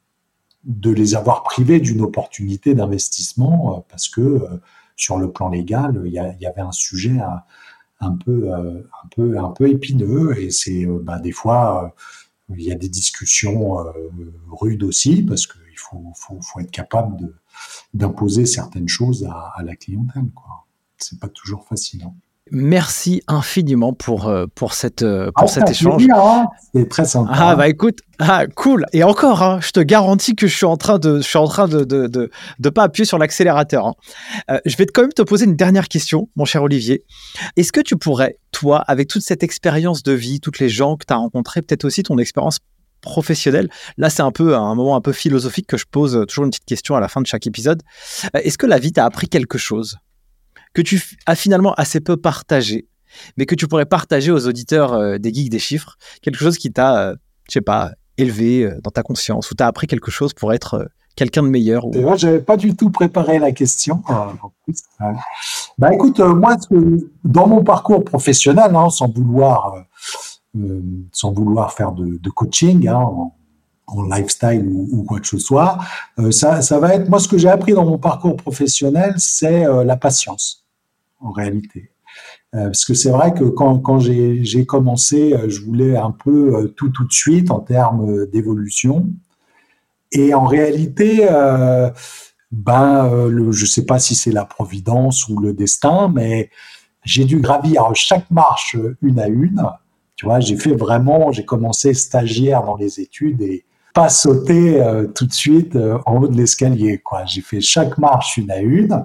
de 0.64 0.90
les 0.90 1.14
avoir 1.14 1.44
privés 1.44 1.80
d'une 1.80 2.02
opportunité 2.02 2.73
d'investissement 2.73 3.86
parce 3.88 4.10
que 4.10 4.41
sur 5.02 5.18
le 5.18 5.32
plan 5.32 5.49
légal, 5.49 5.99
il 6.06 6.11
y, 6.11 6.19
avait 6.19 6.61
un 6.61 6.72
sujet 6.72 7.18
un, 8.02 8.15
peu, 8.18 8.53
euh, 8.53 8.88
un, 9.03 9.07
peu, 9.15 9.40
un 9.40 9.49
peu 9.49 9.68
épineux 9.68 10.40
et 10.40 10.52
c'est 10.52 10.86
euh, 10.86 10.99
bah, 11.02 11.18
des 11.18 11.32
fois, 11.32 11.86
euh, 11.86 12.56
il 12.56 12.61
y 12.61 12.72
a 12.72 12.76
des 12.76 12.88
discussions 12.88 13.78
rudes 14.52 14.84
aussi 14.84 15.23
parce 15.23 15.48
qu'il 15.48 15.78
faut, 15.78 16.60
être 16.60 16.69
capable 16.69 17.34
d'imposer 17.95 18.45
certaines 18.45 18.90
choses 18.90 19.26
à, 19.26 19.64
la 19.64 19.76
clientèle. 19.76 20.26
Ce 20.98 21.15
n'est 21.15 21.19
pas 21.19 21.30
toujours 21.30 21.65
facile. 21.65 22.03
Hein. 22.03 22.14
Merci 22.53 23.23
infiniment 23.28 23.94
pour, 23.94 24.28
euh, 24.28 24.45
pour, 24.53 24.73
cette, 24.73 25.03
euh, 25.03 25.32
pour 25.34 25.45
ah, 25.45 25.48
cet 25.48 25.69
échange. 25.69 26.06
Hein. 26.14 26.48
C'est 26.76 26.90
très 26.90 27.06
sympa. 27.06 27.32
Ah, 27.34 27.56
bah 27.56 27.69
écoute, 27.69 27.99
ah, 28.19 28.45
cool. 28.56 28.86
Et 28.91 29.03
encore, 29.06 29.41
hein, 29.41 29.60
je 29.61 29.72
te 29.72 29.80
garantis 29.80 30.36
que 30.36 30.48
je 30.48 30.56
suis 30.56 30.65
en 30.65 30.76
train 30.76 30.99
de, 30.99 31.19
je 31.19 31.23
suis 31.23 31.38
en 31.38 31.48
train 31.48 31.69
de, 31.69 31.86
de, 31.86 32.07
de, 32.07 32.69
pas 32.69 32.84
appuyer 32.84 33.06
sur 33.06 33.18
l'accélérateur. 33.18 33.88
Hein. 33.88 33.94
Euh, 34.49 34.60
je 34.65 34.76
vais 34.76 34.86
quand 34.86 35.03
même 35.03 35.14
te 35.14 35.22
poser 35.22 35.45
une 35.45 35.56
dernière 35.56 35.88
question, 35.88 36.28
mon 36.36 36.44
cher 36.44 36.61
Olivier. 36.61 37.06
Est-ce 37.56 37.72
que 37.72 37.80
tu 37.80 37.95
pourrais, 37.95 38.38
toi, 38.52 38.80
avec 38.80 39.07
toute 39.07 39.22
cette 39.22 39.44
expérience 39.44 40.03
de 40.03 40.11
vie, 40.11 40.41
toutes 40.41 40.60
les 40.60 40.69
gens 40.69 40.98
que 40.98 41.06
tu 41.06 41.14
as 41.14 41.18
rencontrés, 41.18 41.61
peut-être 41.61 41.86
aussi 41.86 42.03
ton 42.03 42.18
expérience 42.18 42.60
professionnelle. 42.99 43.69
Là, 43.98 44.10
c'est 44.10 44.22
un 44.22 44.32
peu 44.32 44.56
un 44.56 44.76
moment 44.76 44.95
un 44.95 45.02
peu 45.02 45.14
philosophique 45.14 45.68
que 45.68 45.78
je 45.78 45.86
pose 45.90 46.23
toujours 46.28 46.44
une 46.45 46.52
petite 46.52 46.65
question 46.65 46.95
à 46.95 46.99
la 46.99 47.07
fin 47.07 47.22
de 47.22 47.28
chaque 47.28 47.48
épisode. 47.48 47.82
Est-ce 48.34 48.57
que 48.57 48.68
la 48.68 48.78
vie 48.78 48.91
t'a 48.91 49.06
appris 49.06 49.28
quelque 49.28 49.57
chose? 49.57 49.98
Que 50.73 50.81
tu 50.81 51.02
as 51.26 51.35
finalement 51.35 51.73
assez 51.73 51.99
peu 51.99 52.18
partagé, 52.18 52.88
mais 53.38 53.45
que 53.45 53.56
tu 53.56 53.68
pourrais 53.68 53.85
partager 53.85 54.31
aux 54.31 54.48
auditeurs 54.48 54.93
euh, 54.93 55.18
des 55.18 55.34
geeks 55.34 55.49
des 55.49 55.60
chiffres, 55.60 55.98
quelque 56.22 56.39
chose 56.39 56.57
qui 56.57 56.72
t'a, 56.72 57.10
euh, 57.10 57.15
je 57.48 57.53
sais 57.53 57.61
pas, 57.61 57.91
élevé 58.18 58.69
dans 58.84 58.91
ta 58.91 59.03
conscience 59.03 59.49
ou 59.52 59.56
t'as 59.56 59.68
appris 59.68 59.88
quelque 59.88 60.11
chose 60.11 60.34
pour 60.34 60.53
être 60.53 60.88
quelqu'un 61.15 61.43
de 61.43 61.48
meilleur 61.48 61.85
ou... 61.85 61.91
Moi, 61.93 62.15
j'avais 62.15 62.39
pas 62.39 62.56
du 62.56 62.76
tout 62.76 62.89
préparé 62.89 63.39
la 63.39 63.52
question. 63.52 64.03
bah 65.77 65.93
écoute, 65.93 66.19
moi, 66.19 66.56
dans 67.23 67.48
mon 67.48 67.64
parcours 67.64 68.03
professionnel, 68.03 68.76
hein, 68.76 68.89
sans 68.89 69.10
vouloir 69.10 69.85
euh, 70.57 70.81
sans 71.14 71.31
vouloir 71.31 71.72
faire 71.72 71.93
de, 71.93 72.30
coaching 72.30 72.85
hein, 72.85 73.07
en, 73.88 74.03
lifestyle 74.03 74.68
ou, 74.69 75.03
quoi 75.03 75.22
que 75.22 75.27
ce 75.27 75.38
soit. 75.38 75.77
Euh, 76.19 76.30
ça, 76.31 76.61
ça 76.61 76.77
va 76.77 76.93
être 76.95 77.07
moi 77.07 77.19
ce 77.19 77.30
que 77.30 77.38
j'ai 77.38 77.48
appris 77.48 77.72
dans 77.72 77.85
mon 77.85 77.98
parcours 77.98 78.35
professionnel, 78.35 79.14
c'est 79.18 79.65
euh, 79.65 79.85
la 79.85 79.95
patience 79.95 80.60
en 81.22 81.31
réalité. 81.31 81.91
parce 82.52 82.85
que 82.85 82.93
c'est 82.93 83.11
vrai 83.11 83.34
que 83.34 83.45
quand, 83.45 83.99
j'ai 83.99 84.65
commencé, 84.65 85.35
je 85.48 85.61
voulais 85.61 85.95
un 85.95 86.11
peu 86.11 86.73
tout 86.76 86.89
tout 86.89 87.06
de 87.06 87.14
suite 87.14 87.52
en 87.52 87.60
termes 87.60 88.26
d'évolution. 88.27 89.07
Et 90.11 90.34
en 90.34 90.45
réalité, 90.45 91.26
euh, 91.30 91.89
ben, 92.52 93.30
je 93.52 93.65
sais 93.65 93.85
pas 93.85 93.99
si 93.99 94.15
c'est 94.15 94.31
la 94.31 94.43
providence 94.43 95.30
ou 95.30 95.39
le 95.39 95.53
destin, 95.53 96.11
mais 96.14 96.49
j'ai 97.03 97.23
dû 97.23 97.39
gravir 97.39 97.89
chaque 97.93 98.30
marche 98.30 98.76
une 99.02 99.19
à 99.19 99.27
une 99.27 99.64
tu 100.22 100.27
vois, 100.27 100.39
j'ai 100.39 100.56
fait 100.56 100.76
vraiment, 100.76 101.31
j'ai 101.31 101.45
commencé 101.45 101.95
stagiaire 101.95 102.61
dans 102.61 102.76
les 102.76 102.99
études 102.99 103.41
et 103.41 103.65
pas 103.93 104.09
sauter 104.09 104.81
euh, 104.81 105.07
tout 105.07 105.26
de 105.26 105.34
suite 105.34 105.76
euh, 105.76 105.97
en 106.05 106.18
haut 106.18 106.27
de 106.27 106.38
l'escalier. 106.38 106.99
Quoi, 106.99 107.26
j'ai 107.26 107.41
fait 107.41 107.61
chaque 107.61 107.97
marche 107.97 108.38
une 108.38 108.51
à 108.51 108.59
une. 108.59 109.03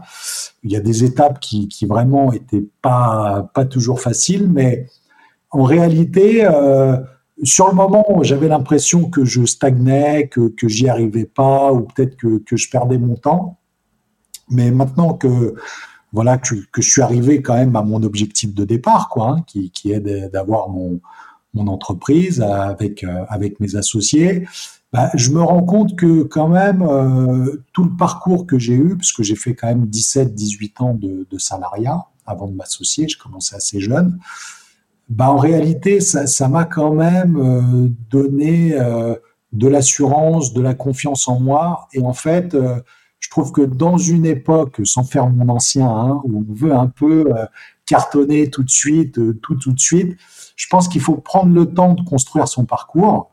Il 0.62 0.70
y 0.70 0.76
a 0.76 0.80
des 0.80 1.04
étapes 1.04 1.40
qui, 1.40 1.68
qui 1.68 1.86
vraiment 1.86 2.32
étaient 2.32 2.66
pas 2.82 3.50
pas 3.54 3.64
toujours 3.64 4.00
faciles, 4.00 4.48
mais 4.48 4.86
en 5.50 5.64
réalité, 5.64 6.44
euh, 6.46 6.96
sur 7.42 7.68
le 7.68 7.74
moment, 7.74 8.22
j'avais 8.22 8.48
l'impression 8.48 9.10
que 9.10 9.24
je 9.24 9.44
stagnais, 9.44 10.28
que 10.28 10.48
que 10.48 10.68
j'y 10.68 10.88
arrivais 10.88 11.26
pas, 11.26 11.72
ou 11.72 11.82
peut-être 11.82 12.16
que 12.16 12.38
que 12.38 12.56
je 12.56 12.70
perdais 12.70 12.98
mon 12.98 13.16
temps. 13.16 13.58
Mais 14.50 14.70
maintenant 14.70 15.14
que 15.14 15.54
voilà 16.12 16.38
que, 16.38 16.54
je 16.76 16.88
suis 16.88 17.02
arrivé 17.02 17.42
quand 17.42 17.54
même 17.54 17.74
à 17.76 17.82
mon 17.82 18.02
objectif 18.04 18.54
de 18.54 18.64
départ, 18.64 19.08
quoi, 19.08 19.30
hein, 19.30 19.42
qui, 19.46 19.70
qui, 19.70 19.92
est 19.92 20.00
d'avoir 20.30 20.68
mon, 20.70 21.00
mon 21.52 21.66
entreprise 21.66 22.40
avec 22.40 23.04
avec 23.28 23.60
mes 23.60 23.74
associés. 23.76 24.46
Bah, 24.92 25.10
je 25.14 25.30
me 25.30 25.42
rends 25.42 25.62
compte 25.62 25.96
que 25.96 26.22
quand 26.22 26.48
même 26.48 26.82
euh, 26.82 27.64
tout 27.72 27.84
le 27.84 27.96
parcours 27.96 28.46
que 28.46 28.58
j'ai 28.58 28.74
eu, 28.74 28.96
puisque 28.96 29.22
j'ai 29.22 29.34
fait 29.34 29.54
quand 29.54 29.66
même 29.66 29.86
17-18 29.86 30.82
ans 30.82 30.94
de, 30.94 31.38
salariat 31.38 32.06
avant 32.24 32.48
de 32.48 32.54
m'associer, 32.54 33.08
je 33.08 33.18
commençais 33.18 33.56
assez 33.56 33.80
jeune. 33.80 34.18
Bah, 35.08 35.30
en 35.30 35.36
réalité, 35.36 36.00
ça 36.00 36.48
m'a 36.48 36.64
quand 36.64 36.92
même 36.92 37.36
euh, 37.36 37.88
donné 38.10 38.76
de 39.52 39.68
l'assurance, 39.68 40.52
de 40.52 40.60
la 40.60 40.74
confiance 40.74 41.28
en 41.28 41.40
moi, 41.40 41.88
et 41.92 42.02
en 42.02 42.12
fait 42.12 42.56
je 43.26 43.30
trouve 43.30 43.52
que 43.52 43.62
dans 43.62 43.98
une 43.98 44.26
époque, 44.26 44.80
sans 44.84 45.04
faire 45.04 45.28
mon 45.28 45.48
ancien, 45.48 45.88
hein, 45.88 46.20
où 46.24 46.44
on 46.48 46.54
veut 46.54 46.74
un 46.74 46.86
peu 46.86 47.32
euh, 47.34 47.46
cartonner 47.84 48.50
tout 48.50 48.62
de 48.62 48.70
suite, 48.70 49.18
euh, 49.18 49.38
tout 49.42 49.56
tout 49.56 49.72
de 49.72 49.80
suite, 49.80 50.16
je 50.54 50.66
pense 50.68 50.88
qu'il 50.88 51.00
faut 51.00 51.16
prendre 51.16 51.52
le 51.52 51.66
temps 51.66 51.94
de 51.94 52.02
construire 52.02 52.48
son 52.48 52.64
parcours 52.64 53.32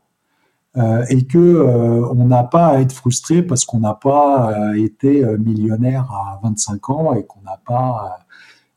euh, 0.77 1.05
et 1.09 1.25
que 1.25 1.37
euh, 1.37 2.07
on 2.15 2.25
n'a 2.25 2.43
pas 2.43 2.67
à 2.67 2.79
être 2.79 2.93
frustré 2.93 3.43
parce 3.43 3.65
qu'on 3.65 3.79
n'a 3.79 3.93
pas 3.93 4.75
été 4.75 5.23
millionnaire 5.37 6.11
à 6.11 6.39
25 6.43 6.89
ans 6.89 7.13
et 7.13 7.25
qu'on 7.25 7.41
n'a 7.41 7.59
pas 7.65 8.19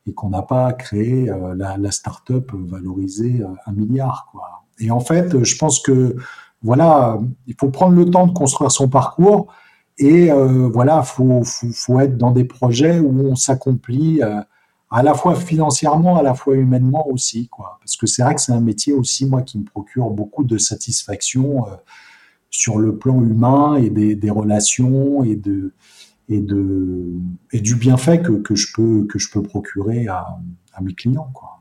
et 0.05 0.13
qu'on 0.13 0.29
n'a 0.29 0.41
pas 0.41 0.71
créé 0.71 1.29
la, 1.55 1.75
la 1.77 1.91
start-up 1.91 2.51
valorisée 2.53 3.43
un 3.65 3.71
milliard. 3.73 4.29
Quoi. 4.31 4.63
Et 4.79 4.89
en 4.89 5.01
fait, 5.01 5.43
je 5.43 5.57
pense 5.57 5.81
que 5.81 6.15
voilà, 6.63 7.19
il 7.45 7.55
faut 7.59 7.69
prendre 7.69 7.95
le 7.95 8.09
temps 8.09 8.25
de 8.25 8.31
construire 8.31 8.71
son 8.71 8.87
parcours 8.87 9.47
et 9.99 10.31
euh, 10.31 10.69
voilà, 10.71 11.01
faut, 11.01 11.43
faut, 11.43 11.67
faut, 11.73 11.99
être 11.99 12.17
dans 12.17 12.31
des 12.31 12.43
projets 12.43 12.99
où 12.99 13.27
on 13.27 13.35
s'accomplit 13.35 14.21
euh, 14.21 14.41
à 14.89 15.03
la 15.03 15.13
fois 15.13 15.35
financièrement, 15.35 16.17
à 16.17 16.23
la 16.23 16.33
fois 16.33 16.55
humainement 16.55 17.07
aussi, 17.09 17.47
quoi. 17.49 17.77
Parce 17.81 17.97
que 17.97 18.07
c'est 18.07 18.23
vrai 18.23 18.35
que 18.35 18.41
c'est 18.41 18.53
un 18.53 18.61
métier 18.61 18.93
aussi, 18.93 19.25
moi, 19.25 19.41
qui 19.41 19.59
me 19.59 19.65
procure 19.65 20.09
beaucoup 20.09 20.43
de 20.43 20.57
satisfaction 20.57 21.67
euh, 21.67 21.75
sur 22.49 22.77
le 22.79 22.97
plan 22.97 23.21
humain 23.21 23.75
et 23.75 23.89
des, 23.89 24.15
des, 24.15 24.29
relations 24.29 25.23
et 25.23 25.35
de 25.35 25.73
et 26.29 26.39
de 26.39 27.05
et 27.51 27.59
du 27.59 27.75
bienfait 27.75 28.21
que, 28.21 28.31
que 28.33 28.55
je 28.55 28.67
peux 28.73 29.05
que 29.05 29.19
je 29.19 29.29
peux 29.29 29.41
procurer 29.41 30.07
à, 30.07 30.39
à 30.73 30.81
mes 30.81 30.93
clients, 30.93 31.31
quoi. 31.33 31.57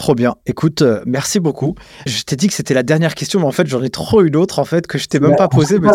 Trop 0.00 0.14
bien. 0.14 0.36
Écoute, 0.46 0.80
euh, 0.80 1.02
merci 1.04 1.40
beaucoup. 1.40 1.74
Je 2.06 2.22
t'ai 2.22 2.34
dit 2.34 2.46
que 2.46 2.54
c'était 2.54 2.72
la 2.72 2.82
dernière 2.82 3.14
question, 3.14 3.38
mais 3.38 3.44
en 3.44 3.52
fait, 3.52 3.66
j'en 3.66 3.82
ai 3.82 3.90
trop 3.90 4.22
une 4.22 4.34
autre 4.34 4.58
en 4.58 4.64
fait 4.64 4.86
que 4.86 4.96
je 4.96 5.06
t'ai 5.06 5.20
même 5.20 5.36
pas 5.36 5.48
posée. 5.48 5.78
Mais 5.78 5.90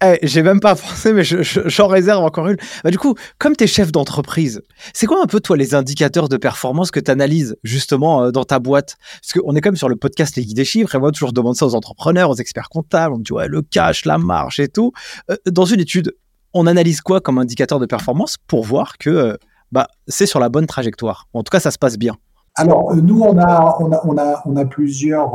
eh, 0.00 0.18
j'ai 0.22 0.42
même 0.42 0.60
pas 0.60 0.76
pensé, 0.76 1.12
mais 1.12 1.24
j'en 1.24 1.88
réserve 1.88 2.24
encore 2.24 2.46
une. 2.46 2.56
Bah, 2.84 2.90
du 2.90 2.98
coup, 2.98 3.14
comme 3.38 3.56
tu 3.56 3.64
es 3.64 3.66
chef 3.66 3.90
d'entreprise, 3.90 4.62
c'est 4.94 5.06
quoi 5.06 5.20
un 5.20 5.26
peu, 5.26 5.40
toi, 5.40 5.56
les 5.56 5.74
indicateurs 5.74 6.28
de 6.28 6.36
performance 6.36 6.92
que 6.92 7.00
tu 7.00 7.10
analyses 7.10 7.56
justement 7.64 8.22
euh, 8.22 8.30
dans 8.30 8.44
ta 8.44 8.60
boîte? 8.60 8.96
Parce 9.20 9.32
qu'on 9.32 9.56
est 9.56 9.60
quand 9.60 9.70
même 9.70 9.76
sur 9.76 9.88
le 9.88 9.96
podcast 9.96 10.36
Les 10.36 10.44
Guides 10.44 10.56
des 10.56 10.64
Chiffres, 10.64 10.94
et 10.94 10.98
moi, 10.98 11.10
toujours, 11.10 11.30
je 11.30 11.34
demande 11.34 11.56
ça 11.56 11.66
aux 11.66 11.74
entrepreneurs, 11.74 12.30
aux 12.30 12.36
experts 12.36 12.68
comptables. 12.68 13.12
On 13.14 13.18
me 13.18 13.24
dit, 13.24 13.32
ouais, 13.32 13.48
le 13.48 13.60
cash, 13.62 14.04
la 14.04 14.18
marge 14.18 14.60
et 14.60 14.68
tout. 14.68 14.92
Euh, 15.30 15.36
dans 15.46 15.64
une 15.64 15.80
étude, 15.80 16.14
on 16.54 16.68
analyse 16.68 17.00
quoi 17.00 17.20
comme 17.20 17.38
indicateur 17.38 17.80
de 17.80 17.86
performance 17.86 18.36
pour 18.46 18.64
voir 18.64 18.98
que 18.98 19.10
euh, 19.10 19.36
bah, 19.72 19.88
c'est 20.06 20.26
sur 20.26 20.38
la 20.38 20.48
bonne 20.48 20.66
trajectoire? 20.66 21.26
En 21.32 21.42
tout 21.42 21.50
cas, 21.50 21.60
ça 21.60 21.72
se 21.72 21.78
passe 21.78 21.98
bien. 21.98 22.14
Alors, 22.54 22.94
nous, 22.94 23.20
on 23.20 23.36
a, 23.36 23.76
on 23.80 23.92
a, 23.92 24.00
on 24.04 24.16
a, 24.16 24.42
on 24.44 24.56
a 24.56 24.64
plusieurs 24.64 25.32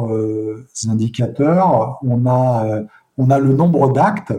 indicateurs. 0.90 1.98
On 2.02 2.26
a, 2.26 2.82
on 3.18 3.30
a 3.30 3.40
le 3.40 3.54
nombre 3.54 3.94
d'actes 3.94 4.34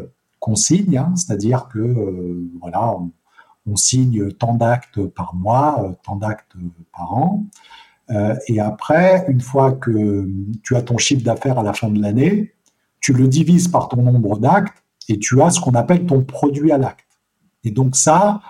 signe, 0.54 0.98
hein, 0.98 1.12
c'est-à-dire 1.16 1.68
que 1.72 1.78
euh, 1.78 2.50
voilà, 2.60 2.94
on, 3.66 3.76
signe 3.76 4.30
tant 4.32 4.54
d'actes 4.54 5.04
par 5.06 5.34
mois, 5.34 5.82
euh, 5.82 5.92
tant 6.04 6.16
d'actes 6.16 6.52
par 6.92 7.14
an. 7.14 7.46
Euh, 8.10 8.36
et 8.48 8.60
après, 8.60 9.24
une 9.28 9.40
fois 9.40 9.72
que 9.72 10.28
tu 10.62 10.76
as 10.76 10.82
ton 10.82 10.98
chiffre 10.98 11.24
d'affaires 11.24 11.58
à 11.58 11.62
la 11.62 11.72
fin 11.72 11.88
de 11.88 12.00
l'année, 12.00 12.54
tu 13.00 13.14
le 13.14 13.26
divises 13.26 13.68
par 13.68 13.88
ton 13.88 14.02
nombre 14.02 14.38
d'actes 14.38 14.84
et 15.08 15.18
tu 15.18 15.40
as 15.40 15.50
ce 15.50 15.60
qu'on 15.60 15.74
appelle 15.74 16.04
ton 16.04 16.22
produit 16.22 16.72
à 16.72 16.78
l'acte. 16.78 17.08
Et 17.64 17.70
donc 17.70 17.96
ça, 17.96 18.40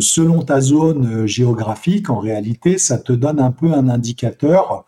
selon 0.00 0.42
ta 0.42 0.60
zone 0.62 1.26
géographique, 1.26 2.08
en 2.08 2.18
réalité, 2.18 2.78
ça 2.78 2.98
te 2.98 3.12
donne 3.12 3.40
un 3.40 3.50
peu 3.50 3.72
un 3.74 3.90
indicateur 3.90 4.86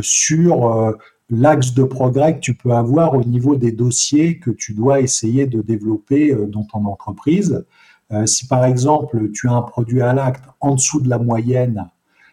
sur 0.00 0.94
l'axe 1.30 1.74
de 1.74 1.82
progrès 1.82 2.34
que 2.36 2.40
tu 2.40 2.54
peux 2.54 2.72
avoir 2.72 3.14
au 3.14 3.22
niveau 3.22 3.56
des 3.56 3.72
dossiers 3.72 4.38
que 4.38 4.50
tu 4.50 4.72
dois 4.72 5.00
essayer 5.00 5.46
de 5.46 5.60
développer 5.60 6.32
euh, 6.32 6.46
dans 6.46 6.64
ton 6.64 6.84
entreprise. 6.86 7.64
Euh, 8.12 8.24
si 8.26 8.46
par 8.46 8.64
exemple 8.64 9.30
tu 9.32 9.48
as 9.48 9.52
un 9.52 9.62
produit 9.62 10.00
à 10.00 10.14
l'acte 10.14 10.44
en 10.60 10.74
dessous 10.74 11.00
de 11.00 11.08
la 11.08 11.18
moyenne 11.18 11.88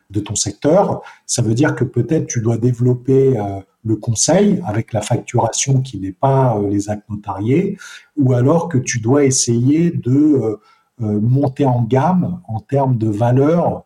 de 0.09 0.19
ton 0.19 0.35
secteur, 0.35 1.01
ça 1.25 1.41
veut 1.41 1.55
dire 1.55 1.75
que 1.75 1.83
peut-être 1.83 2.27
tu 2.27 2.41
dois 2.41 2.57
développer 2.57 3.37
euh, 3.37 3.59
le 3.83 3.95
conseil 3.97 4.61
avec 4.65 4.93
la 4.93 5.01
facturation 5.01 5.81
qui 5.81 5.99
n'est 5.99 6.11
pas 6.13 6.59
les 6.69 6.89
actes 6.89 7.09
notariés, 7.09 7.77
ou 8.17 8.33
alors 8.33 8.69
que 8.69 8.77
tu 8.77 8.99
dois 8.99 9.25
essayer 9.25 9.91
de 9.91 10.59
monter 10.99 11.65
en 11.65 11.83
gamme 11.83 12.39
en 12.47 12.61
termes 12.61 12.97
de 12.97 13.09
valeur 13.09 13.84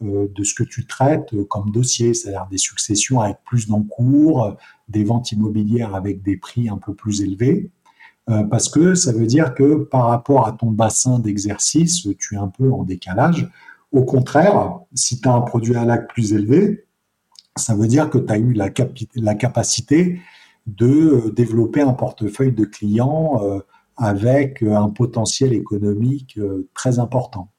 de 0.00 0.44
ce 0.44 0.54
que 0.54 0.62
tu 0.62 0.86
traites 0.86 1.34
comme 1.48 1.70
dossier, 1.70 2.14
c'est-à-dire 2.14 2.46
des 2.50 2.58
successions 2.58 3.20
avec 3.20 3.38
plus 3.44 3.66
d'encours, 3.66 4.56
des 4.88 5.04
ventes 5.04 5.32
immobilières 5.32 5.94
avec 5.94 6.22
des 6.22 6.36
prix 6.36 6.68
un 6.68 6.78
peu 6.78 6.94
plus 6.94 7.22
élevés, 7.22 7.70
euh, 8.28 8.42
parce 8.44 8.68
que 8.68 8.94
ça 8.94 9.12
veut 9.12 9.26
dire 9.26 9.54
que 9.54 9.84
par 9.84 10.06
rapport 10.06 10.46
à 10.46 10.52
ton 10.52 10.70
bassin 10.70 11.18
d'exercice, 11.18 12.06
tu 12.18 12.34
es 12.34 12.38
un 12.38 12.48
peu 12.48 12.70
en 12.70 12.84
décalage. 12.84 13.48
Au 13.90 14.04
contraire, 14.04 14.80
si 14.94 15.20
tu 15.20 15.28
as 15.28 15.32
un 15.32 15.40
produit 15.40 15.74
à 15.76 15.84
l'acte 15.84 16.10
plus 16.10 16.34
élevé, 16.34 16.84
ça 17.56 17.74
veut 17.74 17.86
dire 17.86 18.10
que 18.10 18.18
tu 18.18 18.32
as 18.32 18.38
eu 18.38 18.52
la, 18.52 18.68
la, 19.16 19.34
capacité 19.34 20.20
de 20.66 20.86
euh, 20.86 21.32
développer 21.32 21.80
un 21.80 21.94
portefeuille 21.94 22.52
de 22.52 22.64
clients 22.64 23.40
avec 23.96 24.62
un 24.62 24.90
potentiel 24.90 25.52
économique 25.52 26.38
très 26.72 27.00
important. 27.00 27.50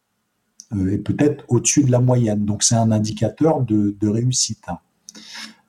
Euh, 0.75 0.93
et 0.93 0.97
peut-être 0.97 1.43
au-dessus 1.47 1.83
de 1.83 1.91
la 1.91 1.99
moyenne. 1.99 2.45
Donc 2.45 2.63
c'est 2.63 2.75
un 2.75 2.91
indicateur 2.91 3.61
de, 3.61 3.95
réussite. 4.03 4.65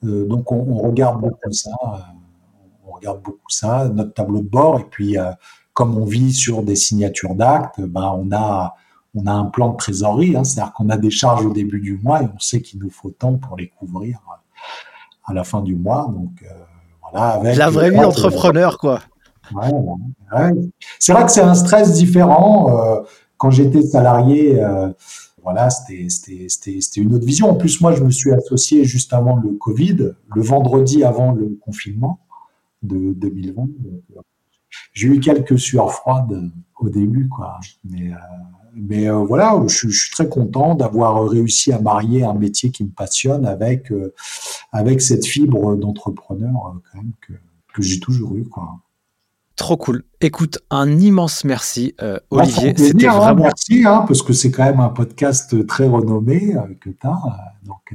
Euh, 0.05 0.27
donc 0.27 0.52
on, 0.52 0.78
regarde 0.78 1.20
beaucoup 1.20 1.52
ça, 1.52 1.70
euh, 1.70 1.98
on 2.86 2.93
regarde 2.93 3.22
beaucoup 3.22 3.48
ça, 3.48 3.89
notre 3.89 4.12
tableau 4.12 4.40
de 4.40 4.48
bord. 4.48 4.81
Et 4.81 4.86
puis 4.90 5.16
comme 5.72 5.97
on 5.97 6.05
vit 6.05 6.32
sur 6.32 6.62
des 6.62 6.77
signatures 6.77 7.35
d'actes, 7.35 7.81
ben 7.81 8.14
on 8.16 8.31
a 8.32 8.74
on 9.16 9.27
a 9.27 9.32
un 9.32 9.47
plan 9.47 9.70
de 9.70 9.77
trésorerie, 9.77 10.36
hein, 10.36 10.44
c'est-à-dire 10.44 10.72
qu'on 10.72 10.89
a 10.89 10.97
des 10.97 11.10
charges 11.10 11.44
au 11.44 11.52
début 11.52 11.81
du 11.81 11.98
mois 12.01 12.22
et 12.22 12.28
on 12.32 12.39
sait 12.39 12.62
qu'il 12.62 12.78
nous 12.78 12.90
faut 12.90 13.10
tant 13.10 13.39
pour 13.39 13.56
les 13.56 13.68
couvrir 13.68 14.20
à 15.27 15.35
la 15.35 15.43
fin 15.43 15.62
du 15.62 15.74
mois. 15.74 16.09
Donc 16.14 16.44
voilà, 17.02 17.31
avec 17.31 17.56
la 17.56 17.70
vraie 17.70 17.90
vie 17.90 17.98
entrepreneur, 17.98 18.78
quoi. 18.78 19.01
C'est 21.01 21.12
vrai 21.12 21.24
que 21.24 21.32
c'est 21.32 21.40
un 21.40 21.55
stress 21.55 21.94
différent. 21.94 23.02
Quand 23.40 23.50
j'étais 23.50 23.82
salarié, 23.82 24.62
voilà, 25.42 25.70
c'était 25.70 26.06
une 26.96 27.14
autre 27.14 27.26
vision. 27.26 27.50
En 27.50 27.54
plus, 27.54 27.80
moi, 27.80 27.94
je 27.94 28.04
me 28.04 28.10
suis 28.10 28.32
associé 28.32 28.84
juste 28.84 29.12
avant 29.12 29.36
le 29.36 29.50
Covid, 29.52 30.12
le 30.34 30.42
vendredi 30.42 31.02
avant 31.02 31.32
le 31.32 31.58
confinement 31.60 32.20
de 32.82 33.12
2020. 33.14 33.68
J'ai 34.92 35.08
eu 35.08 35.20
quelques 35.20 35.58
sueurs 35.58 35.92
froides 35.92 36.50
au 36.78 36.88
début, 36.88 37.28
quoi. 37.28 37.60
Mais, 37.84 38.12
euh, 38.12 39.12
euh, 39.12 39.24
voilà, 39.24 39.60
je, 39.66 39.88
suis 39.88 40.10
très 40.10 40.28
content 40.28 40.74
d'avoir 40.74 41.28
réussi 41.28 41.72
à 41.72 41.80
marier 41.80 42.24
un 42.24 42.34
métier 42.34 42.70
qui 42.70 42.84
me 42.84 42.90
passionne 42.90 43.46
avec, 43.46 43.90
euh, 43.92 44.12
cette 44.98 45.26
fibre 45.26 45.76
d'entrepreneur 45.76 46.76
que, 47.20 47.34
j'ai 47.82 48.00
toujours 48.00 48.36
eu, 48.36 48.44
quoi. 48.44 48.78
Trop 49.60 49.76
cool. 49.76 50.04
Écoute, 50.22 50.58
un 50.70 50.98
immense 50.98 51.44
merci, 51.44 51.94
Olivier. 52.30 52.72
C'était 52.74 53.08
hein, 53.08 53.18
vraiment 53.18 53.42
merci, 53.42 53.84
hein, 53.84 54.06
parce 54.08 54.22
que 54.22 54.32
c'est 54.32 54.50
quand 54.50 54.64
même 54.64 54.80
un 54.80 54.88
podcast 54.88 55.66
très 55.66 55.86
renommé 55.86 56.56
que 56.80 56.88
tu 56.88 57.06
as. 57.06 57.20
donc, 57.66 57.94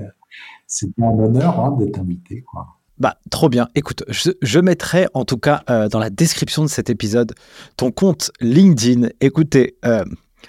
c'est 0.67 0.89
un 1.01 1.17
honneur 1.17 1.59
hein, 1.59 1.75
d'être 1.79 1.97
invité. 1.99 2.43
Quoi. 2.43 2.67
Bah, 2.99 3.17
trop 3.31 3.49
bien. 3.49 3.67
Écoute, 3.73 4.03
je, 4.09 4.59
mettrai 4.59 5.07
en 5.15 5.25
tout 5.25 5.37
cas 5.37 5.63
euh, 5.71 5.89
dans 5.89 5.97
la 5.97 6.11
description 6.11 6.61
de 6.61 6.69
cet 6.69 6.91
épisode 6.91 7.33
ton 7.77 7.91
compte 7.91 8.31
LinkedIn. 8.41 9.09
Écoutez, 9.19 9.75
euh, 9.85 10.05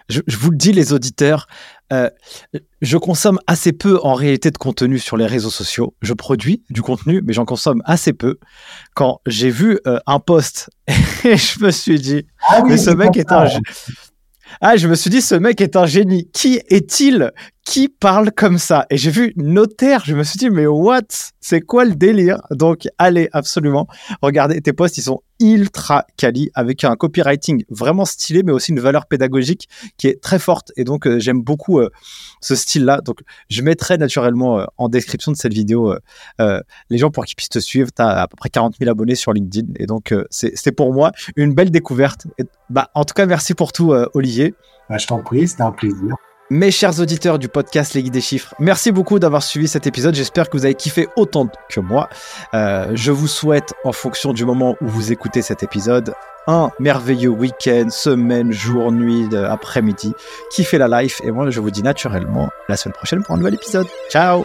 je, 0.09 0.21
vous 0.39 0.51
le 0.51 0.57
dis, 0.57 0.73
les 0.73 0.93
auditeurs, 0.93 1.47
euh, 1.93 2.11
je 2.83 2.97
consomme 2.97 3.39
assez 3.47 3.73
peu 3.73 3.99
en 4.03 4.15
réalité 4.15 4.51
de 4.51 4.59
contenu 4.59 4.99
sur 4.99 5.17
les 5.17 5.27
réseaux 5.27 5.51
sociaux. 5.51 5.95
Je 6.03 6.15
produis 6.15 6.63
du 6.71 6.83
contenu, 6.83 7.23
mais 7.25 7.33
j'en 7.33 7.45
consomme 7.45 7.83
assez 7.85 8.13
peu. 8.13 8.39
Quand 8.95 9.21
j'ai 9.27 9.51
vu 9.51 9.81
un 10.07 10.19
post, 10.19 10.71
je 10.89 11.65
me 11.65 11.71
suis 11.71 12.01
dit, 12.01 12.27
ah 12.49 12.63
mais 12.67 12.77
ce 12.77 12.91
mec 12.91 13.17
est 13.17 13.33
un. 13.33 13.49
Ah, 14.61 14.77
je 14.77 14.89
me 14.89 14.95
suis 14.95 15.11
dit, 15.11 15.21
ce 15.21 15.35
mec 15.35 15.61
est 15.61 15.77
un 15.77 15.87
génie. 15.87 16.31
Qui 16.33 16.61
est-il? 16.69 17.33
Qui 17.67 17.89
parle 17.89 18.31
comme 18.31 18.59
ça? 18.59 18.87
Et 18.91 18.97
j'ai 18.97 19.11
vu 19.11 19.33
notaire, 19.37 20.05
je 20.07 20.15
me 20.15 20.23
suis 20.23 20.39
dit, 20.39 20.51
mais 20.51 20.67
what? 20.67 21.03
C'est 21.41 21.61
quoi 21.61 21.85
le 21.85 21.97
délire? 21.97 22.41
Donc, 22.53 22.87
allez, 22.97 23.29
absolument, 23.33 23.89
regardez, 24.23 24.61
tes 24.63 24.73
posts, 24.73 24.97
ils 24.99 25.03
sont 25.03 25.21
ultra 25.41 26.07
quali, 26.17 26.49
avec 26.55 26.85
un 26.85 26.95
copywriting 26.95 27.65
vraiment 27.69 28.05
stylé, 28.05 28.45
mais 28.45 28.53
aussi 28.53 28.71
une 28.71 28.79
valeur 28.79 29.07
pédagogique 29.07 29.69
qui 29.99 30.07
est 30.07 30.23
très 30.23 30.39
forte. 30.39 30.71
Et 30.77 30.85
donc, 30.85 31.07
euh, 31.07 31.19
j'aime 31.19 31.43
beaucoup 31.43 31.81
euh, 31.81 31.91
ce 32.41 32.55
style-là. 32.55 33.01
Donc, 33.01 33.19
je 33.51 33.63
mettrai 33.63 33.99
naturellement 33.99 34.61
euh, 34.61 34.65
en 34.79 34.89
description 34.89 35.33
de 35.33 35.37
cette 35.37 35.53
vidéo 35.53 35.93
les 36.39 36.99
gens 36.99 37.11
pour 37.11 37.25
qu'ils 37.25 37.35
puissent 37.35 37.49
te 37.49 37.59
suivre. 37.59 37.91
Tu 37.95 38.01
as 38.01 38.23
à 38.23 38.29
peu 38.29 38.37
près 38.37 38.49
40 38.49 38.77
000 38.79 38.89
abonnés 38.89 39.17
sur 39.17 39.33
LinkedIn. 39.33 39.73
Et 39.77 39.87
donc, 39.87 40.15
c'est 40.31 40.73
pour 40.73 40.93
moi 40.93 41.11
une 41.35 41.53
belle 41.53 41.73
découverte. 41.73 42.29
bah, 42.71 42.91
en 42.95 43.05
tout 43.05 43.15
cas, 43.15 43.27
merci 43.27 43.55
pour 43.55 43.73
tout, 43.73 43.93
Olivier. 44.15 44.55
Bah, 44.89 44.99
je 44.99 45.07
t'en 45.09 45.21
prie, 45.21 45.49
c'était 45.49 45.63
un 45.63 45.73
plaisir. 45.73 46.15
Mes 46.49 46.71
chers 46.71 47.01
auditeurs 47.01 47.41
du 47.41 47.49
podcast 47.49 47.95
Les 47.95 48.05
Guides 48.05 48.13
des 48.13 48.21
Chiffres, 48.21 48.55
merci 48.61 48.93
beaucoup 48.93 49.19
d'avoir 49.19 49.43
suivi 49.43 49.67
cet 49.67 49.89
épisode. 49.89 50.15
J'espère 50.15 50.49
que 50.49 50.57
vous 50.57 50.65
avez 50.65 50.77
kiffé 50.77 51.09
autant 51.17 51.49
que 51.69 51.81
moi. 51.81 52.09
Euh, 52.55 52.93
je 52.95 53.11
vous 53.11 53.27
souhaite, 53.27 53.75
en 53.83 53.91
fonction 53.91 54.33
du 54.33 54.45
moment 54.45 54.77
où 54.81 54.87
vous 54.87 55.11
écoutez 55.11 55.43
cet 55.43 55.65
épisode, 55.65 56.15
un 56.47 56.71
merveilleux 56.79 57.31
week-end, 57.31 57.89
semaine, 57.91 58.53
jour, 58.53 58.93
nuit, 58.93 59.29
après-midi. 59.35 60.15
Kiffez 60.53 60.79
la 60.79 61.03
life. 61.03 61.21
Et 61.25 61.33
moi, 61.33 61.51
je 61.51 61.59
vous 61.59 61.73
dis 61.73 61.83
naturellement 61.83 62.49
la 62.69 62.77
semaine 62.77 62.95
prochaine 62.95 63.25
pour 63.25 63.35
un 63.35 63.39
nouvel 63.39 63.55
épisode. 63.55 63.89
Ciao 64.09 64.45